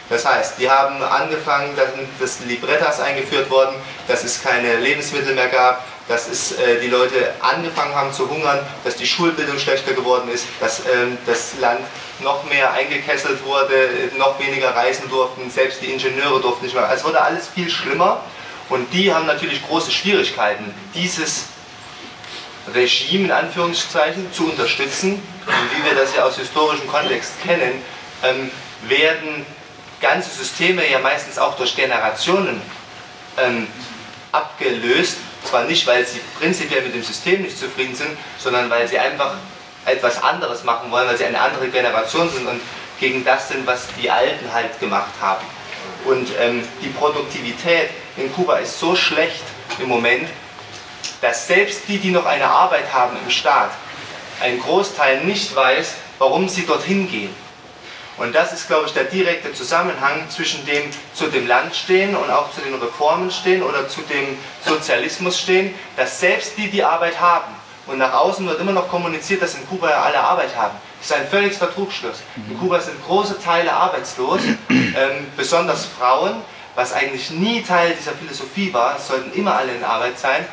Das 0.07 0.23
heißt, 0.23 0.59
die 0.59 0.69
haben 0.69 1.01
angefangen, 1.01 1.75
dass 1.75 1.89
das 2.19 2.45
Librettas 2.45 2.99
eingeführt 2.99 3.49
worden, 3.49 3.75
dass 4.07 4.23
es 4.23 4.41
keine 4.41 4.77
Lebensmittel 4.77 5.33
mehr 5.33 5.47
gab, 5.47 5.83
dass 6.07 6.27
es, 6.27 6.51
äh, 6.51 6.79
die 6.79 6.87
Leute 6.87 7.33
angefangen 7.39 7.95
haben 7.95 8.13
zu 8.13 8.29
hungern, 8.29 8.59
dass 8.83 8.95
die 8.95 9.07
Schulbildung 9.07 9.57
schlechter 9.57 9.93
geworden 9.93 10.29
ist, 10.31 10.45
dass 10.59 10.81
äh, 10.81 11.07
das 11.25 11.53
Land 11.59 11.79
noch 12.19 12.43
mehr 12.43 12.71
eingekesselt 12.71 13.43
wurde, 13.43 14.11
noch 14.15 14.39
weniger 14.39 14.75
reisen 14.75 15.09
durften, 15.09 15.49
selbst 15.49 15.81
die 15.81 15.87
Ingenieure 15.87 16.39
durften 16.39 16.65
nicht 16.65 16.75
mehr. 16.75 16.87
Es 16.93 17.03
wurde 17.03 17.19
alles 17.19 17.47
viel 17.47 17.69
schlimmer 17.69 18.21
und 18.69 18.91
die 18.93 19.13
haben 19.13 19.25
natürlich 19.25 19.65
große 19.67 19.91
Schwierigkeiten, 19.91 20.73
dieses 20.93 21.45
Regime 22.73 23.25
in 23.25 23.31
Anführungszeichen 23.31 24.31
zu 24.33 24.45
unterstützen. 24.49 25.13
Und 25.45 25.77
wie 25.77 25.85
wir 25.85 25.95
das 25.95 26.15
ja 26.15 26.23
aus 26.23 26.37
historischem 26.37 26.87
Kontext 26.87 27.33
kennen, 27.43 27.81
ähm, 28.23 28.49
werden 28.87 29.45
ganze 30.01 30.29
Systeme 30.29 30.89
ja 30.89 30.99
meistens 30.99 31.37
auch 31.37 31.55
durch 31.57 31.75
Generationen 31.75 32.61
ähm, 33.37 33.67
abgelöst. 34.31 35.17
Zwar 35.43 35.65
nicht, 35.65 35.85
weil 35.85 36.05
sie 36.05 36.19
prinzipiell 36.39 36.81
mit 36.81 36.95
dem 36.95 37.03
System 37.03 37.43
nicht 37.43 37.57
zufrieden 37.57 37.95
sind, 37.95 38.17
sondern 38.39 38.69
weil 38.69 38.87
sie 38.87 38.97
einfach 38.97 39.35
etwas 39.85 40.21
anderes 40.23 40.63
machen 40.63 40.89
wollen, 40.89 41.07
weil 41.07 41.17
sie 41.17 41.25
eine 41.25 41.39
andere 41.39 41.67
Generation 41.67 42.29
sind 42.29 42.47
und 42.47 42.59
gegen 42.99 43.23
das 43.23 43.49
sind, 43.49 43.67
was 43.67 43.87
die 44.01 44.09
Alten 44.09 44.51
halt 44.51 44.79
gemacht 44.79 45.11
haben. 45.21 45.45
Und 46.06 46.30
ähm, 46.40 46.68
die 46.82 46.90
Produktivität 46.90 47.90
in 48.18 48.34
Kuba 48.34 48.57
ist 48.57 48.80
so 48.80 48.95
schlecht 48.95 49.44
im 49.80 49.90
Moment, 49.90 50.30
dass 51.22 51.48
selbst 51.48 51.82
die, 51.88 51.98
die 51.98 52.12
noch 52.12 52.26
eine 52.26 52.48
Arbeit 52.48 52.94
haben 52.94 53.18
im 53.24 53.30
Staat, 53.30 53.72
ein 54.41 54.60
Großteil 54.60 55.24
nicht 55.24 55.56
weiß, 55.56 55.95
warum 56.20 56.48
sie 56.49 56.66
dorthin 56.66 57.10
gehen. 57.10 57.34
Und 58.18 58.34
das 58.34 58.53
ist, 58.53 58.68
glaube 58.68 58.86
ich, 58.88 58.94
der 58.94 59.03
direkte 59.06 59.52
Zusammenhang 59.53 60.30
zwischen 60.30 60.66
dem 60.66 60.84
zu 61.14 61.28
dem 61.28 61.48
Land 61.48 61.76
stehen 61.76 62.16
und 62.16 62.30
auch 62.30 62.52
zu 62.52 62.62
den 62.62 62.76
Reformen 62.76 63.30
stehen 63.30 63.62
oder 63.62 63.90
zu 63.90 64.02
dem 64.02 64.38
Sozialismus 64.66 65.40
stehen, 65.40 65.74
dass 65.98 66.20
selbst 66.22 66.57
die, 66.57 66.70
die 66.70 66.84
Arbeit 66.84 67.20
haben, 67.20 67.53
und 67.88 67.99
nach 67.99 68.14
außen 68.14 68.48
wird 68.48 68.60
immer 68.60 68.72
noch 68.72 68.90
kommuniziert, 68.90 69.41
dass 69.41 69.53
in 69.53 69.68
Kuba 69.68 69.90
ja 69.90 70.02
alle 70.02 70.20
Arbeit 70.20 70.56
haben. 70.56 70.76
Ist 71.06 71.14
ein 71.14 71.27
völligster 71.27 71.72
Trugschluss. 71.72 72.23
In 72.49 72.57
Kuba 72.57 72.80
sind 72.80 72.95
große 73.06 73.40
Teile 73.40 73.72
arbeitslos, 73.72 74.41
ähm, 74.69 75.27
besonders 75.38 75.86
Frauen, 75.86 76.41
was 76.73 76.94
eigentlich 76.94 77.30
nie 77.30 77.61
Teil 77.61 77.94
dieser 77.95 78.14
Philosophie 78.14 78.73
war. 78.73 78.95
Es 78.98 79.07
sollten 79.07 79.32
immer 79.34 79.53
alle 79.53 79.76
in 79.76 79.84
Arbeit 79.84 80.18
sein. 80.18 80.44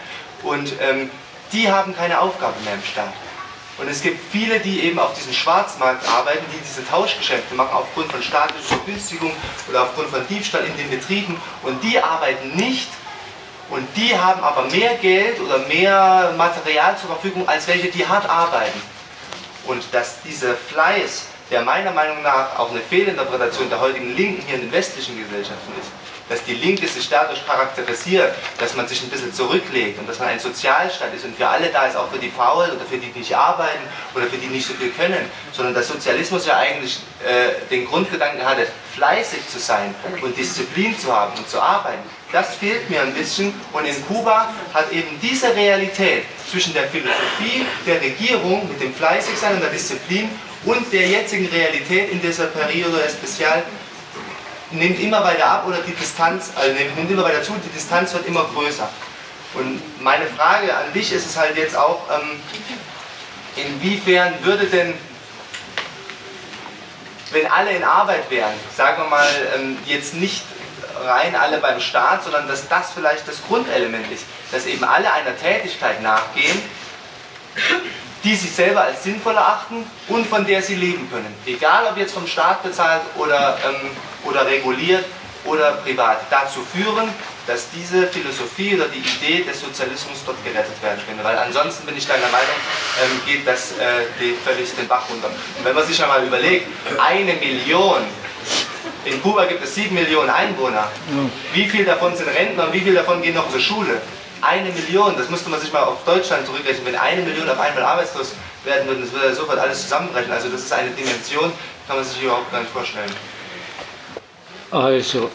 Und 0.43 0.75
ähm, 0.79 1.09
die 1.55 1.73
haben 1.73 1.97
keine 1.97 2.21
Aufgabe 2.21 2.53
mehr 2.65 2.75
im 2.75 2.83
Staat. 2.83 3.15
Und 3.79 3.89
es 3.89 4.03
gibt 4.03 4.21
viele, 4.31 4.61
die 4.61 4.81
eben 4.81 4.99
auf 4.99 5.15
diesem 5.15 5.33
Schwarzmarkt 5.33 6.07
arbeiten, 6.07 6.45
die 6.53 6.61
diese 6.61 6.87
Tauschgeschäfte 6.87 7.55
machen 7.55 7.73
aufgrund 7.73 8.13
von 8.13 8.23
staatlicher 8.23 8.77
Vergünstigung 8.77 9.33
oder 9.71 9.85
aufgrund 9.85 10.11
von 10.11 10.29
Diebstahl 10.29 10.67
in 10.67 10.77
den 10.77 10.91
Betrieben. 10.91 11.41
Und 11.63 11.83
die 11.83 11.99
arbeiten 11.99 12.55
nicht 12.57 12.89
und 13.71 13.89
die 13.97 14.15
haben 14.19 14.45
aber 14.45 14.65
mehr 14.65 14.97
Geld 14.97 15.41
oder 15.41 15.61
mehr 15.61 16.35
Material 16.37 16.99
zur 16.99 17.09
Verfügung 17.09 17.49
als 17.49 17.67
welche, 17.69 17.91
die 17.91 18.07
hart 18.07 18.29
arbeiten. 18.29 18.92
Und 19.67 19.83
dass 19.93 20.23
dieser 20.23 20.55
Fleiß, 20.55 21.27
der 21.51 21.63
meiner 21.63 21.93
Meinung 21.93 22.23
nach 22.23 22.59
auch 22.59 22.71
eine 22.71 22.81
Fehlinterpretation 22.81 23.69
der 23.69 23.81
heutigen 23.81 24.17
Linken 24.17 24.43
hier 24.47 24.57
in 24.57 24.63
den 24.63 24.73
westlichen 24.73 25.17
Gesellschaften 25.23 25.73
ist, 25.81 25.91
dass 26.29 26.43
die 26.45 26.55
Linke 26.55 26.89
sich 26.89 27.09
dadurch 27.11 27.45
charakterisiert, 27.47 28.35
dass 28.59 28.75
man 28.75 28.89
sich 28.89 29.03
ein 29.03 29.11
bisschen 29.11 29.35
zurücklegt 29.35 29.99
und 29.99 30.09
dass 30.09 30.19
man 30.19 30.29
ein 30.29 30.41
Sozialstaat 30.41 31.13
ist 31.15 31.25
und 31.25 31.37
für 31.37 31.47
alle 31.47 31.69
da 31.69 31.87
ist, 31.87 31.97
auch 31.97 32.11
für 32.11 32.19
die 32.19 32.31
Faulen 32.31 32.71
oder 32.71 32.85
für 32.85 32.97
die, 32.97 33.13
die 33.13 33.19
nicht 33.19 33.37
arbeiten 33.37 33.83
oder 34.15 34.27
für 34.27 34.39
die 34.39 34.47
nicht 34.47 34.67
so 34.67 34.73
viel 34.75 34.91
können, 34.91 35.31
sondern 35.53 35.75
dass 35.75 35.89
Sozialismus 35.89 36.47
ja 36.47 36.57
eigentlich 36.57 37.01
äh, 37.23 37.69
den 37.71 37.87
Grundgedanken 37.87 38.45
hatte, 38.45 38.67
fleißig 38.95 39.47
zu 39.49 39.59
sein 39.59 39.95
und 40.23 40.37
Disziplin 40.37 40.99
zu 40.99 41.15
haben 41.15 41.37
und 41.37 41.49
zu 41.49 41.61
arbeiten. 41.61 42.03
Das 42.33 42.55
fehlt 42.55 42.89
mir 42.89 43.03
ein 43.03 43.13
bisschen 43.13 43.53
und 43.75 43.85
in 43.85 44.07
Kuba 44.07 44.55
hat 44.73 44.91
eben 44.91 45.21
diese 45.21 45.55
Realität 45.55 46.25
zwischen 46.51 46.73
der 46.73 46.89
Philosophie 46.89 47.67
der 47.87 48.01
Regierung 48.01 48.67
mit 48.69 48.81
dem 48.81 48.95
Fleißigsein 48.95 49.55
und 49.55 49.61
der 49.61 49.69
Disziplin 49.69 50.31
und 50.65 50.91
der 50.93 51.07
jetzigen 51.09 51.47
Realität 51.49 52.11
in 52.11 52.23
dieser 52.23 52.47
Periode 52.47 53.03
Especial 53.05 53.63
nimmt 54.71 54.99
immer 55.01 55.23
weiter 55.23 55.47
ab 55.47 55.67
oder 55.67 55.79
die 55.83 55.93
Distanz, 55.93 56.51
also 56.55 56.73
nimmt 56.73 57.11
immer 57.11 57.25
weiter 57.25 57.43
zu, 57.43 57.53
die 57.53 57.69
Distanz 57.69 58.15
wird 58.15 58.27
immer 58.27 58.45
größer. 58.55 58.89
Und 59.55 60.03
meine 60.03 60.25
Frage 60.27 60.75
an 60.75 60.91
dich 60.95 61.13
ist 61.13 61.27
es 61.27 61.37
halt 61.37 61.57
jetzt 61.59 61.77
auch, 61.77 62.01
ähm, 62.11 62.41
inwiefern 63.57 64.33
würde 64.43 64.65
denn, 64.65 64.95
wenn 67.33 67.47
alle 67.47 67.73
in 67.73 67.85
Arbeit 67.85 68.31
wären, 68.31 68.55
sagen 68.75 69.03
wir 69.03 69.11
mal, 69.11 69.29
ähm, 69.55 69.77
jetzt 69.85 70.15
nicht 70.15 70.43
rein 71.05 71.35
alle 71.35 71.59
beim 71.59 71.81
Staat, 71.81 72.25
sondern 72.25 72.49
dass 72.49 72.69
das 72.69 72.93
vielleicht 72.93 73.27
das 73.27 73.37
Grundelement 73.47 74.11
ist, 74.11 74.25
dass 74.51 74.67
eben 74.67 74.85
alle 74.85 75.13
einer 75.13 75.37
Tätigkeit 75.37 76.03
nachgehen, 76.03 76.61
die 78.25 78.35
sich 78.37 78.53
selber 78.53 78.83
als 78.83 79.03
sinnvoll 79.03 79.35
erachten 79.35 79.85
und 80.09 80.27
von 80.27 80.47
der 80.47 80.63
sie 80.63 80.77
leben 80.77 81.11
können. 81.11 81.35
Egal 81.47 81.87
ob 81.91 81.97
jetzt 81.97 82.15
vom 82.15 82.27
Staat 82.27 82.63
bezahlt 82.63 83.03
oder, 83.17 83.59
ähm, 83.67 83.91
oder 84.25 84.47
reguliert 84.47 85.05
oder 85.45 85.73
privat. 85.73 86.21
Dazu 86.31 86.61
führen, 86.73 87.09
dass 87.47 87.69
diese 87.71 88.07
Philosophie 88.07 88.77
oder 88.77 88.87
die 88.87 89.01
Idee 89.01 89.43
des 89.43 89.61
Sozialismus 89.61 90.23
dort 90.25 90.43
gerettet 90.45 90.81
werden 90.83 91.03
könnte. 91.07 91.25
Weil 91.25 91.37
ansonsten 91.39 91.85
bin 91.85 91.97
ich 91.97 92.07
deiner 92.07 92.29
Meinung, 92.29 92.55
ähm, 93.03 93.21
geht 93.27 93.47
das 93.47 93.73
äh, 93.73 94.35
völlig 94.45 94.75
den 94.77 94.87
Bach 94.87 95.03
runter. 95.11 95.29
Und 95.59 95.65
wenn 95.65 95.75
man 95.75 95.85
sich 95.85 96.01
einmal 96.01 96.25
überlegt, 96.25 96.69
eine 97.01 97.35
Million 97.35 98.03
in 99.05 99.23
Kuba 99.23 99.47
gibt 99.47 99.65
es 99.65 99.75
sieben 99.75 99.95
Millionen 99.95 100.31
Einwohner. 100.31 100.89
Wie 101.53 101.69
viel 101.69 101.85
davon 101.85 102.17
sind 102.17 102.29
Rentner 102.29 102.67
und 102.67 102.73
wie 102.73 102.81
viel 102.81 102.95
davon 102.95 103.21
gehen 103.23 103.35
noch 103.35 103.51
zur 103.51 103.61
Schule? 103.61 104.01
eine 104.43 104.71
Million, 104.71 105.15
das 105.17 105.31
müsste 105.31 105.49
man 105.49 105.61
sich 105.61 105.73
mal 105.73 105.85
auf 105.85 106.05
Deutschland 106.05 106.45
zurückrechnen, 106.47 106.85
wenn 106.85 106.97
eine 106.97 107.23
Million 107.23 107.49
auf 107.49 107.61
einmal 107.61 107.85
arbeitslos 107.85 108.33
werden 108.65 108.89
würden, 108.89 109.03
das 109.03 109.13
würde 109.13 109.35
sofort 109.35 109.59
alles 109.59 109.83
zusammenbrechen. 109.83 110.33
Also 110.33 110.49
das 110.49 110.63
ist 110.63 110.73
eine 110.73 110.91
Dimension, 110.91 111.53
kann 111.87 111.97
man 111.97 112.05
sich 112.05 112.23
überhaupt 112.23 112.51
gar 112.51 112.61
nicht 112.61 112.73
vorstellen. 112.73 113.11
Also, 114.71 115.31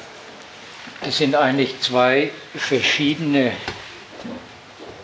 es 1.01 1.17
sind 1.17 1.35
eigentlich 1.35 1.79
zwei 1.79 2.31
verschiedene 2.55 3.53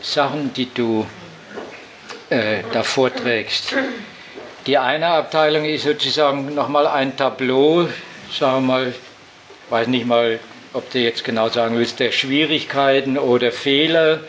Sachen, 0.01 0.53
die 0.53 0.73
du 0.73 1.05
äh, 2.29 2.63
da 2.73 2.83
vorträgst. 2.83 3.75
Die 4.65 4.77
eine 4.77 5.07
Abteilung 5.07 5.65
ist 5.65 5.83
sozusagen 5.83 6.53
nochmal 6.55 6.87
ein 6.87 7.15
Tableau, 7.15 7.87
sagen 8.33 8.65
wir 8.65 8.73
mal, 8.73 8.93
weiß 9.69 9.87
nicht 9.87 10.05
mal, 10.05 10.39
ob 10.73 10.89
du 10.91 10.99
jetzt 10.99 11.23
genau 11.23 11.49
sagen 11.49 11.77
willst, 11.77 11.99
der 11.99 12.11
Schwierigkeiten 12.11 13.17
oder 13.17 13.51
Fehler 13.51 14.21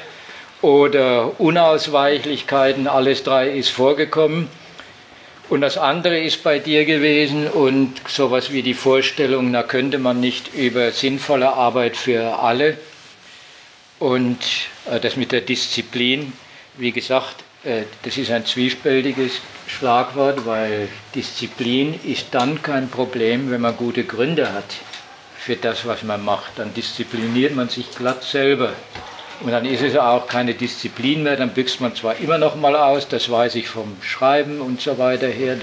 oder 0.60 1.38
Unausweichlichkeiten, 1.40 2.86
alles 2.86 3.22
drei 3.22 3.50
ist 3.50 3.70
vorgekommen. 3.70 4.48
Und 5.50 5.60
das 5.60 5.76
andere 5.76 6.20
ist 6.20 6.42
bei 6.42 6.58
dir 6.58 6.84
gewesen 6.84 7.48
und 7.48 7.94
sowas 8.08 8.50
wie 8.52 8.62
die 8.62 8.74
Vorstellung, 8.74 9.52
da 9.52 9.62
könnte 9.62 9.98
man 9.98 10.20
nicht 10.20 10.54
über 10.54 10.90
sinnvolle 10.90 11.52
Arbeit 11.52 11.96
für 11.96 12.38
alle 12.38 12.78
und 13.98 14.38
äh, 14.90 15.00
das 15.00 15.16
mit 15.16 15.32
der 15.32 15.42
Disziplin, 15.42 16.32
wie 16.78 16.92
gesagt, 16.92 17.44
äh, 17.64 17.82
das 18.02 18.16
ist 18.16 18.30
ein 18.30 18.46
zwiespältiges 18.46 19.40
Schlagwort, 19.78 20.46
weil 20.46 20.88
Disziplin 21.14 21.98
ist 22.04 22.26
dann 22.32 22.62
kein 22.62 22.88
Problem, 22.88 23.50
wenn 23.50 23.60
man 23.60 23.76
gute 23.76 24.04
Gründe 24.04 24.52
hat 24.52 24.64
für 25.36 25.56
das, 25.56 25.86
was 25.86 26.02
man 26.02 26.24
macht. 26.24 26.52
Dann 26.56 26.72
diszipliniert 26.72 27.54
man 27.54 27.68
sich 27.68 27.90
glatt 27.94 28.22
selber. 28.22 28.72
Und 29.40 29.50
dann 29.50 29.64
ist 29.64 29.82
es 29.82 29.96
auch 29.96 30.26
keine 30.28 30.54
Disziplin 30.54 31.22
mehr, 31.24 31.36
dann 31.36 31.50
büxt 31.50 31.80
man 31.80 31.94
zwar 31.94 32.16
immer 32.16 32.38
noch 32.38 32.54
mal 32.54 32.76
aus, 32.76 33.08
das 33.08 33.30
weiß 33.30 33.56
ich 33.56 33.68
vom 33.68 33.96
Schreiben 34.00 34.60
und 34.60 34.80
so 34.80 34.96
weiter 34.96 35.26
her, 35.26 35.56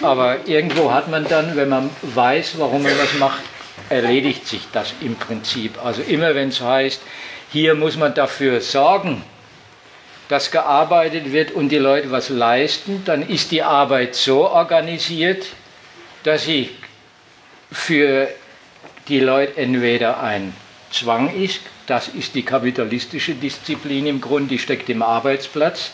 aber 0.00 0.46
irgendwo 0.46 0.92
hat 0.92 1.08
man 1.08 1.24
dann, 1.28 1.54
wenn 1.56 1.68
man 1.68 1.90
weiß, 2.02 2.54
warum 2.58 2.82
man 2.82 2.98
was 2.98 3.18
macht, 3.18 3.42
erledigt 3.88 4.46
sich 4.46 4.62
das 4.72 4.94
im 5.00 5.16
Prinzip. 5.16 5.84
Also 5.84 6.02
immer 6.02 6.34
wenn 6.34 6.48
es 6.48 6.60
heißt, 6.60 7.02
hier 7.50 7.74
muss 7.74 7.96
man 7.96 8.14
dafür 8.14 8.60
sorgen, 8.60 9.22
dass 10.28 10.50
gearbeitet 10.50 11.32
wird 11.32 11.52
und 11.52 11.70
die 11.70 11.78
Leute 11.78 12.10
was 12.10 12.28
leisten, 12.28 13.02
dann 13.04 13.26
ist 13.26 13.50
die 13.50 13.62
Arbeit 13.62 14.14
so 14.14 14.48
organisiert, 14.48 15.46
dass 16.22 16.44
sie 16.44 16.70
für 17.72 18.28
die 19.08 19.20
Leute 19.20 19.56
entweder 19.56 20.22
ein 20.22 20.52
Zwang 20.90 21.34
ist, 21.34 21.60
das 21.86 22.08
ist 22.08 22.34
die 22.34 22.42
kapitalistische 22.42 23.34
Disziplin 23.34 24.06
im 24.06 24.20
Grunde, 24.20 24.48
die 24.50 24.58
steckt 24.58 24.88
im 24.90 25.02
Arbeitsplatz. 25.02 25.90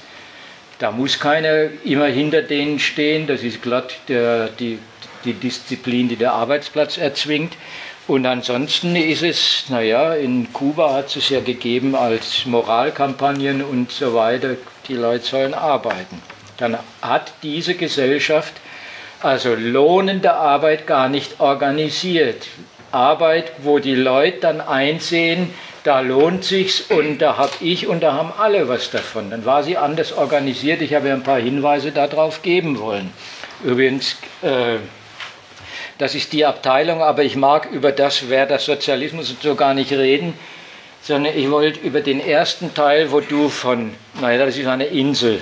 Da 0.79 0.91
muss 0.91 1.21
keiner 1.21 1.69
immer 1.85 2.07
hinter 2.07 2.43
denen 2.43 2.79
stehen, 2.79 3.27
das 3.27 3.43
ist 3.43 3.63
glatt 3.63 3.95
der, 4.09 4.49
die, 4.49 4.79
die 5.25 5.35
Disziplin, 5.35 6.09
die 6.09 6.17
der 6.17 6.33
Arbeitsplatz 6.33 6.99
erzwingt. 6.99 7.55
Und 8.07 8.27
ansonsten 8.27 8.97
ist 8.97 9.23
es, 9.23 9.65
naja, 9.71 10.15
in 10.15 10.53
Kuba 10.53 10.93
hat 10.93 11.17
es 11.17 11.31
ja 11.31 11.41
gegeben 11.41 11.95
als 11.95 12.45
Moralkampagnen 12.45 13.63
und 13.63 13.91
so 13.91 14.15
weiter, 14.15 14.57
die 14.89 14.95
Leute 14.95 15.25
sollen 15.25 15.55
arbeiten. 15.55 16.21
Dann 16.59 16.77
hat 17.01 17.33
diese 17.43 17.75
Gesellschaft 17.75 18.53
also 19.23 19.55
lohnende 19.55 20.35
Arbeit 20.35 20.87
gar 20.87 21.09
nicht 21.09 21.41
organisiert. 21.41 22.47
Arbeit, 22.93 23.53
wo 23.63 23.79
die 23.79 23.95
Leute 23.95 24.41
dann 24.41 24.61
einsehen, 24.61 25.49
da 25.83 26.01
lohnt 26.01 26.45
sich's 26.45 26.83
und 26.83 27.19
da 27.19 27.39
habe 27.39 27.53
ich 27.61 27.87
und 27.87 28.03
da 28.03 28.13
haben 28.13 28.33
alle 28.39 28.69
was 28.69 28.91
davon. 28.91 29.31
Dann 29.31 29.47
war 29.47 29.63
sie 29.63 29.79
anders 29.79 30.13
organisiert. 30.13 30.83
Ich 30.83 30.95
habe 30.95 31.09
ja 31.09 31.15
ein 31.15 31.23
paar 31.23 31.41
Hinweise 31.41 31.91
darauf 31.91 32.43
geben 32.43 32.79
wollen. 32.79 33.13
Übrigens, 33.65 34.17
äh, 34.43 34.77
das 35.99 36.15
ist 36.15 36.33
die 36.33 36.45
Abteilung, 36.45 37.03
aber 37.03 37.23
ich 37.23 37.37
mag 37.37 37.71
über 37.71 37.93
das, 37.93 38.29
wer 38.29 38.47
das 38.47 38.65
Sozialismus 38.65 39.31
und 39.31 39.43
so 39.43 39.55
gar 39.55 39.75
nicht 39.75 39.93
reden, 39.93 40.35
sondern 41.03 41.37
ich 41.37 41.51
wollte 41.51 41.81
über 41.81 42.01
den 42.01 42.21
ersten 42.21 42.75
Teil, 42.75 43.13
wo 43.13 43.21
du 43.21 43.49
von, 43.49 43.95
naja, 44.21 44.45
das 44.47 44.57
ist 44.57 44.67
eine 44.67 44.87
Insel. 44.87 45.41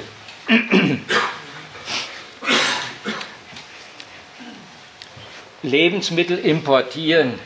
Lebensmittel 5.63 6.39
importieren 6.39 7.39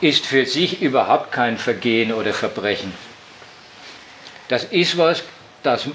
ist 0.00 0.26
für 0.26 0.46
sich 0.46 0.80
überhaupt 0.82 1.30
kein 1.32 1.58
Vergehen 1.58 2.12
oder 2.12 2.32
Verbrechen. 2.32 2.92
Das 4.48 4.64
ist 4.64 4.96
was, 4.96 5.22
das 5.62 5.86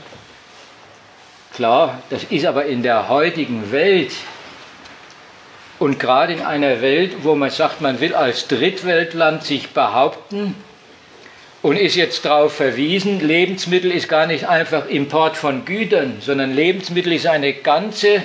klar, 1.53 2.01
das 2.09 2.23
ist 2.25 2.45
aber 2.45 2.65
in 2.65 2.83
der 2.83 3.09
heutigen 3.09 3.71
Welt 3.71 4.11
und 5.81 5.99
gerade 5.99 6.33
in 6.33 6.41
einer 6.41 6.83
Welt, 6.83 7.23
wo 7.23 7.33
man 7.33 7.49
sagt, 7.49 7.81
man 7.81 7.99
will 7.99 8.13
als 8.13 8.47
Drittweltland 8.47 9.43
sich 9.43 9.69
behaupten 9.69 10.55
und 11.63 11.75
ist 11.75 11.95
jetzt 11.95 12.23
darauf 12.23 12.53
verwiesen, 12.53 13.19
Lebensmittel 13.19 13.91
ist 13.91 14.07
gar 14.07 14.27
nicht 14.27 14.47
einfach 14.47 14.85
Import 14.85 15.37
von 15.37 15.65
Gütern, 15.65 16.17
sondern 16.21 16.53
Lebensmittel 16.53 17.13
ist 17.13 17.25
eine 17.25 17.53
ganze, 17.53 18.21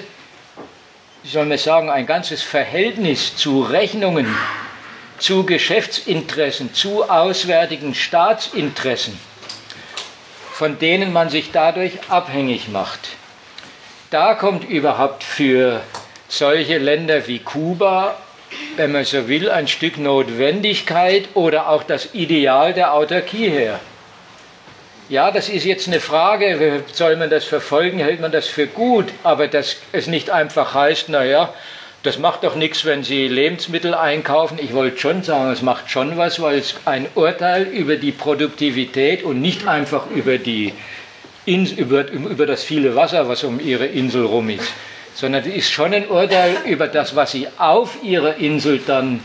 wie 1.22 1.28
soll 1.30 1.46
man 1.46 1.56
sagen, 1.56 1.88
ein 1.88 2.04
ganzes 2.04 2.42
Verhältnis 2.42 3.36
zu 3.36 3.62
Rechnungen, 3.62 4.26
zu 5.16 5.46
Geschäftsinteressen, 5.46 6.74
zu 6.74 7.08
auswärtigen 7.08 7.94
Staatsinteressen, 7.94 9.18
von 10.52 10.78
denen 10.78 11.10
man 11.10 11.30
sich 11.30 11.52
dadurch 11.52 11.92
abhängig 12.10 12.68
macht. 12.68 13.08
Da 14.10 14.34
kommt 14.34 14.68
überhaupt 14.68 15.24
für 15.24 15.80
solche 16.28 16.78
Länder 16.78 17.26
wie 17.26 17.38
Kuba, 17.38 18.16
wenn 18.76 18.92
man 18.92 19.04
so 19.04 19.28
will, 19.28 19.50
ein 19.50 19.68
Stück 19.68 19.98
Notwendigkeit 19.98 21.28
oder 21.34 21.68
auch 21.68 21.82
das 21.82 22.14
Ideal 22.14 22.72
der 22.72 22.94
Autarkie 22.94 23.48
her. 23.48 23.80
Ja, 25.08 25.30
das 25.30 25.48
ist 25.48 25.64
jetzt 25.64 25.86
eine 25.86 26.00
Frage, 26.00 26.82
soll 26.92 27.16
man 27.16 27.30
das 27.30 27.44
verfolgen, 27.44 27.98
hält 27.98 28.20
man 28.20 28.32
das 28.32 28.48
für 28.48 28.66
gut, 28.66 29.06
aber 29.22 29.46
dass 29.46 29.76
es 29.92 30.08
nicht 30.08 30.30
einfach 30.30 30.74
heißt, 30.74 31.08
naja, 31.08 31.54
das 32.02 32.18
macht 32.18 32.44
doch 32.44 32.54
nichts, 32.54 32.84
wenn 32.84 33.02
Sie 33.02 33.26
Lebensmittel 33.26 33.94
einkaufen. 33.94 34.58
Ich 34.60 34.72
wollte 34.74 34.98
schon 34.98 35.22
sagen, 35.22 35.50
es 35.50 35.62
macht 35.62 35.90
schon 35.90 36.16
was, 36.16 36.40
weil 36.40 36.58
es 36.58 36.76
ein 36.84 37.06
Urteil 37.14 37.64
über 37.64 37.96
die 37.96 38.12
Produktivität 38.12 39.24
und 39.24 39.40
nicht 39.40 39.66
einfach 39.66 40.08
über, 40.10 40.38
die 40.38 40.72
über, 41.46 42.08
über 42.10 42.46
das 42.46 42.62
viele 42.62 42.94
Wasser, 42.94 43.28
was 43.28 43.44
um 43.44 43.60
Ihre 43.60 43.86
Insel 43.86 44.24
rum 44.24 44.50
ist, 44.50 44.72
sondern 45.16 45.42
es 45.44 45.54
ist 45.54 45.70
schon 45.70 45.94
ein 45.94 46.08
Urteil 46.08 46.56
über 46.66 46.88
das, 46.88 47.16
was 47.16 47.32
Sie 47.32 47.48
auf 47.56 48.02
Ihrer 48.02 48.36
Insel 48.36 48.80
dann 48.86 49.20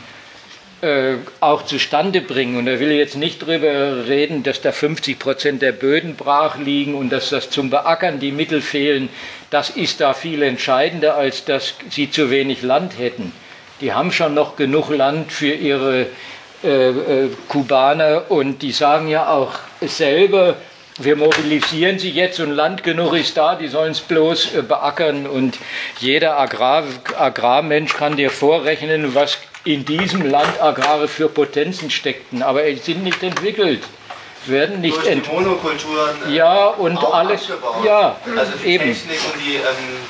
äh, 0.82 1.18
auch 1.42 1.66
zustande 1.66 2.22
bringen. 2.22 2.58
Und 2.58 2.66
da 2.66 2.80
will 2.80 2.92
ich 2.92 2.98
jetzt 2.98 3.18
nicht 3.18 3.42
darüber 3.42 4.08
reden, 4.08 4.42
dass 4.42 4.62
da 4.62 4.72
50 4.72 5.20
Prozent 5.20 5.62
der 5.62 5.74
Böden 5.74 6.16
brach 6.16 6.58
liegen 6.58 6.96
und 6.96 7.12
dass 7.12 7.30
das 7.30 7.50
zum 7.50 7.70
Beackern 7.70 8.20
die 8.20 8.32
Mittel 8.32 8.62
fehlen. 8.62 9.10
Das 9.50 9.70
ist 9.70 10.00
da 10.00 10.14
viel 10.14 10.42
entscheidender, 10.42 11.16
als 11.16 11.44
dass 11.44 11.76
sie 11.90 12.10
zu 12.10 12.32
wenig 12.32 12.62
Land 12.62 12.98
hätten. 12.98 13.34
Die 13.82 13.94
haben 13.94 14.14
schon 14.14 14.34
noch 14.34 14.56
genug 14.56 14.90
Land 14.90 15.34
für 15.34 15.54
ihre 15.54 16.08
äh, 16.64 16.90
äh, 16.90 17.30
Kubaner 17.50 18.30
und 18.30 18.62
die 18.62 18.72
sagen 18.72 19.10
ja 19.10 19.30
auch 19.30 19.56
selber, 19.82 20.56
wir 21.04 21.16
mobilisieren 21.16 22.00
sie 22.00 22.10
jetzt 22.10 22.40
und 22.40 22.52
Land 22.52 22.84
genug 22.84 23.14
ist 23.14 23.38
da, 23.38 23.56
die 23.56 23.68
sollen 23.68 23.92
es 23.92 24.02
bloß 24.02 24.56
äh, 24.56 24.62
beackern 24.62 25.28
und 25.28 25.58
jeder 26.00 26.38
Agrar, 26.38 26.84
Agrarmensch 27.18 27.94
kann 27.94 28.16
dir 28.16 28.30
vorrechnen, 28.30 29.16
was 29.16 29.38
in 29.64 29.86
diesem 29.86 30.26
Land 30.30 30.62
Agrare 30.62 31.08
für 31.08 31.30
Potenzen 31.30 31.90
steckten, 31.90 32.42
aber 32.42 32.64
sie 32.64 32.76
sind 32.78 33.04
nicht 33.04 33.22
entwickelt. 33.22 33.84
Werden 34.48 34.82
nicht 34.82 34.98
Durch 34.98 35.22
die 35.22 35.30
Monokulturen 35.30 36.16
äh, 36.28 36.36
ja, 36.36 36.70
und 36.70 36.98
alles. 36.98 37.42
Abgebaut. 37.44 37.86
Ja, 37.86 38.16
also 38.36 38.54
die 38.64 38.70
eben. 38.70 38.86
Technik 38.86 39.20
und 39.32 39.40
die, 39.40 39.56
ähm, 39.58 39.62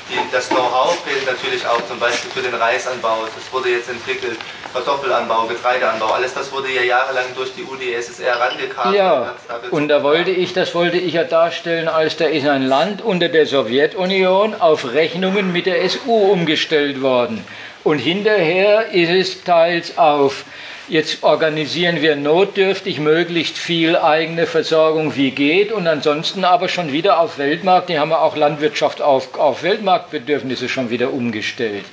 die, 0.08 0.32
das 0.32 0.48
Know-how 0.48 0.98
fehlt 1.04 1.26
natürlich 1.26 1.66
auch 1.66 1.86
zum 1.86 1.98
Beispiel 1.98 2.30
für 2.30 2.40
den 2.40 2.54
Reisanbau. 2.54 3.18
Das 3.26 3.52
wurde 3.52 3.68
jetzt 3.68 3.90
entwickelt. 3.90 4.38
Kartoffelanbau, 4.72 5.46
Getreideanbau, 5.46 6.06
alles 6.06 6.34
das 6.34 6.50
wurde 6.52 6.70
ja 6.70 6.82
jahrelang 6.82 7.26
durch 7.34 7.52
die 7.54 7.62
UdSSR 7.62 8.40
rangekarrt. 8.40 8.94
Ja, 8.94 9.34
und 9.70 9.88
da 9.88 10.02
wollte 10.02 10.30
ich, 10.30 10.52
das 10.52 10.74
wollte 10.74 10.96
ich 10.96 11.14
ja 11.14 11.24
darstellen, 11.24 11.88
als 11.88 12.16
da 12.16 12.24
ist 12.24 12.46
ein 12.46 12.66
Land 12.66 13.02
unter 13.02 13.28
der 13.28 13.46
Sowjetunion 13.46 14.54
auf 14.54 14.92
Rechnungen 14.92 15.52
mit 15.52 15.66
der 15.66 15.88
SU 15.88 16.12
umgestellt 16.12 17.02
worden. 17.02 17.44
Und 17.84 17.98
hinterher 17.98 18.92
ist 18.92 19.10
es 19.10 19.44
teils 19.44 19.98
auf, 19.98 20.44
jetzt 20.88 21.22
organisieren 21.22 22.00
wir 22.00 22.16
notdürftig 22.16 23.00
möglichst 23.00 23.58
viel 23.58 23.96
eigene 23.96 24.46
Versorgung 24.46 25.16
wie 25.16 25.32
geht 25.32 25.72
und 25.72 25.86
ansonsten 25.86 26.44
aber 26.44 26.68
schon 26.68 26.92
wieder 26.92 27.18
auf 27.18 27.38
Weltmarkt, 27.38 27.88
die 27.88 27.98
haben 27.98 28.12
auch 28.12 28.36
Landwirtschaft 28.36 29.02
auf, 29.02 29.36
auf 29.38 29.62
Weltmarktbedürfnisse 29.62 30.68
schon 30.68 30.90
wieder 30.90 31.12
umgestellt. 31.12 31.84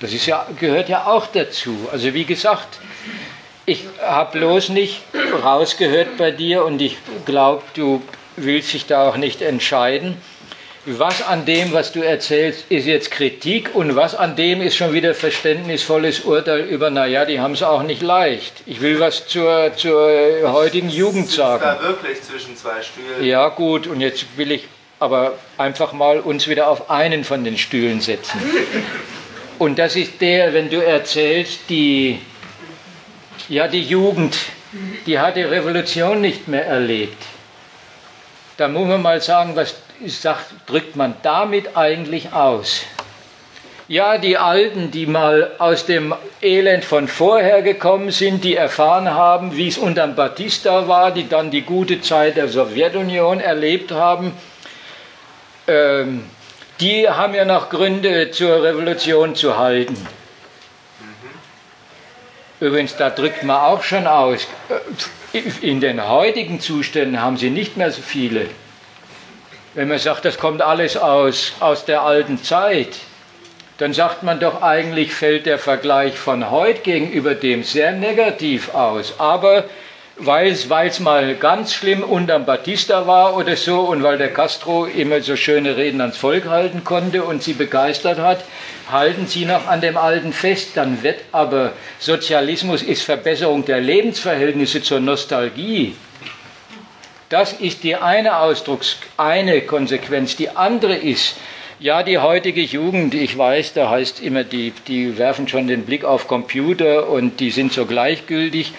Das 0.00 0.12
ist 0.12 0.26
ja, 0.26 0.46
gehört 0.58 0.88
ja 0.88 1.06
auch 1.06 1.26
dazu. 1.26 1.88
Also 1.90 2.12
wie 2.14 2.24
gesagt, 2.24 2.78
ich 3.64 3.84
habe 4.00 4.38
bloß 4.38 4.68
nicht 4.68 5.02
rausgehört 5.42 6.16
bei 6.18 6.30
dir 6.30 6.64
und 6.64 6.80
ich 6.80 6.98
glaube, 7.24 7.62
du 7.74 8.02
willst 8.36 8.72
dich 8.72 8.86
da 8.86 9.08
auch 9.08 9.16
nicht 9.16 9.42
entscheiden 9.42 10.16
was 10.86 11.20
an 11.22 11.44
dem, 11.44 11.72
was 11.72 11.90
du 11.92 12.00
erzählst, 12.00 12.66
ist 12.68 12.86
jetzt 12.86 13.10
Kritik 13.10 13.74
und 13.74 13.96
was 13.96 14.14
an 14.14 14.36
dem 14.36 14.62
ist 14.62 14.76
schon 14.76 14.92
wieder 14.92 15.14
verständnisvolles 15.14 16.20
Urteil 16.20 16.60
über, 16.60 16.90
naja, 16.90 17.24
die 17.24 17.40
haben 17.40 17.54
es 17.54 17.62
auch 17.64 17.82
nicht 17.82 18.02
leicht. 18.02 18.62
Ich 18.66 18.80
will 18.80 19.00
was 19.00 19.26
zur, 19.26 19.72
zur 19.76 20.08
heutigen 20.44 20.88
Jugend 20.88 21.28
sagen. 21.28 21.62
da 21.62 21.82
wirklich 21.82 22.22
zwischen 22.22 22.56
zwei 22.56 22.82
Stühlen. 22.82 23.24
Ja, 23.24 23.48
gut, 23.48 23.88
und 23.88 24.00
jetzt 24.00 24.24
will 24.36 24.52
ich 24.52 24.68
aber 25.00 25.32
einfach 25.58 25.92
mal 25.92 26.20
uns 26.20 26.46
wieder 26.46 26.68
auf 26.68 26.88
einen 26.88 27.24
von 27.24 27.42
den 27.42 27.58
Stühlen 27.58 28.00
setzen. 28.00 28.40
Und 29.58 29.78
das 29.78 29.96
ist 29.96 30.20
der, 30.20 30.52
wenn 30.52 30.68
du 30.68 30.84
erzählst, 30.84 31.60
die, 31.70 32.20
ja, 33.48 33.68
die 33.68 33.82
Jugend, 33.82 34.36
die 35.06 35.18
hat 35.18 35.36
die 35.36 35.42
Revolution 35.42 36.20
nicht 36.20 36.46
mehr 36.46 36.66
erlebt. 36.66 37.22
Da 38.58 38.68
muss 38.68 38.86
man 38.86 39.00
mal 39.00 39.20
sagen, 39.20 39.56
was 39.56 39.76
sagt, 40.06 40.46
drückt 40.66 40.96
man 40.96 41.14
damit 41.22 41.76
eigentlich 41.76 42.32
aus? 42.32 42.82
Ja, 43.88 44.18
die 44.18 44.36
Alten, 44.36 44.90
die 44.90 45.06
mal 45.06 45.52
aus 45.58 45.86
dem 45.86 46.12
Elend 46.42 46.84
von 46.84 47.06
vorher 47.06 47.62
gekommen 47.62 48.10
sind, 48.10 48.42
die 48.42 48.56
erfahren 48.56 49.08
haben, 49.08 49.56
wie 49.56 49.68
es 49.68 49.78
unter 49.78 50.06
Batista 50.08 50.88
war, 50.88 51.12
die 51.12 51.28
dann 51.28 51.50
die 51.50 51.62
gute 51.62 52.00
Zeit 52.00 52.36
der 52.36 52.48
Sowjetunion 52.48 53.38
erlebt 53.38 53.92
haben, 53.92 54.32
ähm, 55.68 56.24
die 56.80 57.08
haben 57.08 57.34
ja 57.34 57.44
noch 57.44 57.70
Gründe 57.70 58.30
zur 58.30 58.62
Revolution 58.62 59.34
zu 59.34 59.56
halten. 59.56 59.96
Übrigens, 62.60 62.96
da 62.96 63.10
drückt 63.10 63.42
man 63.42 63.56
auch 63.60 63.82
schon 63.82 64.06
aus. 64.06 64.46
In 65.60 65.80
den 65.80 66.06
heutigen 66.06 66.60
Zuständen 66.60 67.20
haben 67.20 67.36
sie 67.36 67.50
nicht 67.50 67.76
mehr 67.76 67.90
so 67.90 68.00
viele. 68.00 68.46
Wenn 69.74 69.88
man 69.88 69.98
sagt, 69.98 70.24
das 70.24 70.38
kommt 70.38 70.62
alles 70.62 70.96
aus, 70.96 71.52
aus 71.60 71.84
der 71.84 72.02
alten 72.02 72.42
Zeit, 72.42 72.96
dann 73.76 73.92
sagt 73.92 74.22
man 74.22 74.40
doch 74.40 74.62
eigentlich, 74.62 75.12
fällt 75.12 75.44
der 75.44 75.58
Vergleich 75.58 76.18
von 76.18 76.50
heute 76.50 76.80
gegenüber 76.80 77.34
dem 77.34 77.62
sehr 77.62 77.92
negativ 77.92 78.74
aus. 78.74 79.14
Aber 79.18 79.64
weil 80.18 80.48
es 80.48 81.00
mal 81.00 81.34
ganz 81.34 81.74
schlimm 81.74 82.02
unterm 82.02 82.46
Batista 82.46 83.06
war 83.06 83.36
oder 83.36 83.56
so 83.56 83.80
und 83.80 84.02
weil 84.02 84.16
der 84.16 84.32
Castro 84.32 84.86
immer 84.86 85.20
so 85.20 85.36
schöne 85.36 85.76
Reden 85.76 86.00
ans 86.00 86.16
Volk 86.16 86.46
halten 86.46 86.84
konnte 86.84 87.22
und 87.24 87.42
sie 87.42 87.52
begeistert 87.52 88.18
hat, 88.18 88.44
halten 88.90 89.26
sie 89.26 89.44
noch 89.44 89.66
an 89.66 89.82
dem 89.82 89.96
Alten 89.96 90.32
fest. 90.32 90.70
Dann 90.74 91.02
wird 91.02 91.20
aber 91.32 91.72
Sozialismus 91.98 92.82
ist 92.82 93.02
Verbesserung 93.02 93.64
der 93.66 93.80
Lebensverhältnisse 93.80 94.82
zur 94.82 95.00
Nostalgie. 95.00 95.94
Das 97.28 97.52
ist 97.52 97.82
die 97.82 97.96
eine 97.96 98.38
Ausdrucks, 98.38 98.96
eine 99.16 99.60
Konsequenz. 99.62 100.36
Die 100.36 100.50
andere 100.50 100.94
ist, 100.94 101.34
Ja, 101.78 102.02
die 102.02 102.16
heutige 102.16 102.62
Jugend, 102.62 103.12
ich 103.12 103.36
weiß, 103.36 103.74
da 103.74 103.90
heißt 103.90 104.22
immer, 104.22 104.44
die, 104.44 104.72
die 104.88 105.18
werfen 105.18 105.46
schon 105.46 105.66
den 105.66 105.84
Blick 105.84 106.06
auf 106.06 106.26
Computer 106.26 107.10
und 107.10 107.38
die 107.38 107.50
sind 107.50 107.70
so 107.70 107.84
gleichgültig. 107.84 108.72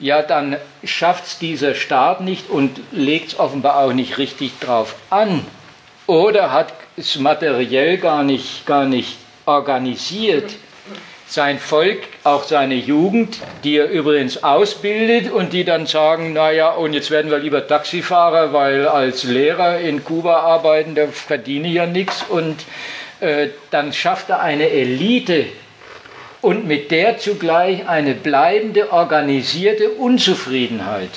Ja, 0.00 0.22
dann 0.22 0.56
schafft 0.82 1.26
es 1.26 1.38
dieser 1.38 1.74
Staat 1.74 2.22
nicht 2.22 2.48
und 2.48 2.80
legt 2.90 3.28
es 3.28 3.38
offenbar 3.38 3.78
auch 3.78 3.92
nicht 3.92 4.16
richtig 4.16 4.58
drauf 4.58 4.96
an. 5.10 5.44
Oder 6.06 6.52
hat 6.52 6.72
es 6.96 7.18
materiell 7.18 7.98
gar 7.98 8.22
nicht, 8.24 8.66
gar 8.66 8.86
nicht 8.86 9.18
organisiert 9.44 10.50
sein 11.26 11.58
Volk, 11.58 12.00
auch 12.24 12.42
seine 12.42 12.74
Jugend, 12.74 13.38
die 13.62 13.76
er 13.76 13.88
übrigens 13.88 14.42
ausbildet 14.42 15.30
und 15.30 15.52
die 15.52 15.64
dann 15.64 15.86
sagen, 15.86 16.32
naja, 16.32 16.70
und 16.70 16.92
jetzt 16.92 17.10
werden 17.10 17.30
wir 17.30 17.38
lieber 17.38 17.66
Taxifahrer, 17.66 18.52
weil 18.52 18.88
als 18.88 19.22
Lehrer 19.22 19.78
in 19.78 20.02
Kuba 20.02 20.40
arbeiten, 20.40 20.96
da 20.96 21.06
verdiene 21.06 21.68
ich 21.68 21.74
ja 21.74 21.86
nichts. 21.86 22.24
Und 22.28 22.64
äh, 23.20 23.48
dann 23.70 23.92
schafft 23.92 24.30
er 24.30 24.40
eine 24.40 24.70
Elite 24.70 25.46
und 26.40 26.66
mit 26.66 26.90
der 26.90 27.18
zugleich 27.18 27.88
eine 27.88 28.14
bleibende, 28.14 28.92
organisierte 28.92 29.90
Unzufriedenheit 29.90 31.10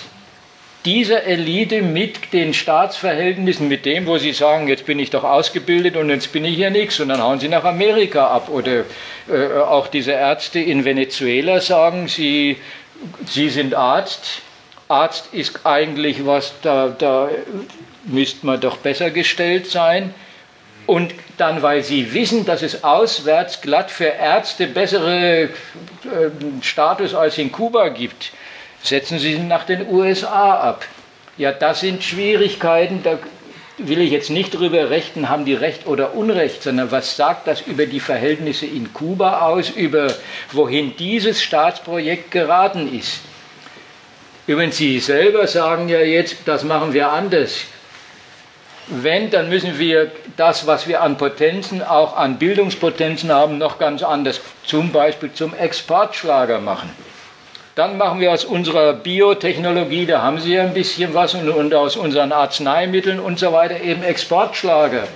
dieser 0.85 1.24
Elite 1.24 1.82
mit 1.82 2.34
den 2.34 2.53
Staatsverhältnissen, 2.53 3.68
mit 3.69 3.85
dem, 3.85 4.06
wo 4.06 4.18
sie 4.18 4.34
sagen, 4.34 4.68
jetzt 4.68 4.85
bin 4.85 5.00
ich 5.00 5.10
doch 5.10 5.24
ausgebildet 5.24 5.95
und 5.95 6.10
jetzt 6.10 6.34
bin 6.34 6.43
ich 6.43 6.56
hier 6.56 6.72
nichts 6.72 7.00
und 7.00 7.10
dann 7.10 7.22
hauen 7.22 7.40
sie 7.40 7.48
nach 7.48 7.64
Amerika 7.64 8.27
ab. 8.27 8.50
Oder 8.50 8.84
äh, 9.30 9.60
auch 9.60 9.88
diese 9.88 10.11
Ärzte 10.11 10.60
in 10.60 10.84
Venezuela 10.84 11.61
sagen, 11.61 12.08
sie, 12.08 12.58
sie 13.26 13.50
sind 13.50 13.76
Arzt. 13.76 14.42
Arzt 14.90 15.34
ist 15.34 15.66
eigentlich 15.66 16.26
was, 16.26 16.53
da, 16.61 16.93
da 16.98 17.30
müsste 18.06 18.45
man 18.45 18.60
doch 18.60 18.77
besser 18.77 19.10
gestellt 19.10 19.68
sein. 19.68 20.14
Und 20.86 21.14
dann, 21.38 21.62
weil 21.62 21.84
sie 21.84 22.14
wissen, 22.14 22.45
dass 22.45 22.62
es 22.62 22.84
auswärts 22.84 23.62
glatt 23.62 23.90
für 23.90 24.06
Ärzte 24.06 24.68
bessere 24.68 25.44
äh, 25.44 25.50
Status 26.62 27.14
als 27.14 27.38
in 27.38 27.52
Kuba 27.52 27.90
gibt, 27.90 28.32
setzen 28.82 29.18
Sie 29.18 29.40
nach 29.40 29.64
den 29.64 29.88
USA 29.90 30.60
ab. 30.60 30.86
Ja, 31.38 31.52
das 31.52 31.80
sind 31.80 32.03
Schwierigkeiten, 32.03 33.02
da 33.02 33.18
will 33.78 34.02
ich 34.02 34.12
jetzt 34.12 34.30
nicht 34.30 34.53
drüber 34.53 34.90
rechten, 34.90 35.30
haben 35.30 35.45
die 35.45 35.56
Recht 35.56 35.88
oder 35.88 36.14
Unrecht, 36.14 36.62
sondern 36.62 36.92
was 36.92 37.16
sagt 37.16 37.48
das 37.48 37.62
über 37.62 37.86
die 37.86 38.00
Verhältnisse 38.00 38.66
in 38.66 38.94
Kuba 38.94 39.48
aus, 39.48 39.70
über 39.70 40.14
wohin 40.52 40.95
dieses 40.98 41.42
Staatsprojekt 41.42 42.30
geraten 42.30 42.94
ist. 42.95 43.22
Übrigens, 44.45 44.78
Sie 44.78 45.00
selber 45.00 45.48
sagen 45.48 45.90
ja 45.90 46.02
jetzt, 46.02 46.36
das 46.45 46.64
machen 46.64 46.94
wir 46.94 47.12
anders. 47.12 47.62
Wenn, 48.88 49.30
dann 49.30 49.50
müssen 49.50 49.80
wir 49.80 50.12
das, 50.36 50.68
was 50.68 50.88
wir 50.88 51.02
an 51.02 51.18
Potenzen, 51.18 51.82
auch 51.82 52.18
an 52.18 52.38
Bildungspotenzen 52.38 53.32
haben, 53.32 53.58
noch 53.58 53.80
ganz 53.80 54.03
anders, 54.03 54.42
zum 54.66 54.92
Beispiel 54.92 55.32
zum 55.32 55.53
Exportschlager 55.53 56.60
machen. 56.60 56.90
Dann 57.76 57.98
machen 57.98 58.20
wir 58.20 58.32
aus 58.32 58.45
unserer 58.45 58.94
Biotechnologie, 58.94 60.06
da 60.06 60.22
haben 60.22 60.40
Sie 60.40 60.53
ja 60.53 60.62
ein 60.62 60.74
bisschen 60.74 61.14
was, 61.14 61.34
und, 61.34 61.50
und 61.50 61.74
aus 61.74 61.95
unseren 61.95 62.32
Arzneimitteln 62.32 63.20
und 63.20 63.40
so 63.40 63.52
weiter 63.52 63.80
eben 63.82 64.03
Exportschlager. 64.03 65.08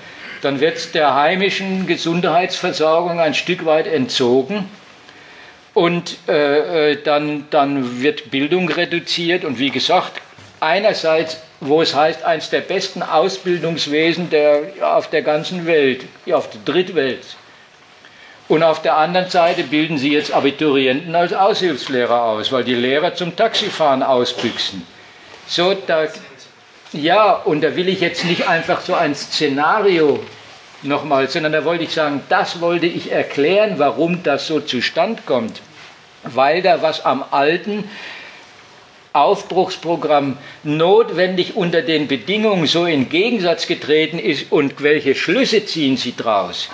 Dann 0.42 0.60
wird 0.60 0.96
der 0.96 1.14
heimischen 1.14 1.88
Gesundheitsversorgung 1.88 3.20
ein 3.20 3.34
Stück 3.34 3.66
weit 3.66 3.88
entzogen. 3.88 4.70
Und 5.74 6.18
äh, 6.28 6.92
äh, 6.92 7.04
dann, 7.04 7.46
dann 7.52 8.02
wird 8.02 8.32
Bildung 8.32 8.70
reduziert. 8.70 9.46
Und 9.46 9.60
wie 9.60 9.70
gesagt, 9.70 10.14
einerseits, 10.60 11.42
wo 11.60 11.82
es 11.82 11.96
heißt, 11.96 12.24
eines 12.24 12.50
der 12.50 12.62
besten 12.62 13.02
Ausbildungswesen 13.02 14.30
der, 14.30 14.62
auf 14.82 15.10
der 15.10 15.22
ganzen 15.22 15.66
Welt, 15.66 16.06
auf 16.32 16.50
der 16.50 16.62
Drittwelt, 16.66 17.24
und 18.48 18.64
auf 18.64 18.82
der 18.82 18.96
anderen 18.96 19.30
Seite 19.30 19.64
bilden 19.64 19.98
sie 19.98 20.14
jetzt 20.14 20.32
Abiturienten 20.32 21.14
als 21.16 21.34
Aushilfslehrer 21.34 22.24
aus, 22.24 22.52
weil 22.52 22.64
die 22.64 22.76
Lehrer 22.76 23.14
zum 23.14 23.36
Taxifahren 23.36 24.04
ausbüchsen. 24.04 24.88
So, 25.48 25.74
da, 25.74 26.08
ja, 26.94 27.34
und 27.34 27.62
da 27.62 27.76
will 27.76 27.90
ich 27.90 28.00
jetzt 28.00 28.24
nicht 28.24 28.48
einfach 28.48 28.80
so 28.80 28.94
ein 28.94 29.16
Szenario 29.16 30.24
nochmal, 30.82 31.28
sondern 31.28 31.52
da 31.52 31.66
wollte 31.66 31.84
ich 31.84 31.94
sagen, 31.94 32.22
das 32.30 32.62
wollte 32.62 32.86
ich 32.86 33.12
erklären, 33.12 33.80
warum 33.80 34.24
das 34.24 34.48
so 34.48 34.62
zustande 34.62 35.22
kommt. 35.26 35.62
Weil 36.24 36.62
da 36.62 36.82
was 36.82 37.04
am 37.06 37.26
alten 37.32 37.90
Aufbruchsprogramm 39.22 40.38
notwendig 40.64 41.56
unter 41.56 41.82
den 41.82 42.08
Bedingungen 42.08 42.68
so 42.68 42.86
in 42.86 43.10
Gegensatz 43.10 43.68
getreten 43.68 44.20
ist 44.20 44.52
und 44.52 44.82
welche 44.82 45.16
Schlüsse 45.16 45.66
ziehen 45.66 45.98
Sie 45.98 46.14
daraus? 46.16 46.70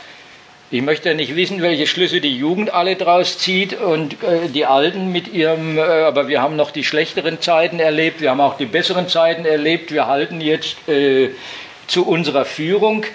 Ich 0.74 0.82
möchte 0.82 1.10
ja 1.10 1.14
nicht 1.16 1.36
wissen, 1.36 1.62
welche 1.62 1.86
Schlüsse 1.86 2.20
die 2.20 2.36
Jugend 2.36 2.74
alle 2.74 2.96
draus 2.96 3.38
zieht 3.38 3.80
und 3.80 4.14
äh, 4.24 4.50
die 4.50 4.66
Alten 4.66 5.12
mit 5.12 5.32
ihrem, 5.32 5.78
äh, 5.78 5.82
aber 5.82 6.28
wir 6.28 6.42
haben 6.42 6.56
noch 6.56 6.72
die 6.72 6.84
schlechteren 6.84 7.40
Zeiten 7.42 7.80
erlebt, 7.80 8.22
wir 8.22 8.32
haben 8.32 8.42
auch 8.42 8.58
die 8.58 8.66
besseren 8.66 9.08
Zeiten 9.08 9.46
erlebt, 9.46 9.92
wir 9.92 10.08
halten 10.08 10.42
jetzt 10.42 10.90
äh, 10.90 11.30
zu 11.86 12.08
unserer 12.08 12.46
Führung. 12.46 13.06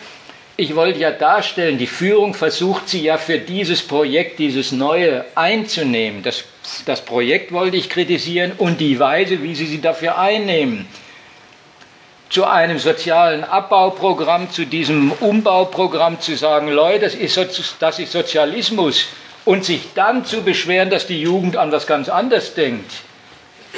Ich 0.60 0.74
wollte 0.74 0.98
ja 0.98 1.12
darstellen, 1.12 1.78
die 1.78 1.86
Führung 1.86 2.34
versucht 2.34 2.88
sie 2.88 3.00
ja 3.00 3.16
für 3.16 3.38
dieses 3.38 3.80
Projekt, 3.80 4.40
dieses 4.40 4.72
Neue 4.72 5.24
einzunehmen. 5.36 6.24
Das, 6.24 6.42
das 6.84 7.00
Projekt 7.00 7.52
wollte 7.52 7.76
ich 7.76 7.88
kritisieren 7.88 8.50
und 8.58 8.80
die 8.80 8.98
Weise, 8.98 9.40
wie 9.44 9.54
sie 9.54 9.66
sie 9.66 9.80
dafür 9.80 10.18
einnehmen 10.18 10.88
zu 12.28 12.44
einem 12.44 12.80
sozialen 12.80 13.44
Abbauprogramm, 13.44 14.50
zu 14.50 14.66
diesem 14.66 15.12
Umbauprogramm 15.12 16.20
zu 16.20 16.36
sagen, 16.36 16.66
Leute, 16.70 17.04
das 17.04 17.14
ist, 17.14 17.38
das 17.78 18.00
ist 18.00 18.10
Sozialismus 18.10 19.06
und 19.44 19.64
sich 19.64 19.94
dann 19.94 20.24
zu 20.24 20.42
beschweren, 20.42 20.90
dass 20.90 21.06
die 21.06 21.22
Jugend 21.22 21.56
an 21.56 21.70
was 21.70 21.86
ganz 21.86 22.08
anderes 22.08 22.54
denkt, 22.54 22.90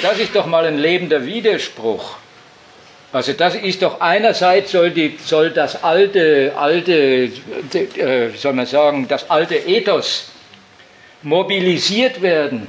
das 0.01 0.17
ist 0.17 0.35
doch 0.35 0.47
mal 0.47 0.65
ein 0.65 0.79
lebender 0.79 1.27
Widerspruch. 1.27 2.17
Also 3.13 3.33
das 3.33 3.55
ist 3.55 3.81
doch 3.81 3.99
einerseits 3.99 4.71
soll, 4.71 4.91
die, 4.91 5.17
soll 5.23 5.49
das 5.49 5.83
alte, 5.83 6.53
alte, 6.55 7.29
äh, 7.73 8.29
soll 8.35 8.53
man 8.53 8.65
sagen, 8.65 9.07
das 9.09 9.29
alte 9.29 9.55
Ethos 9.55 10.29
mobilisiert 11.21 12.21
werden 12.21 12.67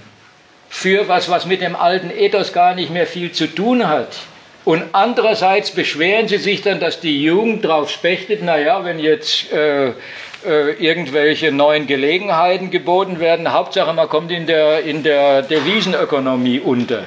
für 0.69 1.07
was, 1.07 1.29
was 1.31 1.47
mit 1.47 1.61
dem 1.61 1.77
alten 1.77 2.11
Ethos 2.11 2.53
gar 2.53 2.75
nicht 2.75 2.91
mehr 2.91 3.07
viel 3.07 3.31
zu 3.31 3.47
tun 3.47 3.87
hat. 3.87 4.17
Und 4.65 4.83
andererseits 4.93 5.71
beschweren 5.71 6.29
sie 6.29 6.39
sich 6.39 6.62
dann, 6.62 6.81
dass 6.81 7.01
die 7.01 7.23
Jugend 7.23 7.65
darauf 7.65 7.91
spechtet, 7.91 8.43
naja, 8.43 8.85
wenn 8.85 8.99
jetzt 8.99 9.53
äh, 9.53 9.89
äh, 9.89 10.73
irgendwelche 10.79 11.53
neuen 11.53 11.87
Gelegenheiten 11.87 12.71
geboten 12.71 13.21
werden, 13.21 13.53
Hauptsache 13.53 13.93
man 13.93 14.09
kommt 14.09 14.33
in 14.33 14.47
der, 14.47 14.83
in 14.83 15.03
der 15.03 15.43
Devisenökonomie 15.43 16.61
unter. 16.61 17.05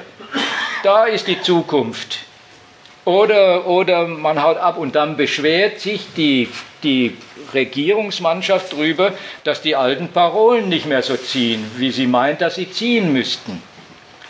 Da 0.82 1.04
ist 1.04 1.26
die 1.26 1.40
Zukunft. 1.40 2.25
Oder, 3.06 3.68
oder 3.68 4.08
man 4.08 4.42
haut 4.42 4.56
ab 4.56 4.76
und 4.78 4.96
dann 4.96 5.16
beschwert 5.16 5.78
sich 5.78 6.00
die, 6.16 6.48
die 6.82 7.16
Regierungsmannschaft 7.54 8.72
darüber, 8.72 9.12
dass 9.44 9.62
die 9.62 9.76
alten 9.76 10.08
Parolen 10.08 10.68
nicht 10.68 10.86
mehr 10.86 11.02
so 11.02 11.16
ziehen, 11.16 11.64
wie 11.76 11.92
sie 11.92 12.08
meint, 12.08 12.40
dass 12.40 12.56
sie 12.56 12.68
ziehen 12.68 13.12
müssten. 13.12 13.62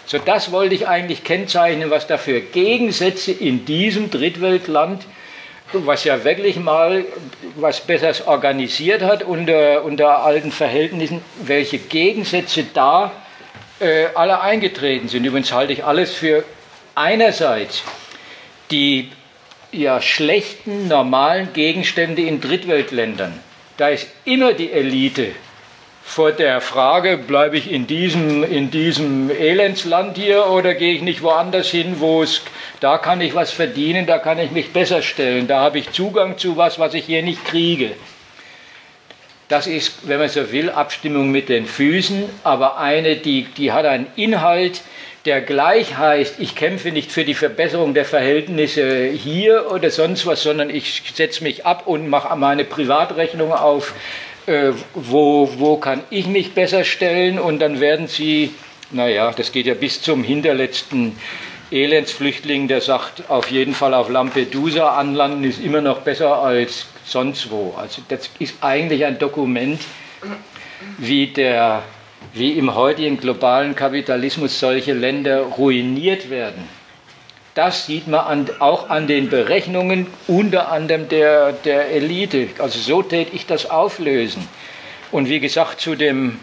So, 0.05 0.19
das 0.19 0.53
wollte 0.53 0.75
ich 0.75 0.87
eigentlich 0.87 1.25
kennzeichnen, 1.25 1.89
was 1.89 2.07
da 2.07 2.19
für 2.19 2.43
Gegensätze 2.43 3.33
in 3.33 3.65
diesem 3.65 4.11
Drittweltland, 4.11 5.07
was 5.73 6.05
ja 6.05 6.23
wirklich 6.23 6.57
mal 6.57 7.07
was 7.55 7.81
Besseres 7.81 8.27
organisiert 8.27 9.01
hat 9.01 9.23
unter, 9.23 9.85
unter 9.85 10.23
alten 10.23 10.53
Verhältnissen, 10.53 11.23
welche 11.43 11.79
Gegensätze 11.79 12.67
da 12.75 13.11
äh, 13.81 14.09
alle 14.15 14.43
eingetreten 14.43 15.09
sind. 15.09 15.25
Übrigens 15.25 15.51
halte 15.51 15.73
ich 15.73 15.83
alles 15.83 16.13
für 16.13 16.45
einerseits 16.95 17.83
die 18.71 19.11
ja, 19.73 20.01
schlechten, 20.01 20.89
normalen 20.89 21.53
Gegenstände 21.53 22.23
in 22.23 22.41
Drittweltländern. 22.41 23.33
Da 23.77 23.89
ist 23.89 24.07
immer 24.25 24.53
die 24.55 24.73
Elite 24.73 25.33
vor 26.07 26.31
der 26.31 26.61
Frage, 26.61 27.19
bleibe 27.19 27.59
ich 27.59 27.71
in 27.71 27.87
diesem, 27.87 28.45
in 28.45 28.71
diesem 28.71 29.29
Elendsland 29.29 30.17
hier 30.17 30.47
oder 30.47 30.75
gehe 30.75 30.95
ich 30.95 31.03
nicht 31.03 31.23
woanders 31.23 31.69
hin, 31.69 31.97
wo 31.99 32.23
es, 32.23 32.43
da 32.81 32.97
kann 32.97 33.21
ich 33.21 33.35
was 33.35 33.51
verdienen, 33.51 34.07
da 34.07 34.19
kann 34.19 34.39
ich 34.39 34.53
mich 34.53 34.73
besser 34.73 35.03
stellen, 35.03 35.49
da 35.49 35.61
habe 35.61 35.81
ich 35.81 35.91
Zugang 35.91 36.39
zu 36.39 36.57
was, 36.57 36.79
was 36.79 36.95
ich 36.95 37.05
hier 37.05 37.23
nicht 37.23 37.45
kriege. 37.45 37.91
Das 39.49 39.67
ist, 39.67 40.09
wenn 40.09 40.19
man 40.19 40.29
so 40.29 40.51
will, 40.53 40.71
Abstimmung 40.71 41.31
mit 41.31 41.49
den 41.49 41.67
Füßen, 41.67 42.25
aber 42.45 42.79
eine, 42.79 43.17
die, 43.17 43.45
die 43.57 43.73
hat 43.73 43.85
einen 43.85 44.07
Inhalt, 44.17 44.83
der 45.27 45.41
gleich 45.41 45.99
heißt, 45.99 46.37
ich 46.39 46.55
kämpfe 46.55 46.93
nicht 46.93 47.13
für 47.13 47.25
die 47.25 47.35
Verbesserung 47.35 47.95
der 47.95 48.05
Verhältnisse 48.05 49.07
hier 49.09 49.71
oder 49.73 49.91
sonst 49.91 50.25
was, 50.25 50.43
sondern 50.43 50.71
ich 50.71 51.03
setze 51.15 51.43
mich 51.43 51.67
ab 51.67 51.87
und 51.87 52.09
mache 52.09 52.35
meine 52.37 52.65
Privatrechnung 52.65 53.53
auf 53.53 53.93
äh, 54.47 54.73
wo, 54.95 55.51
wo 55.59 55.77
kann 55.77 56.03
ich 56.11 56.27
mich 56.27 56.55
besser 56.55 56.85
stellen 56.85 57.39
und 57.39 57.59
dann 57.59 57.81
werden 57.81 58.07
sie, 58.07 58.55
naja, 58.93 59.33
das 59.37 59.51
geht 59.51 59.67
ja 59.67 59.75
bis 59.75 60.01
zum 60.01 60.23
hinterletzten 60.23 61.19
Elendsflüchtling, 61.73 62.69
der 62.69 62.81
sagt, 62.81 63.29
auf 63.29 63.51
jeden 63.51 63.75
Fall 63.75 63.93
auf 63.93 64.09
Lampedusa 64.09 64.97
anlanden 64.97 65.43
ist 65.43 65.61
immer 65.61 65.81
noch 65.81 66.03
besser 66.03 66.37
als 66.37 66.87
sonst 67.05 67.51
wo. 67.51 67.75
Also 67.77 68.03
das 68.09 68.31
ist 68.39 68.55
eigentlich 68.61 69.05
ein 69.05 69.19
Dokument, 69.19 69.81
wie, 70.99 71.27
der, 71.27 71.83
wie 72.33 72.53
im 72.53 72.75
heutigen 72.75 73.19
globalen 73.19 73.75
Kapitalismus 73.75 74.61
solche 74.61 74.93
Länder 74.93 75.41
ruiniert 75.41 76.29
werden. 76.31 76.69
Das 77.55 77.87
sieht 77.87 78.07
man 78.07 78.21
an, 78.21 78.51
auch 78.59 78.91
an 78.91 79.07
den 79.07 79.31
Berechnungen 79.31 80.07
unter 80.27 80.71
anderem 80.71 81.09
der, 81.09 81.53
der 81.53 81.91
Elite. 81.91 82.49
Also 82.59 82.79
so 82.79 83.03
tät 83.03 83.29
ich 83.33 83.47
das 83.47 83.71
auflösen. 83.71 84.47
Und 85.11 85.31
wie 85.31 85.41
gesagt, 85.41 85.81
zu, 85.81 85.95
dem, 85.95 86.39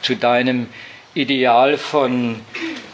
zu 0.00 0.16
deinem 0.16 0.68
Ideal 1.12 1.76
von, 1.76 2.40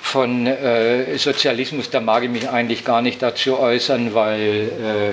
von 0.02 0.48
äh, 0.48 1.16
Sozialismus, 1.16 1.90
da 1.90 2.00
mag 2.00 2.24
ich 2.24 2.30
mich 2.30 2.48
eigentlich 2.48 2.84
gar 2.84 3.02
nicht 3.02 3.22
dazu 3.22 3.60
äußern, 3.60 4.14
weil 4.14 5.12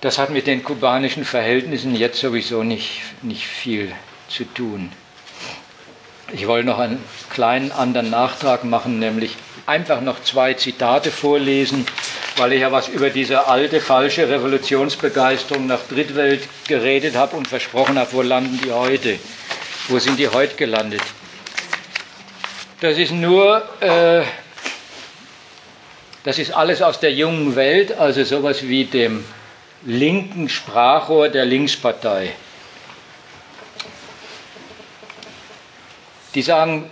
das 0.00 0.18
hat 0.18 0.30
mit 0.30 0.48
den 0.48 0.64
kubanischen 0.64 1.24
Verhältnissen 1.24 1.94
jetzt 1.94 2.18
sowieso 2.18 2.64
nicht, 2.64 3.02
nicht 3.22 3.46
viel 3.46 3.92
zu 4.26 4.44
tun. 4.52 4.90
Ich 6.34 6.46
wollte 6.46 6.66
noch 6.66 6.78
einen 6.78 7.02
kleinen 7.30 7.72
anderen 7.72 8.08
Nachtrag 8.08 8.64
machen, 8.64 8.98
nämlich 8.98 9.36
einfach 9.66 10.00
noch 10.00 10.22
zwei 10.22 10.54
Zitate 10.54 11.10
vorlesen, 11.10 11.86
weil 12.36 12.54
ich 12.54 12.62
ja 12.62 12.72
was 12.72 12.88
über 12.88 13.10
diese 13.10 13.48
alte, 13.48 13.80
falsche 13.82 14.28
Revolutionsbegeisterung 14.28 15.66
nach 15.66 15.80
Drittwelt 15.88 16.48
geredet 16.66 17.16
habe 17.16 17.36
und 17.36 17.48
versprochen 17.48 17.98
habe, 17.98 18.12
wo 18.12 18.22
landen 18.22 18.58
die 18.64 18.72
heute? 18.72 19.18
Wo 19.88 19.98
sind 19.98 20.18
die 20.18 20.28
heute 20.28 20.56
gelandet? 20.56 21.02
Das 22.80 22.96
ist 22.96 23.12
nur, 23.12 23.62
äh, 23.80 24.22
das 26.24 26.38
ist 26.38 26.52
alles 26.52 26.80
aus 26.80 26.98
der 26.98 27.12
jungen 27.12 27.56
Welt, 27.56 27.98
also 27.98 28.24
sowas 28.24 28.66
wie 28.66 28.86
dem 28.86 29.22
linken 29.84 30.48
Sprachrohr 30.48 31.28
der 31.28 31.44
Linkspartei. 31.44 32.32
Die 36.34 36.42
sagen, 36.42 36.90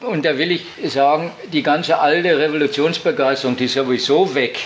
und 0.00 0.24
da 0.24 0.38
will 0.38 0.52
ich 0.52 0.64
sagen, 0.92 1.32
die 1.52 1.62
ganze 1.62 1.98
alte 1.98 2.38
Revolutionsbegeisterung, 2.38 3.56
die 3.56 3.64
ist 3.64 3.74
sowieso 3.74 4.34
weg. 4.34 4.58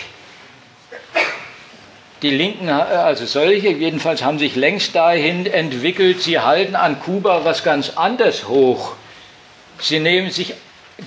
Die 2.21 2.31
Linken, 2.31 2.69
also 2.69 3.25
solche 3.25 3.69
jedenfalls, 3.69 4.23
haben 4.23 4.39
sich 4.39 4.55
längst 4.55 4.93
dahin 4.95 5.45
entwickelt, 5.45 6.21
sie 6.21 6.39
halten 6.39 6.75
an 6.75 6.99
Kuba 6.99 7.45
was 7.45 7.63
ganz 7.63 7.91
anderes 7.91 8.47
hoch. 8.49 8.95
Sie 9.79 9.99
nehmen 9.99 10.29
sich 10.29 10.53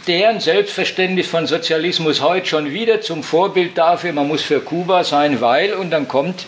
deren 0.06 0.40
Selbstverständnis 0.40 1.26
von 1.28 1.46
Sozialismus 1.46 2.22
heute 2.22 2.46
schon 2.46 2.72
wieder 2.72 3.02
zum 3.02 3.22
Vorbild 3.22 3.76
dafür, 3.76 4.14
man 4.14 4.28
muss 4.28 4.40
für 4.40 4.60
Kuba 4.60 5.04
sein, 5.04 5.42
weil, 5.42 5.74
und 5.74 5.90
dann 5.90 6.08
kommt 6.08 6.46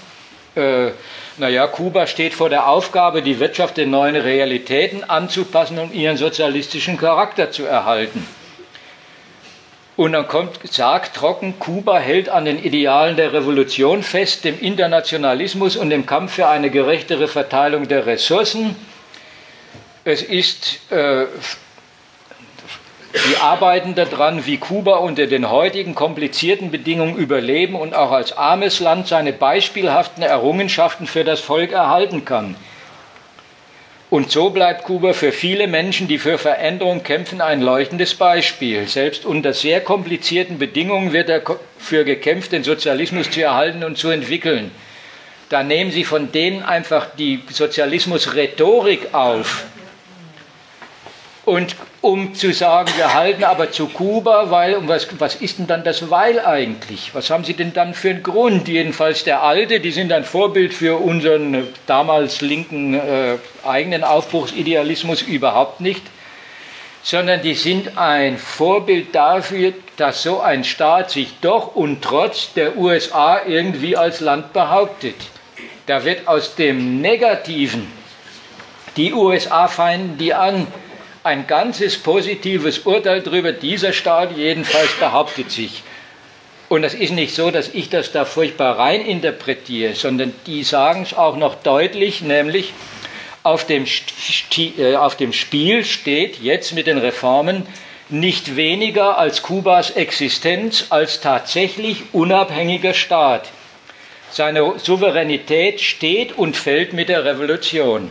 äh, 0.55 0.91
naja, 1.37 1.67
Kuba 1.67 2.07
steht 2.07 2.35
vor 2.35 2.49
der 2.49 2.69
Aufgabe, 2.69 3.23
die 3.23 3.41
Wirtschaft 3.41 3.77
den 3.77 3.91
neuen 3.91 4.17
Realitäten 4.17 5.05
anzupassen, 5.05 5.79
um 5.79 5.93
ihren 5.93 6.17
sozialistischen 6.17 6.97
Charakter 6.97 7.51
zu 7.51 7.65
erhalten. 7.65 8.27
Und 9.97 10.13
dann 10.13 10.27
kommt, 10.27 10.59
sagt 10.73 11.17
trocken, 11.17 11.59
Kuba 11.59 11.99
hält 11.99 12.29
an 12.29 12.45
den 12.45 12.63
Idealen 12.63 13.17
der 13.17 13.33
Revolution 13.33 14.03
fest, 14.03 14.45
dem 14.45 14.59
Internationalismus 14.61 15.77
und 15.77 15.91
dem 15.91 16.05
Kampf 16.05 16.35
für 16.35 16.49
eine 16.49 16.71
gerechtere 16.71 17.29
Verteilung 17.29 17.87
der 17.87 18.07
Ressourcen. 18.07 18.75
Es 20.05 20.23
ist 20.23 20.91
äh, 20.91 21.27
die 23.15 23.37
arbeiten 23.37 23.95
daran, 23.95 24.45
wie 24.45 24.57
Kuba 24.57 24.97
unter 24.97 25.27
den 25.27 25.49
heutigen 25.49 25.95
komplizierten 25.95 26.71
Bedingungen 26.73 27.17
überleben 27.17 27.77
und 27.77 27.95
auch 27.95 28.11
als 28.11 28.37
armes 28.37 28.81
Land 28.81 29.07
seine 29.07 29.33
beispielhaften 29.33 30.23
Errungenschaften 30.23 31.07
für 31.07 31.23
das 31.23 31.41
Volk 31.41 31.73
erhalten 31.73 32.25
kann. 32.25 32.57
Und 34.11 34.31
so 34.31 34.51
bleibt 34.51 34.85
Kuba 34.85 35.13
für 35.13 35.33
viele 35.33 35.67
Menschen, 35.67 36.09
die 36.09 36.19
für 36.19 36.39
Veränderung 36.39 37.03
kämpfen, 37.03 37.41
ein 37.41 37.63
leuchtendes 37.63 38.15
Beispiel. 38.15 38.87
Selbst 38.87 39.25
unter 39.25 39.53
sehr 39.53 39.81
komplizierten 39.81 40.59
Bedingungen 40.59 41.13
wird 41.13 41.29
dafür 41.29 42.05
gekämpft, 42.05 42.53
den 42.53 42.65
Sozialismus 42.65 43.31
zu 43.31 43.43
erhalten 43.43 43.83
und 43.83 43.97
zu 43.97 44.11
entwickeln. 44.11 44.71
Da 45.49 45.63
nehmen 45.63 45.91
sie 45.91 46.05
von 46.05 46.33
denen 46.33 46.63
einfach 46.63 47.07
die 47.17 47.43
Sozialismus-Rhetorik 47.51 49.15
auf 49.15 49.65
und 51.45 51.77
um 52.01 52.35
zu 52.35 52.53
sagen, 52.53 52.91
wir 52.97 53.15
halten 53.15 53.45
aber 53.45 53.71
zu 53.71 53.89
Kuba, 53.89 54.51
weil, 54.51 54.75
und 54.77 54.89
was, 54.89 55.09
was 55.19 55.35
ist 55.37 55.59
denn 55.59 55.67
dann 55.67 55.85
das 55.85 56.11
Weil 56.11 56.41
eigentlich? 56.41 57.15
Was 57.15 57.31
haben 57.31 57.45
Sie 57.45 57.55
denn 57.55 57.73
dann 57.73 57.95
für 57.95 58.11
einen 58.11 58.23
Grund? 58.23 58.69
Jedenfalls 58.69 59.25
der 59.25 59.43
Alte, 59.43 59.81
die 59.81 59.91
sind 59.91 60.13
ein 60.13 60.25
Vorbild 60.25 60.73
für 60.73 60.97
unseren 61.01 61.55
äh, 61.55 61.63
damals 61.87 62.41
linken 62.41 62.95
äh, 62.95 63.37
eigenen 63.65 64.05
Aufbruchsidealismus 64.05 65.23
überhaupt 65.23 65.81
nicht, 65.81 66.03
sondern 67.03 67.43
die 67.43 67.55
sind 67.55 67.99
ein 67.99 68.39
Vorbild 68.39 69.15
dafür, 69.15 69.75
dass 69.99 70.23
so 70.23 70.41
ein 70.41 70.65
Staat 70.65 71.11
sich 71.11 71.35
doch 71.43 71.77
und 71.77 72.03
trotz 72.03 72.55
der 72.55 72.79
USA 72.79 73.43
irgendwie 73.47 73.97
als 73.97 74.21
Land 74.21 74.55
behauptet. 74.55 75.17
Da 75.87 76.05
wird 76.05 76.27
aus 76.27 76.55
dem 76.55 77.03
Negativen, 77.03 77.87
die 78.97 79.13
USA 79.13 79.69
feinden 79.69 80.17
die 80.17 80.33
an, 80.33 80.67
ein 81.25 81.47
ganzes 81.47 81.97
positives 81.97 82.81
Urteil 82.81 83.23
darüber, 83.23 83.53
dieser 83.53 83.93
Staat 83.93 84.37
jedenfalls 84.37 84.93
behauptet 85.01 85.51
sich. 85.51 85.83
Und 86.69 86.83
das 86.83 86.95
ist 86.95 87.13
nicht 87.13 87.35
so, 87.35 87.51
dass 87.51 87.69
ich 87.69 87.89
das 87.89 88.13
da 88.13 88.25
furchtbar 88.25 88.79
rein 88.79 89.05
interpretiere, 89.05 89.95
sondern 89.95 90.35
die 90.47 90.65
sagen 90.65 91.03
es 91.03 91.15
auch 91.15 91.37
noch 91.37 91.57
deutlich, 91.57 92.21
nämlich 92.21 92.73
auf 93.43 93.67
dem, 93.67 93.87
äh, 94.57 94.97
auf 94.97 95.17
dem 95.17 95.33
Spiel 95.33 95.85
steht 95.85 96.43
jetzt 96.43 96.73
mit 96.73 96.87
den 96.87 96.99
Reformen 96.99 97.67
nicht 98.11 98.57
weniger 98.57 99.19
als 99.19 99.43
Kubas 99.43 99.91
Existenz 99.91 100.87
als 100.91 101.21
tatsächlich 101.21 102.03
unabhängiger 102.13 102.93
Staat. 102.93 103.49
Seine 104.31 104.79
Souveränität 104.79 105.81
steht 105.81 106.37
und 106.37 106.57
fällt 106.57 106.93
mit 106.93 107.09
der 107.09 107.25
Revolution. 107.25 108.11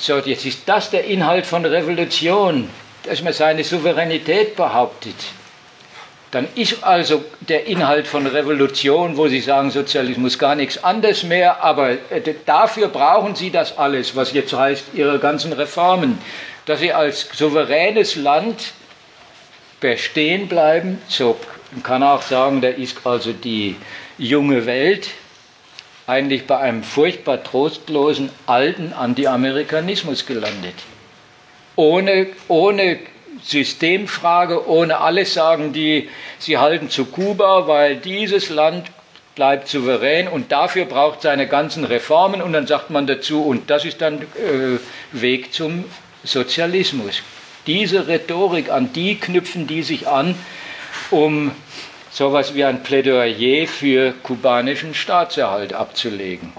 So, 0.00 0.18
jetzt 0.18 0.46
ist 0.46 0.60
das 0.66 0.90
der 0.90 1.04
Inhalt 1.04 1.44
von 1.44 1.64
Revolution, 1.64 2.70
dass 3.02 3.20
man 3.20 3.32
seine 3.32 3.64
Souveränität 3.64 4.54
behauptet. 4.54 5.16
Dann 6.30 6.46
ist 6.54 6.84
also 6.84 7.24
der 7.40 7.66
Inhalt 7.66 8.06
von 8.06 8.26
Revolution, 8.26 9.16
wo 9.16 9.28
Sie 9.28 9.40
sagen, 9.40 9.70
Sozialismus 9.70 10.38
gar 10.38 10.54
nichts 10.54 10.84
anderes 10.84 11.22
mehr, 11.24 11.64
aber 11.64 11.90
äh, 12.10 12.34
dafür 12.44 12.88
brauchen 12.88 13.34
Sie 13.34 13.50
das 13.50 13.76
alles, 13.78 14.14
was 14.14 14.32
jetzt 14.32 14.52
heißt, 14.52 14.84
Ihre 14.92 15.18
ganzen 15.18 15.52
Reformen, 15.52 16.18
dass 16.66 16.80
Sie 16.80 16.92
als 16.92 17.26
souveränes 17.32 18.14
Land 18.14 18.72
bestehen 19.80 20.48
bleiben. 20.48 21.00
So, 21.08 21.36
man 21.72 21.82
kann 21.82 22.02
auch 22.02 22.22
sagen, 22.22 22.60
da 22.60 22.68
ist 22.68 23.04
also 23.04 23.32
die 23.32 23.76
junge 24.18 24.66
Welt, 24.66 25.08
eigentlich 26.08 26.46
bei 26.46 26.56
einem 26.58 26.82
furchtbar 26.82 27.44
trostlosen 27.44 28.30
alten 28.46 28.94
Anti-Amerikanismus 28.94 30.24
gelandet. 30.24 30.74
Ohne, 31.76 32.28
ohne 32.48 32.98
Systemfrage, 33.42 34.66
ohne 34.66 35.00
alles 35.00 35.34
sagen 35.34 35.72
die, 35.74 36.08
sie 36.38 36.56
halten 36.56 36.88
zu 36.88 37.04
Kuba, 37.04 37.68
weil 37.68 37.96
dieses 37.96 38.48
Land 38.48 38.90
bleibt 39.34 39.68
souverän 39.68 40.28
und 40.28 40.50
dafür 40.50 40.86
braucht 40.86 41.22
seine 41.22 41.46
ganzen 41.46 41.84
Reformen 41.84 42.40
und 42.40 42.54
dann 42.54 42.66
sagt 42.66 42.90
man 42.90 43.06
dazu, 43.06 43.44
und 43.44 43.68
das 43.68 43.84
ist 43.84 44.00
dann 44.00 44.22
äh, 44.22 44.78
Weg 45.12 45.52
zum 45.52 45.84
Sozialismus. 46.24 47.22
Diese 47.66 48.08
Rhetorik, 48.08 48.70
an 48.70 48.94
die 48.94 49.16
knüpfen 49.16 49.66
die 49.66 49.82
sich 49.82 50.08
an, 50.08 50.34
um 51.10 51.52
sowas 52.18 52.52
wie 52.56 52.64
ein 52.64 52.82
Plädoyer 52.82 53.68
für 53.68 54.12
kubanischen 54.24 54.92
Staatserhalt 54.92 55.72
abzulegen. 55.72 56.52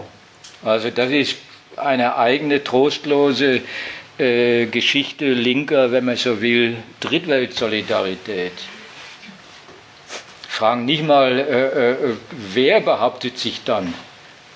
Also 0.64 0.90
das 0.90 1.12
ist 1.12 1.36
eine 1.76 2.16
eigene 2.16 2.64
trostlose 2.64 3.62
äh, 4.18 4.68
Geschichte 4.68 5.26
linker, 5.26 5.92
wenn 5.92 6.06
man 6.06 6.16
so 6.16 6.42
will, 6.42 6.78
Drittweltsolidarität. 7.02 8.54
Fragen 10.48 10.86
nicht 10.86 11.04
mal, 11.04 11.38
äh, 11.38 11.92
äh, 11.92 12.16
wer 12.54 12.80
behauptet 12.80 13.38
sich 13.38 13.62
dann? 13.66 13.94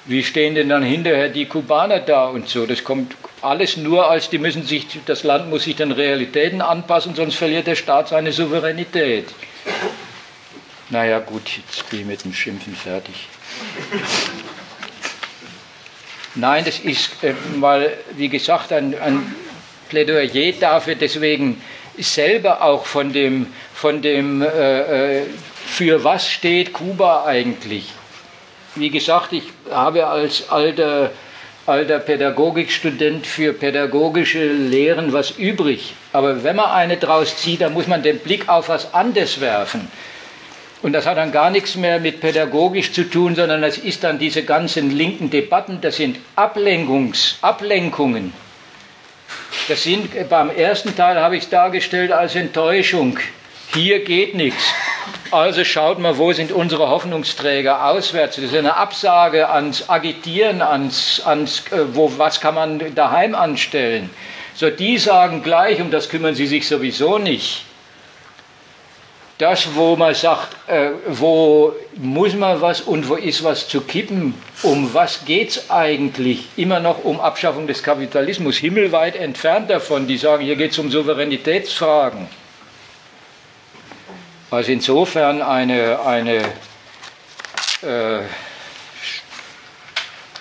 Wie 0.05 0.23
stehen 0.23 0.55
denn 0.55 0.69
dann 0.69 0.83
hinterher 0.83 1.27
die 1.27 1.47
Kubaner 1.47 1.99
da 1.99 2.27
und 2.27 2.47
so? 2.47 2.65
Das 2.65 2.81
kommt 2.81 3.13
alles 3.41 3.75
nur 3.75 4.09
als, 4.09 4.29
die 4.29 4.37
müssen 4.37 4.63
sich, 4.63 4.87
das 5.05 5.23
Land 5.23 5.49
muss 5.49 5.65
sich 5.65 5.75
den 5.75 5.91
Realitäten 5.91 6.61
anpassen, 6.61 7.13
sonst 7.13 7.35
verliert 7.35 7.67
der 7.67 7.75
Staat 7.75 8.07
seine 8.07 8.31
Souveränität. 8.31 9.25
Naja, 10.93 11.17
gut, 11.17 11.49
jetzt 11.57 11.89
bin 11.89 12.01
ich 12.01 12.05
mit 12.05 12.23
dem 12.23 12.35
Schimpfen 12.35 12.75
fertig. 12.75 13.15
Nein, 16.35 16.63
das 16.65 16.77
ist 16.77 17.23
äh, 17.23 17.33
mal, 17.55 17.97
wie 18.15 18.29
gesagt, 18.29 18.71
ein, 18.71 18.93
ein 19.01 19.35
Plädoyer 19.89 20.51
dafür, 20.59 20.93
deswegen 20.93 21.59
selber 21.97 22.61
auch 22.61 22.85
von 22.85 23.11
dem, 23.11 23.47
von 23.73 24.03
dem, 24.03 24.43
äh, 24.43 25.21
äh, 25.21 25.25
für 25.65 26.03
was 26.03 26.29
steht 26.29 26.73
Kuba 26.73 27.25
eigentlich. 27.25 27.91
Wie 28.75 28.91
gesagt, 28.91 29.33
ich 29.33 29.45
habe 29.71 30.05
als 30.05 30.51
alter, 30.51 31.09
alter 31.65 31.97
Pädagogikstudent 31.97 33.25
für 33.25 33.53
pädagogische 33.53 34.45
Lehren 34.45 35.11
was 35.11 35.31
übrig. 35.31 35.95
Aber 36.11 36.43
wenn 36.43 36.55
man 36.55 36.69
eine 36.69 36.97
draus 36.97 37.35
zieht, 37.37 37.61
dann 37.61 37.73
muss 37.73 37.87
man 37.87 38.03
den 38.03 38.19
Blick 38.19 38.47
auf 38.47 38.69
was 38.69 38.93
anderes 38.93 39.41
werfen. 39.41 39.89
Und 40.83 40.91
das 40.91 41.05
hat 41.05 41.15
dann 41.15 41.31
gar 41.31 41.49
nichts 41.49 41.75
mehr 41.75 42.01
mit 42.01 42.19
pädagogisch 42.19 42.91
zu 42.91 43.05
tun, 43.05 43.35
sondern 43.35 43.61
das 43.61 43.77
ist 43.77 44.03
dann 44.03 44.19
diese 44.19 44.43
ganzen 44.43 44.91
linken 44.91 45.29
Debatten, 45.29 45.79
das 45.79 45.95
sind 45.95 46.19
Ablenkungs, 46.35 47.37
Ablenkungen. 47.41 48.33
Das 49.69 49.81
sind, 49.83 50.29
beim 50.29 50.49
ersten 50.49 50.93
Teil 50.93 51.21
habe 51.21 51.37
ich 51.37 51.43
es 51.43 51.49
dargestellt 51.49 52.11
als 52.11 52.35
Enttäuschung. 52.35 53.17
Hier 53.73 54.03
geht 54.03 54.35
nichts. 54.35 54.61
Also 55.31 55.63
schaut 55.63 55.99
mal, 55.99 56.17
wo 56.17 56.33
sind 56.33 56.51
unsere 56.51 56.89
Hoffnungsträger 56.89 57.85
auswärts. 57.85 58.35
Das 58.35 58.45
ist 58.45 58.55
eine 58.55 58.75
Absage 58.75 59.49
ans 59.49 59.89
Agitieren, 59.89 60.61
ans, 60.61 61.21
ans 61.25 61.63
äh, 61.71 61.95
wo, 61.95 62.11
was 62.17 62.41
kann 62.41 62.55
man 62.55 62.93
daheim 62.93 63.35
anstellen. 63.35 64.09
So, 64.53 64.69
die 64.69 64.97
sagen 64.97 65.43
gleich, 65.43 65.79
um 65.79 65.91
das 65.91 66.09
kümmern 66.09 66.35
sie 66.35 66.45
sich 66.45 66.67
sowieso 66.67 67.19
nicht 67.19 67.63
das, 69.37 69.75
wo 69.75 69.95
man 69.95 70.13
sagt, 70.13 70.55
äh, 70.69 70.91
wo 71.07 71.73
muss 71.95 72.33
man 72.35 72.61
was 72.61 72.81
und 72.81 73.09
wo 73.09 73.15
ist 73.15 73.43
was 73.43 73.67
zu 73.67 73.81
kippen, 73.81 74.33
um 74.61 74.93
was 74.93 75.25
geht 75.25 75.49
es 75.49 75.71
eigentlich? 75.71 76.47
Immer 76.55 76.79
noch 76.79 77.03
um 77.03 77.19
Abschaffung 77.19 77.67
des 77.67 77.81
Kapitalismus, 77.81 78.57
himmelweit 78.57 79.15
entfernt 79.15 79.69
davon. 79.69 80.07
Die 80.07 80.17
sagen, 80.17 80.43
hier 80.43 80.55
geht 80.55 80.71
es 80.71 80.79
um 80.79 80.91
Souveränitätsfragen. 80.91 82.27
Also 84.51 84.71
insofern 84.71 85.41
eine, 85.41 85.99
eine 86.05 86.43
äh, 87.81 88.21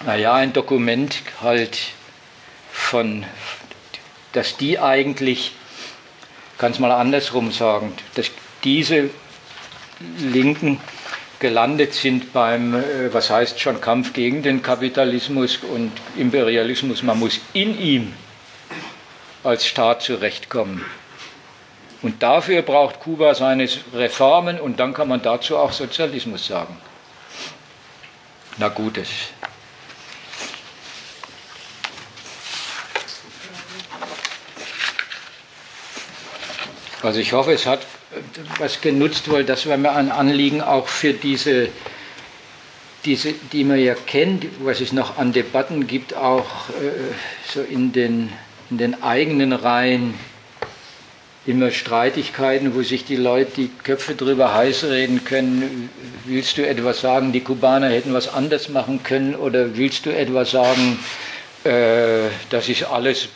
naja, 0.05 0.35
ein 0.35 0.53
Dokument 0.53 1.23
halt 1.41 1.79
von, 2.71 3.25
dass 4.33 4.57
die 4.57 4.79
eigentlich, 4.79 5.53
kann 6.59 6.73
es 6.73 6.79
mal 6.79 6.93
andersrum 6.93 7.53
sagen, 7.53 7.95
das 8.15 8.31
diese 8.65 9.10
Linken 10.18 10.81
gelandet 11.39 11.92
sind 11.94 12.32
beim, 12.32 12.74
äh, 12.74 13.12
was 13.12 13.31
heißt 13.31 13.60
schon, 13.60 13.81
Kampf 13.81 14.12
gegen 14.12 14.42
den 14.42 14.62
Kapitalismus 14.62 15.58
und 15.58 15.92
Imperialismus. 16.16 17.02
Man 17.02 17.18
muss 17.18 17.41
in 17.52 17.78
ihm 17.78 18.12
als 19.44 19.66
Staat 19.66 20.02
zurechtkommen. 20.02 20.84
Und 22.00 22.23
dafür 22.23 22.62
braucht 22.62 23.00
Kuba 23.00 23.34
seine 23.34 23.68
Reformen 23.94 24.60
und 24.60 24.81
dann 24.81 24.92
kann 24.94 25.08
man 25.08 25.23
dazu 25.23 25.57
auch 25.57 25.73
Sozialismus 25.73 26.47
sagen. 26.47 26.76
Na 28.58 28.68
gut, 28.68 28.97
das 28.97 29.08
Also 37.02 37.18
ich 37.18 37.32
hoffe, 37.32 37.52
es 37.52 37.66
hat 37.66 37.81
was 38.58 38.81
genutzt, 38.81 39.31
weil 39.31 39.44
das 39.44 39.66
war 39.66 39.76
mir 39.76 39.92
ein 39.92 40.10
Anliegen 40.10 40.60
auch 40.60 40.89
für 40.89 41.12
diese, 41.12 41.68
diese 43.05 43.32
die 43.52 43.65
man 43.65 43.78
ja 43.78 43.94
kennt, 43.94 44.47
was 44.60 44.81
es 44.81 44.92
noch 44.92 45.18
an 45.18 45.32
Debatten 45.32 45.86
gibt, 45.86 46.15
auch 46.15 46.68
äh, 46.70 47.15
so 47.52 47.62
in 47.62 47.92
den, 47.92 48.31
in 48.70 48.78
den 48.78 49.02
eigenen 49.02 49.52
Reihen 49.52 50.15
immer 51.44 51.70
Streitigkeiten, 51.70 52.74
wo 52.74 52.82
sich 52.82 53.05
die 53.05 53.16
Leute 53.16 53.52
die 53.57 53.70
Köpfe 53.82 54.15
drüber 54.15 54.55
heiß 54.55 54.84
reden 54.84 55.24
können. 55.24 55.91
Willst 56.24 56.57
du 56.57 56.66
etwas 56.66 57.00
sagen, 57.00 57.32
die 57.32 57.41
Kubaner 57.41 57.89
hätten 57.89 58.15
was 58.15 58.32
anders 58.32 58.68
machen 58.68 59.02
können. 59.02 59.34
Oder 59.34 59.76
willst 59.76 60.07
du 60.07 60.10
etwas 60.10 60.52
sagen, 60.52 60.99
äh, 61.65 62.28
das 62.50 62.68
ist 62.68 62.84
alles 62.84 63.28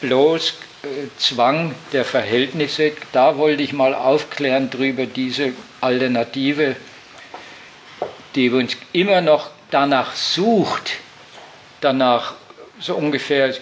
bloß 0.00 0.54
Zwang 1.18 1.74
der 1.92 2.04
Verhältnisse, 2.04 2.92
da 3.12 3.36
wollte 3.36 3.62
ich 3.64 3.72
mal 3.72 3.94
aufklären 3.94 4.70
drüber 4.70 5.06
diese 5.06 5.52
Alternative, 5.80 6.76
die 8.36 8.50
uns 8.50 8.76
immer 8.92 9.20
noch 9.20 9.50
danach 9.72 10.14
sucht, 10.14 10.92
danach 11.80 12.34
so 12.78 12.94
ungefähr, 12.94 13.48
äh, 13.48 13.54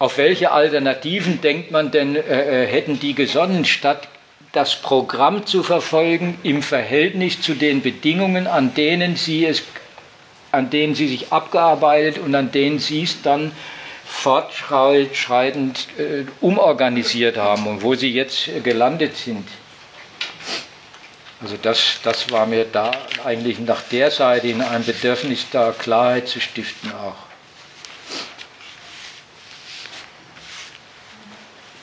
auf 0.00 0.18
welche 0.18 0.50
Alternativen 0.50 1.40
denkt 1.40 1.70
man 1.70 1.92
denn, 1.92 2.16
äh, 2.16 2.64
äh, 2.64 2.66
hätten 2.66 2.98
die 2.98 3.14
gesonnen, 3.14 3.64
statt 3.64 4.08
das 4.50 4.82
Programm 4.82 5.46
zu 5.46 5.62
verfolgen 5.62 6.38
im 6.42 6.60
Verhältnis 6.60 7.40
zu 7.40 7.54
den 7.54 7.82
Bedingungen, 7.82 8.48
an 8.48 8.74
denen 8.74 9.14
sie 9.14 9.46
es, 9.46 9.62
an 10.50 10.70
denen 10.70 10.96
sie 10.96 11.06
sich 11.06 11.32
abgearbeitet 11.32 12.18
und 12.18 12.34
an 12.34 12.50
denen 12.50 12.80
sie 12.80 13.04
es 13.04 13.22
dann 13.22 13.52
fortschreitend 14.10 15.86
äh, 15.98 16.24
umorganisiert 16.40 17.36
haben 17.36 17.66
und 17.66 17.82
wo 17.82 17.94
sie 17.94 18.12
jetzt 18.12 18.48
äh, 18.48 18.60
gelandet 18.60 19.16
sind. 19.16 19.46
Also 21.40 21.56
das, 21.56 22.00
das 22.02 22.30
war 22.30 22.44
mir 22.44 22.66
da 22.66 22.90
eigentlich 23.24 23.58
nach 23.60 23.82
der 23.82 24.10
Seite 24.10 24.48
in 24.48 24.60
einem 24.60 24.84
Bedürfnis, 24.84 25.46
da 25.50 25.72
Klarheit 25.72 26.28
zu 26.28 26.40
stiften 26.40 26.92
auch. 26.92 27.29